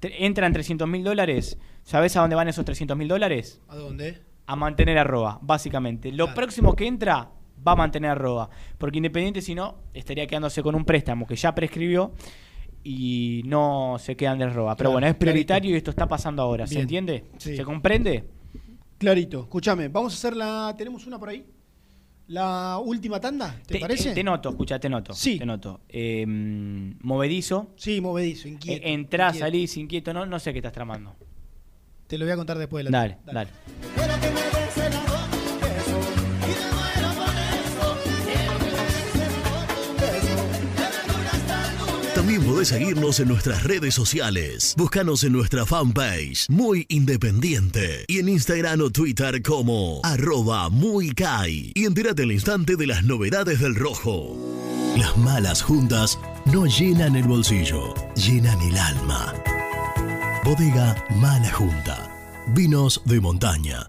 te- 0.00 0.24
entran 0.26 0.52
300 0.52 0.86
mil 0.88 1.02
dólares, 1.04 1.58
¿sabes 1.82 2.16
a 2.16 2.20
dónde 2.20 2.36
van 2.36 2.48
esos 2.48 2.64
300 2.64 2.96
mil 2.96 3.08
dólares? 3.08 3.60
¿A 3.68 3.76
dónde? 3.76 4.22
A 4.46 4.56
mantener 4.56 4.98
a 4.98 5.04
Roa, 5.04 5.38
básicamente. 5.42 6.12
Lo 6.12 6.32
próximo 6.34 6.74
que 6.74 6.86
entra 6.86 7.30
va 7.66 7.72
a 7.72 7.76
mantener 7.76 8.10
a 8.10 8.14
Roa, 8.14 8.48
porque 8.78 8.98
Independiente 8.98 9.42
si 9.42 9.54
no, 9.54 9.76
estaría 9.94 10.26
quedándose 10.26 10.62
con 10.62 10.74
un 10.74 10.84
préstamo 10.84 11.26
que 11.26 11.36
ya 11.36 11.54
prescribió 11.54 12.12
y 12.84 13.42
no 13.46 13.96
se 13.98 14.16
quedan 14.16 14.38
de 14.38 14.48
Roa. 14.48 14.74
Pero 14.76 14.88
Claro, 14.88 14.92
bueno, 14.94 15.06
es 15.08 15.14
prioritario 15.14 15.72
y 15.72 15.74
esto 15.76 15.90
está 15.90 16.06
pasando 16.06 16.42
ahora, 16.42 16.66
¿se 16.66 16.74
Bien. 16.74 16.82
entiende? 16.82 17.24
Sí. 17.38 17.56
¿Se 17.56 17.64
comprende? 17.64 18.24
Clarito. 18.98 19.40
Escúchame, 19.42 19.88
vamos 19.88 20.12
a 20.12 20.16
hacer 20.16 20.36
la. 20.36 20.74
¿Tenemos 20.76 21.06
una 21.06 21.18
por 21.18 21.28
ahí? 21.28 21.44
La 22.28 22.78
última 22.84 23.18
tanda, 23.20 23.58
¿te, 23.66 23.78
parece? 23.80 24.10
eh, 24.10 24.14
Te 24.14 24.22
noto, 24.22 24.50
escucha, 24.50 24.78
te 24.78 24.88
noto. 24.90 25.14
Sí. 25.14 25.38
Te 25.38 25.46
noto. 25.46 25.80
Eh, 25.88 26.26
movedizo. 26.26 27.72
Sí, 27.76 28.00
movedizo, 28.02 28.48
inquieto. 28.48 28.84
Eh, 28.86 28.92
entrás, 28.92 29.34
inquieto. 29.36 29.46
salís, 29.46 29.76
inquieto. 29.78 30.12
No, 30.12 30.26
no 30.26 30.38
sé 30.38 30.52
qué 30.52 30.58
estás 30.58 30.72
tramando. 30.72 31.16
Te 32.06 32.18
lo 32.18 32.26
voy 32.26 32.32
a 32.32 32.36
contar 32.36 32.58
después 32.58 32.84
de 32.84 32.90
la 32.90 32.98
Dale, 32.98 33.16
tanda. 33.24 33.32
dale. 33.32 34.57
También 42.28 42.46
podés 42.46 42.68
seguirnos 42.68 43.20
en 43.20 43.28
nuestras 43.28 43.64
redes 43.64 43.94
sociales. 43.94 44.74
Búscanos 44.76 45.24
en 45.24 45.32
nuestra 45.32 45.64
fanpage, 45.64 46.44
Muy 46.50 46.84
Independiente. 46.90 48.04
Y 48.06 48.18
en 48.18 48.28
Instagram 48.28 48.82
o 48.82 48.90
Twitter 48.90 49.40
como 49.40 50.02
arroba 50.04 50.68
muy 50.68 51.12
Kai. 51.12 51.72
Y 51.74 51.86
entérate 51.86 52.24
al 52.24 52.32
instante 52.32 52.76
de 52.76 52.86
las 52.86 53.02
novedades 53.02 53.60
del 53.60 53.74
rojo. 53.74 54.36
Las 54.98 55.16
malas 55.16 55.62
juntas 55.62 56.18
no 56.44 56.66
llenan 56.66 57.16
el 57.16 57.26
bolsillo, 57.26 57.94
llenan 58.14 58.60
el 58.60 58.76
alma. 58.76 59.32
Bodega 60.44 61.02
Mala 61.16 61.50
Junta. 61.50 62.10
Vinos 62.48 63.00
de 63.06 63.22
montaña. 63.22 63.88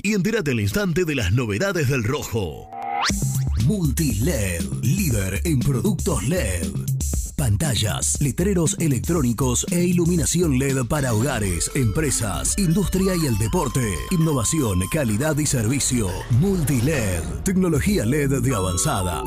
Y 0.02 0.14
entérate 0.14 0.52
al 0.52 0.60
instante 0.60 1.04
de 1.04 1.14
las 1.14 1.30
novedades 1.30 1.88
del 1.88 2.04
rojo. 2.04 2.70
Multiled, 3.66 4.62
líder 4.82 5.40
en 5.44 5.60
productos 5.60 6.26
LED. 6.28 6.66
Pantallas, 7.36 8.20
letreros 8.20 8.76
electrónicos 8.78 9.66
e 9.70 9.84
iluminación 9.84 10.58
LED 10.58 10.84
para 10.86 11.14
hogares, 11.14 11.70
empresas, 11.74 12.56
industria 12.58 13.14
y 13.16 13.26
el 13.26 13.38
deporte. 13.38 13.94
Innovación, 14.10 14.80
calidad 14.92 15.36
y 15.38 15.46
servicio. 15.46 16.08
Multiled, 16.30 17.22
tecnología 17.44 18.04
LED 18.04 18.42
de 18.42 18.54
avanzada. 18.54 19.22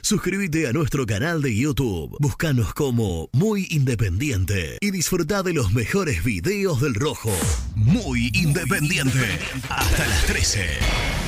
Suscríbete 0.00 0.68
a 0.68 0.72
nuestro 0.72 1.06
canal 1.06 1.40
de 1.40 1.56
YouTube. 1.56 2.16
Búscanos 2.20 2.74
como 2.74 3.30
Muy 3.32 3.66
Independiente 3.70 4.76
y 4.82 4.90
disfruta 4.90 5.42
de 5.42 5.54
los 5.54 5.72
mejores 5.72 6.22
videos 6.22 6.80
del 6.82 6.94
rojo. 6.94 7.32
Muy 7.74 8.30
Independiente. 8.34 9.38
Hasta 9.70 10.06
las 10.06 10.26
13. 10.26 11.23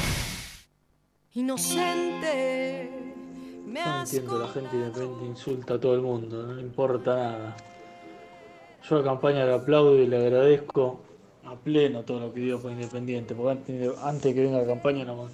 Inocente, 1.36 2.88
me 3.66 3.84
No 3.84 4.00
entiendo, 4.00 4.38
la 4.38 4.48
gente 4.48 4.74
de 4.74 4.86
repente 4.86 5.26
insulta 5.26 5.74
a 5.74 5.78
todo 5.78 5.94
el 5.94 6.00
mundo, 6.00 6.42
no 6.42 6.54
le 6.54 6.62
importa 6.62 7.14
nada. 7.14 7.56
Yo 8.88 8.96
a 8.96 9.04
campaña 9.04 9.44
le 9.44 9.52
aplaudo 9.52 9.98
y 9.98 10.06
le 10.06 10.16
agradezco 10.16 11.02
a 11.44 11.54
pleno 11.56 12.04
todo 12.04 12.20
lo 12.20 12.32
que 12.32 12.40
dio 12.40 12.58
por 12.58 12.72
Independiente, 12.72 13.34
porque 13.34 13.50
antes, 13.50 13.98
antes 14.02 14.34
que 14.34 14.40
venga 14.44 14.60
la 14.60 14.66
campaña 14.66 15.04
no, 15.04 15.28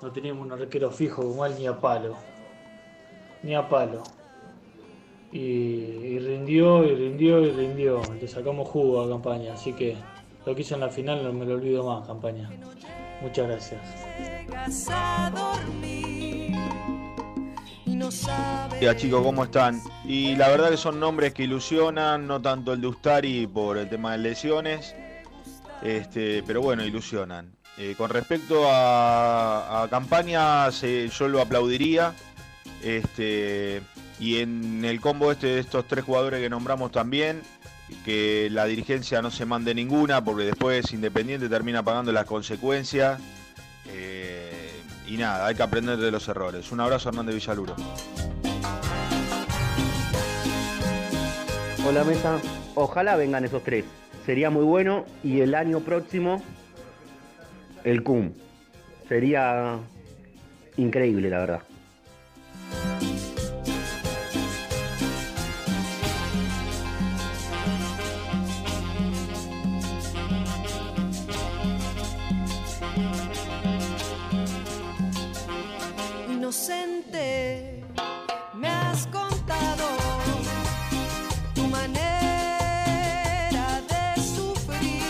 no 0.00 0.12
teníamos 0.12 0.46
un 0.46 0.52
arquero 0.52 0.92
fijo 0.92 1.22
como 1.22 1.44
él 1.44 1.54
ni 1.58 1.66
a 1.66 1.76
palo. 1.76 2.14
Ni 3.42 3.56
a 3.56 3.68
palo. 3.68 4.04
Y, 5.32 5.38
y 5.40 6.18
rindió, 6.20 6.84
y 6.84 6.94
rindió, 6.94 7.40
y 7.40 7.50
rindió. 7.50 8.00
Le 8.20 8.28
sacamos 8.28 8.68
jugo 8.68 9.02
a 9.02 9.08
campaña, 9.08 9.54
así 9.54 9.72
que 9.72 9.96
lo 10.46 10.54
que 10.54 10.60
hizo 10.60 10.76
en 10.76 10.82
la 10.82 10.88
final 10.88 11.24
no 11.24 11.32
me 11.32 11.44
lo 11.44 11.54
olvido 11.54 11.82
más, 11.82 12.06
campaña. 12.06 12.48
Muchas 13.22 13.46
gracias. 13.46 13.80
Hola 18.80 18.96
chicos, 18.96 19.22
¿cómo 19.22 19.44
están? 19.44 19.80
Y 20.04 20.34
la 20.34 20.48
verdad 20.48 20.70
que 20.70 20.76
son 20.76 20.98
nombres 20.98 21.32
que 21.32 21.44
ilusionan, 21.44 22.26
no 22.26 22.42
tanto 22.42 22.72
el 22.72 22.80
de 22.80 22.88
Ustari 22.88 23.46
por 23.46 23.78
el 23.78 23.88
tema 23.88 24.12
de 24.12 24.18
lesiones, 24.18 24.96
este, 25.82 26.42
pero 26.46 26.60
bueno, 26.62 26.84
ilusionan. 26.84 27.54
Eh, 27.78 27.94
con 27.96 28.10
respecto 28.10 28.64
a, 28.66 29.86
campañas, 29.88 30.82
yo 30.82 31.28
lo 31.28 31.40
aplaudiría. 31.40 32.14
Este, 32.82 33.82
y 34.18 34.38
en 34.38 34.84
el 34.84 35.00
combo 35.00 35.30
este 35.30 35.46
de 35.46 35.60
estos 35.60 35.86
tres 35.86 36.04
jugadores 36.04 36.40
que 36.40 36.50
nombramos 36.50 36.90
también, 36.90 37.42
que 38.04 38.48
la 38.50 38.64
dirigencia 38.66 39.22
no 39.22 39.30
se 39.30 39.44
mande 39.46 39.74
ninguna, 39.74 40.22
porque 40.24 40.44
después 40.44 40.92
Independiente 40.92 41.48
termina 41.48 41.82
pagando 41.82 42.12
las 42.12 42.26
consecuencias. 42.26 43.20
Eh, 43.86 44.70
y 45.06 45.16
nada, 45.16 45.46
hay 45.46 45.54
que 45.54 45.62
aprender 45.62 45.98
de 45.98 46.10
los 46.10 46.26
errores. 46.28 46.70
Un 46.72 46.80
abrazo, 46.80 47.08
Hernández 47.08 47.34
Villaluro. 47.34 47.76
Hola 51.84 52.04
mesa, 52.04 52.38
ojalá 52.76 53.16
vengan 53.16 53.44
esos 53.44 53.64
tres, 53.64 53.84
sería 54.24 54.50
muy 54.50 54.62
bueno 54.62 55.04
y 55.24 55.40
el 55.40 55.52
año 55.52 55.80
próximo 55.80 56.40
el 57.82 58.04
CUM, 58.04 58.32
sería 59.08 59.80
increíble 60.76 61.28
la 61.28 61.38
verdad. 61.38 61.62
Me 78.54 78.68
has 78.68 79.08
contado 79.08 79.84
tu 81.56 81.66
manera 81.66 81.90
de 83.88 84.22
sufrir. 84.22 85.02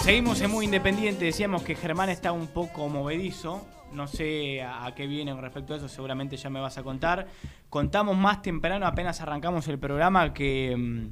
Seguimos 0.00 0.40
en 0.40 0.50
Muy 0.50 0.64
Independiente, 0.64 1.26
decíamos 1.26 1.62
que 1.62 1.76
Germán 1.76 2.08
está 2.08 2.32
un 2.32 2.48
poco 2.48 2.88
movedizo. 2.88 3.64
No 3.92 4.08
sé 4.08 4.62
a 4.62 4.92
qué 4.96 5.06
viene 5.06 5.32
respecto 5.40 5.74
a 5.74 5.76
eso, 5.76 5.88
seguramente 5.88 6.36
ya 6.36 6.50
me 6.50 6.58
vas 6.58 6.76
a 6.76 6.82
contar. 6.82 7.28
Contamos 7.68 8.16
más 8.16 8.42
temprano, 8.42 8.88
apenas 8.88 9.20
arrancamos 9.20 9.68
el 9.68 9.78
programa, 9.78 10.34
que 10.34 10.74
mm, 10.76 11.10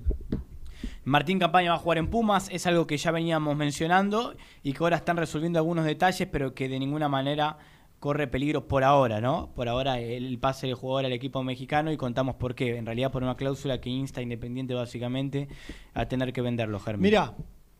Martín 1.04 1.38
Campaña 1.38 1.70
va 1.70 1.76
a 1.76 1.80
jugar 1.80 1.98
en 1.98 2.08
Pumas. 2.08 2.48
Es 2.50 2.66
algo 2.66 2.88
que 2.88 2.96
ya 2.96 3.12
veníamos 3.12 3.56
mencionando 3.56 4.34
y 4.64 4.72
que 4.72 4.82
ahora 4.82 4.96
están 4.96 5.18
resolviendo 5.18 5.60
algunos 5.60 5.84
detalles, 5.84 6.26
pero 6.32 6.52
que 6.52 6.68
de 6.68 6.80
ninguna 6.80 7.08
manera 7.08 7.58
corre 7.98 8.26
peligro 8.28 8.68
por 8.68 8.84
ahora, 8.84 9.20
¿no? 9.20 9.50
Por 9.54 9.68
ahora 9.68 10.00
el 10.00 10.38
pase 10.38 10.66
del 10.66 10.76
jugador 10.76 11.06
al 11.06 11.12
equipo 11.12 11.42
mexicano 11.42 11.92
y 11.92 11.96
contamos 11.96 12.36
por 12.36 12.54
qué. 12.54 12.76
En 12.76 12.86
realidad 12.86 13.10
por 13.10 13.22
una 13.22 13.36
cláusula 13.36 13.80
que 13.80 13.90
insta 13.90 14.20
a 14.20 14.22
Independiente 14.22 14.74
básicamente 14.74 15.48
a 15.94 16.06
tener 16.06 16.32
que 16.32 16.40
venderlo, 16.40 16.78
Germán. 16.78 17.02
Mirá, 17.02 17.34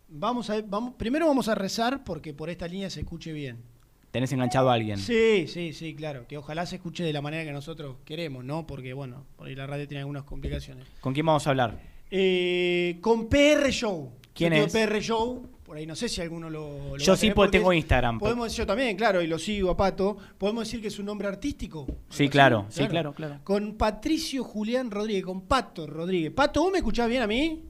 vamos 0.09 0.51
a, 0.51 0.61
vamos, 0.63 0.95
primero 0.97 1.27
vamos 1.27 1.49
a 1.49 1.55
rezar 1.55 2.05
porque 2.05 2.35
por 2.35 2.51
esta 2.51 2.67
línea 2.67 2.91
se 2.91 3.01
escuche 3.01 3.33
bien. 3.33 3.63
Tenés 4.11 4.33
enganchado 4.33 4.71
a 4.71 4.75
alguien. 4.75 4.99
Sí, 4.99 5.47
sí, 5.47 5.75
sí, 5.75 5.95
claro. 5.95 6.27
Que 6.27 6.39
ojalá 6.39 6.65
se 6.65 6.77
escuche 6.77 7.05
de 7.05 7.13
la 7.13 7.21
manera 7.21 7.45
que 7.45 7.53
nosotros 7.53 7.97
queremos, 8.07 8.43
¿no? 8.43 8.67
Porque, 8.67 8.95
bueno, 8.95 9.27
por 9.37 9.49
ahí 9.49 9.55
la 9.55 9.67
radio 9.67 9.87
tiene 9.87 10.01
algunas 10.01 10.25
complicaciones. 10.25 10.89
¿Con 11.01 11.13
quién 11.13 11.27
vamos 11.27 11.47
a 11.47 11.51
hablar? 11.51 11.79
Eh, 12.11 12.99
con 13.03 13.29
PR 13.29 13.71
Show. 13.71 14.13
¿Quién 14.33 14.55
Yo 14.55 14.65
es? 14.65 14.73
PR 14.73 14.99
Show. 15.01 15.47
Por 15.69 15.77
ahí 15.77 15.85
no 15.85 15.95
sé 15.95 16.09
si 16.09 16.23
alguno 16.23 16.49
lo. 16.49 16.97
lo 16.97 16.97
Yo 16.97 17.13
va 17.13 17.15
a 17.15 17.17
sí 17.19 17.21
tener, 17.21 17.35
pues, 17.35 17.47
porque 17.49 17.59
tengo 17.59 17.73
Instagram. 17.75 18.19
Podemos 18.19 18.47
decir 18.47 18.61
yo 18.61 18.67
también, 18.67 18.97
claro, 18.97 19.21
y 19.21 19.27
lo 19.27 19.39
sigo 19.39 19.69
a 19.71 19.77
Pato. 19.77 20.17
Podemos 20.39 20.65
decir 20.65 20.81
que 20.81 20.89
es 20.89 20.99
un 20.99 21.05
nombre 21.05 21.29
artístico. 21.29 21.87
Sí, 22.09 22.31
claro, 22.31 22.65
sí, 22.71 22.87
claro, 22.89 23.13
claro. 23.13 23.41
Con 23.45 23.75
Patricio 23.75 24.45
Julián 24.45 24.91
Rodríguez, 24.91 25.25
con 25.27 25.43
Pato 25.43 25.87
Rodríguez. 25.87 26.33
Pato, 26.33 26.63
¿vos 26.63 26.73
me 26.73 26.79
escuchás 26.79 27.07
bien 27.07 27.21
a 27.23 27.27
mí? 27.27 27.63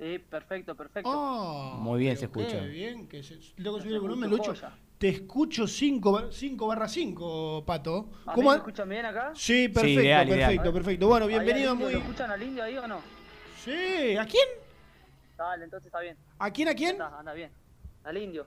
Sí, 0.00 0.18
perfecto, 0.28 0.74
perfecto. 0.74 1.08
Oh, 1.08 1.76
Muy 1.78 2.00
bien 2.00 2.16
se 2.16 2.24
escucha. 2.24 2.58
Qué 2.60 2.66
bien, 2.66 3.06
que 3.06 3.22
se, 3.22 3.38
luego 3.58 3.80
subir 3.80 3.94
el 3.94 4.00
volumen, 4.00 4.28
Lucho. 4.28 4.52
joya. 4.52 4.72
Te 4.98 5.08
escucho 5.08 5.68
5 5.68 6.32
barra 6.66 6.88
5, 6.88 7.62
Pato. 7.64 8.08
¿A 8.26 8.32
¿Cómo 8.34 8.48
me 8.48 8.54
an- 8.54 8.58
escuchan 8.62 8.88
bien 8.88 9.06
acá? 9.06 9.30
Sí, 9.36 9.68
perfecto, 9.68 10.00
ideal. 10.02 10.28
perfecto, 10.28 10.72
perfecto. 10.72 11.06
Bueno, 11.06 11.26
¿Ahí 11.26 11.34
bienvenido 11.34 11.70
a 11.70 11.74
muy. 11.74 11.92
¿Lo 11.92 11.98
escuchan 12.00 12.32
al 12.32 12.42
indio 12.42 12.64
ahí 12.64 12.76
o 12.76 12.88
no? 12.88 12.98
Sí, 13.64 14.16
¿a 14.16 14.24
quién? 14.26 14.65
Dale, 15.36 15.64
entonces 15.64 15.86
está 15.86 16.00
bien. 16.00 16.16
¿A 16.38 16.50
quién, 16.50 16.68
a 16.68 16.74
quién? 16.74 16.92
Está, 16.92 17.18
anda 17.18 17.32
bien. 17.34 17.50
Al 18.04 18.16
indio. 18.16 18.46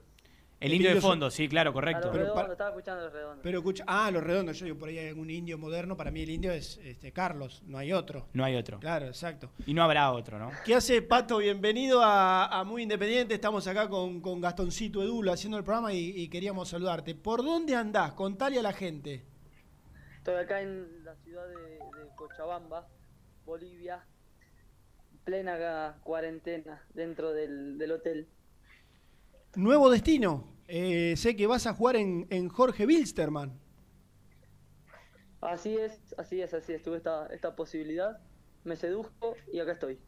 El 0.60 0.74
indio 0.74 0.94
de 0.94 0.99
fondo, 0.99 1.30
sí, 1.32 1.48
claro, 1.48 1.70
A 1.70 1.74
correcto. 1.74 2.07
los 2.07 2.11
Pero 2.11 2.24
redondos, 2.26 2.41
para- 2.44 2.52
estaba 2.53 2.70
escuchando 2.72 3.03
los 3.06 3.14
redondos. 3.14 3.40
Pero 3.44 3.57
escucha, 3.60 3.84
ah, 3.88 4.11
los 4.11 4.22
redondos, 4.22 4.60
yo 4.60 4.66
digo, 4.66 4.78
por 4.78 4.90
ahí 4.90 4.98
hay 4.98 5.07
algún 5.07 5.30
indio 5.30 5.57
moderno, 5.57 5.95
para 5.95 6.11
mí 6.11 6.22
el 6.24 6.30
indio 6.32 6.52
es 6.52 6.78
este, 6.84 7.14
Carlos, 7.14 7.64
no 7.66 7.78
hay 7.78 7.94
otro. 7.94 8.28
No 8.34 8.44
hay 8.44 8.57
otro. 8.57 8.78
Claro, 8.80 9.06
exacto. 9.06 9.52
Y 9.66 9.74
no 9.74 9.84
habrá 9.84 10.11
otro, 10.11 10.38
¿no? 10.38 10.52
¿Qué 10.66 10.76
hace 10.76 11.02
Pato? 11.02 11.38
Bienvenido 11.38 12.02
a, 12.03 12.48
a 12.48 12.64
Muy 12.66 12.84
Independiente, 12.84 13.36
estamos 13.36 13.66
acá 13.68 13.88
con, 13.88 14.20
con 14.20 14.41
Gastoncito 14.41 15.02
Edulo 15.02 15.32
haciendo 15.32 15.57
el 15.57 15.64
programa 15.64 15.94
y, 15.94 16.10
y 16.10 16.28
queríamos 16.28 16.68
saludarte. 16.68 17.16
¿Por 17.16 17.41
dónde 17.41 17.76
andás? 17.76 18.11
Contale 18.11 18.60
a 18.60 18.61
la 18.64 18.74
gente. 18.74 19.24
Estoy 20.18 20.36
acá 20.36 20.61
en 20.61 21.06
la 21.06 21.16
ciudad 21.24 21.48
de, 21.48 21.56
de 21.56 22.16
Cochabamba, 22.18 22.86
Bolivia, 23.45 24.03
plena 25.30 25.95
cuarentena 26.03 26.84
dentro 26.95 27.31
del, 27.34 27.77
del 27.77 27.91
hotel. 27.91 28.27
Nuevo 29.56 29.91
destino. 29.91 30.47
Eh, 30.68 31.14
sé 31.18 31.35
que 31.35 31.45
vas 31.45 31.68
a 31.68 31.73
jugar 31.76 31.97
en, 31.97 32.26
en 32.31 32.49
Jorge 32.49 32.88
Wilstermann. 32.88 33.60
Así 35.39 35.77
es, 35.77 36.15
así 36.18 36.41
es, 36.41 36.56
así 36.56 36.73
es. 36.73 36.81
Tuve 36.81 36.97
esta, 36.97 37.27
esta 37.27 37.56
posibilidad, 37.56 38.19
me 38.64 38.76
sedujo 38.76 39.35
y 39.53 39.60
acá 39.60 39.73
estoy. 39.73 39.99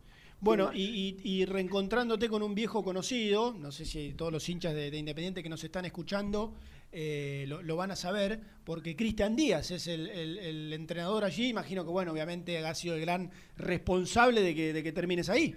Bueno, 0.41 0.71
y, 0.73 1.19
y- 1.23 1.41
y 1.41 1.45
reencontrándote 1.45 2.27
con 2.27 2.41
un 2.41 2.55
viejo 2.55 2.83
conocido, 2.83 3.53
no 3.53 3.71
sé 3.71 3.85
si 3.85 4.13
todos 4.13 4.31
los 4.31 4.47
hinchas 4.49 4.73
de, 4.73 4.89
de 4.89 4.97
Independiente 4.97 5.43
que 5.43 5.49
nos 5.49 5.63
están 5.63 5.85
escuchando 5.85 6.55
eh, 6.91 7.45
lo, 7.47 7.61
lo 7.61 7.75
van 7.75 7.91
a 7.91 7.95
saber, 7.95 8.41
porque 8.65 8.95
Cristian 8.95 9.35
Díaz 9.35 9.69
es 9.71 9.85
el, 9.87 10.09
el- 10.09 10.39
el 10.39 10.73
entrenador 10.73 11.23
allí. 11.23 11.47
Imagino 11.49 11.83
que, 11.85 11.91
bueno, 11.91 12.11
obviamente 12.11 12.57
ha 12.65 12.73
sido 12.75 12.95
el 12.95 13.01
gran 13.01 13.31
responsable 13.55 14.41
de 14.41 14.55
que, 14.55 14.73
de 14.73 14.83
que 14.83 14.91
termines 14.91 15.29
ahí. 15.29 15.55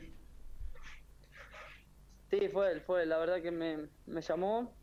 Sí, 2.31 2.48
fue 2.48 2.73
él, 2.73 2.81
fue 2.82 3.02
él. 3.02 3.09
La 3.11 3.19
verdad 3.19 3.40
que 3.43 3.51
me, 3.51 3.89
me 4.06 4.20
llamó, 4.20 4.77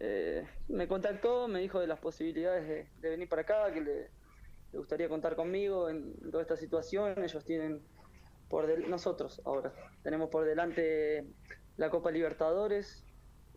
eh, 0.00 0.46
me 0.68 0.88
contactó, 0.88 1.48
me 1.48 1.60
dijo 1.60 1.80
de 1.80 1.86
las 1.86 2.00
posibilidades 2.00 2.68
de, 2.68 2.90
de 3.00 3.10
venir 3.10 3.28
para 3.28 3.42
acá, 3.42 3.72
que 3.72 3.80
le, 3.80 4.10
le 4.72 4.78
gustaría 4.78 5.08
contar 5.08 5.36
conmigo 5.36 5.88
en 5.90 6.14
toda 6.30 6.42
esta 6.42 6.56
situación. 6.56 7.22
Ellos 7.22 7.44
tienen 7.44 7.82
por 8.48 8.66
del- 8.66 8.88
nosotros 8.90 9.40
ahora 9.44 9.74
tenemos 10.02 10.28
por 10.30 10.44
delante 10.44 11.26
la 11.76 11.90
Copa 11.90 12.10
Libertadores 12.10 13.04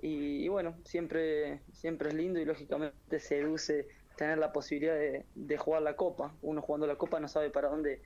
y, 0.02 0.46
y 0.46 0.48
bueno, 0.48 0.80
siempre 0.86 1.64
siempre 1.72 2.10
es 2.10 2.16
lindo 2.16 2.40
y 2.40 2.46
lógicamente 2.46 3.20
seduce 3.20 3.88
tener 4.18 4.38
la 4.38 4.52
posibilidad 4.52 4.96
de, 4.96 5.26
de 5.34 5.58
jugar 5.58 5.82
la 5.82 5.96
Copa. 5.96 6.38
Uno 6.42 6.62
jugando 6.62 6.88
la 6.88 6.98
Copa 6.98 7.20
no 7.20 7.28
sabe 7.28 7.50
para 7.50 7.70
dónde 7.70 8.02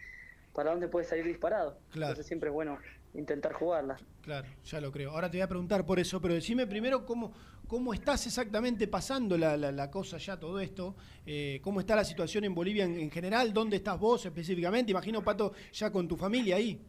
para 0.54 0.72
dónde 0.72 0.88
puede 0.88 1.06
salir 1.06 1.26
disparado. 1.26 1.80
Claro. 1.90 2.12
Entonces 2.12 2.28
siempre 2.28 2.50
es 2.50 2.54
bueno 2.54 2.80
intentar 3.14 3.54
jugarla. 3.54 3.98
Claro, 4.22 4.48
ya 4.66 4.82
lo 4.82 4.92
creo. 4.92 5.12
Ahora 5.12 5.30
te 5.30 5.38
voy 5.38 5.44
a 5.44 5.48
preguntar 5.48 5.86
por 5.86 6.00
eso, 6.00 6.20
pero 6.22 6.34
decime 6.34 6.66
primero 6.68 7.06
cómo, 7.06 7.34
cómo 7.68 7.94
estás 7.94 8.26
exactamente 8.26 8.88
pasando 8.88 9.38
la, 9.38 9.56
la- 9.58 9.72
la 9.72 9.92
cosa 9.92 10.18
ya, 10.18 10.40
todo 10.40 10.60
esto. 10.60 10.96
Eh, 11.26 11.60
¿Cómo 11.64 11.80
está 11.80 11.96
la 11.96 12.04
situación 12.06 12.44
en 12.46 12.56
Bolivia 12.56 12.86
en, 12.86 13.00
en 13.00 13.12
general? 13.12 13.54
¿Dónde 13.54 13.78
estás 13.78 14.00
vos 14.00 14.26
específicamente? 14.26 14.92
Imagino, 14.92 15.24
Pato, 15.24 15.54
ya 15.72 15.92
con 15.92 16.08
tu 16.08 16.16
familia 16.18 16.56
ahí. 16.56 16.82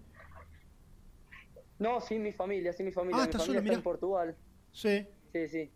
No, 1.78 2.00
sin 2.00 2.22
mi 2.22 2.32
familia, 2.32 2.72
sin 2.72 2.86
mi 2.86 2.92
familia. 2.92 3.22
Ah, 3.22 3.26
mi 3.26 3.32
familia 3.32 3.46
solo, 3.46 3.58
está 3.60 3.72
en 3.74 3.82
Portugal. 3.82 4.36
Sí. 4.72 5.06
Sí, 5.32 5.48
sí. 5.48 5.70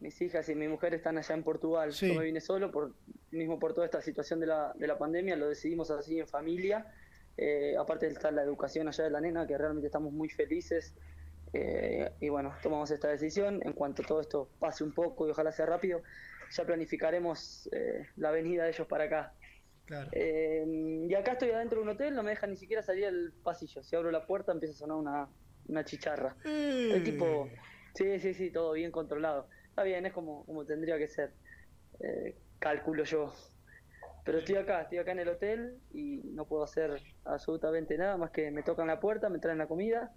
Mis 0.00 0.20
hijas 0.20 0.48
y 0.50 0.54
mi 0.54 0.68
mujer 0.68 0.92
están 0.94 1.16
allá 1.16 1.34
en 1.34 1.42
Portugal. 1.42 1.92
Sí. 1.92 2.08
Yo 2.08 2.14
me 2.20 2.24
vine 2.26 2.40
solo, 2.40 2.70
por, 2.70 2.94
mismo 3.30 3.58
por 3.58 3.72
toda 3.72 3.86
esta 3.86 4.02
situación 4.02 4.38
de 4.40 4.46
la, 4.46 4.72
de 4.74 4.86
la 4.86 4.98
pandemia, 4.98 5.34
lo 5.36 5.48
decidimos 5.48 5.90
así 5.90 6.20
en 6.20 6.28
familia. 6.28 6.86
Eh, 7.36 7.74
aparte 7.78 8.06
está 8.06 8.30
la 8.30 8.42
educación 8.42 8.88
allá 8.88 9.04
de 9.04 9.10
la 9.10 9.20
nena, 9.20 9.46
que 9.46 9.56
realmente 9.58 9.86
estamos 9.86 10.12
muy 10.12 10.28
felices. 10.28 10.94
Eh, 11.52 12.10
y 12.20 12.28
bueno, 12.28 12.54
tomamos 12.62 12.90
esta 12.90 13.08
decisión. 13.08 13.60
En 13.64 13.72
cuanto 13.72 14.02
todo 14.02 14.20
esto 14.20 14.48
pase 14.58 14.84
un 14.84 14.92
poco 14.92 15.26
y 15.26 15.30
ojalá 15.30 15.52
sea 15.52 15.66
rápido, 15.66 16.02
ya 16.50 16.64
planificaremos 16.64 17.68
eh, 17.72 18.06
la 18.16 18.30
venida 18.30 18.64
de 18.64 18.70
ellos 18.70 18.86
para 18.86 19.04
acá. 19.04 19.34
Claro. 19.86 20.08
Eh, 20.12 21.06
y 21.08 21.14
acá 21.14 21.32
estoy 21.32 21.50
adentro 21.50 21.78
de 21.78 21.82
un 21.82 21.88
hotel, 21.90 22.14
no 22.14 22.22
me 22.22 22.30
deja 22.30 22.46
ni 22.46 22.56
siquiera 22.56 22.82
salir 22.82 23.06
al 23.06 23.32
pasillo. 23.42 23.82
Si 23.82 23.94
abro 23.94 24.10
la 24.10 24.26
puerta 24.26 24.52
empieza 24.52 24.74
a 24.74 24.78
sonar 24.78 24.96
una, 24.96 25.28
una 25.68 25.84
chicharra. 25.84 26.36
El 26.44 27.04
tipo, 27.04 27.48
sí, 27.94 28.18
sí, 28.18 28.34
sí, 28.34 28.50
todo 28.50 28.72
bien 28.72 28.90
controlado. 28.90 29.48
Está 29.68 29.82
bien, 29.82 30.06
es 30.06 30.12
como, 30.12 30.46
como 30.46 30.64
tendría 30.64 30.96
que 30.98 31.08
ser. 31.08 31.32
Eh, 32.00 32.36
calculo 32.58 33.04
yo. 33.04 33.32
Pero 34.24 34.38
estoy 34.38 34.56
acá, 34.56 34.82
estoy 34.82 34.98
acá 34.98 35.12
en 35.12 35.18
el 35.18 35.28
hotel 35.28 35.78
y 35.92 36.16
no 36.24 36.46
puedo 36.46 36.64
hacer 36.64 37.02
absolutamente 37.24 37.96
nada 37.98 38.16
más 38.16 38.30
que 38.30 38.50
me 38.50 38.62
tocan 38.62 38.86
la 38.86 38.98
puerta, 38.98 39.28
me 39.28 39.38
traen 39.38 39.58
la 39.58 39.68
comida. 39.68 40.12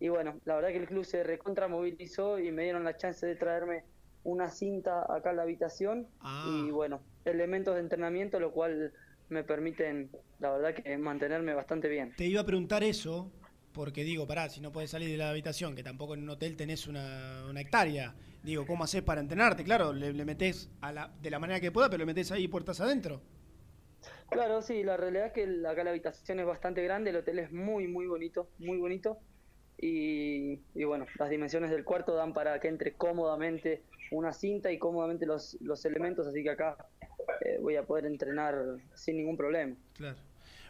Y 0.00 0.08
bueno, 0.08 0.40
la 0.44 0.56
verdad 0.56 0.70
que 0.70 0.78
el 0.78 0.86
club 0.86 1.04
se 1.04 1.22
recontra 1.22 1.68
movilizó 1.68 2.38
y 2.38 2.50
me 2.50 2.64
dieron 2.64 2.84
la 2.84 2.96
chance 2.96 3.24
de 3.24 3.36
traerme 3.36 3.84
una 4.24 4.50
cinta 4.50 5.06
acá 5.08 5.30
a 5.30 5.32
la 5.32 5.42
habitación 5.42 6.08
y 6.48 6.70
bueno, 6.72 7.00
elementos 7.24 7.76
de 7.76 7.80
entrenamiento, 7.80 8.40
lo 8.40 8.50
cual 8.50 8.92
me 9.28 9.44
permiten, 9.44 10.10
la 10.40 10.50
verdad 10.50 10.74
que 10.74 10.98
mantenerme 10.98 11.54
bastante 11.54 11.88
bien. 11.88 12.12
Te 12.16 12.24
iba 12.24 12.40
a 12.40 12.44
preguntar 12.44 12.82
eso, 12.82 13.30
porque 13.72 14.02
digo, 14.02 14.26
pará, 14.26 14.48
si 14.48 14.60
no 14.60 14.72
puedes 14.72 14.90
salir 14.90 15.08
de 15.08 15.16
la 15.16 15.30
habitación, 15.30 15.76
que 15.76 15.84
tampoco 15.84 16.14
en 16.14 16.24
un 16.24 16.30
hotel 16.30 16.56
tenés 16.56 16.88
una, 16.88 17.44
una 17.48 17.60
hectárea. 17.60 18.16
Digo, 18.42 18.66
¿cómo 18.66 18.84
haces 18.84 19.02
para 19.02 19.20
entrenarte? 19.20 19.64
Claro, 19.64 19.92
le, 19.92 20.12
le 20.12 20.24
metés 20.24 20.70
a 20.80 20.92
la, 20.92 21.12
de 21.20 21.30
la 21.30 21.38
manera 21.38 21.60
que 21.60 21.70
pueda, 21.70 21.88
pero 21.88 21.98
le 21.98 22.06
metés 22.06 22.32
ahí 22.32 22.48
puertas 22.48 22.80
adentro. 22.80 23.22
Claro, 24.30 24.60
sí, 24.62 24.82
la 24.82 24.96
realidad 24.96 25.26
es 25.26 25.32
que 25.32 25.66
acá 25.66 25.84
la 25.84 25.90
habitación 25.90 26.40
es 26.40 26.46
bastante 26.46 26.82
grande, 26.82 27.10
el 27.10 27.16
hotel 27.16 27.38
es 27.38 27.52
muy, 27.52 27.86
muy 27.86 28.06
bonito, 28.06 28.48
muy 28.58 28.78
bonito. 28.78 29.18
Y, 29.78 30.58
y 30.74 30.84
bueno, 30.84 31.06
las 31.18 31.28
dimensiones 31.28 31.70
del 31.70 31.84
cuarto 31.84 32.14
dan 32.14 32.32
para 32.32 32.58
que 32.60 32.68
entre 32.68 32.94
cómodamente 32.94 33.82
una 34.10 34.32
cinta 34.32 34.72
y 34.72 34.78
cómodamente 34.78 35.26
los, 35.26 35.56
los 35.60 35.84
elementos, 35.84 36.26
así 36.26 36.42
que 36.42 36.50
acá 36.50 36.76
eh, 37.42 37.58
voy 37.60 37.76
a 37.76 37.84
poder 37.84 38.06
entrenar 38.06 38.78
sin 38.94 39.18
ningún 39.18 39.36
problema. 39.36 39.76
Claro. 39.92 40.16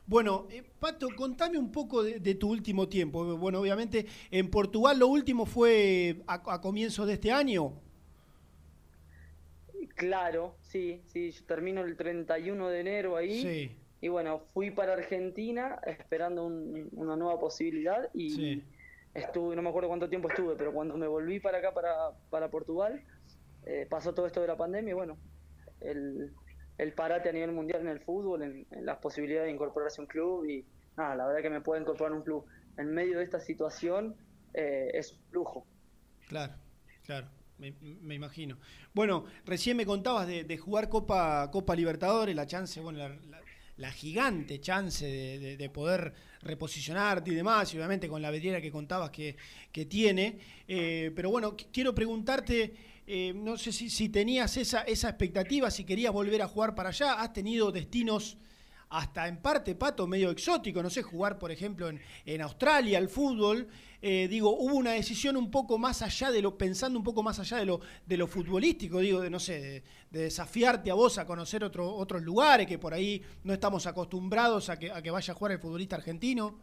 Bueno, 0.07 0.47
eh, 0.51 0.63
Pato, 0.79 1.09
contame 1.17 1.59
un 1.59 1.71
poco 1.71 2.03
de, 2.03 2.21
de 2.21 2.35
tu 2.35 2.51
último 2.51 2.89
tiempo. 2.89 3.37
Bueno, 3.37 3.61
obviamente 3.61 4.07
en 4.31 4.51
Portugal 4.51 4.99
lo 4.99 5.09
último 5.09 5.47
fue 5.47 6.23
a, 6.27 6.55
a 6.55 6.61
comienzos 6.61 7.07
de 7.07 7.15
este 7.15 7.33
año. 7.33 7.73
Claro, 9.97 10.59
sí, 10.61 11.03
sí, 11.07 11.31
yo 11.31 11.45
termino 11.47 11.81
el 11.81 11.97
31 11.97 12.69
de 12.69 12.81
enero 12.81 13.17
ahí. 13.17 13.43
Sí. 13.43 13.77
Y 14.01 14.09
bueno, 14.09 14.47
fui 14.53 14.71
para 14.71 14.93
Argentina 14.93 15.81
esperando 15.85 16.45
un- 16.45 16.89
una 16.93 17.17
nueva 17.17 17.41
posibilidad 17.41 18.09
y 18.13 18.31
Sí. 18.31 18.63
estuve, 19.15 19.57
no 19.57 19.63
me 19.63 19.71
acuerdo 19.71 19.89
cuánto 19.89 20.09
tiempo 20.09 20.29
estuve, 20.29 20.55
pero 20.55 20.73
cuando 20.73 20.97
me 20.99 21.07
volví 21.07 21.41
para 21.41 21.59
acá, 21.59 21.73
para, 21.73 21.95
para 22.29 22.51
Portugal, 22.51 23.03
eh, 23.65 23.87
pasó 23.89 24.13
todo 24.15 24.27
esto 24.27 24.43
de 24.43 24.49
la 24.49 24.57
pandemia 24.57 24.91
y 24.91 24.95
bueno, 24.95 25.19
el, 25.81 26.31
el 26.77 26.93
parate 26.93 27.31
a 27.31 27.33
nivel 27.33 27.53
mundial 27.53 27.81
en 27.81 27.89
el 27.89 28.01
fútbol, 28.01 28.43
en, 28.43 28.67
en 28.71 28.85
las 28.85 28.99
posibilidades 28.99 29.47
de 29.49 29.55
incorporarse 29.55 30.01
a 30.01 30.05
un 30.05 30.09
club 30.09 30.45
y 30.45 30.67
nada, 30.97 31.17
la 31.17 31.27
verdad 31.27 31.41
que 31.43 31.51
me 31.51 31.63
puedo 31.63 31.81
incorporar 31.81 32.13
a 32.13 32.17
un 32.17 32.23
club 32.23 32.45
en 32.77 32.93
medio 32.93 33.17
de 33.19 33.25
esta 33.25 33.41
situación 33.41 34.15
eh, 34.53 34.91
es 34.93 35.13
un 35.13 35.19
lujo. 35.33 35.67
Claro, 36.29 36.53
claro, 37.05 37.29
me, 37.59 37.73
me 37.81 38.15
imagino. 38.15 38.59
Bueno, 38.95 39.25
recién 39.45 39.77
me 39.77 39.87
contabas 39.87 40.27
de, 40.27 40.45
jugar 40.59 40.89
Copa, 40.89 41.51
Copa 41.51 41.75
Libertadores, 41.75 42.35
la 42.35 42.47
chance, 42.47 42.81
bueno, 42.81 42.99
la, 42.99 43.11
gigante 43.93 44.61
chance 44.61 45.05
de, 45.07 45.39
de- 45.39 45.57
de 45.57 45.71
poder 45.71 46.13
reposicionarte 46.43 47.31
y 47.31 47.35
demás, 47.35 47.73
y 47.75 47.77
obviamente 47.77 48.09
con 48.09 48.23
la 48.23 48.31
vidriera 48.31 48.61
que 48.61 48.71
contabas 48.71 49.11
que, 49.11 49.37
que 49.73 49.85
tiene. 49.87 50.39
Eh, 50.69 51.13
pero 51.15 51.31
bueno, 51.31 51.57
qu- 51.57 51.67
quiero 51.73 51.95
preguntarte, 51.95 52.75
eh, 53.07 53.33
no 53.35 53.57
sé 53.59 53.73
si, 53.73 53.91
si 53.91 54.09
tenías 54.09 54.57
esa, 54.57 54.83
esa 54.83 55.09
expectativa, 55.11 55.71
si 55.71 55.85
querías 55.85 56.13
volver 56.13 56.41
a 56.43 56.49
jugar 56.49 56.75
para 56.75 56.89
allá, 56.91 57.15
has 57.15 57.33
tenido 57.33 57.71
destinos 57.73 58.37
hasta 58.89 59.27
en 59.27 59.39
parte, 59.43 59.75
Pato, 59.75 60.07
medio 60.07 60.31
exótico, 60.31 60.83
no 60.83 60.91
sé, 60.91 61.03
jugar, 61.03 61.39
por 61.39 61.51
ejemplo, 61.51 61.89
en, 61.89 62.01
en 62.25 62.41
Australia 62.41 62.99
al 62.99 63.09
fútbol. 63.09 63.67
Eh, 64.01 64.29
digo, 64.29 64.51
hubo 64.57 64.77
una 64.77 64.93
decisión 64.93 65.37
un 65.37 65.51
poco 65.51 65.79
más 65.79 66.03
allá 66.03 66.31
de 66.31 66.41
lo, 66.43 66.57
pensando 66.57 66.99
un 66.99 67.05
poco 67.05 67.23
más 67.23 67.39
allá 67.41 67.57
de 67.57 67.67
lo, 67.67 67.81
de 68.07 68.17
lo 68.17 68.27
futbolístico, 68.29 69.01
digo, 69.01 69.21
de 69.21 69.31
no 69.31 69.41
sé, 69.41 69.61
de, 69.61 69.83
de 70.11 70.21
desafiarte 70.25 70.91
a 70.91 70.95
vos 70.95 71.19
a 71.19 71.27
conocer 71.27 71.65
otro, 71.65 71.93
otros 71.93 72.23
lugares 72.23 72.67
que 72.67 72.79
por 72.79 72.95
ahí 72.95 73.21
no 73.43 73.53
estamos 73.53 73.87
acostumbrados 73.87 74.69
a 74.69 74.79
que, 74.79 74.93
a 74.93 75.03
que 75.03 75.11
vaya 75.11 75.33
a 75.33 75.37
jugar 75.37 75.53
el 75.53 75.59
futbolista 75.59 75.97
argentino. 75.97 76.61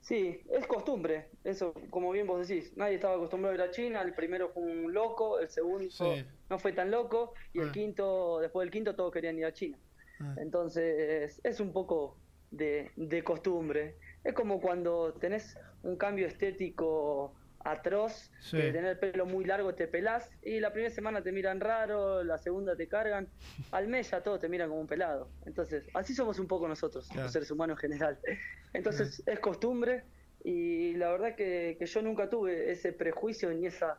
Sí, 0.00 0.40
es 0.52 0.66
costumbre, 0.68 1.30
eso, 1.42 1.74
como 1.90 2.12
bien 2.12 2.28
vos 2.28 2.46
decís, 2.46 2.72
nadie 2.76 2.94
estaba 2.94 3.16
acostumbrado 3.16 3.52
a 3.52 3.56
ir 3.56 3.62
a 3.68 3.72
China, 3.72 4.02
el 4.02 4.14
primero 4.14 4.50
fue 4.50 4.62
un 4.62 4.94
loco, 4.94 5.40
el 5.40 5.48
segundo 5.50 5.90
Sí. 5.90 6.24
no 6.48 6.58
fue 6.60 6.72
tan 6.72 6.92
loco, 6.92 7.34
y 7.52 7.58
el 7.58 7.70
Ah. 7.70 7.72
quinto, 7.72 8.38
después 8.40 8.64
del 8.64 8.70
quinto 8.72 8.94
todos 8.94 9.12
querían 9.12 9.36
ir 9.36 9.46
a 9.46 9.52
China. 9.52 9.76
Ah. 10.20 10.34
Entonces, 10.38 11.40
es 11.44 11.60
un 11.60 11.72
poco 11.72 12.16
de, 12.50 12.90
de 12.96 13.22
costumbre. 13.22 13.96
Es 14.24 14.32
como 14.34 14.60
cuando 14.60 15.12
tenés 15.14 15.56
un 15.82 15.96
cambio 15.96 16.26
estético 16.26 17.34
atroz, 17.60 18.30
Sí. 18.40 18.56
de 18.58 18.70
tener 18.72 18.90
el 18.92 18.98
pelo 18.98 19.26
muy 19.26 19.44
largo 19.44 19.74
te 19.74 19.88
pelás, 19.88 20.30
y 20.42 20.60
la 20.60 20.72
primera 20.72 20.94
semana 20.94 21.20
te 21.22 21.32
miran 21.32 21.58
raro, 21.60 22.22
la 22.22 22.38
segunda 22.38 22.76
te 22.76 22.86
cargan, 22.86 23.28
al 23.72 23.88
mes 23.88 24.10
ya 24.12 24.22
todos 24.22 24.40
te 24.40 24.48
miran 24.48 24.68
como 24.68 24.80
un 24.82 24.86
pelado. 24.86 25.28
Entonces, 25.46 25.84
así 25.94 26.14
somos 26.14 26.38
un 26.38 26.46
poco 26.46 26.68
nosotros, 26.68 27.08
Claro. 27.08 27.24
los 27.24 27.32
seres 27.32 27.50
humanos 27.50 27.76
en 27.82 27.90
general. 27.90 28.18
Entonces, 28.72 29.20
es 29.26 29.40
costumbre, 29.40 30.04
y 30.44 30.94
la 30.94 31.10
verdad 31.10 31.34
que, 31.34 31.74
que 31.76 31.86
yo 31.86 32.02
nunca 32.02 32.28
tuve 32.30 32.70
ese 32.70 32.92
prejuicio 32.92 33.52
ni 33.52 33.66
esa 33.66 33.98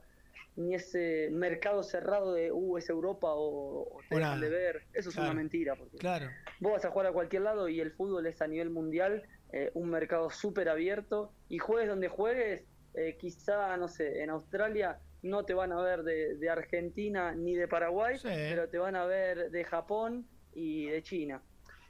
ni 0.57 0.73
ese 0.73 1.29
mercado 1.31 1.83
cerrado 1.83 2.33
de 2.33 2.51
uh 2.51 2.77
es 2.77 2.89
Europa 2.89 3.27
o, 3.33 3.83
o 3.83 3.99
te 4.09 4.15
dejan 4.15 4.41
de 4.41 4.49
ver 4.49 4.81
eso 4.93 5.09
es 5.09 5.17
una 5.17 5.33
mentira 5.33 5.75
porque 5.75 5.97
Claro. 5.97 6.27
vos 6.59 6.73
vas 6.73 6.85
a 6.85 6.89
jugar 6.89 7.07
a 7.07 7.11
cualquier 7.11 7.43
lado 7.43 7.69
y 7.69 7.79
el 7.79 7.91
fútbol 7.91 8.25
es 8.25 8.41
a 8.41 8.47
nivel 8.47 8.71
mundial 8.71 9.23
eh, 9.53 9.71
un 9.75 9.89
mercado 9.89 10.29
súper 10.29 10.67
abierto 10.67 11.31
y 11.47 11.59
juegues 11.59 11.87
donde 11.87 12.07
juegues 12.09 12.65
eh, 12.95 13.15
quizá 13.19 13.77
no 13.77 13.87
sé 13.87 14.23
en 14.23 14.31
Australia 14.31 14.99
no 15.21 15.45
te 15.45 15.53
van 15.53 15.71
a 15.71 15.81
ver 15.81 16.03
de, 16.03 16.35
de 16.35 16.49
Argentina 16.49 17.33
ni 17.35 17.55
de 17.55 17.67
Paraguay 17.67 18.17
pero 18.21 18.67
te 18.67 18.77
van 18.79 18.95
a 18.95 19.05
ver 19.05 19.51
de 19.51 19.63
Japón 19.63 20.27
y 20.53 20.87
de 20.87 21.03
China 21.03 21.41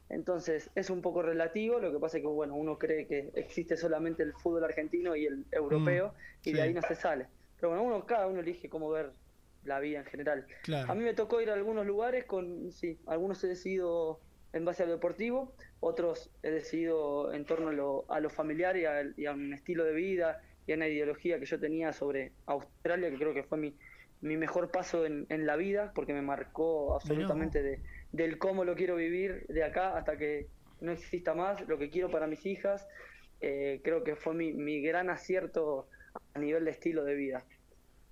entonces 0.10 0.69
es 0.73 0.89
un 0.89 1.02
poco 1.02 1.22
relativo, 1.22 1.80
lo 1.80 1.91
que 1.91 1.99
pasa 1.99 2.18
es 2.18 2.23
que 2.23 2.27
bueno, 2.27 2.56
uno 2.56 2.77
cree 2.80 3.07
que 3.07 3.30
existe 3.35 3.76
solamente 3.76 4.23
el 4.23 4.34
fútbol 4.34 4.64
argentino 4.64 5.15
y 5.18 5.26
el 5.26 5.45
europeo 5.52 6.14
y 6.41 6.52
sí. 6.52 6.53
de 6.53 6.61
ahí 6.61 6.73
no 6.73 6.81
se 6.81 6.95
sale. 6.95 7.27
Pero 7.59 7.69
bueno, 7.69 7.84
uno, 7.84 8.05
cada 8.05 8.27
uno 8.27 8.39
elige 8.39 8.69
cómo 8.69 8.89
ver 8.89 9.11
la 9.63 9.79
vida 9.79 9.99
en 9.99 10.05
general. 10.05 10.47
Claro. 10.63 10.91
A 10.91 10.95
mí 10.95 11.03
me 11.03 11.13
tocó 11.13 11.41
ir 11.41 11.49
a 11.49 11.53
algunos 11.53 11.85
lugares 11.85 12.25
con, 12.25 12.71
sí, 12.71 12.97
algunos 13.05 13.43
he 13.43 13.47
decidido 13.47 14.19
en 14.53 14.65
base 14.65 14.84
a 14.84 14.85
lo 14.85 14.93
deportivo, 14.93 15.53
otros 15.79 16.31
he 16.41 16.49
decidido 16.49 17.34
en 17.34 17.45
torno 17.45 17.69
a 17.69 17.73
lo, 17.73 18.05
a 18.09 18.19
lo 18.19 18.29
familiar 18.29 18.77
y 18.77 18.85
a, 18.85 19.03
y 19.15 19.25
a 19.25 19.34
un 19.34 19.53
estilo 19.53 19.84
de 19.84 19.93
vida 19.93 20.41
y 20.65 20.71
a 20.71 20.75
una 20.75 20.88
ideología 20.88 21.39
que 21.39 21.45
yo 21.45 21.59
tenía 21.59 21.93
sobre 21.93 22.31
Australia, 22.45 23.09
que 23.09 23.17
creo 23.17 23.34
que 23.34 23.43
fue 23.43 23.57
mi, 23.57 23.75
mi 24.21 24.38
mejor 24.38 24.71
paso 24.71 25.05
en, 25.05 25.25
en 25.29 25.45
la 25.45 25.55
vida, 25.55 25.91
porque 25.93 26.13
me 26.13 26.21
marcó 26.21 26.95
absolutamente 26.95 27.61
de, 27.61 27.81
del 28.11 28.38
cómo 28.38 28.65
lo 28.65 28.75
quiero 28.75 28.95
vivir 28.95 29.45
de 29.47 29.63
acá 29.63 29.97
hasta 29.97 30.17
que 30.17 30.47
no 30.81 30.91
exista 30.91 31.34
más, 31.34 31.67
lo 31.67 31.77
que 31.77 31.89
quiero 31.89 32.09
para 32.09 32.27
mis 32.27 32.45
hijas. 32.45 32.88
Eh, 33.39 33.81
creo 33.84 34.03
que 34.03 34.15
fue 34.15 34.34
mi, 34.34 34.53
mi 34.53 34.81
gran 34.81 35.09
acierto 35.09 35.88
a 36.34 36.39
nivel 36.39 36.65
de 36.65 36.72
estilo 36.72 37.03
de 37.03 37.15
vida. 37.15 37.44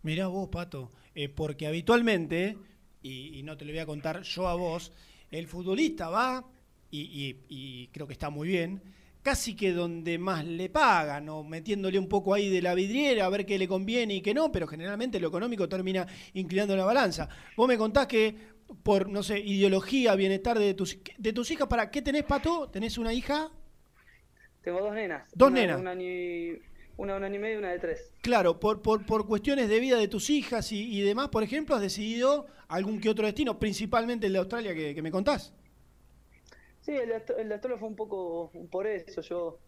Mirá 0.04 0.28
vos, 0.28 0.50
Pato, 0.50 0.92
eh, 1.16 1.30
porque 1.30 1.68
habitualmente, 1.68 2.58
y, 3.02 3.40
y 3.40 3.44
no 3.44 3.58
te 3.58 3.66
lo 3.66 3.72
voy 3.72 3.80
a 3.80 3.86
contar 3.86 4.22
yo 4.22 4.48
a 4.48 4.56
vos, 4.56 4.92
el 5.32 5.48
futbolista 5.48 6.10
va, 6.10 6.46
y, 6.92 7.02
y- 7.02 7.38
y 7.50 7.88
creo 7.88 8.08
que 8.08 8.14
está 8.14 8.30
muy 8.30 8.48
bien, 8.50 8.82
casi 9.24 9.56
que 9.56 9.74
donde 9.74 10.20
más 10.20 10.46
le 10.46 10.70
pagan, 10.70 11.28
o 11.30 11.44
metiéndole 11.44 11.98
un 11.98 12.08
poco 12.08 12.34
ahí 12.34 12.50
de 12.50 12.62
la 12.62 12.76
vidriera 12.76 13.26
a 13.26 13.30
ver 13.30 13.46
qué 13.46 13.58
le 13.58 13.68
conviene 13.68 14.16
y 14.16 14.22
qué 14.22 14.34
no, 14.36 14.52
pero 14.52 14.68
generalmente 14.68 15.20
lo 15.20 15.30
económico 15.30 15.68
termina 15.68 16.06
inclinando 16.34 16.76
la 16.76 16.86
balanza. 16.86 17.28
Vos 17.58 17.68
me 17.68 17.78
contás 17.78 18.06
que 18.08 18.36
por, 18.84 19.10
no 19.10 19.24
sé, 19.24 19.40
ideología, 19.40 20.16
bienestar 20.16 20.60
de 20.60 20.74
tus, 20.76 20.98
de 21.18 21.34
tus 21.34 21.50
hijas, 21.52 21.68
¿para 21.68 21.90
qué 21.90 22.02
tenés, 22.04 22.24
Pato? 22.24 22.70
¿Tenés 22.70 22.98
una 23.00 23.14
hija? 23.14 23.52
Tengo 24.62 24.82
dos 24.82 24.94
nenas. 24.94 25.24
Dos 25.34 25.50
una, 25.52 25.60
nenas. 25.62 25.80
Una, 25.80 25.92
año- 25.92 26.60
una, 26.98 27.20
de 27.20 27.28
un 27.28 27.36
y 27.36 27.40
medio 27.40 27.56
y 27.56 27.58
una 27.58 27.72
de 27.72 27.80
tres. 27.80 28.14
Claro, 28.22 28.60
por, 28.60 28.82
por, 28.82 29.06
por 29.06 29.28
cuestiones 29.28 29.70
de 29.70 29.80
vida 29.80 29.98
de 29.98 30.08
tus 30.08 30.30
hijas 30.30 30.72
y, 30.72 30.98
y 30.98 31.02
demás, 31.02 31.30
por 31.30 31.44
ejemplo, 31.44 31.76
has 31.76 31.82
decidido 31.82 32.48
algún 32.68 33.00
que 33.00 33.10
otro 33.10 33.26
destino, 33.26 33.60
principalmente 33.60 34.28
el 34.28 34.34
de 34.34 34.40
Australia 34.40 34.74
que, 34.74 34.96
que 34.96 35.02
me 35.02 35.12
contás. 35.12 35.54
Sí, 36.82 36.92
el 36.92 37.10
de, 37.10 37.16
Aust- 37.16 37.36
el 37.40 37.48
de 37.48 37.54
Australia 37.56 37.80
fue 37.80 37.90
un 37.90 37.96
poco 37.96 38.52
por 38.72 38.88
eso. 38.88 39.22
Yo, 39.22 39.60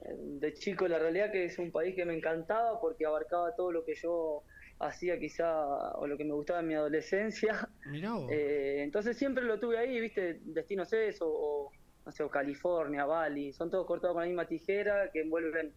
eh, 0.00 0.14
de 0.16 0.54
chico, 0.54 0.86
la 0.88 0.98
realidad 0.98 1.32
que 1.32 1.46
es 1.46 1.58
un 1.58 1.70
país 1.72 1.94
que 1.94 2.04
me 2.04 2.14
encantaba 2.14 2.80
porque 2.80 3.06
abarcaba 3.06 3.54
todo 3.54 3.72
lo 3.72 3.84
que 3.84 3.94
yo 3.94 4.42
hacía 4.78 5.18
quizá, 5.18 5.66
o 5.96 6.06
lo 6.06 6.18
que 6.18 6.24
me 6.24 6.34
gustaba 6.34 6.60
en 6.60 6.68
mi 6.68 6.74
adolescencia. 6.74 7.68
Mirá 7.86 8.12
vos. 8.12 8.30
Eh, 8.30 8.82
entonces 8.82 9.16
siempre 9.16 9.42
lo 9.44 9.58
tuve 9.58 9.78
ahí, 9.78 9.98
viste, 10.00 10.40
destinos 10.44 10.92
eso, 10.92 11.24
o 11.26 11.72
no 12.04 12.12
sé, 12.12 12.22
o 12.22 12.30
California, 12.30 13.06
Bali, 13.06 13.52
son 13.52 13.70
todos 13.70 13.86
cortados 13.86 14.14
con 14.14 14.22
la 14.22 14.28
misma 14.28 14.46
tijera 14.46 15.10
que 15.12 15.22
envuelven 15.22 15.72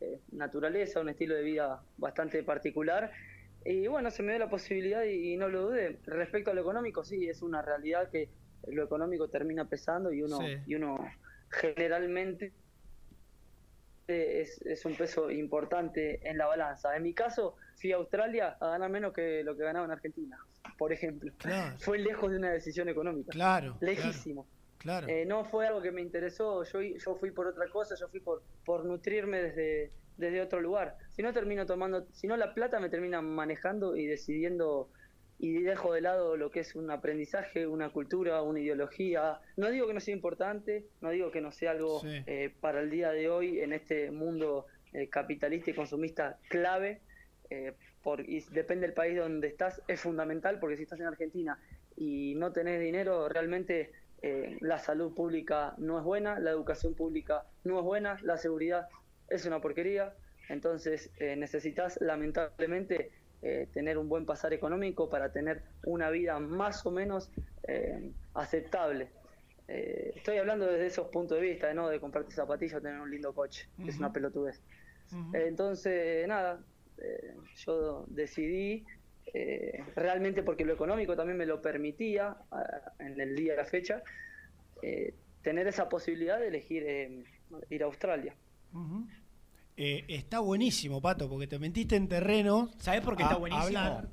eh, 0.00 0.20
naturaleza, 0.32 1.00
un 1.00 1.08
estilo 1.08 1.34
de 1.34 1.42
vida 1.42 1.82
bastante 1.96 2.42
particular. 2.42 3.10
Y 3.64 3.86
bueno, 3.86 4.10
se 4.10 4.22
me 4.22 4.32
dio 4.32 4.38
la 4.38 4.48
posibilidad 4.50 5.02
y, 5.04 5.32
y 5.32 5.36
no 5.36 5.48
lo 5.48 5.62
dudé. 5.62 5.98
Respecto 6.06 6.50
a 6.50 6.54
lo 6.54 6.60
económico, 6.60 7.04
sí, 7.04 7.28
es 7.28 7.42
una 7.42 7.60
realidad 7.62 8.08
que 8.10 8.28
lo 8.68 8.84
económico 8.84 9.28
termina 9.28 9.68
pesando 9.68 10.12
y 10.12 10.22
uno, 10.22 10.38
Sí. 10.38 10.56
y 10.66 10.74
uno 10.74 10.98
generalmente 11.50 12.52
es, 14.06 14.60
es 14.62 14.84
un 14.84 14.94
peso 14.94 15.30
importante 15.30 16.20
en 16.28 16.38
la 16.38 16.46
balanza. 16.46 16.96
En 16.96 17.02
mi 17.02 17.12
caso, 17.12 17.56
fui 17.76 17.92
a 17.92 17.96
Australia 17.96 18.56
a 18.60 18.68
ganar 18.70 18.90
menos 18.90 19.12
que 19.12 19.42
lo 19.44 19.56
que 19.56 19.64
ganaba 19.64 19.84
en 19.84 19.92
Argentina, 19.92 20.38
por 20.78 20.92
ejemplo. 20.92 21.30
Claro. 21.38 21.76
Fue 21.78 21.98
lejos 21.98 22.30
de 22.30 22.38
una 22.38 22.50
decisión 22.50 22.88
económica. 22.88 23.30
Claro, 23.32 23.76
Lejísimo. 23.80 24.46
Claro. 24.78 25.08
Eh, 25.08 25.24
no 25.26 25.44
fue 25.44 25.66
algo 25.66 25.82
que 25.82 25.90
me 25.90 26.00
interesó, 26.00 26.62
yo, 26.64 26.80
yo 26.80 27.14
fui 27.16 27.30
por 27.30 27.46
otra 27.46 27.68
cosa, 27.68 27.94
yo 27.98 28.08
fui 28.08 28.20
por, 28.20 28.42
por 28.64 28.84
nutrirme 28.84 29.42
desde, 29.42 29.90
desde 30.16 30.40
otro 30.40 30.60
lugar. 30.60 30.96
Si 31.10 31.22
no 31.22 31.32
termino 31.32 31.66
tomando, 31.66 32.06
si 32.12 32.26
no 32.26 32.36
la 32.36 32.54
plata 32.54 32.78
me 32.80 32.88
termina 32.88 33.20
manejando 33.20 33.96
y 33.96 34.06
decidiendo 34.06 34.90
y 35.40 35.62
dejo 35.62 35.92
de 35.92 36.00
lado 36.00 36.36
lo 36.36 36.50
que 36.50 36.60
es 36.60 36.74
un 36.74 36.90
aprendizaje, 36.90 37.66
una 37.66 37.90
cultura, 37.90 38.42
una 38.42 38.58
ideología. 38.60 39.40
No 39.56 39.70
digo 39.70 39.86
que 39.86 39.94
no 39.94 40.00
sea 40.00 40.14
importante, 40.14 40.86
no 41.00 41.10
digo 41.10 41.30
que 41.30 41.40
no 41.40 41.52
sea 41.52 41.70
algo 41.72 42.00
Sí. 42.00 42.22
eh, 42.26 42.52
para 42.60 42.80
el 42.80 42.90
día 42.90 43.12
de 43.12 43.30
hoy 43.30 43.60
en 43.60 43.72
este 43.72 44.10
mundo 44.10 44.66
eh, 44.92 45.08
capitalista 45.08 45.70
y 45.70 45.74
consumista 45.74 46.38
clave, 46.48 47.02
eh, 47.50 47.74
por, 48.02 48.20
y 48.28 48.40
depende 48.50 48.86
del 48.86 48.94
país 48.94 49.16
donde 49.16 49.48
estás, 49.48 49.80
es 49.86 50.00
fundamental 50.00 50.58
porque 50.58 50.76
si 50.76 50.82
estás 50.82 50.98
en 51.00 51.06
Argentina 51.06 51.58
y 51.96 52.34
no 52.34 52.52
tenés 52.52 52.80
dinero, 52.80 53.28
realmente 53.28 53.92
eh, 54.20 54.56
la 54.60 54.78
salud 54.78 55.14
pública 55.14 55.74
no 55.78 55.98
es 55.98 56.04
buena, 56.04 56.40
la 56.40 56.50
educación 56.50 56.94
pública 56.94 57.44
no 57.64 57.78
es 57.78 57.84
buena, 57.84 58.18
la 58.22 58.36
seguridad 58.36 58.88
es 59.28 59.46
una 59.46 59.60
porquería, 59.60 60.12
entonces 60.48 61.10
eh, 61.18 61.36
necesitas 61.36 62.00
lamentablemente 62.00 63.12
eh, 63.42 63.68
tener 63.72 63.96
un 63.96 64.08
buen 64.08 64.26
pasar 64.26 64.52
económico 64.52 65.08
para 65.08 65.30
tener 65.30 65.62
una 65.84 66.10
vida 66.10 66.38
más 66.40 66.84
o 66.84 66.90
menos 66.90 67.30
aceptable. 68.32 69.10
Estoy 69.66 70.38
hablando 70.38 70.64
desde 70.64 70.86
esos 70.86 71.08
puntos 71.08 71.38
de 71.38 71.42
vista, 71.42 71.74
no 71.74 71.90
de 71.90 72.00
comprarte 72.00 72.32
zapatillas 72.32 72.76
o 72.76 72.80
tener 72.80 72.98
un 72.98 73.10
lindo 73.10 73.34
coche, 73.34 73.68
que 73.76 73.90
es 73.90 73.98
una 73.98 74.10
pelotudez. 74.10 74.62
Entonces, 75.34 76.26
nada, 76.26 76.58
yo 77.56 78.06
decidí, 78.08 78.86
eh, 79.34 79.82
realmente 79.96 80.42
porque 80.42 80.64
lo 80.64 80.72
económico 80.72 81.16
también 81.16 81.36
me 81.38 81.46
lo 81.46 81.60
permitía 81.62 82.36
ah, 82.50 82.92
en 82.98 83.20
el 83.20 83.36
día 83.36 83.52
de 83.52 83.58
la 83.58 83.64
fecha, 83.66 84.02
eh, 84.82 85.14
tener 85.42 85.66
esa 85.66 85.88
posibilidad 85.88 86.38
de 86.38 86.48
elegir 86.48 86.82
eh, 86.86 87.24
ir 87.70 87.82
a 87.82 87.86
Australia. 87.86 88.34
Eh, 89.76 90.04
está 90.08 90.40
buenísimo, 90.40 91.00
Pato, 91.00 91.28
porque 91.28 91.46
te 91.46 91.58
metiste 91.58 91.96
en 91.96 92.08
terreno. 92.08 92.70
¿Sabés 92.78 93.00
por 93.00 93.16
qué 93.16 93.22
a- 93.22 93.26
está 93.26 93.38
buenísimo? 93.38 93.78
hablar. 93.78 94.08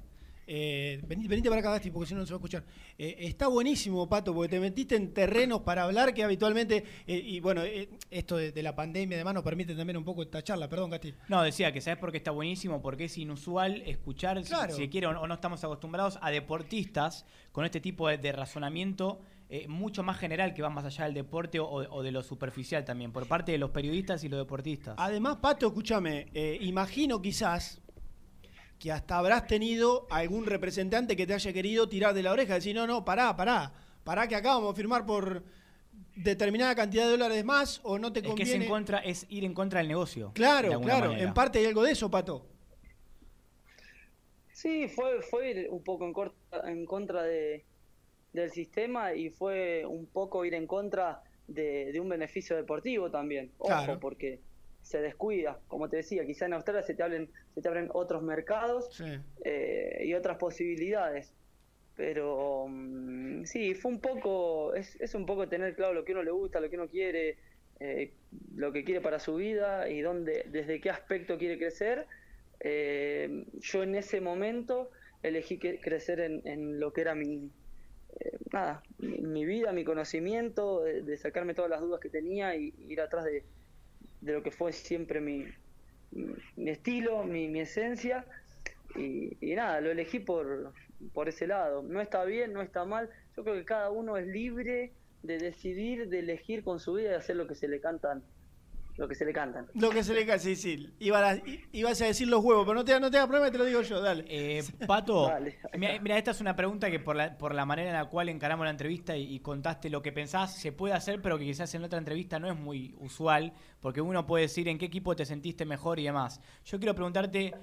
Eh, 0.47 1.01
venite 1.07 1.49
para 1.49 1.59
acá, 1.61 1.71
Gasti, 1.71 1.89
porque 1.91 2.07
si 2.09 2.13
no, 2.13 2.19
no 2.21 2.25
se 2.25 2.33
va 2.33 2.37
a 2.37 2.39
escuchar. 2.39 2.63
Eh, 2.97 3.15
está 3.19 3.47
buenísimo, 3.47 4.07
Pato, 4.07 4.33
porque 4.33 4.49
te 4.49 4.59
metiste 4.59 4.95
en 4.95 5.13
terrenos 5.13 5.61
para 5.61 5.83
hablar 5.83 6.13
que 6.13 6.23
habitualmente. 6.23 6.83
eh, 7.07 7.17
y 7.25 7.39
bueno, 7.39 7.63
eh, 7.63 7.89
esto 8.11 8.37
de, 8.37 8.51
de 8.51 8.63
la 8.63 8.75
pandemia, 8.75 9.17
además, 9.17 9.33
nos 9.35 9.43
permite 9.43 9.73
también 9.75 9.97
un 9.97 10.03
poco 10.05 10.21
esta 10.23 10.41
charla. 10.43 10.69
Perdón, 10.69 10.89
Gasti. 10.91 11.13
No, 11.29 11.41
decía 11.41 11.71
que 11.71 11.81
sabes 11.81 11.99
por 11.99 12.11
qué 12.11 12.17
está 12.17 12.31
buenísimo, 12.31 12.81
porque 12.81 13.05
es 13.05 13.17
inusual 13.17 13.81
escuchar, 13.85 14.41
si- 14.43 14.49
Claro. 14.49 14.75
si, 14.75 14.87
quiere 14.89 15.07
o 15.07 15.13
no, 15.13 15.21
o 15.21 15.27
no 15.27 15.33
estamos 15.33 15.63
acostumbrados, 15.63 16.19
a 16.21 16.29
deportistas 16.31 17.25
con 17.51 17.65
este 17.65 17.79
tipo 17.81 18.07
de, 18.07 18.17
de 18.17 18.31
razonamiento 18.31 19.21
eh, 19.49 19.67
mucho 19.67 20.01
más 20.01 20.17
general 20.17 20.53
que 20.55 20.61
va 20.63 20.69
más 20.71 20.85
allá 20.85 21.05
del 21.05 21.13
deporte 21.13 21.59
o, 21.59 21.67
o 21.69 22.01
de 22.03 22.11
lo 22.11 22.23
superficial 22.23 22.83
también, 22.83 23.11
por 23.11 23.27
parte 23.27 23.51
de 23.51 23.57
los 23.59 23.69
periodistas 23.69 24.23
y 24.23 24.29
los 24.29 24.39
deportistas. 24.39 24.95
Además, 24.97 25.37
Pato, 25.37 25.67
escúchame, 25.67 26.27
eh, 26.33 26.57
imagino 26.61 27.21
quizás 27.21 27.79
que 28.85 28.91
hasta 28.91 29.17
habrás 29.17 29.47
tenido 29.47 30.05
algún 30.11 30.45
representante 30.45 31.15
que 31.15 31.25
te 31.25 31.33
haya 31.33 31.51
querido 31.51 31.89
tirar 31.89 32.13
de 32.13 32.21
la 32.21 32.31
oreja, 32.31 32.53
decir, 32.53 32.75
no, 32.75 32.85
no, 32.85 33.03
pará, 33.03 33.35
pará, 33.35 33.73
pará 34.03 34.27
que 34.27 34.35
acá 34.35 34.49
vamos 34.49 34.73
a 34.73 34.75
firmar 34.75 35.07
por 35.07 35.43
determinada 36.15 36.75
cantidad 36.75 37.05
de 37.05 37.09
dólares 37.13 37.43
más 37.43 37.81
o 37.83 37.97
no 37.97 38.13
te 38.13 38.19
es 38.19 38.23
que 38.25 38.29
conviene. 38.29 38.51
es, 38.51 38.61
en 38.61 38.67
contra, 38.69 38.99
es 38.99 39.25
ir 39.29 39.43
en 39.43 39.55
contra 39.55 39.79
del 39.79 39.87
negocio. 39.87 40.31
Claro, 40.35 40.79
claro, 40.81 41.07
manera. 41.09 41.27
en 41.27 41.33
parte 41.33 41.57
hay 41.57 41.65
algo 41.65 41.81
de 41.81 41.93
eso, 41.93 42.11
Pato. 42.11 42.45
Sí, 44.53 44.87
fue, 44.87 45.19
fue 45.23 45.49
ir 45.49 45.67
un 45.71 45.83
poco 45.83 46.05
en, 46.05 46.13
corta- 46.13 46.69
en 46.69 46.85
contra 46.85 47.23
de, 47.23 47.65
del 48.33 48.51
sistema 48.51 49.15
y 49.15 49.31
fue 49.31 49.83
un 49.83 50.05
poco 50.05 50.45
ir 50.45 50.53
en 50.53 50.67
contra 50.67 51.23
de, 51.47 51.91
de 51.91 51.99
un 51.99 52.07
beneficio 52.09 52.55
deportivo 52.55 53.09
también. 53.09 53.51
Ojo, 53.57 53.67
Claro. 53.69 53.99
porque 53.99 54.41
se 54.85 55.01
descuida, 55.01 55.59
como 55.67 55.89
te 55.89 55.97
decía, 55.97 56.23
quizá 56.27 56.45
en 56.45 56.53
Australia 56.53 56.83
se 56.83 56.93
te, 56.93 57.01
hablen, 57.01 57.27
se 57.55 57.61
te 57.61 57.67
abren 57.67 57.89
otros 57.91 58.21
mercados 58.21 58.87
eh, 59.43 60.03
y 60.05 60.13
otras 60.13 60.37
posibilidades. 60.37 61.33
Pero 61.95 62.67
mm, 62.69 63.45
sí, 63.45 63.73
fue 63.73 63.91
un 63.93 63.99
poco, 63.99 64.75
es, 64.75 64.95
es 65.01 65.15
un 65.15 65.25
poco 65.25 65.49
tener 65.49 65.75
claro 65.75 65.93
lo 65.93 66.05
que 66.05 66.11
uno 66.11 66.21
le 66.21 66.29
gusta, 66.29 66.59
lo 66.59 66.69
que 66.69 66.75
uno 66.75 66.87
quiere, 66.87 67.39
eh, 67.79 68.13
lo 68.55 68.71
que 68.71 68.83
quiere 68.83 69.01
para 69.01 69.17
su 69.17 69.35
vida 69.35 69.89
y 69.89 70.01
dónde, 70.01 70.45
desde 70.51 70.79
qué 70.79 70.91
aspecto 70.91 71.39
quiere 71.39 71.57
crecer. 71.57 72.05
Eh, 72.59 73.47
yo 73.53 73.81
en 73.81 73.95
ese 73.95 74.21
momento 74.21 74.91
elegí 75.23 75.57
que- 75.57 75.79
crecer 75.79 76.19
en, 76.19 76.41
en 76.45 76.79
lo 76.79 76.93
que 76.93 77.01
era 77.01 77.15
mi, 77.15 77.49
nada, 78.53 78.83
mi, 78.99 79.17
mi 79.17 79.45
vida, 79.45 79.71
mi 79.71 79.83
conocimiento, 79.83 80.83
de, 80.83 81.01
de 81.01 81.17
sacarme 81.17 81.55
todas 81.55 81.71
las 81.71 81.81
dudas 81.81 81.99
que 81.99 82.09
tenía 82.09 82.55
y, 82.55 82.71
ir 82.87 83.01
atrás 83.01 83.25
de, 83.25 83.43
de 84.25 84.33
lo 84.33 84.43
que 84.43 84.51
fue 84.51 84.73
siempre 84.73 85.21
mi, 85.21 85.45
mi, 86.11 86.69
estilo, 86.69 87.23
mi, 87.23 87.47
mi 87.47 87.61
esencia. 87.61 88.25
Y, 88.95 89.37
y 89.39 89.55
nada, 89.55 89.81
lo 89.81 89.91
elegí 89.91 90.19
por, 90.19 90.73
por 91.13 91.29
ese 91.29 91.47
lado. 91.47 91.83
No 91.83 92.01
está 92.01 92.25
bien, 92.25 92.53
no 92.53 92.61
está 92.61 92.85
mal. 92.85 93.09
Yo 93.35 93.43
creo 93.43 93.55
que 93.55 93.65
cada 93.65 93.91
uno 93.91 94.17
es 94.17 94.27
libre 94.27 94.91
de 95.23 95.37
decidir, 95.37 96.09
de 96.09 96.19
elegir 96.19 96.63
con 96.63 96.79
su 96.79 96.93
vida 96.93 97.11
y 97.11 97.15
hacer 97.15 97.35
lo 97.35 97.47
que 97.47 97.55
se 97.55 97.67
le 97.67 97.79
cantan, 97.79 98.23
lo 98.97 99.07
que 99.07 99.15
se 99.15 99.25
le 99.25 99.33
cantan. 99.33 99.67
Lo 99.73 99.89
que 99.89 100.03
se 100.03 100.13
le 100.13 100.25
cae, 100.25 100.39
sí, 100.39 100.55
sí. 100.55 100.89
Iba 100.99 101.31
a- 101.31 101.37
ibas 101.73 102.01
a 102.01 102.05
decir 102.05 102.27
los 102.27 102.43
huevos, 102.43 102.65
pero 102.65 102.75
no 102.75 102.85
te, 102.85 102.97
no 102.99 103.11
te 103.11 103.17
hagas 103.17 103.27
problema, 103.27 103.51
te 103.51 103.57
lo 103.57 103.65
digo 103.65 103.81
yo, 103.81 104.01
dale. 104.01 104.23
Eh, 104.29 104.63
Pato, 104.87 105.31
mira, 105.77 106.17
esta 106.17 106.31
es 106.31 106.39
una 106.41 106.55
pregunta 106.55 106.89
que 106.89 106.99
por 106.99 107.15
la, 107.15 107.37
por 107.37 107.53
la 107.53 107.65
manera 107.65 107.89
en 107.89 107.95
la 107.95 108.05
cual 108.05 108.29
encaramos 108.29 108.63
la 108.63 108.69
entrevista 108.71 109.17
y, 109.17 109.35
y 109.35 109.39
contaste 109.41 109.89
lo 109.89 110.01
que 110.01 110.11
pensás, 110.11 110.55
se 110.55 110.71
puede 110.71 110.93
hacer, 110.93 111.21
pero 111.21 111.37
que 111.37 111.43
quizás 111.45 111.73
en 111.75 111.83
otra 111.83 111.99
entrevista 111.99 112.39
no 112.39 112.47
es 112.49 112.57
muy 112.57 112.95
usual, 112.99 113.53
porque 113.81 113.99
uno 114.01 114.25
puede 114.25 114.43
decir 114.43 114.67
en 114.69 114.77
qué 114.77 114.85
equipo 114.85 115.15
te 115.15 115.25
sentiste 115.25 115.65
mejor 115.65 115.99
y 115.99 116.03
demás. 116.05 116.39
Yo 116.65 116.79
quiero 116.79 116.95
preguntarte, 116.95 117.53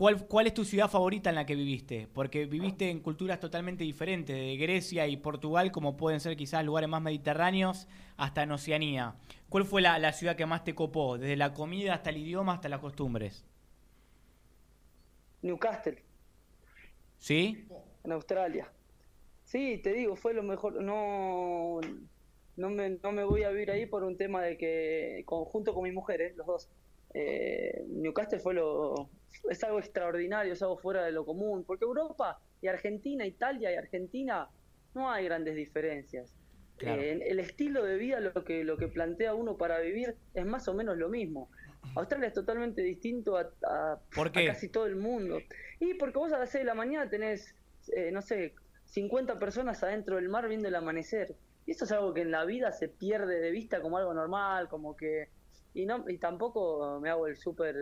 ¿cuál, 0.00 0.26
cuál 0.26 0.46
es 0.46 0.54
tu 0.54 0.64
ciudad 0.64 0.88
favorita 0.88 1.28
en 1.28 1.36
la 1.36 1.44
que 1.44 1.54
viviste? 1.54 2.08
Porque 2.14 2.46
viviste 2.46 2.88
en 2.88 3.00
culturas 3.00 3.38
totalmente 3.38 3.84
diferentes, 3.84 4.34
de 4.34 4.56
Grecia 4.56 5.06
y 5.06 5.18
Portugal, 5.18 5.70
como 5.72 5.98
pueden 5.98 6.20
ser 6.20 6.38
quizás 6.38 6.64
lugares 6.64 6.88
más 6.88 7.02
mediterráneos, 7.02 7.86
hasta 8.16 8.44
en 8.44 8.52
Oceanía. 8.52 9.16
¿Cuál 9.50 9.66
fue 9.66 9.82
la, 9.82 9.98
la 9.98 10.14
ciudad 10.14 10.36
que 10.36 10.46
más 10.46 10.64
te 10.64 10.74
copó? 10.74 11.18
Desde 11.18 11.36
la 11.36 11.52
comida 11.52 11.92
hasta 11.92 12.08
el 12.08 12.16
idioma 12.16 12.54
hasta 12.54 12.70
las 12.70 12.80
costumbres. 12.80 13.44
Newcastle. 15.42 16.02
¿Sí? 17.18 17.68
en 18.02 18.12
Australia. 18.12 18.72
Sí, 19.44 19.82
te 19.84 19.92
digo, 19.92 20.16
fue 20.16 20.32
lo 20.32 20.42
mejor. 20.42 20.80
No, 20.80 21.78
no, 22.56 22.70
me, 22.70 22.88
no 22.88 23.12
me 23.12 23.24
voy 23.24 23.42
a 23.42 23.50
vivir 23.50 23.70
ahí 23.70 23.84
por 23.84 24.02
un 24.02 24.16
tema 24.16 24.42
de 24.42 24.56
que, 24.56 25.24
conjunto 25.26 25.74
con 25.74 25.82
mi 25.82 25.92
mujer, 25.92 26.22
¿eh? 26.22 26.32
los 26.36 26.46
dos. 26.46 26.70
Eh, 27.12 27.84
Newcastle 27.86 28.38
fue 28.38 28.54
lo. 28.54 29.10
Es 29.48 29.62
algo 29.64 29.78
extraordinario, 29.78 30.52
es 30.52 30.62
algo 30.62 30.76
fuera 30.78 31.04
de 31.04 31.12
lo 31.12 31.24
común. 31.24 31.64
Porque 31.64 31.84
Europa 31.84 32.40
y 32.60 32.68
Argentina, 32.68 33.26
Italia 33.26 33.72
y 33.72 33.76
Argentina, 33.76 34.48
no 34.94 35.10
hay 35.10 35.24
grandes 35.24 35.54
diferencias. 35.56 36.34
Claro. 36.76 37.02
Eh, 37.02 37.28
el 37.28 37.38
estilo 37.40 37.84
de 37.84 37.96
vida, 37.96 38.20
lo 38.20 38.44
que, 38.44 38.64
lo 38.64 38.76
que 38.76 38.88
plantea 38.88 39.34
uno 39.34 39.56
para 39.56 39.78
vivir, 39.80 40.16
es 40.34 40.46
más 40.46 40.66
o 40.68 40.74
menos 40.74 40.96
lo 40.96 41.08
mismo. 41.08 41.50
Australia 41.94 42.28
es 42.28 42.34
totalmente 42.34 42.82
distinto 42.82 43.36
a, 43.38 43.50
a- 43.66 43.98
¿Por 44.14 44.28
a 44.28 44.32
qué? 44.32 44.46
casi 44.46 44.68
todo 44.68 44.86
el 44.86 44.96
mundo. 44.96 45.38
Y 45.78 45.94
porque 45.94 46.18
vos 46.18 46.32
a 46.32 46.38
las 46.38 46.50
6 46.50 46.62
de 46.62 46.66
la 46.66 46.74
mañana 46.74 47.08
tenés, 47.10 47.54
eh, 47.94 48.10
no 48.12 48.22
sé, 48.22 48.54
50 48.86 49.38
personas 49.38 49.82
adentro 49.82 50.16
del 50.16 50.28
mar 50.28 50.48
viendo 50.48 50.68
el 50.68 50.74
amanecer. 50.74 51.34
Y 51.66 51.72
eso 51.72 51.84
es 51.84 51.92
algo 51.92 52.12
que 52.14 52.22
en 52.22 52.30
la 52.30 52.44
vida 52.44 52.72
se 52.72 52.88
pierde 52.88 53.40
de 53.40 53.50
vista 53.50 53.80
como 53.80 53.96
algo 53.98 54.12
normal, 54.14 54.68
como 54.68 54.96
que... 54.96 55.28
Y, 55.74 55.86
no, 55.86 56.04
y 56.08 56.18
tampoco 56.18 56.98
me 57.00 57.10
hago 57.10 57.26
el 57.26 57.36
súper 57.36 57.76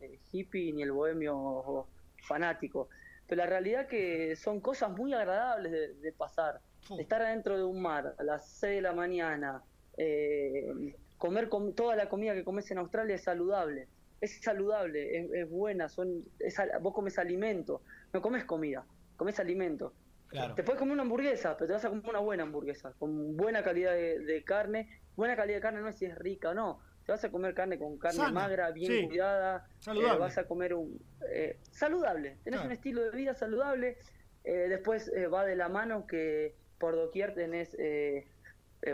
eh, 0.00 0.18
hippie 0.32 0.72
ni 0.72 0.82
el 0.82 0.92
bohemio 0.92 1.86
fanático. 2.26 2.88
Pero 3.26 3.40
la 3.42 3.46
realidad 3.46 3.86
que 3.86 4.36
son 4.36 4.60
cosas 4.60 4.90
muy 4.90 5.12
agradables 5.14 5.72
de, 5.72 5.94
de 5.94 6.12
pasar. 6.12 6.60
Estar 6.98 7.22
adentro 7.22 7.56
de 7.56 7.64
un 7.64 7.80
mar 7.80 8.14
a 8.18 8.22
las 8.22 8.46
6 8.46 8.76
de 8.76 8.82
la 8.82 8.92
mañana, 8.92 9.62
eh, 9.96 10.94
comer 11.16 11.48
com- 11.48 11.74
toda 11.74 11.96
la 11.96 12.08
comida 12.10 12.34
que 12.34 12.44
comes 12.44 12.70
en 12.70 12.78
Australia 12.78 13.14
es 13.14 13.22
saludable. 13.24 13.88
Es 14.20 14.42
saludable, 14.42 15.18
es, 15.18 15.32
es 15.32 15.50
buena, 15.50 15.88
son, 15.88 16.24
es 16.38 16.56
vos 16.80 16.94
comes 16.94 17.18
alimento, 17.18 17.82
no 18.12 18.20
comes 18.22 18.44
comida, 18.44 18.84
comes 19.16 19.38
alimento. 19.40 19.94
Claro. 20.28 20.54
Te 20.54 20.62
puedes 20.62 20.78
comer 20.78 20.92
una 20.94 21.02
hamburguesa, 21.02 21.56
pero 21.56 21.68
te 21.68 21.72
vas 21.74 21.84
a 21.84 21.88
comer 21.88 22.08
una 22.10 22.18
buena 22.20 22.42
hamburguesa, 22.42 22.92
con 22.98 23.36
buena 23.36 23.62
calidad 23.62 23.92
de, 23.94 24.18
de 24.18 24.44
carne. 24.44 25.00
Buena 25.16 25.36
calidad 25.36 25.58
de 25.58 25.62
carne 25.62 25.80
no 25.80 25.88
es 25.88 25.96
si 25.96 26.06
es 26.06 26.18
rica 26.18 26.50
o 26.50 26.54
no. 26.54 26.80
Te 27.06 27.12
vas 27.12 27.22
a 27.24 27.30
comer 27.30 27.54
carne 27.54 27.78
con 27.78 27.98
carne 27.98 28.16
Sana, 28.18 28.32
magra, 28.32 28.70
bien 28.70 28.90
sí. 28.90 29.06
cuidada. 29.08 29.66
Saludable. 29.80 30.16
eh, 30.16 30.18
vas 30.18 30.38
a 30.38 30.44
comer 30.44 30.74
un... 30.74 30.98
eh, 31.30 31.58
saludable. 31.70 32.38
Tenés 32.44 32.60
Claro. 32.60 32.66
un 32.66 32.72
estilo 32.72 33.02
de 33.02 33.10
vida 33.10 33.34
saludable. 33.34 33.98
Eh, 34.44 34.66
después 34.68 35.08
eh, 35.14 35.26
va 35.26 35.44
de 35.44 35.56
la 35.56 35.68
mano 35.68 36.06
que 36.06 36.54
por 36.78 36.94
doquier 36.96 37.34
tenés 37.34 37.76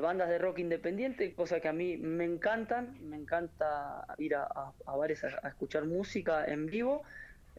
bandas 0.03 0.29
de 0.29 0.39
rock 0.39 0.61
independiente, 0.61 1.35
cosa 1.35 1.59
que 1.61 1.67
a 1.69 1.73
mí 1.73 1.97
me 1.97 2.25
encantan. 2.25 2.97
Me 3.09 3.17
encanta 3.17 4.05
ir 4.19 4.35
a, 4.37 4.43
a- 4.45 4.73
a 4.87 4.97
bares 4.97 5.23
a, 5.25 5.29
a 5.43 5.49
escuchar 5.49 5.85
música 5.85 6.45
en 6.47 6.67
vivo, 6.67 7.03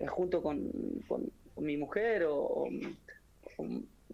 junto 0.07 0.41
con, 0.41 0.69
con- 1.07 1.29
con 1.53 1.63
mi 1.65 1.75
mujer 1.77 2.23
o, 2.25 2.35
o- 2.35 2.69
o- 3.57 3.67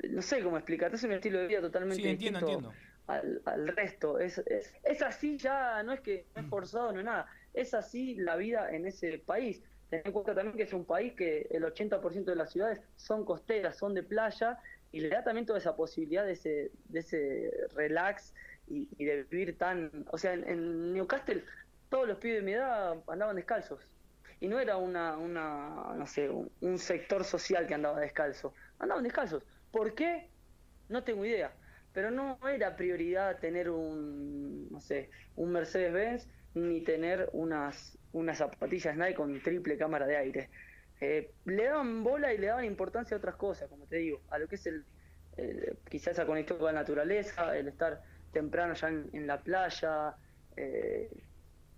no 0.09 0.21
sé 0.21 0.41
cómo 0.43 0.57
explicarte, 0.57 0.95
es 0.95 1.03
un 1.03 1.11
estilo 1.11 1.39
de 1.39 1.47
vida 1.47 1.61
totalmente 1.61 2.01
Sí, 2.03 2.09
entiendo, 2.09 2.39
distinto 2.39 2.67
entiendo. 2.69 2.86
Al, 3.07 3.41
al 3.45 3.67
resto. 3.69 4.19
Es, 4.19 4.37
es, 4.39 4.73
es 4.83 5.01
así 5.01 5.37
ya, 5.37 5.81
no 5.83 5.93
es 5.93 6.01
que 6.01 6.25
no 6.35 6.41
es 6.41 6.47
forzado, 6.47 6.91
no 6.91 6.99
es 6.99 7.05
nada. 7.05 7.27
Es 7.53 7.73
así 7.73 8.15
la 8.15 8.35
vida 8.35 8.69
en 8.69 8.85
ese 8.85 9.17
país. 9.19 9.63
Ten 9.89 10.01
en 10.03 10.11
cuenta 10.11 10.35
también 10.35 10.57
que 10.57 10.63
es 10.63 10.73
un 10.73 10.85
país 10.85 11.13
que 11.13 11.47
el 11.49 11.63
80% 11.63 12.25
de 12.25 12.35
las 12.35 12.51
ciudades 12.51 12.81
son 12.97 13.23
costeras, 13.23 13.77
son 13.77 13.93
de 13.93 14.03
playa, 14.03 14.59
y 14.91 14.99
le 14.99 15.09
da 15.09 15.23
también 15.23 15.45
toda 15.45 15.59
esa 15.59 15.75
posibilidad 15.75 16.25
de 16.25 16.33
ese, 16.33 16.71
de 16.89 16.99
ese 16.99 17.51
relax 17.75 18.33
y, 18.67 18.85
de 19.03 19.23
vivir 19.23 19.57
tan... 19.57 20.05
O 20.11 20.17
sea, 20.17 20.33
en, 20.33 20.47
en 20.47 20.93
Newcastle 20.93 21.43
todos 21.89 22.07
los 22.07 22.17
pibes 22.17 22.37
de 22.37 22.43
mi 22.43 22.53
edad 22.53 22.97
andaban 23.07 23.35
descalzos. 23.35 23.87
Y 24.39 24.47
no 24.47 24.59
era 24.59 24.77
una, 24.77 25.17
una 25.17 25.93
no 25.95 26.05
sé, 26.05 26.29
un, 26.29 26.51
un 26.61 26.77
sector 26.77 27.23
social 27.23 27.65
que 27.65 27.73
andaba 27.73 27.99
descalzo. 27.99 28.53
Andaban 28.79 29.03
descalzos. 29.03 29.43
¿Por 29.71 29.95
qué? 29.95 30.29
No 30.89 31.03
tengo 31.03 31.25
idea. 31.25 31.53
Pero 31.97 32.11
no 32.11 32.37
era 32.47 32.75
prioridad 32.75 33.39
tener 33.39 33.71
un, 33.71 34.69
no 34.69 34.79
sé, 34.79 35.09
un 35.33 35.51
Mercedes-Benz 35.51 36.27
ni 36.53 36.83
tener 36.83 37.27
unas, 37.33 37.97
unas 38.11 38.37
zapatillas 38.37 38.95
Nike 38.95 39.15
con 39.15 39.41
triple 39.41 39.79
cámara 39.79 40.05
de 40.05 40.15
aire. 40.17 40.51
Eh, 41.01 41.33
le 41.45 41.63
daban 41.65 42.03
bola 42.03 42.31
y 42.33 42.37
le 42.37 42.47
daban 42.47 42.65
importancia 42.65 43.15
a 43.15 43.17
otras 43.17 43.35
cosas, 43.35 43.67
como 43.67 43.87
te 43.87 43.95
digo, 43.97 44.21
a 44.29 44.37
lo 44.37 44.47
que 44.47 44.55
es 44.57 44.67
el, 44.67 44.85
quizás 45.89 46.13
esa 46.13 46.27
conexión 46.27 46.59
con 46.59 46.67
la 46.67 46.81
naturaleza, 46.81 47.57
el 47.57 47.67
estar 47.67 47.99
temprano 48.31 48.75
ya 48.75 48.89
en, 48.89 49.09
en 49.13 49.25
la 49.25 49.41
playa, 49.41 50.15
eh, 50.55 51.09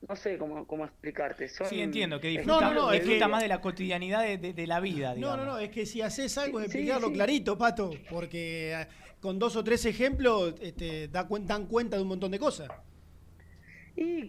no 0.07 0.15
sé 0.17 0.37
cómo, 0.37 0.65
cómo 0.67 0.85
explicarte. 0.85 1.47
Son 1.47 1.67
Sí, 1.69 1.81
entiendo, 1.81 2.19
que 2.19 2.29
disfruta, 2.29 2.69
no, 2.69 2.73
no, 2.73 2.87
de 2.89 2.97
es 2.97 2.99
disfruta 3.03 3.25
vida. 3.25 3.31
más 3.33 3.41
de 3.41 3.47
la 3.49 3.61
cotidianidad 3.61 4.23
de, 4.23 4.37
de- 4.37 4.53
de 4.53 4.67
la 4.67 4.79
vida, 4.79 5.09
No, 5.09 5.15
digamos. 5.15 5.37
no, 5.37 5.45
no, 5.45 5.59
es 5.59 5.69
que 5.69 5.85
si 5.85 6.01
haces 6.01 6.37
algo, 6.37 6.59
Sí, 6.59 6.65
explicarlo 6.65 7.07
sí. 7.07 7.13
clarito, 7.13 7.57
Pato, 7.57 7.91
porque 8.09 8.73
eh, 8.73 8.87
con 9.21 9.39
dos 9.39 9.55
o 9.55 9.63
tres 9.63 9.85
ejemplos 9.85 10.55
este, 10.61 11.07
da 11.07 11.27
dan 11.41 11.65
cuenta 11.67 11.97
de 11.97 12.03
un 12.03 12.09
montón 12.09 12.31
de 12.31 12.39
cosas. 12.39 12.69
Y 13.95 14.27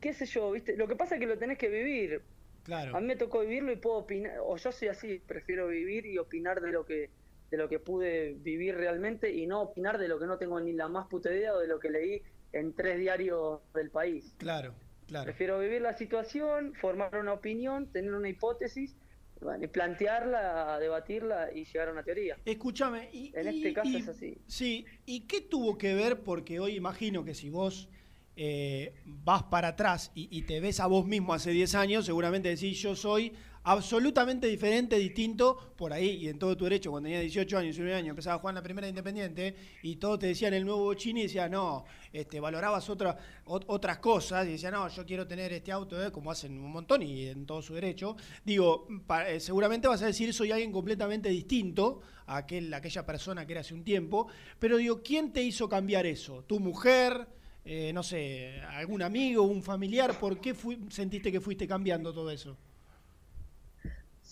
qué 0.00 0.14
sé 0.14 0.26
yo, 0.26 0.50
¿viste? 0.50 0.76
Lo 0.76 0.88
que 0.88 0.96
pasa 0.96 1.14
es 1.14 1.20
que 1.20 1.26
lo 1.26 1.38
tenés 1.38 1.58
que 1.58 1.68
vivir. 1.68 2.22
Claro. 2.64 2.96
A 2.96 3.00
mí 3.00 3.06
me 3.06 3.16
tocó 3.16 3.40
vivirlo 3.40 3.72
y 3.72 3.76
puedo 3.76 3.98
opinar, 3.98 4.38
o 4.44 4.56
yo 4.56 4.72
soy 4.72 4.88
así, 4.88 5.20
prefiero 5.26 5.68
vivir 5.68 6.06
y 6.06 6.18
opinar 6.18 6.60
de 6.60 6.72
lo 6.72 6.84
que 6.84 7.10
de 7.50 7.58
lo 7.58 7.68
que 7.68 7.78
pude 7.78 8.32
vivir 8.32 8.74
realmente 8.76 9.30
y 9.30 9.46
no 9.46 9.60
opinar 9.60 9.98
de 9.98 10.08
lo 10.08 10.18
que 10.18 10.26
no 10.26 10.38
tengo 10.38 10.58
ni 10.58 10.72
la 10.72 10.88
más 10.88 11.06
puta 11.08 11.30
idea 11.30 11.52
o 11.52 11.58
de 11.58 11.68
lo 11.68 11.78
que 11.78 11.90
leí 11.90 12.22
en 12.52 12.72
tres 12.72 12.98
diarios 12.98 13.60
del 13.74 13.90
país. 13.90 14.34
Claro, 14.38 14.74
claro. 15.06 15.26
Prefiero 15.26 15.58
vivir 15.58 15.82
la 15.82 15.92
situación, 15.92 16.72
formar 16.74 17.14
una 17.14 17.34
opinión, 17.34 17.92
tener 17.92 18.14
una 18.14 18.30
hipótesis, 18.30 18.96
bueno, 19.42 19.64
y 19.64 19.68
plantearla, 19.68 20.78
debatirla 20.78 21.50
y 21.52 21.64
llegar 21.64 21.88
a 21.88 21.92
una 21.92 22.02
teoría. 22.02 22.36
Escúchame, 22.44 23.08
y, 23.12 23.32
En 23.34 23.46
y- 23.46 23.56
este 23.56 23.72
caso 23.72 23.88
y- 23.90 23.96
es 23.96 24.08
así. 24.08 24.38
Sí, 24.46 24.84
¿y 25.06 25.20
qué 25.20 25.40
tuvo 25.42 25.76
que 25.76 25.94
ver? 25.94 26.20
Porque 26.22 26.60
hoy 26.60 26.76
imagino 26.76 27.24
que 27.24 27.34
si 27.34 27.50
vos 27.50 27.88
eh, 28.36 28.94
vas 29.04 29.42
para 29.44 29.68
atrás 29.68 30.10
y, 30.14 30.28
y 30.36 30.42
te 30.42 30.58
ves 30.60 30.80
a 30.80 30.86
vos 30.86 31.04
mismo 31.06 31.34
hace 31.34 31.50
10 31.50 31.74
años, 31.74 32.06
seguramente 32.06 32.48
decís 32.48 32.80
yo 32.80 32.96
soy 32.96 33.32
absolutamente 33.64 34.46
diferente, 34.46 34.98
distinto, 34.98 35.74
por 35.76 35.92
ahí 35.92 36.10
y 36.22 36.28
en 36.28 36.38
todo 36.38 36.56
tu 36.56 36.64
derecho, 36.64 36.90
cuando 36.90 37.06
tenía 37.06 37.20
18 37.20 37.56
años, 37.58 37.74
19 37.76 37.96
años, 37.96 38.10
empezaba 38.10 38.36
a 38.36 38.38
jugar 38.38 38.52
en 38.52 38.56
la 38.56 38.62
primera 38.62 38.88
Independiente 38.88 39.54
y 39.82 39.96
todos 39.96 40.18
te 40.18 40.26
decían 40.26 40.54
el 40.54 40.64
nuevo 40.64 40.84
Bochini 40.84 41.20
y 41.20 41.22
decías, 41.24 41.50
no, 41.50 41.84
este, 42.12 42.40
valorabas 42.40 42.88
otra, 42.90 43.16
ot- 43.46 43.64
otras 43.68 43.98
cosas 43.98 44.46
y 44.46 44.52
decías, 44.52 44.72
no, 44.72 44.88
yo 44.88 45.04
quiero 45.06 45.26
tener 45.26 45.52
este 45.52 45.70
auto, 45.72 46.02
eh", 46.04 46.10
como 46.10 46.30
hacen 46.30 46.58
un 46.58 46.72
montón 46.72 47.02
y 47.02 47.26
en 47.26 47.46
todo 47.46 47.62
su 47.62 47.74
derecho. 47.74 48.16
Digo, 48.44 48.86
eh, 49.28 49.40
seguramente 49.40 49.88
vas 49.88 50.02
a 50.02 50.06
decir, 50.06 50.32
soy 50.34 50.50
alguien 50.52 50.72
completamente 50.72 51.28
distinto 51.28 52.00
a 52.26 52.38
aquel, 52.38 52.72
aquella 52.74 53.04
persona 53.06 53.46
que 53.46 53.52
era 53.52 53.60
hace 53.60 53.74
un 53.74 53.84
tiempo, 53.84 54.26
pero 54.58 54.76
digo, 54.76 55.02
¿quién 55.02 55.32
te 55.32 55.42
hizo 55.42 55.68
cambiar 55.68 56.06
eso? 56.06 56.44
¿Tu 56.44 56.58
mujer? 56.60 57.26
Eh, 57.64 57.92
no 57.92 58.02
sé, 58.02 58.60
algún 58.70 59.02
amigo, 59.02 59.42
un 59.44 59.62
familiar, 59.62 60.18
¿por 60.18 60.40
qué 60.40 60.54
sentiste 60.90 61.30
que 61.30 61.40
fuiste 61.40 61.66
cambiando 61.68 62.12
todo 62.12 62.30
eso? 62.30 62.56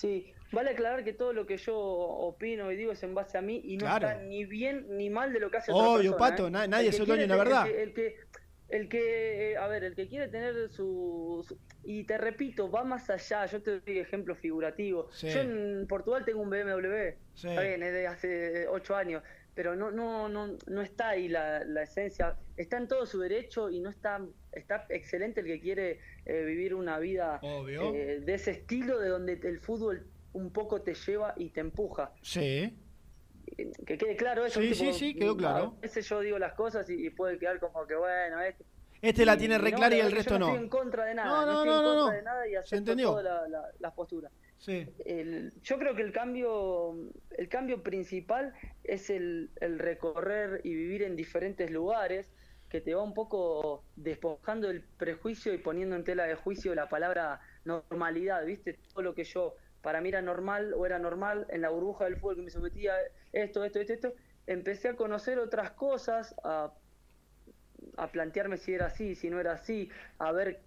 Sí, 0.00 0.32
vale 0.50 0.70
aclarar 0.70 1.04
que 1.04 1.12
todo 1.12 1.34
lo 1.34 1.46
que 1.46 1.58
yo 1.58 1.76
opino 1.78 2.72
y 2.72 2.76
digo 2.76 2.92
es 2.92 3.02
en 3.02 3.14
base 3.14 3.36
a 3.36 3.42
mí 3.42 3.60
y 3.62 3.76
no 3.76 3.80
Claro. 3.84 4.08
está 4.08 4.22
ni 4.22 4.46
bien 4.46 4.86
ni 4.96 5.10
mal 5.10 5.30
de 5.32 5.40
lo 5.40 5.50
que 5.50 5.58
hace 5.58 5.72
otra 5.72 5.88
Obvio, 5.90 6.12
persona, 6.12 6.30
Pato, 6.30 6.46
¿eh? 6.48 6.50
na- 6.50 6.66
nadie 6.66 6.88
es 6.88 6.98
el 7.00 7.06
dueño 7.06 7.26
la 7.26 7.36
verdad. 7.36 7.66
El 7.68 7.72
que, 7.74 7.82
el 7.82 7.92
que, 7.92 8.16
el 8.70 8.88
que, 8.88 9.50
eh, 9.52 9.56
a 9.58 9.66
ver, 9.68 9.84
el 9.84 9.94
que 9.94 10.08
quiere 10.08 10.28
tener 10.28 10.70
su, 10.70 11.44
su- 11.46 11.58
Y 11.82 12.04
te 12.04 12.16
repito, 12.18 12.70
va 12.70 12.82
más 12.84 13.10
allá, 13.10 13.44
yo 13.46 13.60
te 13.62 13.80
doy 13.80 13.98
ejemplo 13.98 14.34
figurativo. 14.36 15.08
Sí. 15.12 15.28
Yo 15.30 15.40
en 15.40 15.86
Portugal 15.88 16.24
tengo 16.24 16.40
un 16.40 16.48
BMW, 16.50 17.16
Sí. 17.34 17.48
está 17.48 17.60
bien, 17.62 17.82
es 17.82 17.92
de 17.92 18.06
hace 18.06 18.68
ocho 18.68 18.94
años, 18.96 19.22
pero 19.54 19.76
no, 19.76 19.90
no, 19.90 20.28
no, 20.28 20.56
no 20.66 20.82
está 20.82 21.10
ahí 21.10 21.28
la, 21.28 21.64
la 21.64 21.82
esencia, 21.82 22.36
está 22.56 22.76
en 22.78 22.88
todo 22.88 23.06
su 23.06 23.18
derecho 23.20 23.70
y 23.70 23.80
no 23.80 23.90
está, 23.90 24.20
está 24.52 24.86
excelente 24.88 25.40
el 25.40 25.46
que 25.46 25.60
quiere 25.60 26.00
eh, 26.24 26.44
vivir 26.44 26.74
una 26.74 26.98
vida 26.98 27.38
Obvio. 27.42 27.94
eh, 27.94 28.20
de 28.20 28.34
ese 28.34 28.52
estilo 28.52 28.98
de 28.98 29.08
donde 29.08 29.32
el 29.42 29.60
fútbol 29.60 30.06
un 30.32 30.52
poco 30.52 30.80
te 30.82 30.94
lleva 30.94 31.34
y 31.36 31.50
te 31.50 31.60
empuja. 31.60 32.12
Sí. 32.22 32.76
Que 33.86 33.98
quede 33.98 34.16
claro 34.16 34.44
eso. 34.46 34.60
Sí, 34.60 34.74
sí, 34.74 34.92
sí, 34.92 35.14
quedó 35.14 35.36
claro. 35.36 35.74
A 35.78 35.80
veces 35.80 36.08
yo 36.08 36.20
digo 36.20 36.38
las 36.38 36.52
cosas 36.54 36.88
y, 36.88 37.06
y 37.06 37.10
puede 37.10 37.38
quedar 37.38 37.58
como 37.58 37.86
que 37.86 37.96
bueno, 37.96 38.40
este. 38.40 38.64
Este 39.02 39.24
la 39.24 39.36
tiene 39.36 39.56
re 39.58 39.70
no, 39.70 39.78
clara 39.78 39.96
y 39.96 40.00
el 40.00 40.12
resto 40.12 40.34
no. 40.38 40.40
no. 40.40 40.46
estoy 40.48 40.62
en 40.64 40.68
contra 40.68 41.06
de 41.06 41.14
nada, 41.14 41.46
No, 41.46 41.46
no, 41.46 41.52
no, 41.52 41.60
en 41.62 41.66
no, 41.68 41.82
contra 41.82 41.94
no. 41.94 42.10
de 42.10 42.22
nada 42.22 42.46
y 42.46 42.52
Se 42.64 42.76
entendió. 42.76 43.08
todas 43.10 43.24
la- 43.24 43.48
la- 43.48 43.70
las 43.78 43.92
posturas. 43.94 44.30
Sí. 44.60 44.86
El- 45.06 45.52
yo 45.62 45.78
creo 45.78 45.94
que 45.96 46.02
el 46.02 46.12
cambio, 46.12 46.94
el 47.30 47.48
cambio 47.48 47.82
principal 47.82 48.52
es 48.84 49.08
el, 49.08 49.52
el 49.60 49.78
recorrer 49.78 50.60
y 50.64 50.74
vivir 50.74 51.02
en 51.02 51.16
diferentes 51.16 51.70
lugares 51.70 52.30
que 52.68 52.80
te 52.82 52.94
va 52.94 53.02
un 53.02 53.14
poco 53.14 53.84
despojando 53.96 54.68
el 54.70 54.82
prejuicio 54.82 55.54
y 55.54 55.58
poniendo 55.58 55.96
en 55.96 56.04
tela 56.04 56.26
de 56.26 56.34
juicio 56.34 56.74
la 56.74 56.88
palabra 56.90 57.40
normalidad, 57.64 58.44
¿viste? 58.44 58.74
Todo 58.92 59.02
lo 59.02 59.14
que 59.14 59.24
yo 59.24 59.56
para 59.80 60.02
mí 60.02 60.10
era 60.10 60.20
normal 60.20 60.74
o 60.74 60.84
era 60.84 60.98
normal 60.98 61.46
en 61.48 61.62
la 61.62 61.70
burbuja 61.70 62.04
del 62.04 62.16
fútbol 62.16 62.36
que 62.36 62.42
me 62.42 62.50
sometía 62.50 62.96
esto, 63.32 63.64
esto, 63.64 63.80
esto, 63.80 63.92
esto, 63.94 64.14
empecé 64.46 64.88
a 64.88 64.94
conocer 64.96 65.38
otras 65.38 65.72
cosas, 65.72 66.34
a, 66.44 66.74
a 67.96 68.12
plantearme 68.12 68.56
si 68.58 68.74
era 68.74 68.86
así, 68.86 69.14
si 69.14 69.30
no 69.30 69.40
era 69.40 69.52
así, 69.52 69.90
a 70.18 70.32
ver 70.32 70.60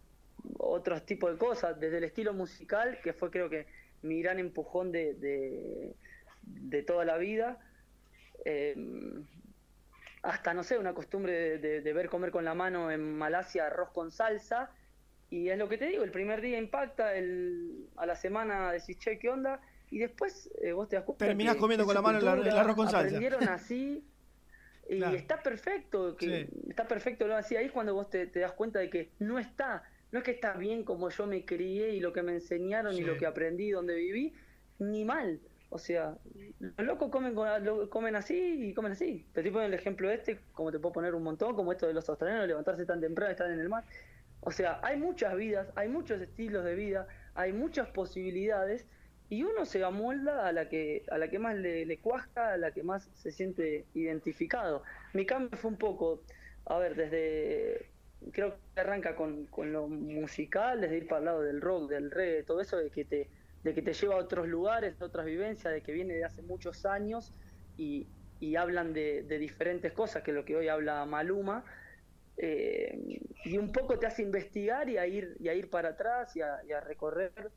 otros 0.57 1.05
tipos 1.05 1.31
de 1.31 1.37
cosas, 1.37 1.79
desde 1.79 1.97
el 1.99 2.03
estilo 2.05 2.33
musical, 2.33 2.99
que 3.03 3.13
fue 3.13 3.29
creo 3.31 3.49
que 3.49 3.67
mi 4.03 4.21
gran 4.21 4.39
empujón 4.39 4.91
de, 4.91 5.13
de, 5.15 5.95
de 6.41 6.83
toda 6.83 7.05
la 7.05 7.17
vida, 7.17 7.59
eh, 8.45 8.75
hasta, 10.21 10.53
no 10.53 10.63
sé, 10.63 10.77
una 10.77 10.93
costumbre 10.93 11.57
de, 11.57 11.93
ver 11.93 12.09
comer 12.09 12.31
con 12.31 12.45
la 12.45 12.53
mano 12.53 12.91
en 12.91 13.17
Malasia 13.17 13.67
arroz 13.67 13.91
con 13.91 14.11
salsa, 14.11 14.71
y 15.29 15.49
es 15.49 15.57
lo 15.57 15.67
que 15.67 15.77
te 15.77 15.87
digo, 15.87 16.03
el 16.03 16.11
primer 16.11 16.41
día 16.41 16.57
impacta, 16.57 17.15
el, 17.15 17.89
a 17.97 18.05
la 18.05 18.15
semana 18.15 18.71
decís, 18.71 18.97
che, 18.99 19.17
¿qué 19.19 19.29
onda? 19.29 19.59
Y 19.89 19.99
después 19.99 20.49
eh, 20.61 20.71
vos 20.71 20.87
te 20.89 20.95
das 20.95 21.05
cuenta 21.05 21.25
Terminás 21.25 21.55
que 21.55 21.59
comiendo 21.61 21.85
con 21.85 21.95
la 21.95 22.01
mano 22.01 22.19
el 22.19 22.57
arroz 22.57 22.75
con 22.75 22.85
salsa. 22.89 22.99
Aprendieron 22.99 23.43
así, 23.49 24.05
y 24.89 24.97
Claro. 24.97 25.15
está 25.15 25.41
perfecto, 25.41 26.15
que 26.17 26.47
Sí. 26.47 26.69
está 26.69 26.87
perfecto 26.87 27.27
lo 27.27 27.35
así 27.35 27.55
ahí 27.55 27.65
es 27.65 27.71
cuando 27.71 27.93
vos 27.93 28.09
te, 28.09 28.27
te 28.27 28.39
das 28.39 28.53
cuenta 28.53 28.79
de 28.79 28.89
que 28.89 29.11
no 29.19 29.39
está, 29.39 29.83
no 30.13 30.19
es 30.19 30.25
que 30.25 30.31
está 30.31 30.53
bien 30.53 30.83
como 30.83 31.09
yo 31.09 31.25
me 31.27 31.43
crié 31.43 31.89
y 31.95 31.99
lo 31.99 32.13
que 32.13 32.21
me 32.21 32.33
enseñaron 32.33 32.93
Sí. 32.93 33.01
y 33.01 33.03
lo 33.03 33.17
que 33.17 33.25
aprendí 33.25 33.71
donde 33.71 33.95
viví, 33.95 34.33
ni 34.79 35.03
mal. 35.03 35.41
O 35.69 35.79
sea, 35.79 36.19
los 36.59 36.85
locos 36.85 37.09
comen, 37.09 37.33
comen 37.89 38.15
así 38.15 38.69
y 38.69 38.73
comen 38.75 38.91
así. 38.91 39.25
Te 39.33 39.39
estoy 39.39 39.51
poniendo 39.51 39.73
el 39.75 39.79
ejemplo 39.79 40.11
este, 40.11 40.39
como 40.51 40.71
te 40.71 40.77
puedo 40.77 40.93
poner 40.93 41.15
un 41.15 41.23
montón, 41.23 41.55
como 41.55 41.71
esto 41.71 41.87
de 41.87 41.95
los 41.95 42.07
australianos, 42.09 42.47
levantarse 42.47 42.85
tan 42.85 43.01
temprano, 43.01 43.31
estar 43.31 43.49
en 43.49 43.59
el 43.59 43.69
mar. 43.69 43.83
O 44.41 44.51
sea, 44.51 44.79
hay 44.83 44.97
muchas 44.97 45.35
vidas, 45.35 45.71
hay 45.75 45.89
muchos 45.89 46.21
estilos 46.21 46.63
de 46.63 46.75
vida, 46.75 47.07
hay 47.33 47.53
muchas 47.53 47.89
posibilidades 47.89 48.87
y 49.29 49.43
uno 49.45 49.65
se 49.65 49.83
amolda 49.83 50.47
a 50.47 50.51
la 50.51 50.69
que 50.69 51.05
a 51.09 51.17
la 51.17 51.27
que 51.29 51.39
más 51.39 51.55
le, 51.55 51.87
le 51.87 51.99
cuaja, 51.99 52.53
a 52.53 52.57
la 52.57 52.71
que 52.71 52.83
más 52.83 53.09
se 53.15 53.31
siente 53.31 53.87
identificado. 53.95 54.83
Mi 55.13 55.25
cambio 55.25 55.57
fue 55.57 55.71
un 55.71 55.77
poco, 55.77 56.21
a 56.65 56.77
ver, 56.77 56.95
desde 56.95 57.92
creo 58.31 58.61
que 58.73 58.81
arranca 58.81 59.15
con, 59.15 59.47
con 59.47 59.71
lo 59.71 59.87
musical, 59.87 60.81
desde 60.81 60.97
ir 60.97 61.07
para 61.07 61.19
el 61.19 61.25
lado 61.25 61.41
del 61.41 61.61
rock, 61.61 61.89
del 61.89 62.11
reggae, 62.11 62.43
todo 62.43 62.61
eso 62.61 62.77
de 62.77 62.91
que 62.91 63.05
te 63.05 63.31
de 63.63 63.73
que 63.73 63.81
te 63.81 63.93
lleva 63.93 64.15
a 64.15 64.17
otros 64.17 64.47
lugares, 64.47 65.01
a 65.01 65.05
otras 65.05 65.25
vivencias, 65.25 65.73
de 65.73 65.81
que 65.81 65.93
viene 65.93 66.15
de 66.15 66.25
hace 66.25 66.41
muchos 66.41 66.85
años 66.85 67.33
y, 67.77 68.11
y 68.39 68.55
hablan 68.57 68.91
de, 68.93 69.23
de 69.23 69.37
diferentes 69.39 69.93
cosas, 69.93 70.21
que 70.23 70.31
es 70.31 70.35
lo 70.35 70.43
que 70.45 70.57
hoy 70.57 70.67
habla 70.67 71.05
Maluma, 71.05 71.63
eh, 72.37 72.97
y 73.45 73.57
un 73.57 73.71
poco 73.71 73.99
te 73.99 74.07
hace 74.07 74.21
investigar 74.23 74.89
y 74.89 74.97
a 74.97 75.07
ir, 75.07 75.35
y 75.39 75.47
a 75.49 75.53
ir 75.55 75.69
para 75.69 75.89
atrás 75.89 76.35
y 76.35 76.41
a, 76.41 76.59
y 76.67 76.71
a 76.73 76.81
recorrer. 76.81 77.53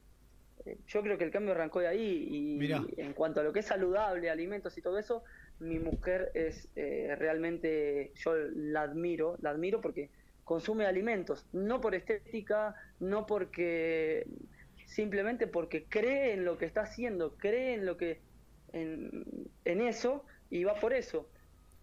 Eh, 0.64 0.78
Yo 0.86 1.02
creo 1.02 1.18
que 1.18 1.24
el 1.24 1.30
cambio 1.30 1.52
arrancó 1.52 1.80
de 1.80 1.88
ahí 1.88 2.26
y 2.30 2.58
Mirá. 2.58 2.84
en 2.96 3.14
cuanto 3.14 3.40
a 3.40 3.44
lo 3.44 3.52
que 3.52 3.60
es 3.60 3.66
saludable, 3.66 4.30
alimentos 4.30 4.76
y 4.78 4.82
todo 4.82 4.98
eso, 4.98 5.24
mi 5.58 5.78
mujer 5.78 6.30
es 6.34 6.70
eh, 6.76 7.14
realmente, 7.16 8.12
yo 8.16 8.34
la 8.36 8.82
admiro, 8.82 9.36
la 9.40 9.50
admiro 9.50 9.80
porque 9.80 10.12
consume 10.46 10.86
alimentos, 10.86 11.48
no 11.52 11.80
por 11.80 11.96
estética, 11.96 12.76
no 13.00 13.26
porque, 13.26 14.24
simplemente 14.86 15.48
porque 15.48 15.88
cree 15.88 16.34
en 16.34 16.44
lo 16.44 16.56
que 16.56 16.66
está 16.66 16.82
haciendo, 16.82 17.36
cree 17.36 17.74
en 17.74 17.84
lo 17.84 17.96
que, 17.96 18.22
en, 18.68 19.24
en 19.64 19.80
eso 19.80 20.24
y 20.48 20.62
va 20.64 20.76
por 20.76 20.92
eso. 20.92 21.32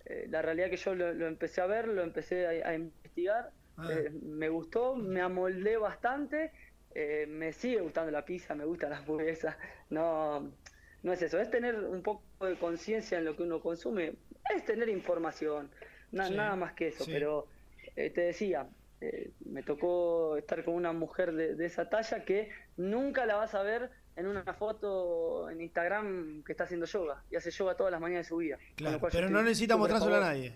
Eh, 0.06 0.28
la 0.30 0.42
realidad 0.42 0.70
que 0.70 0.78
yo 0.78 0.96
lo, 0.96 1.14
lo 1.14 1.28
empecé 1.28 1.60
a 1.62 1.66
ver, 1.68 1.88
lo 1.90 2.04
empecé 2.04 2.48
a, 2.64 2.70
a 2.70 2.74
investigar, 2.74 3.52
Ah. 3.76 3.90
eh, 3.92 4.12
me 4.12 4.48
gustó, 4.50 4.96
me 4.96 5.20
amoldé 5.22 5.78
bastante, 5.78 6.54
eh, 6.92 7.26
me 7.28 7.52
sigue 7.52 7.82
gustando 7.82 8.12
la 8.12 8.24
pizza, 8.24 8.56
me 8.56 8.66
gusta 8.66 8.88
la 8.88 9.00
hamburguesa, 9.00 9.58
no, 9.90 10.58
no 11.02 11.12
es 11.14 11.22
eso, 11.22 11.40
es 11.42 11.50
tener 11.50 11.76
un 11.84 12.02
poco 12.04 12.24
de 12.46 12.58
conciencia 12.58 13.18
en 13.18 13.26
lo 13.26 13.36
que 13.36 13.44
uno 13.44 13.60
consume, 13.62 14.20
es 14.56 14.64
tener 14.66 14.88
información, 14.90 15.72
na- 16.12 16.30
Sí, 16.30 16.36
nada 16.36 16.56
más 16.56 16.74
que 16.74 16.88
eso, 16.88 17.04
sí. 17.06 17.12
pero 17.12 17.50
eh, 17.96 18.10
te 18.10 18.22
decía, 18.22 18.68
eh, 19.02 19.32
me 19.46 19.64
tocó 19.64 20.38
estar 20.38 20.64
con 20.64 20.76
una 20.76 20.94
mujer 20.94 21.34
de, 21.34 21.56
de 21.56 21.66
esa 21.66 21.90
talla 21.90 22.24
que 22.26 22.50
nunca 22.78 23.26
la 23.26 23.36
vas 23.36 23.54
a 23.56 23.64
ver 23.64 23.90
en 24.16 24.28
una 24.28 24.44
foto 24.54 25.50
en 25.50 25.62
Instagram 25.62 26.44
que 26.44 26.52
está 26.54 26.66
haciendo 26.66 26.86
yoga 26.86 27.24
y 27.32 27.36
hace 27.36 27.50
yoga 27.52 27.76
todas 27.76 27.92
las 27.92 28.00
mañanas 28.00 28.26
de 28.26 28.30
su 28.30 28.38
vida. 28.38 28.58
Claro, 28.76 29.00
pero 29.12 29.30
no 29.30 29.42
necesita 29.42 29.76
mostrárselo 29.76 30.16
a 30.18 30.20
nadie. 30.20 30.56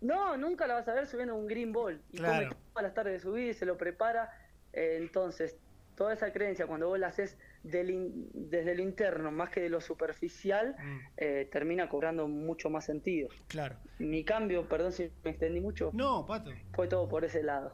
No, 0.00 0.36
nunca 0.36 0.66
la 0.66 0.74
vas 0.74 0.88
a 0.88 0.94
ver 0.94 1.06
subiendo 1.06 1.34
un 1.34 1.46
green 1.46 1.72
ball. 1.72 2.00
Y 2.12 2.18
Claro. 2.18 2.48
come 2.50 2.60
todas 2.72 2.82
las 2.84 2.94
tardes 2.94 3.12
de 3.14 3.18
su 3.20 3.32
vida 3.32 3.50
y 3.50 3.54
se 3.54 3.64
lo 3.66 3.76
prepara. 3.76 4.30
Eh, 4.72 4.98
entonces, 5.00 5.56
toda 5.96 6.12
esa 6.14 6.32
creencia, 6.32 6.66
cuando 6.66 6.88
vos 6.88 6.98
la 6.98 7.08
haces 7.08 7.38
del 7.62 7.90
in- 7.90 8.28
desde 8.34 8.74
lo 8.74 8.82
interno 8.82 9.30
más 9.30 9.50
que 9.50 9.60
de 9.60 9.68
lo 9.68 9.80
superficial, 9.80 10.76
eh, 11.16 11.48
termina 11.50 11.88
cobrando 11.88 12.26
mucho 12.28 12.68
más 12.70 12.84
sentido. 12.84 13.28
Claro. 13.48 13.76
Mi 13.98 14.24
cambio, 14.24 14.68
perdón 14.68 14.92
si 14.92 15.10
me 15.22 15.30
extendí 15.30 15.60
mucho. 15.60 15.90
No, 15.92 16.26
Pato. 16.26 16.50
Fue 16.72 16.88
todo 16.88 17.08
por 17.08 17.24
ese 17.24 17.42
lado. 17.42 17.72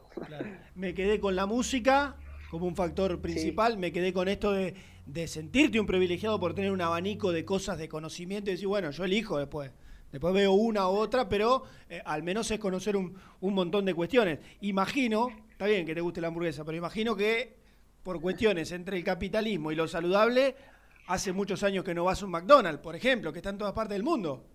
Me 0.75 0.93
quedé 0.93 1.19
con 1.19 1.35
la 1.35 1.45
música 1.45 2.15
como 2.49 2.67
un 2.67 2.75
factor 2.75 3.21
principal, 3.21 3.77
me 3.77 3.91
quedé 3.91 4.11
con 4.13 4.27
esto 4.27 4.51
de, 4.51 4.75
de 5.05 5.27
sentirte 5.27 5.79
un 5.79 5.87
privilegiado 5.87 6.39
por 6.39 6.53
tener 6.53 6.71
un 6.71 6.81
abanico 6.81 7.31
de 7.31 7.45
cosas 7.45 7.77
de 7.77 7.87
conocimiento 7.87 8.49
y 8.49 8.53
decir, 8.53 8.67
bueno, 8.67 8.91
yo 8.91 9.05
elijo 9.05 9.37
después. 9.37 9.71
Después 10.11 10.33
veo 10.33 10.51
una 10.51 10.89
u 10.89 10.91
otra, 10.91 11.29
pero 11.29 11.63
eh, 11.89 12.01
al 12.03 12.21
menos 12.23 12.51
es 12.51 12.59
conocer 12.59 12.97
un, 12.97 13.15
un 13.39 13.53
montón 13.53 13.85
de 13.85 13.93
cuestiones. 13.93 14.39
Imagino, 14.59 15.29
está 15.49 15.65
bien 15.67 15.85
que 15.85 15.95
te 15.95 16.01
guste 16.01 16.19
la 16.19 16.27
hamburguesa, 16.27 16.65
pero 16.65 16.77
imagino 16.77 17.15
que 17.15 17.60
por 18.03 18.19
cuestiones 18.21 18.71
entre 18.71 18.97
el 18.97 19.03
capitalismo 19.03 19.71
y 19.71 19.75
lo 19.75 19.87
saludable, 19.87 20.55
hace 21.07 21.31
muchos 21.31 21.63
años 21.63 21.83
que 21.83 21.93
no 21.93 22.03
vas 22.05 22.21
a 22.21 22.25
un 22.25 22.31
McDonald's, 22.31 22.81
por 22.81 22.95
ejemplo, 22.95 23.31
que 23.31 23.39
está 23.39 23.49
en 23.49 23.57
todas 23.57 23.73
partes 23.73 23.95
del 23.95 24.03
mundo. 24.03 24.45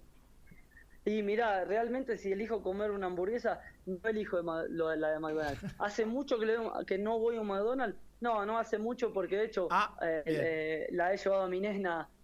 Y 1.04 1.22
mira, 1.22 1.64
realmente 1.64 2.18
si 2.18 2.32
elijo 2.32 2.62
comer 2.62 2.90
una 2.90 3.06
hamburguesa, 3.06 3.60
no 3.86 4.08
elijo 4.08 4.40
lo 4.68 4.88
de 4.88 4.96
la 4.96 5.10
de 5.10 5.20
McDonald's. 5.20 5.60
¿Hace 5.78 6.04
mucho 6.04 6.38
que, 6.38 6.46
le- 6.46 6.58
que 6.86 6.98
no 6.98 7.18
voy 7.18 7.36
a 7.36 7.40
un 7.40 7.46
McDonald's? 7.46 7.96
No, 8.20 8.44
no 8.44 8.58
hace 8.58 8.78
mucho 8.78 9.12
porque 9.12 9.36
de 9.36 9.44
hecho 9.44 9.68
eh, 10.02 10.22
bien. 10.26 10.40
eh, 10.42 10.86
la 10.90 11.12
he 11.12 11.16
llevado 11.16 11.42
a 11.42 11.48
mi 11.48 11.60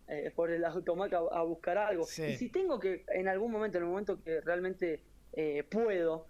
eh, 0.08 0.32
por 0.34 0.50
el 0.50 0.64
automac 0.64 1.12
a, 1.12 1.18
a 1.18 1.42
buscar 1.42 1.78
algo. 1.78 2.04
Sí. 2.04 2.24
Y 2.24 2.36
si 2.36 2.48
tengo 2.48 2.80
que, 2.80 3.04
en 3.08 3.28
algún 3.28 3.52
momento, 3.52 3.78
en 3.78 3.84
el 3.84 3.90
momento 3.90 4.20
que 4.22 4.40
realmente 4.40 5.00
eh, 5.32 5.62
puedo, 5.70 6.26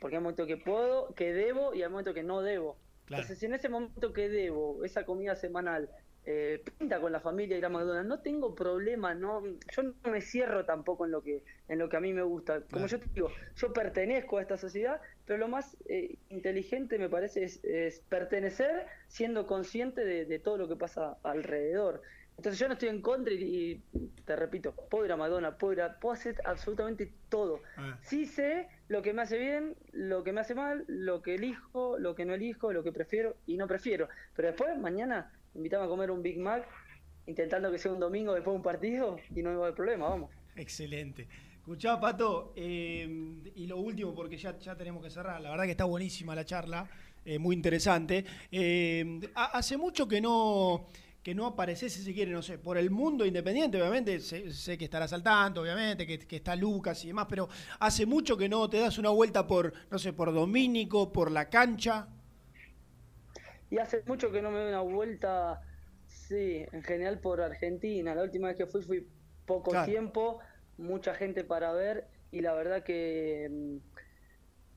porque 0.00 0.16
hay 0.16 0.22
momentos 0.22 0.46
que 0.46 0.56
puedo, 0.56 1.12
que 1.14 1.32
debo 1.32 1.74
y 1.74 1.82
hay 1.82 1.88
momentos 1.88 2.14
que 2.14 2.22
no 2.22 2.42
debo. 2.42 2.76
Claro. 3.08 3.22
Entonces, 3.22 3.38
si 3.38 3.46
en 3.46 3.54
ese 3.54 3.68
momento 3.68 4.12
que 4.12 4.28
debo, 4.28 4.84
esa 4.84 5.04
comida 5.04 5.34
semanal, 5.34 5.88
eh, 6.30 6.62
pinta 6.78 7.00
con 7.00 7.10
la 7.10 7.20
familia 7.20 7.56
ir 7.56 7.64
a 7.64 7.70
McDonald's, 7.70 8.06
no 8.06 8.20
tengo 8.20 8.54
problema, 8.54 9.14
no, 9.14 9.42
yo 9.46 9.82
no 9.82 9.94
me 10.10 10.20
cierro 10.20 10.66
tampoco 10.66 11.06
en 11.06 11.12
lo 11.12 11.22
que, 11.22 11.42
en 11.68 11.78
lo 11.78 11.88
que 11.88 11.96
a 11.96 12.00
mí 12.00 12.12
me 12.12 12.22
gusta. 12.22 12.60
Como 12.70 12.86
yo 12.86 13.00
te 13.00 13.06
digo, 13.14 13.30
yo 13.56 13.72
pertenezco 13.72 14.36
a 14.36 14.42
esta 14.42 14.58
sociedad, 14.58 15.00
pero 15.24 15.38
lo 15.38 15.48
más 15.48 15.74
eh, 15.88 16.18
inteligente 16.28 16.98
me 16.98 17.08
parece 17.08 17.44
es, 17.44 17.64
es 17.64 18.00
pertenecer 18.10 18.86
siendo 19.06 19.46
consciente 19.46 20.04
de, 20.04 20.26
de 20.26 20.38
todo 20.38 20.58
lo 20.58 20.68
que 20.68 20.76
pasa 20.76 21.16
alrededor. 21.22 22.02
Entonces 22.38 22.60
yo 22.60 22.68
no 22.68 22.74
estoy 22.74 22.88
en 22.88 23.02
contra 23.02 23.34
y, 23.34 23.82
y 23.92 24.06
te 24.24 24.36
repito, 24.36 24.72
puedo 24.72 25.04
ir 25.04 25.10
a 25.12 25.16
McDonald's, 25.16 25.58
puedo, 25.58 25.72
ir 25.72 25.82
a- 25.82 25.98
puedo 25.98 26.12
hacer 26.14 26.36
absolutamente 26.44 27.12
todo. 27.28 27.60
Sí 28.00 28.26
sé 28.26 28.68
lo 28.86 29.02
que 29.02 29.12
me 29.12 29.22
hace 29.22 29.38
bien, 29.38 29.74
lo 29.92 30.22
que 30.22 30.32
me 30.32 30.40
hace 30.40 30.54
mal, 30.54 30.84
lo 30.86 31.20
que 31.20 31.34
elijo, 31.34 31.98
lo 31.98 32.14
que 32.14 32.24
no 32.24 32.34
elijo, 32.34 32.72
lo 32.72 32.84
que 32.84 32.92
prefiero 32.92 33.36
y 33.46 33.56
no 33.56 33.66
prefiero. 33.66 34.08
Pero 34.36 34.48
después, 34.48 34.78
mañana, 34.78 35.32
invítame 35.56 35.84
a 35.84 35.88
comer 35.88 36.12
un 36.12 36.22
Big 36.22 36.38
Mac, 36.38 36.64
intentando 37.26 37.72
que 37.72 37.78
sea 37.78 37.90
un 37.92 37.98
domingo 37.98 38.32
después 38.34 38.52
de 38.52 38.56
un 38.58 38.62
partido 38.62 39.16
y 39.34 39.42
no 39.42 39.50
va 39.50 39.56
a 39.56 39.62
haber 39.66 39.74
problema, 39.74 40.08
vamos. 40.08 40.30
Excelente. 40.54 41.26
Escuchá, 41.56 41.98
Pato, 42.00 42.52
eh, 42.54 43.42
y 43.56 43.66
lo 43.66 43.78
último, 43.78 44.14
porque 44.14 44.36
ya, 44.36 44.56
ya 44.60 44.76
tenemos 44.76 45.02
que 45.02 45.10
cerrar, 45.10 45.40
la 45.40 45.50
verdad 45.50 45.64
que 45.64 45.72
está 45.72 45.84
buenísima 45.84 46.36
la 46.36 46.44
charla, 46.44 46.88
eh, 47.24 47.38
muy 47.40 47.56
interesante. 47.56 48.24
Eh, 48.52 49.20
ha- 49.34 49.58
hace 49.58 49.76
mucho 49.76 50.06
que 50.08 50.20
no, 50.20 50.86
que 51.28 51.34
no 51.34 51.46
apareces, 51.46 51.92
si 51.92 52.02
se 52.02 52.14
quiere, 52.14 52.32
no 52.32 52.42
sé, 52.42 52.58
por 52.58 52.78
el 52.78 52.90
mundo 52.90 53.26
independiente, 53.26 53.80
obviamente, 53.80 54.18
sé, 54.20 54.50
sé 54.52 54.78
que 54.78 54.84
estarás 54.84 55.12
al 55.12 55.22
tanto, 55.22 55.60
obviamente, 55.62 56.06
que, 56.06 56.18
que 56.18 56.36
está 56.36 56.56
Lucas 56.56 57.04
y 57.04 57.08
demás, 57.08 57.26
pero 57.28 57.48
hace 57.80 58.06
mucho 58.06 58.36
que 58.36 58.48
no 58.48 58.68
te 58.70 58.78
das 58.80 58.96
una 58.98 59.10
vuelta 59.10 59.46
por, 59.46 59.72
no 59.90 59.98
sé, 59.98 60.12
por 60.14 60.32
Domínico, 60.32 61.12
por 61.12 61.30
la 61.30 61.48
cancha. 61.50 62.08
Y 63.70 63.78
hace 63.78 64.02
mucho 64.06 64.30
que 64.32 64.42
no 64.42 64.50
me 64.50 64.58
doy 64.60 64.68
una 64.68 64.80
vuelta, 64.80 65.60
sí, 66.06 66.64
en 66.72 66.82
general 66.82 67.20
por 67.20 67.40
Argentina. 67.40 68.14
La 68.14 68.22
última 68.22 68.48
vez 68.48 68.56
que 68.56 68.66
fui 68.66 68.82
fui 68.82 69.08
poco 69.46 69.70
Claro. 69.70 69.80
tiempo, 69.80 70.38
mucha 70.76 71.14
gente 71.14 71.44
para 71.44 71.72
ver 71.72 72.08
y 72.30 72.40
la 72.40 72.54
verdad 72.54 72.82
que, 72.82 73.80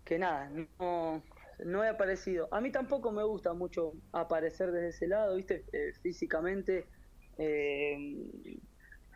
que 0.04 0.20
nada, 0.20 0.50
no, 0.80 1.24
no 1.66 1.84
he 1.84 1.90
aparecido. 1.90 2.48
A 2.52 2.62
mí 2.62 2.72
tampoco 2.72 3.12
me 3.12 3.24
gusta 3.24 3.54
mucho 3.54 3.94
aparecer 4.12 4.72
desde 4.72 4.90
ese 4.90 5.08
lado, 5.08 5.36
viste, 5.36 5.66
Eh, 5.72 5.94
físicamente. 6.02 6.90
eh, 7.38 7.98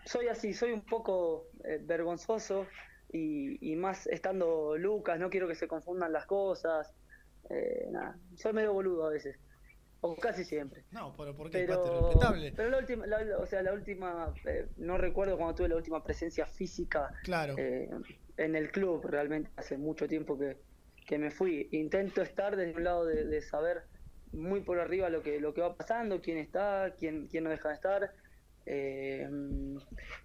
soy 0.06 0.28
así, 0.28 0.54
soy 0.54 0.72
un 0.72 0.86
poco 0.86 1.48
eh, 1.64 1.80
vergonzoso 1.84 2.68
y, 3.10 3.72
y 3.72 3.76
más 3.76 4.08
estando 4.08 4.78
Lucas, 4.78 5.20
no 5.20 5.30
quiero 5.30 5.48
que 5.48 5.56
se 5.56 5.68
confundan 5.68 6.14
las 6.14 6.26
cosas. 6.26 6.96
Eh, 7.50 7.88
nada, 7.92 8.20
soy 8.36 8.54
medio 8.54 8.74
boludo 8.74 9.08
a 9.08 9.12
veces. 9.12 9.38
O 10.02 10.16
casi 10.16 10.44
siempre. 10.44 10.86
No, 10.92 11.16
pero 11.18 11.36
¿por 11.36 11.50
qué, 11.50 11.66
Pero? 11.66 11.84
Respetable. 11.84 12.54
pero 12.56 12.70
la 12.70 12.78
última, 12.78 13.08
la- 13.08 13.40
o 13.40 13.46
sea, 13.48 13.64
la 13.64 13.74
última, 13.74 14.34
eh, 14.46 14.68
no 14.78 14.98
recuerdo 15.00 15.36
cuando 15.38 15.56
tuve 15.56 15.70
la 15.70 15.78
última 15.78 16.04
presencia 16.04 16.46
física 16.46 17.12
Claro. 17.24 17.56
eh, 17.58 17.90
en 18.38 18.56
el 18.56 18.72
club, 18.72 19.04
realmente 19.06 19.52
hace 19.56 19.78
mucho 19.78 20.08
tiempo 20.08 20.38
que, 20.38 20.58
que 21.06 21.18
me 21.18 21.32
fui. 21.32 21.68
Intento 21.72 22.22
estar 22.22 22.56
desde 22.56 22.76
un 22.76 22.84
lado 22.84 23.06
de, 23.06 23.42
saber 23.42 23.84
muy 24.32 24.62
por 24.62 24.80
arriba 24.80 25.10
lo 25.10 25.22
que, 25.22 25.40
lo 25.40 25.54
que 25.54 25.62
va 25.62 25.76
pasando, 25.76 26.22
quién 26.22 26.38
está, 26.38 26.96
quién, 26.98 27.28
quién 27.28 27.44
no 27.44 27.50
deja 27.50 27.70
de 27.70 27.76
estar. 27.76 28.12
Eh, 28.66 29.30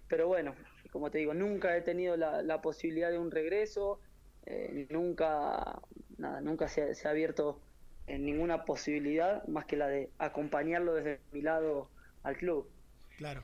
pero 0.07 0.27
bueno, 0.27 0.55
como 0.91 1.11
te 1.11 1.19
digo, 1.19 1.33
nunca 1.33 1.75
he 1.77 1.81
tenido 1.81 2.17
la, 2.17 2.41
la 2.41 2.61
posibilidad 2.61 3.11
de 3.11 3.19
un 3.19 3.31
regreso, 3.31 3.99
eh, 4.45 4.87
nunca, 4.89 5.79
nada, 6.17 6.41
nunca 6.41 6.67
se, 6.67 6.95
se 6.95 7.07
ha 7.07 7.11
abierto 7.11 7.61
en 8.07 8.25
ninguna 8.25 8.65
posibilidad 8.65 9.45
más 9.47 9.65
que 9.65 9.77
la 9.77 9.87
de 9.87 10.09
acompañarlo 10.17 10.95
desde 10.95 11.19
mi 11.31 11.41
lado 11.41 11.89
al 12.23 12.35
club. 12.35 12.69
Claro. 13.17 13.41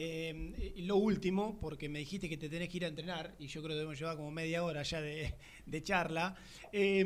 Eh, 0.00 0.72
y 0.76 0.82
lo 0.82 0.96
último, 0.96 1.58
porque 1.60 1.88
me 1.88 1.98
dijiste 1.98 2.28
que 2.28 2.36
te 2.36 2.48
tenés 2.48 2.68
que 2.68 2.76
ir 2.76 2.84
a 2.84 2.88
entrenar, 2.88 3.34
y 3.40 3.48
yo 3.48 3.60
creo 3.60 3.70
que 3.70 3.78
debemos 3.78 3.98
llevar 3.98 4.16
como 4.16 4.30
media 4.30 4.62
hora 4.62 4.82
ya 4.84 5.00
de, 5.00 5.34
de 5.66 5.82
charla. 5.82 6.36
Eh, 6.72 7.04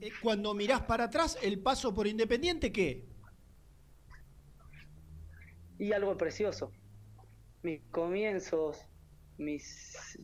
eh, 0.00 0.10
Cuando 0.22 0.54
mirás 0.54 0.80
para 0.82 1.04
atrás, 1.04 1.38
el 1.42 1.58
paso 1.60 1.94
por 1.94 2.06
Independiente, 2.06 2.72
¿qué? 2.72 3.04
y 5.78 5.92
algo 5.92 6.16
precioso. 6.16 6.72
Mis 7.62 7.82
comienzos, 7.90 8.78
mis 9.38 10.18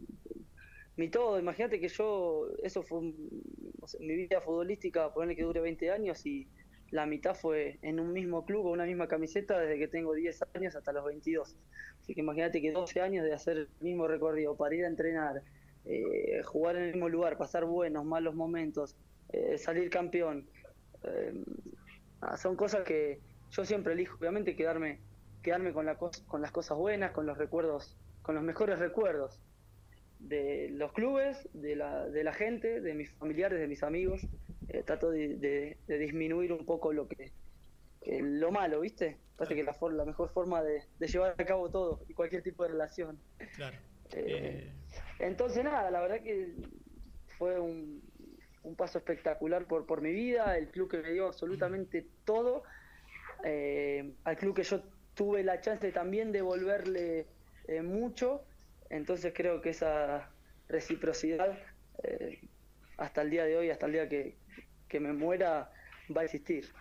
mi 0.97 1.09
todo. 1.11 1.39
Imagínate 1.39 1.81
que 1.81 1.89
yo, 1.89 2.47
eso 2.63 2.83
fue 2.83 2.99
un- 2.99 3.43
o 3.81 3.87
sea, 3.87 4.01
mi 4.01 4.15
vida 4.17 4.41
futbolística, 4.41 5.13
ponerle 5.13 5.37
que 5.37 5.43
dure 5.45 5.61
20 5.61 5.91
años 5.91 6.25
y 6.27 6.49
la 6.91 7.07
mitad 7.07 7.35
fue 7.35 7.79
en 7.83 8.01
un 8.01 8.13
mismo 8.13 8.45
club, 8.45 8.65
con 8.65 8.73
una 8.73 8.85
misma 8.85 9.09
camiseta, 9.09 9.59
desde 9.59 9.79
que 9.79 9.89
tengo 9.89 10.15
10 10.15 10.45
años 10.55 10.77
hasta 10.77 10.93
los 10.93 11.05
22. 11.05 11.57
Así 12.01 12.15
que 12.15 12.21
imagínate 12.21 12.63
que 12.63 12.73
12 12.73 13.01
años 13.01 13.25
de 13.25 13.35
hacer 13.35 13.57
el 13.57 13.69
mismo 13.81 14.07
recorrido 14.09 14.57
para 14.57 14.75
ir 14.75 14.85
a 14.85 14.89
entrenar, 14.89 15.43
eh, 15.85 16.43
jugar 16.45 16.77
en 16.77 16.83
el 16.85 16.93
mismo 16.93 17.09
lugar, 17.09 17.37
pasar 17.37 17.65
buenos, 17.65 18.05
malos 18.05 18.35
momentos, 18.35 18.97
eh, 19.31 19.59
salir 19.59 19.91
campeón. 19.91 20.47
Eh, 21.05 21.45
ah, 22.23 22.37
son 22.37 22.57
cosas 22.57 22.85
que 22.85 23.21
yo 23.51 23.65
siempre 23.65 23.93
elijo, 23.93 24.17
obviamente, 24.19 24.57
quedarme 24.57 25.01
quedarme 25.43 25.73
con, 25.73 25.87
la 25.87 25.97
con 25.97 26.43
las 26.43 26.53
cosas 26.53 26.77
buenas, 26.77 27.13
con 27.13 27.27
los 27.27 27.39
recuerdos, 27.39 27.97
con 28.23 28.35
los 28.35 28.45
mejores 28.45 28.79
recuerdos 28.79 29.41
de 30.19 30.69
los 30.73 30.93
clubes, 30.93 31.49
de 31.53 31.77
la, 31.77 32.07
de 32.07 32.25
la 32.25 32.33
gente, 32.33 32.81
de 32.81 32.95
mis 32.95 33.11
familiares, 33.13 33.59
de 33.59 33.69
mis 33.69 33.83
amigos. 33.83 34.27
Eh, 34.69 34.83
trato 34.83 35.11
de, 35.11 35.37
de- 35.37 35.79
de 35.87 35.99
disminuir 35.99 36.53
un 36.53 36.65
poco 36.67 36.93
lo 36.93 37.09
que 37.09 37.33
eh, 38.03 38.21
lo 38.23 38.51
malo, 38.53 38.81
¿viste? 38.81 39.17
Parece 39.37 39.55
que 39.55 39.63
la, 39.65 39.73
for- 39.73 39.95
la 39.95 40.05
mejor 40.05 40.31
forma 40.31 40.63
de, 40.63 40.83
de 40.99 41.07
llevar 41.07 41.35
a 41.39 41.45
cabo 41.45 41.71
todo 41.71 42.05
y 42.09 42.15
cualquier 42.15 42.43
tipo 42.43 42.65
de 42.65 42.71
relación. 42.71 43.19
Claro. 43.57 43.77
Eh, 44.13 44.73
Entonces, 45.21 45.65
nada, 45.65 45.91
la 45.91 46.01
verdad 46.01 46.23
que 46.23 46.55
fue 47.39 47.59
un, 47.59 48.03
un 48.63 48.77
paso 48.77 48.99
espectacular 48.99 49.67
por, 49.67 49.87
por 49.87 50.01
mi 50.03 50.13
vida, 50.13 50.57
el 50.59 50.69
club 50.71 50.91
que 50.91 50.99
me 50.99 51.13
dio 51.13 51.27
absolutamente 51.27 52.07
todo, 52.25 52.63
eh, 53.45 54.13
al 54.25 54.37
club 54.37 54.55
que 54.55 54.63
yo 54.65 54.83
tuve 55.15 55.43
la 55.43 55.61
chance 55.61 55.91
también 55.93 56.31
de 56.33 56.39
devolverle 56.39 57.27
eh, 57.69 57.83
mucho, 57.83 58.45
entonces 58.91 59.33
creo 59.35 59.61
que 59.61 59.71
esa 59.71 60.31
reciprocidad 60.69 61.59
eh, 62.03 62.39
hasta 62.97 63.23
el 63.23 63.31
día 63.31 63.45
de 63.45 63.57
hoy, 63.57 63.71
hasta 63.71 63.87
el 63.87 63.93
día 63.93 64.09
que, 64.09 64.37
que 64.89 65.01
me 65.01 65.13
muera, 65.13 65.71
va 66.15 66.23
a 66.23 66.25
existir. 66.25 66.73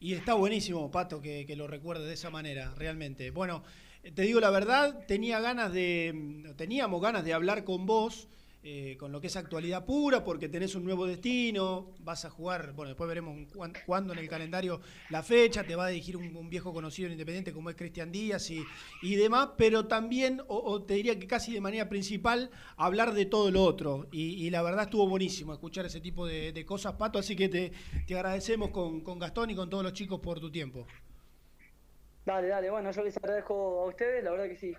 Y 0.00 0.14
está 0.14 0.34
buenísimo, 0.34 0.90
Pato, 0.90 1.20
que, 1.20 1.44
que 1.46 1.56
lo 1.56 1.66
recuerde 1.66 2.06
de 2.06 2.14
esa 2.14 2.30
manera, 2.30 2.72
realmente. 2.76 3.30
Bueno, 3.30 3.62
eh, 4.02 4.12
te 4.12 4.22
digo 4.22 4.40
la 4.40 4.50
verdad, 4.50 5.04
tenía 5.06 5.40
ganas 5.40 5.72
de, 5.72 6.12
mm, 6.14 6.54
teníamos 6.56 7.02
ganas 7.02 7.24
de 7.24 7.32
hablar 7.34 7.64
con 7.64 7.86
vos, 7.86 8.28
eh, 8.64 8.96
con 8.98 9.12
lo 9.12 9.20
que 9.20 9.28
es 9.28 9.36
actualidad 9.36 9.84
pura, 9.84 10.24
porque 10.24 10.48
tenés 10.48 10.74
un 10.74 10.84
nuevo 10.84 11.06
destino, 11.06 11.92
vas 12.00 12.24
a 12.24 12.30
jugar, 12.30 12.72
bueno, 12.72 12.88
después 12.88 13.06
veremos 13.06 13.46
cuán- 13.54 13.72
cuándo 13.86 14.12
en 14.12 14.18
el 14.18 14.28
calendario 14.28 14.80
la 15.10 15.22
fecha, 15.22 15.62
te 15.62 15.76
va 15.76 15.86
a 15.86 15.88
dirigir 15.88 16.16
un, 16.16 16.50
viejo 16.50 16.72
conocido 16.72 17.06
en 17.06 17.12
Independiente 17.12 17.52
como 17.52 17.70
es 17.70 17.76
Cristian 17.76 18.10
Díaz 18.10 18.50
y, 18.50 18.64
y 19.02 19.14
demás, 19.14 19.50
pero 19.56 19.86
también, 19.86 20.42
o, 20.48 20.82
te 20.82 20.94
diría 20.94 21.18
que 21.18 21.28
casi 21.28 21.52
de 21.52 21.60
manera 21.60 21.88
principal, 21.88 22.50
hablar 22.76 23.14
de 23.14 23.26
todo 23.26 23.50
lo 23.50 23.62
otro. 23.62 24.08
Y, 24.10 24.50
la 24.50 24.62
verdad 24.62 24.84
estuvo 24.84 25.08
buenísimo 25.08 25.52
escuchar 25.52 25.86
ese 25.86 26.00
tipo 26.00 26.26
de, 26.26 26.52
de 26.52 26.66
cosas, 26.66 26.94
Pato, 26.94 27.18
así 27.18 27.36
que 27.36 27.48
te, 27.48 27.72
te 28.06 28.14
agradecemos 28.16 28.70
con, 28.70 29.02
con 29.02 29.18
Gastón 29.18 29.50
y 29.50 29.54
con 29.54 29.70
todos 29.70 29.84
los 29.84 29.92
chicos 29.92 30.20
por 30.20 30.40
tu 30.40 30.50
tiempo. 30.50 30.86
Dale, 32.26 32.48
dale, 32.48 32.70
bueno, 32.70 32.90
yo 32.90 33.02
les 33.04 33.16
agradezco 33.16 33.82
a 33.82 33.86
ustedes, 33.86 34.24
la 34.24 34.30
verdad 34.32 34.48
que 34.48 34.56
sí, 34.56 34.74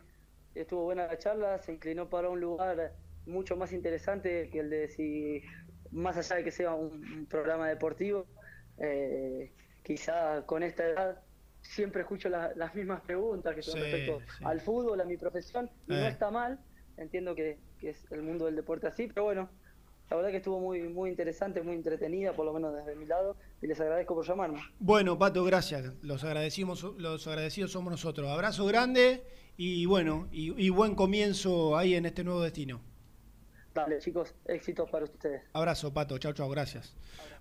estuvo 0.53 0.84
buena 0.84 1.07
la 1.07 1.18
charla, 1.18 1.57
se 1.60 1.72
inclinó 1.73 2.10
para 2.10 2.30
un 2.30 2.39
lugar 2.39 2.93
mucho 3.30 3.56
más 3.56 3.72
interesante 3.73 4.49
que 4.51 4.60
el 4.60 4.69
de 4.69 4.88
si, 4.89 5.41
más 5.91 6.18
allá 6.18 6.38
de 6.38 6.43
que 6.43 6.51
sea 6.51 6.73
un, 6.73 6.93
un 6.93 7.26
programa 7.27 7.68
deportivo, 7.69 8.27
eh, 8.77 9.53
quizá 9.84 10.45
con 10.45 10.64
esta 10.64 10.85
edad 10.88 11.22
siempre 11.61 12.01
escucho 12.01 12.30
la- 12.30 12.53
las 12.56 12.73
mismas 12.76 13.01
preguntas 13.01 13.56
que 13.56 13.61
son 13.61 13.76
Sí, 13.76 13.80
respecto 13.81 14.19
sí. 14.38 14.43
al 14.45 14.60
fútbol, 14.61 15.01
a 15.01 15.06
mi 15.06 15.18
profesión, 15.18 15.69
y 15.88 15.93
no 15.93 16.06
Eh. 16.06 16.10
está 16.10 16.31
mal, 16.31 16.60
entiendo 16.97 17.35
que, 17.35 17.60
que 17.80 17.89
es 17.89 18.06
el 18.11 18.22
mundo 18.23 18.45
del 18.45 18.56
deporte 18.56 18.88
así, 18.88 19.07
pero 19.07 19.26
bueno, 19.26 19.49
la 20.10 20.15
verdad 20.18 20.31
que 20.31 20.38
estuvo 20.38 20.60
muy, 20.60 20.81
muy 20.89 21.10
interesante, 21.11 21.61
muy 21.61 21.76
entretenida, 21.76 22.34
por 22.34 22.45
lo 22.45 22.53
menos 22.53 22.73
desde 22.76 22.95
mi 22.95 23.06
lado, 23.06 23.38
y 23.61 23.68
les 23.68 23.80
agradezco 23.80 24.15
por 24.15 24.26
llamarme. 24.26 24.60
Bueno, 24.80 25.19
Pato, 25.19 25.43
gracias. 25.43 25.93
Los 26.01 26.23
agradecimos, 26.23 26.84
los 26.97 27.27
agradecidos 27.27 27.72
somos 27.72 27.91
nosotros. 27.91 28.27
Abrazo 28.30 28.65
grande 28.65 29.23
y 29.56 29.85
bueno, 29.85 30.27
y, 30.31 30.65
y 30.65 30.69
buen 30.69 30.95
comienzo 30.95 31.77
ahí 31.77 31.93
en 31.95 32.06
este 32.06 32.23
nuevo 32.23 32.41
destino. 32.41 32.81
Dale, 33.81 33.99
chicos, 33.99 34.34
éxitos 34.45 34.89
para 34.89 35.06
ustedes. 35.06 35.41
Abrazo, 35.53 35.93
Pato. 35.93 36.18
Chao, 36.18 36.34
chao, 36.34 36.49
gracias. 36.49 36.93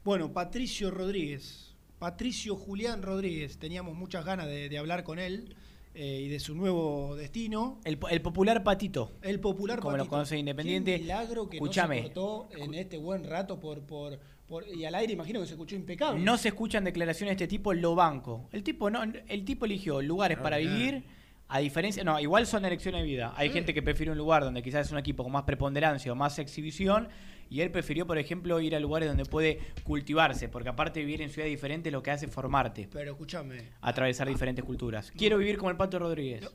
Bueno, 0.05 0.32
Patricio 0.32 0.90
Rodríguez. 0.90 1.74
Patricio 1.98 2.55
Julián 2.55 3.02
Rodríguez. 3.02 3.59
Teníamos 3.59 3.97
muchas 3.97 4.24
ganas 4.24 4.47
de, 4.47 4.69
de 4.69 4.78
hablar 4.78 5.02
con 5.02 5.19
él 5.19 5.56
eh, 5.94 6.20
y 6.24 6.28
de 6.28 6.39
su 6.39 6.55
nuevo 6.55 7.16
destino. 7.16 7.81
El, 7.85 7.98
el 8.10 8.23
popular 8.23 8.62
patito. 8.62 9.12
El 9.23 9.40
popular 9.40 9.81
Como 9.81 9.93
lo 9.97 10.05
Patito. 10.05 10.10
conoce 10.10 10.39
Independiente. 10.39 10.93
Qué 10.97 11.01
milagro 11.02 11.48
que 11.48 11.56
Escúchame. 11.56 11.97
no 11.97 12.02
se 12.09 12.12
cortó 12.15 12.48
en 12.56 12.74
este 12.74 12.98
buen 12.98 13.24
rato 13.24 13.59
por, 13.59 13.81
por, 13.81 14.19
por- 14.47 14.65
y 14.69 14.85
al 14.85 14.94
aire 14.94 15.12
imagino 15.15 15.40
que 15.40 15.47
se 15.47 15.55
escuchó 15.55 15.74
impecable. 15.74 16.23
No 16.23 16.39
se 16.39 16.48
escuchan 16.48 16.85
declaraciones 16.85 17.36
de 17.36 17.44
este 17.44 17.48
tipo 17.56 17.73
en 17.73 17.82
lo 17.82 17.97
banco. 17.97 18.48
El 18.52 18.62
tipo 18.62 18.90
no, 18.90 19.02
el 19.02 19.44
tipo 19.44 19.65
eligió 19.65 20.01
lugares 20.01 20.39
Ah, 20.39 20.43
para 20.44 20.59
vivir, 20.59 21.02
a 21.49 21.59
diferencia, 21.61 22.05
no, 22.05 22.20
igual 22.20 22.47
son 22.47 22.65
elecciones 22.65 23.01
de 23.03 23.07
vida. 23.07 23.33
Hay 23.37 23.49
Sí. 23.49 23.55
gente 23.55 23.73
que 23.75 23.83
prefiere 23.83 24.12
un 24.12 24.19
lugar 24.19 24.45
donde 24.45 24.62
quizás 24.62 24.87
es 24.87 24.93
un 24.93 24.99
equipo 24.99 25.23
con 25.23 25.33
más 25.33 25.45
preponderancia 25.45 26.12
o 26.12 26.15
más 26.15 26.39
exhibición, 26.39 27.09
y 27.51 27.62
él 27.62 27.70
prefirió, 27.70 28.07
por 28.07 28.19
ejemplo, 28.19 28.61
ir 28.61 28.77
a 28.77 28.81
lugares 28.81 29.09
donde 29.09 29.25
puede 29.25 29.59
cultivarse, 29.83 30.51
porque 30.51 30.69
aparte 30.69 31.01
de 31.01 31.07
vivir 31.07 31.23
en 31.23 31.31
ciudades 31.31 31.51
diferentes 31.51 31.91
lo 31.91 32.03
que 32.03 32.11
hace 32.11 32.27
es 32.27 32.33
formarte, 32.33 32.89
Pero 32.93 33.12
escúchame. 33.12 33.62
atravesar 33.81 34.29
diferentes 34.29 34.62
culturas. 34.65 35.11
Quiero 35.16 35.39
vivir 35.39 35.57
como 35.57 35.70
el 35.70 35.77
Pato 35.79 35.99
Rodríguez. 35.99 36.47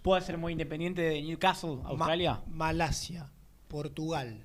¿Puedo 0.00 0.18
ser 0.22 0.38
muy 0.38 0.52
independiente 0.52 1.02
de 1.02 1.20
Newcastle, 1.20 1.78
Australia? 1.84 2.40
Ma- 2.46 2.66
Malasia, 2.68 3.30
Portugal. 3.68 4.44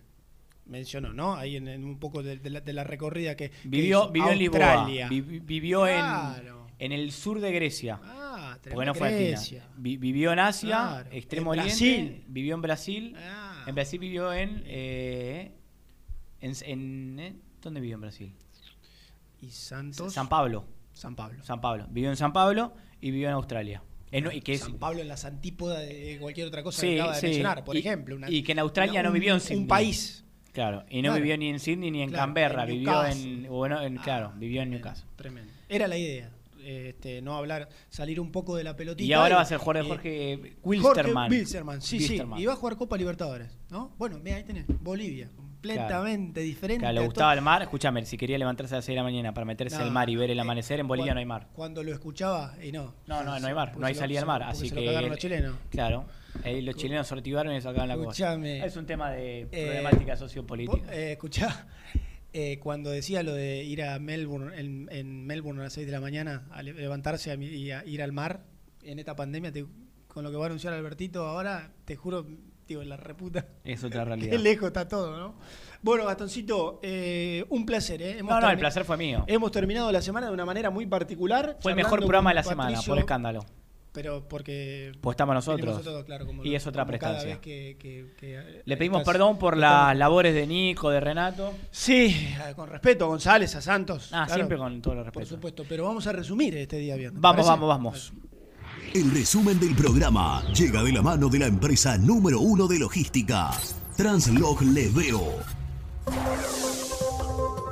Mencionó, 0.66 1.14
¿no? 1.14 1.36
Ahí 1.36 1.56
en, 1.58 1.68
en 1.68 1.84
un 1.86 2.00
poco 2.00 2.24
de, 2.24 2.38
de 2.38 2.50
la, 2.50 2.62
de 2.62 2.74
la 2.74 2.84
recorrida 2.84 3.36
que. 3.36 3.52
Vivió, 3.64 4.10
vivió 4.10 4.32
en 4.32 4.40
Lisboa, 4.40 4.88
vivió 5.10 5.88
en, 5.88 6.06
en 6.80 6.92
el 6.92 7.12
sur 7.12 7.40
de 7.40 7.52
Grecia. 7.52 8.00
Ah, 8.04 8.41
porque 8.70 8.86
no 8.86 8.94
fue 8.94 9.08
a 9.08 9.12
Grecia. 9.12 9.62
China. 9.64 9.74
Vi- 9.78 9.98
vivió 9.98 10.32
en 10.34 10.40
Asia, 10.40 10.68
Claro. 10.70 11.10
extremo 11.12 11.54
En 11.54 11.60
oriente. 11.62 11.86
Brasil. 11.86 12.24
Vivió 12.28 12.56
en 12.56 12.62
Brasil. 12.62 13.16
Ah. 13.18 13.64
En 13.68 13.76
Brasil 13.76 14.00
vivió 14.00 14.32
en, 14.34 14.64
eh, 14.66 15.52
en, 16.42 16.54
en- 16.66 17.20
¿eh? 17.20 17.36
¿Dónde 17.62 17.80
vivió 17.82 17.96
en 17.96 18.02
Brasil? 18.02 18.34
Y 19.42 19.50
Santos. 19.50 20.14
San 20.14 20.30
Pablo. 20.30 20.66
San 20.94 21.16
Pablo. 21.16 21.44
San 21.44 21.62
Pablo. 21.62 21.88
Vivió 21.90 22.10
en 22.10 22.18
San 22.18 22.34
Pablo 22.34 22.74
y 23.00 23.12
vivió 23.12 23.28
en 23.30 23.34
Australia. 23.34 23.82
En- 24.12 24.30
y 24.32 24.42
que 24.42 24.54
es- 24.54 24.62
San 24.62 24.78
Pablo 24.78 25.02
en 25.02 25.08
las 25.08 25.26
antípodas 25.26 25.80
de 25.88 26.18
cualquier 26.20 26.48
otra 26.48 26.62
cosa 26.64 26.82
Sí, 26.82 26.88
que 26.88 27.02
acaba 27.02 27.16
de 27.16 27.22
sí. 27.22 27.26
mencionar, 27.28 27.64
por 27.64 27.76
Y- 27.76 27.80
ejemplo. 27.80 28.16
una- 28.16 28.30
y 28.30 28.44
que 28.44 28.52
en 28.52 28.60
Australia 28.60 29.00
una- 29.00 29.04
no 29.10 29.14
vivió 29.14 29.34
en 29.34 29.40
Sydney. 29.40 29.62
Un 29.62 29.68
país. 29.68 30.26
Claro, 30.52 30.84
y 30.90 30.98
no 31.02 31.10
Claro. 31.10 31.16
vivió 31.24 31.38
ni 31.38 31.48
en 31.48 31.60
Sydney 31.62 31.92
ni 31.92 32.02
en 32.02 32.10
Claro, 32.10 32.24
Canberra, 32.24 32.64
en 32.64 32.70
vivió 32.70 33.06
en, 33.06 33.44
bueno, 33.48 33.82
en- 33.82 33.96
claro, 33.98 34.34
vivió 34.36 34.62
en 34.62 34.72
Newcastle. 34.72 35.08
Tremendo. 35.16 35.50
Era 35.70 35.88
la 35.88 35.98
idea. 35.98 36.30
Este, 36.64 37.22
no 37.22 37.36
hablar, 37.36 37.70
salir 37.90 38.20
un 38.20 38.32
poco 38.32 38.56
de 38.56 38.64
la 38.64 38.76
pelotita. 38.76 39.08
Y 39.08 39.14
ahora 39.14 39.36
va 39.38 39.42
a 39.42 39.46
ser 39.46 39.58
jugador 39.58 39.84
de 39.84 39.88
y- 39.88 39.92
Jorge 39.92 40.56
Wilstermann. 40.64 41.16
Jorge 41.26 41.38
Wilstermann, 41.40 41.82
sí, 41.82 41.98
Wilstermann. 41.98 42.38
sí. 42.38 42.44
Y 42.44 42.46
va 42.46 42.54
a 42.54 42.56
jugar 42.56 42.76
Copa 42.78 42.98
Libertadores, 42.98 43.50
¿no? 43.70 43.94
Bueno, 43.98 44.20
mira, 44.24 44.38
ahí 44.38 44.44
tenés. 44.44 44.66
Bolivia, 44.82 45.30
completamente 45.36 46.42
diferente. 46.42 46.82
Claro, 46.82 47.00
le 47.00 47.06
gustaba 47.06 47.34
el 47.34 47.42
mar. 47.42 47.62
Escúchame, 47.62 48.06
si 48.06 48.18
quería 48.18 48.38
levantarse 48.38 48.74
a 48.76 48.78
las 48.80 48.86
6 48.86 48.94
de 48.94 48.98
la 48.98 49.04
mañana 49.04 49.34
para 49.34 49.46
meterse 49.46 49.78
No, 49.78 49.84
al 49.84 49.92
mar 49.92 50.10
y 50.10 50.16
ver 50.16 50.32
el 50.32 50.40
amanecer, 50.40 50.80
en 50.80 50.88
Bolivia 50.88 51.14
no 51.14 51.20
hay 51.20 51.26
mar. 51.26 51.48
Cuando 51.54 51.84
lo 51.84 51.92
escuchaba, 51.92 52.56
y 52.64 52.72
no. 52.72 52.94
No, 53.08 53.24
no, 53.24 53.40
no 53.40 53.48
hay 53.48 53.54
mar, 53.54 53.78
no 53.78 53.86
hay 53.86 53.96
salida 53.96 54.20
al 54.22 54.26
mar. 54.26 54.44
Así 54.44 54.70
se 54.70 54.76
que. 54.76 55.02
los 55.08 55.18
chilenos. 55.18 55.56
Claro. 55.70 56.06
ahí 56.44 56.62
los 56.62 56.76
chilenos 56.76 57.08
sortivaron 57.08 57.54
y 57.54 57.62
sacaban 57.62 57.90
la 57.90 57.98
cosa. 57.98 58.36
Es 58.44 58.76
un 58.78 58.86
tema 58.86 59.12
de 59.12 59.42
Eh, 59.52 59.66
problemática 59.66 60.16
sociopolítica. 60.18 60.78
vos, 60.78 60.88
eh, 60.92 61.12
escuchá, 61.14 61.68
eh, 62.34 62.60
cuando 62.60 62.90
decía 62.92 63.24
lo 63.24 63.34
de 63.34 63.64
ir 63.64 63.84
a 63.84 64.00
Melbourne, 64.00 64.58
en, 64.60 64.88
en 64.92 65.26
Melbourne 65.26 65.62
a 65.62 65.64
las 65.66 65.74
6 65.74 65.86
de 65.86 65.92
la 65.92 66.00
mañana, 66.02 66.48
a 66.52 66.64
le- 66.64 66.74
levantarse 66.74 67.32
a 67.32 67.38
mi- 67.38 67.48
y 67.48 67.72
a 67.72 67.86
ir 67.86 68.02
al 68.02 68.12
mar 68.14 68.46
en 68.84 69.00
esta 69.00 69.16
pandemia, 69.16 69.52
te- 69.52 69.66
con 70.08 70.24
lo 70.24 70.32
que 70.32 70.38
va 70.38 70.44
a 70.44 70.48
anunciar 70.48 70.74
Albertito 70.74 71.26
ahora, 71.26 71.72
te 71.86 71.96
juro, 71.96 72.26
digo, 72.68 72.84
la 72.84 72.98
reputa. 72.98 73.46
Es 73.64 73.84
otra 73.84 74.06
realidad. 74.06 74.30
Qué 74.32 74.40
lejos 74.40 74.68
está 74.68 74.88
todo, 74.88 75.18
¿no? 75.18 75.36
Bueno, 75.82 76.06
Gastoncito, 76.06 76.80
eh, 76.84 77.44
un 77.50 77.66
placer, 77.66 78.02
¿eh? 78.02 78.18
No, 78.22 78.40
no, 78.40 78.50
el 78.52 78.58
placer 78.60 78.86
fue 78.86 78.98
mío. 78.98 79.24
Hemos 79.28 79.52
terminado 79.52 79.92
la 79.92 80.02
semana 80.02 80.28
de 80.28 80.34
una 80.34 80.46
manera 80.46 80.70
muy 80.70 80.86
particular. 80.86 81.58
Fue 81.60 81.72
el 81.72 81.76
mejor 81.76 82.00
programa 82.00 82.30
de 82.32 82.36
la 82.36 82.44
semana, 82.44 82.78
por 82.88 83.00
escándalo. 83.00 83.46
Pero 83.94 84.26
porque. 84.28 84.94
Pues 85.02 85.16
estamos 85.16 85.36
nosotros. 85.36 85.60
venimos 85.60 85.80
nosotros, 85.84 86.06
claro, 86.06 86.26
como 86.26 86.44
Y 86.46 86.52
lo- 86.52 86.58
es 86.58 86.66
otra 86.68 86.86
como 86.86 86.98
cada 86.98 87.14
prestancia. 87.20 87.36
vez 87.36 87.40
que- 87.40 87.76
que- 87.78 88.06
que, 88.18 88.62
Le 88.64 88.78
pedimos 88.78 89.02
estás- 89.02 89.14
perdón 89.14 89.38
por 89.38 89.56
estamos- 89.56 89.88
las 89.88 89.98
labores 89.98 90.34
de 90.34 90.48
Nico, 90.48 90.90
de 90.90 91.00
Renato. 91.02 91.54
Sí, 91.72 92.06
eh, 92.48 92.54
con 92.56 92.70
respeto 92.70 93.04
a 93.04 93.08
González, 93.10 93.54
a 93.56 93.62
Santos. 93.62 94.06
Ah, 94.14 94.24
claro, 94.26 94.34
siempre 94.36 94.58
con 94.58 94.82
todo 94.82 94.94
el 94.94 95.00
respeto. 95.00 95.20
Por 95.20 95.28
supuesto, 95.28 95.64
pero 95.68 95.84
vamos 95.84 96.08
a 96.08 96.14
resumir 96.14 96.56
este 96.56 96.78
día 96.78 96.96
viernes. 96.96 97.20
Vamos, 97.22 97.46
vamos, 97.46 97.68
vamos. 97.68 98.14
El 98.94 99.12
resumen 99.12 99.60
del 99.60 99.76
programa 99.76 100.42
llega 100.54 100.82
de 100.84 100.92
la 100.94 101.02
mano 101.02 101.28
de 101.28 101.40
la 101.40 101.48
empresa 101.48 101.98
número 101.98 102.40
uno 102.40 102.68
de 102.68 102.80
logística, 102.80 103.52
Translog 103.98 104.62
Leveo. 104.62 105.36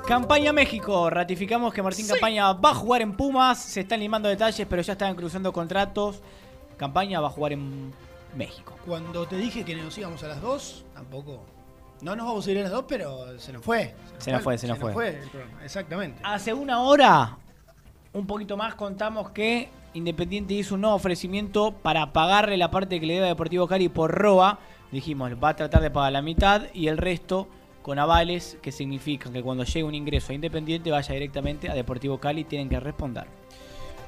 Campaña 0.10 0.52
México. 0.52 1.08
Ratificamos 1.12 1.72
que 1.72 1.84
Martín 1.84 2.08
Campaña 2.08 2.52
va 2.54 2.72
a 2.72 2.74
jugar 2.74 3.04
en 3.04 3.16
Pumas. 3.16 3.60
Se 3.60 3.82
están 3.82 4.00
limando 4.00 4.28
detalles, 4.28 4.66
pero 4.68 4.82
ya 4.82 4.94
están 4.94 5.14
cruzando 5.14 5.54
contratos. 5.54 6.24
Campaña 6.78 7.20
va 7.20 7.28
a 7.28 7.30
jugar 7.30 7.54
en 7.54 7.94
México. 8.36 8.76
Cuando 8.88 9.28
te 9.28 9.38
dije 9.38 9.64
que 9.64 9.76
nos 9.76 9.96
íbamos 10.00 10.24
a 10.24 10.30
las 10.30 10.42
dos, 10.42 10.84
tampoco. 10.96 11.46
No 12.02 12.16
nos 12.16 12.26
vamos 12.26 12.48
a 12.48 12.52
ir 12.52 12.58
a 12.58 12.64
las 12.64 12.72
dos, 12.72 12.86
pero 12.88 13.40
se 13.40 13.54
nos 13.54 13.64
fue. 13.64 13.94
Se 14.18 14.32
nos 14.32 14.42
fue, 14.42 14.58
se 14.58 14.68
nos 14.68 14.80
fue. 14.80 14.90
el 14.90 15.30
programa, 15.30 15.64
Exactamente. 15.64 16.20
Hace 16.24 16.56
una 16.56 16.82
hora, 16.82 17.38
un 18.12 18.26
poquito 18.26 18.58
más, 18.58 18.74
contamos 18.74 19.30
que 19.30 19.70
Independiente 19.94 20.56
hizo 20.56 20.74
un 20.74 20.82
nuevo 20.82 20.96
ofrecimiento 20.96 21.72
para 21.72 22.14
pagarle 22.14 22.58
la 22.58 22.72
parte 22.72 23.00
que 23.00 23.06
le 23.06 23.14
debe 23.14 23.28
a 23.28 23.30
Deportivo 23.30 23.68
Cali 23.68 23.90
por 23.90 24.10
ROA. 24.10 24.58
Dijimos, 24.92 25.34
va 25.34 25.50
a 25.50 25.56
tratar 25.56 25.84
de 25.84 25.92
pagar 25.92 26.14
la 26.14 26.24
mitad 26.24 26.64
y 26.74 26.88
el 26.88 26.98
resto 26.98 27.48
con 27.82 28.00
avales 28.00 28.58
que 28.62 28.72
significan 28.72 29.34
que 29.34 29.42
cuando 29.42 29.64
llegue 29.64 29.84
un 29.84 29.96
ingreso 29.96 30.32
a 30.32 30.36
Independiente 30.36 30.92
vaya 30.92 31.14
directamente 31.14 31.70
a 31.70 31.74
Deportivo 31.74 32.20
Cali 32.20 32.42
y 32.42 32.44
tienen 32.46 32.70
que 32.70 32.80
responder. 32.80 33.28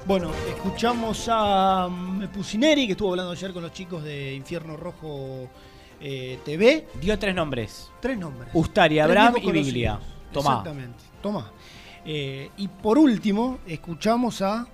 Bueno, 0.04 0.32
escuchamos 0.48 1.28
a 1.30 1.88
mm, 1.88 2.28
Pusineri, 2.28 2.86
que 2.86 2.92
estuvo 2.92 3.10
hablando 3.10 3.32
ayer 3.32 3.52
con 3.52 3.62
los 3.62 3.72
chicos 3.72 4.02
de 4.02 4.34
Infierno 4.34 4.76
Rojo 4.76 5.48
eh, 6.00 6.38
TV. 6.44 6.88
Dio 7.00 7.18
tres 7.18 7.34
nombres. 7.34 7.90
Tres 8.00 8.18
nombres. 8.18 8.50
Ustari, 8.52 8.98
Abraham 8.98 9.36
y 9.40 9.52
Biglia. 9.52 10.00
Tomá. 10.32 10.50
Exactamente. 10.50 11.04
Tomá. 11.22 11.52
Eh, 12.04 12.50
y 12.56 12.66
por 12.66 12.98
último, 12.98 13.58
escuchamos 13.66 14.42
a 14.42 14.66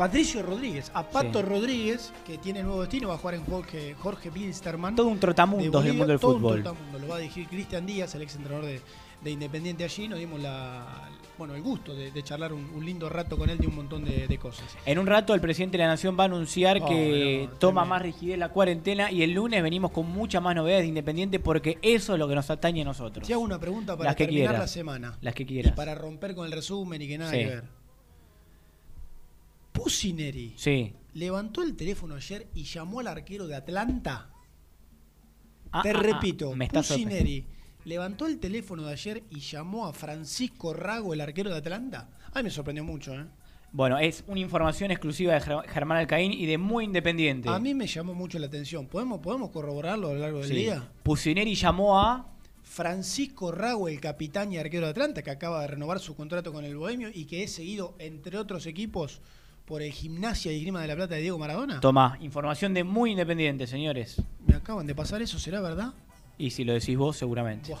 Patricio 0.00 0.42
Rodríguez, 0.42 0.90
a 0.94 1.02
Pato 1.02 1.40
Sí. 1.40 1.44
Rodríguez, 1.46 2.10
que 2.26 2.38
tiene 2.38 2.62
nuevo 2.62 2.80
destino, 2.80 3.08
va 3.08 3.16
a 3.16 3.18
jugar 3.18 3.34
en 3.34 3.44
Jorge, 3.44 3.94
Jorge 3.98 4.30
Bilsterman. 4.30 4.96
Todo 4.96 5.08
un 5.08 5.20
trotamundos 5.20 5.82
de 5.84 5.88
del 5.90 5.98
mundo 5.98 6.10
del 6.12 6.18
todo 6.20 6.30
un 6.36 6.40
fútbol. 6.40 6.62
trotamundo. 6.62 6.98
Lo 7.00 7.08
va 7.08 7.16
a 7.16 7.18
dirigir 7.18 7.46
Cristian 7.48 7.84
Díaz, 7.84 8.14
el 8.14 8.22
ex 8.22 8.34
entrenador 8.36 8.64
de, 8.64 8.80
de 9.22 9.30
Independiente 9.30 9.84
allí. 9.84 10.08
Nos 10.08 10.18
dimos 10.18 10.40
la, 10.40 10.86
bueno, 11.36 11.54
el 11.54 11.60
gusto 11.60 11.94
de, 11.94 12.10
de 12.12 12.22
charlar 12.22 12.54
un, 12.54 12.64
un 12.74 12.82
lindo 12.82 13.10
rato 13.10 13.36
con 13.36 13.50
él 13.50 13.58
de 13.58 13.66
un 13.66 13.76
montón 13.76 14.02
de, 14.06 14.26
de 14.26 14.38
cosas. 14.38 14.64
En 14.86 14.98
un 14.98 15.06
rato 15.06 15.34
el 15.34 15.42
presidente 15.42 15.76
de 15.76 15.84
la 15.84 15.90
Nación 15.90 16.16
va 16.18 16.22
a 16.22 16.26
anunciar 16.28 16.78
Oh, 16.80 16.86
que 16.86 17.48
no, 17.52 17.58
toma 17.58 17.84
más 17.84 18.00
rigidez 18.00 18.38
la 18.38 18.48
cuarentena 18.48 19.10
y 19.12 19.22
el 19.22 19.32
lunes 19.34 19.62
venimos 19.62 19.90
con 19.90 20.10
muchas 20.10 20.42
más 20.42 20.54
novedades 20.56 20.84
de 20.84 20.88
Independiente 20.88 21.40
porque 21.40 21.76
eso 21.82 22.14
es 22.14 22.18
lo 22.18 22.26
que 22.26 22.34
nos 22.36 22.48
atañe 22.48 22.80
a 22.80 22.84
nosotros. 22.86 23.26
Si 23.26 23.34
hago 23.34 23.42
una 23.42 23.58
pregunta 23.58 23.98
para 23.98 24.08
Las 24.08 24.16
que 24.16 24.24
terminar 24.24 24.48
quieras. 24.52 24.60
la 24.62 24.68
semana. 24.68 25.18
Las 25.20 25.34
que 25.34 25.42
Y 25.46 25.62
para 25.72 25.94
romper 25.94 26.34
con 26.34 26.46
el 26.46 26.52
resumen 26.52 27.02
y 27.02 27.06
que 27.06 27.18
nada 27.18 27.32
Sí. 27.32 27.36
que 27.40 27.46
ver. 27.46 27.79
Pusineri 29.72 30.54
Sí. 30.56 30.92
levantó 31.14 31.62
el 31.62 31.76
teléfono 31.76 32.14
ayer 32.14 32.46
y 32.54 32.64
llamó 32.64 33.00
al 33.00 33.06
arquero 33.08 33.46
de 33.46 33.56
Atlanta. 33.56 34.30
Ah, 35.72 35.82
Te 35.82 35.90
ah, 35.90 35.94
ah, 35.96 36.02
repito, 36.02 36.54
me 36.54 36.64
está 36.66 36.80
Pusineri 36.80 37.46
levantó 37.84 38.26
el 38.26 38.38
teléfono 38.38 38.84
de 38.84 38.92
ayer 38.92 39.22
y 39.30 39.40
llamó 39.40 39.86
a 39.86 39.92
Francisco 39.92 40.74
Rago, 40.74 41.14
el 41.14 41.20
arquero 41.20 41.50
de 41.50 41.56
Atlanta. 41.56 42.10
Ay, 42.34 42.42
me 42.42 42.50
sorprendió 42.50 42.84
mucho, 42.84 43.14
¿eh? 43.14 43.24
Bueno, 43.72 43.98
es 43.98 44.24
una 44.26 44.40
información 44.40 44.90
exclusiva 44.90 45.32
de 45.34 45.40
Ger- 45.40 45.64
Germán 45.68 45.98
Alcaín 45.98 46.32
y 46.32 46.44
de 46.44 46.58
Muy 46.58 46.84
Independiente. 46.84 47.48
A 47.48 47.58
mí 47.60 47.72
me 47.72 47.86
llamó 47.86 48.14
mucho 48.14 48.38
la 48.40 48.46
atención. 48.48 48.86
¿Podemos, 48.86 49.20
podemos 49.20 49.50
corroborarlo 49.50 50.08
a 50.08 50.14
lo 50.14 50.18
largo 50.18 50.38
del 50.40 50.48
Sí. 50.48 50.54
día? 50.56 50.90
Pusineri 51.04 51.54
llamó 51.54 51.98
a 51.98 52.26
Francisco 52.64 53.52
Rago, 53.52 53.88
el 53.88 54.00
capitán 54.00 54.52
y 54.52 54.58
arquero 54.58 54.86
de 54.86 54.90
Atlanta, 54.90 55.22
que 55.22 55.30
acaba 55.30 55.60
de 55.62 55.68
renovar 55.68 56.00
su 56.00 56.16
contrato 56.16 56.52
con 56.52 56.64
el 56.64 56.76
Bohemio 56.76 57.10
y 57.14 57.24
que 57.26 57.44
es 57.44 57.52
seguido, 57.52 57.94
entre 58.00 58.36
otros 58.38 58.66
equipos, 58.66 59.20
por 59.70 59.82
el 59.82 59.92
Gimnasia 59.92 60.50
y 60.50 60.60
Grima 60.62 60.82
de 60.82 60.88
la 60.88 60.96
Plata 60.96 61.14
de 61.14 61.20
Diego 61.20 61.38
Maradona? 61.38 61.78
Toma, 61.78 62.18
información 62.20 62.74
de 62.74 62.82
muy 62.82 63.12
independiente, 63.12 63.68
señores. 63.68 64.20
Me 64.44 64.56
acaban 64.56 64.84
de 64.84 64.96
pasar 64.96 65.22
eso, 65.22 65.38
¿será 65.38 65.60
verdad? 65.60 65.92
Y 66.38 66.50
si 66.50 66.64
lo 66.64 66.72
decís 66.72 66.96
vos, 66.98 67.16
seguramente. 67.16 67.70
Buah. 67.70 67.78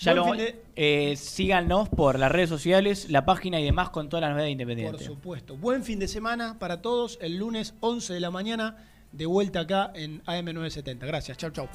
Ya 0.00 0.12
lo, 0.14 0.32
de- 0.32 0.60
eh, 0.74 1.14
síganos 1.14 1.88
por 1.88 2.18
las 2.18 2.32
redes 2.32 2.48
sociales, 2.48 3.10
la 3.10 3.24
página 3.24 3.60
y 3.60 3.64
demás 3.64 3.90
con 3.90 4.08
todas 4.08 4.22
las 4.22 4.30
novedades 4.32 4.58
de 4.58 4.90
Por 4.90 4.98
supuesto. 5.00 5.56
Buen 5.56 5.84
fin 5.84 6.00
de 6.00 6.08
semana 6.08 6.58
para 6.58 6.82
todos. 6.82 7.16
El 7.22 7.36
lunes 7.36 7.74
11 7.78 8.14
de 8.14 8.20
la 8.20 8.32
mañana, 8.32 8.76
de 9.12 9.26
vuelta 9.26 9.60
acá 9.60 9.92
en 9.94 10.20
AM970. 10.24 10.98
Gracias. 11.06 11.38
Chau, 11.38 11.50
chau. 11.52 11.68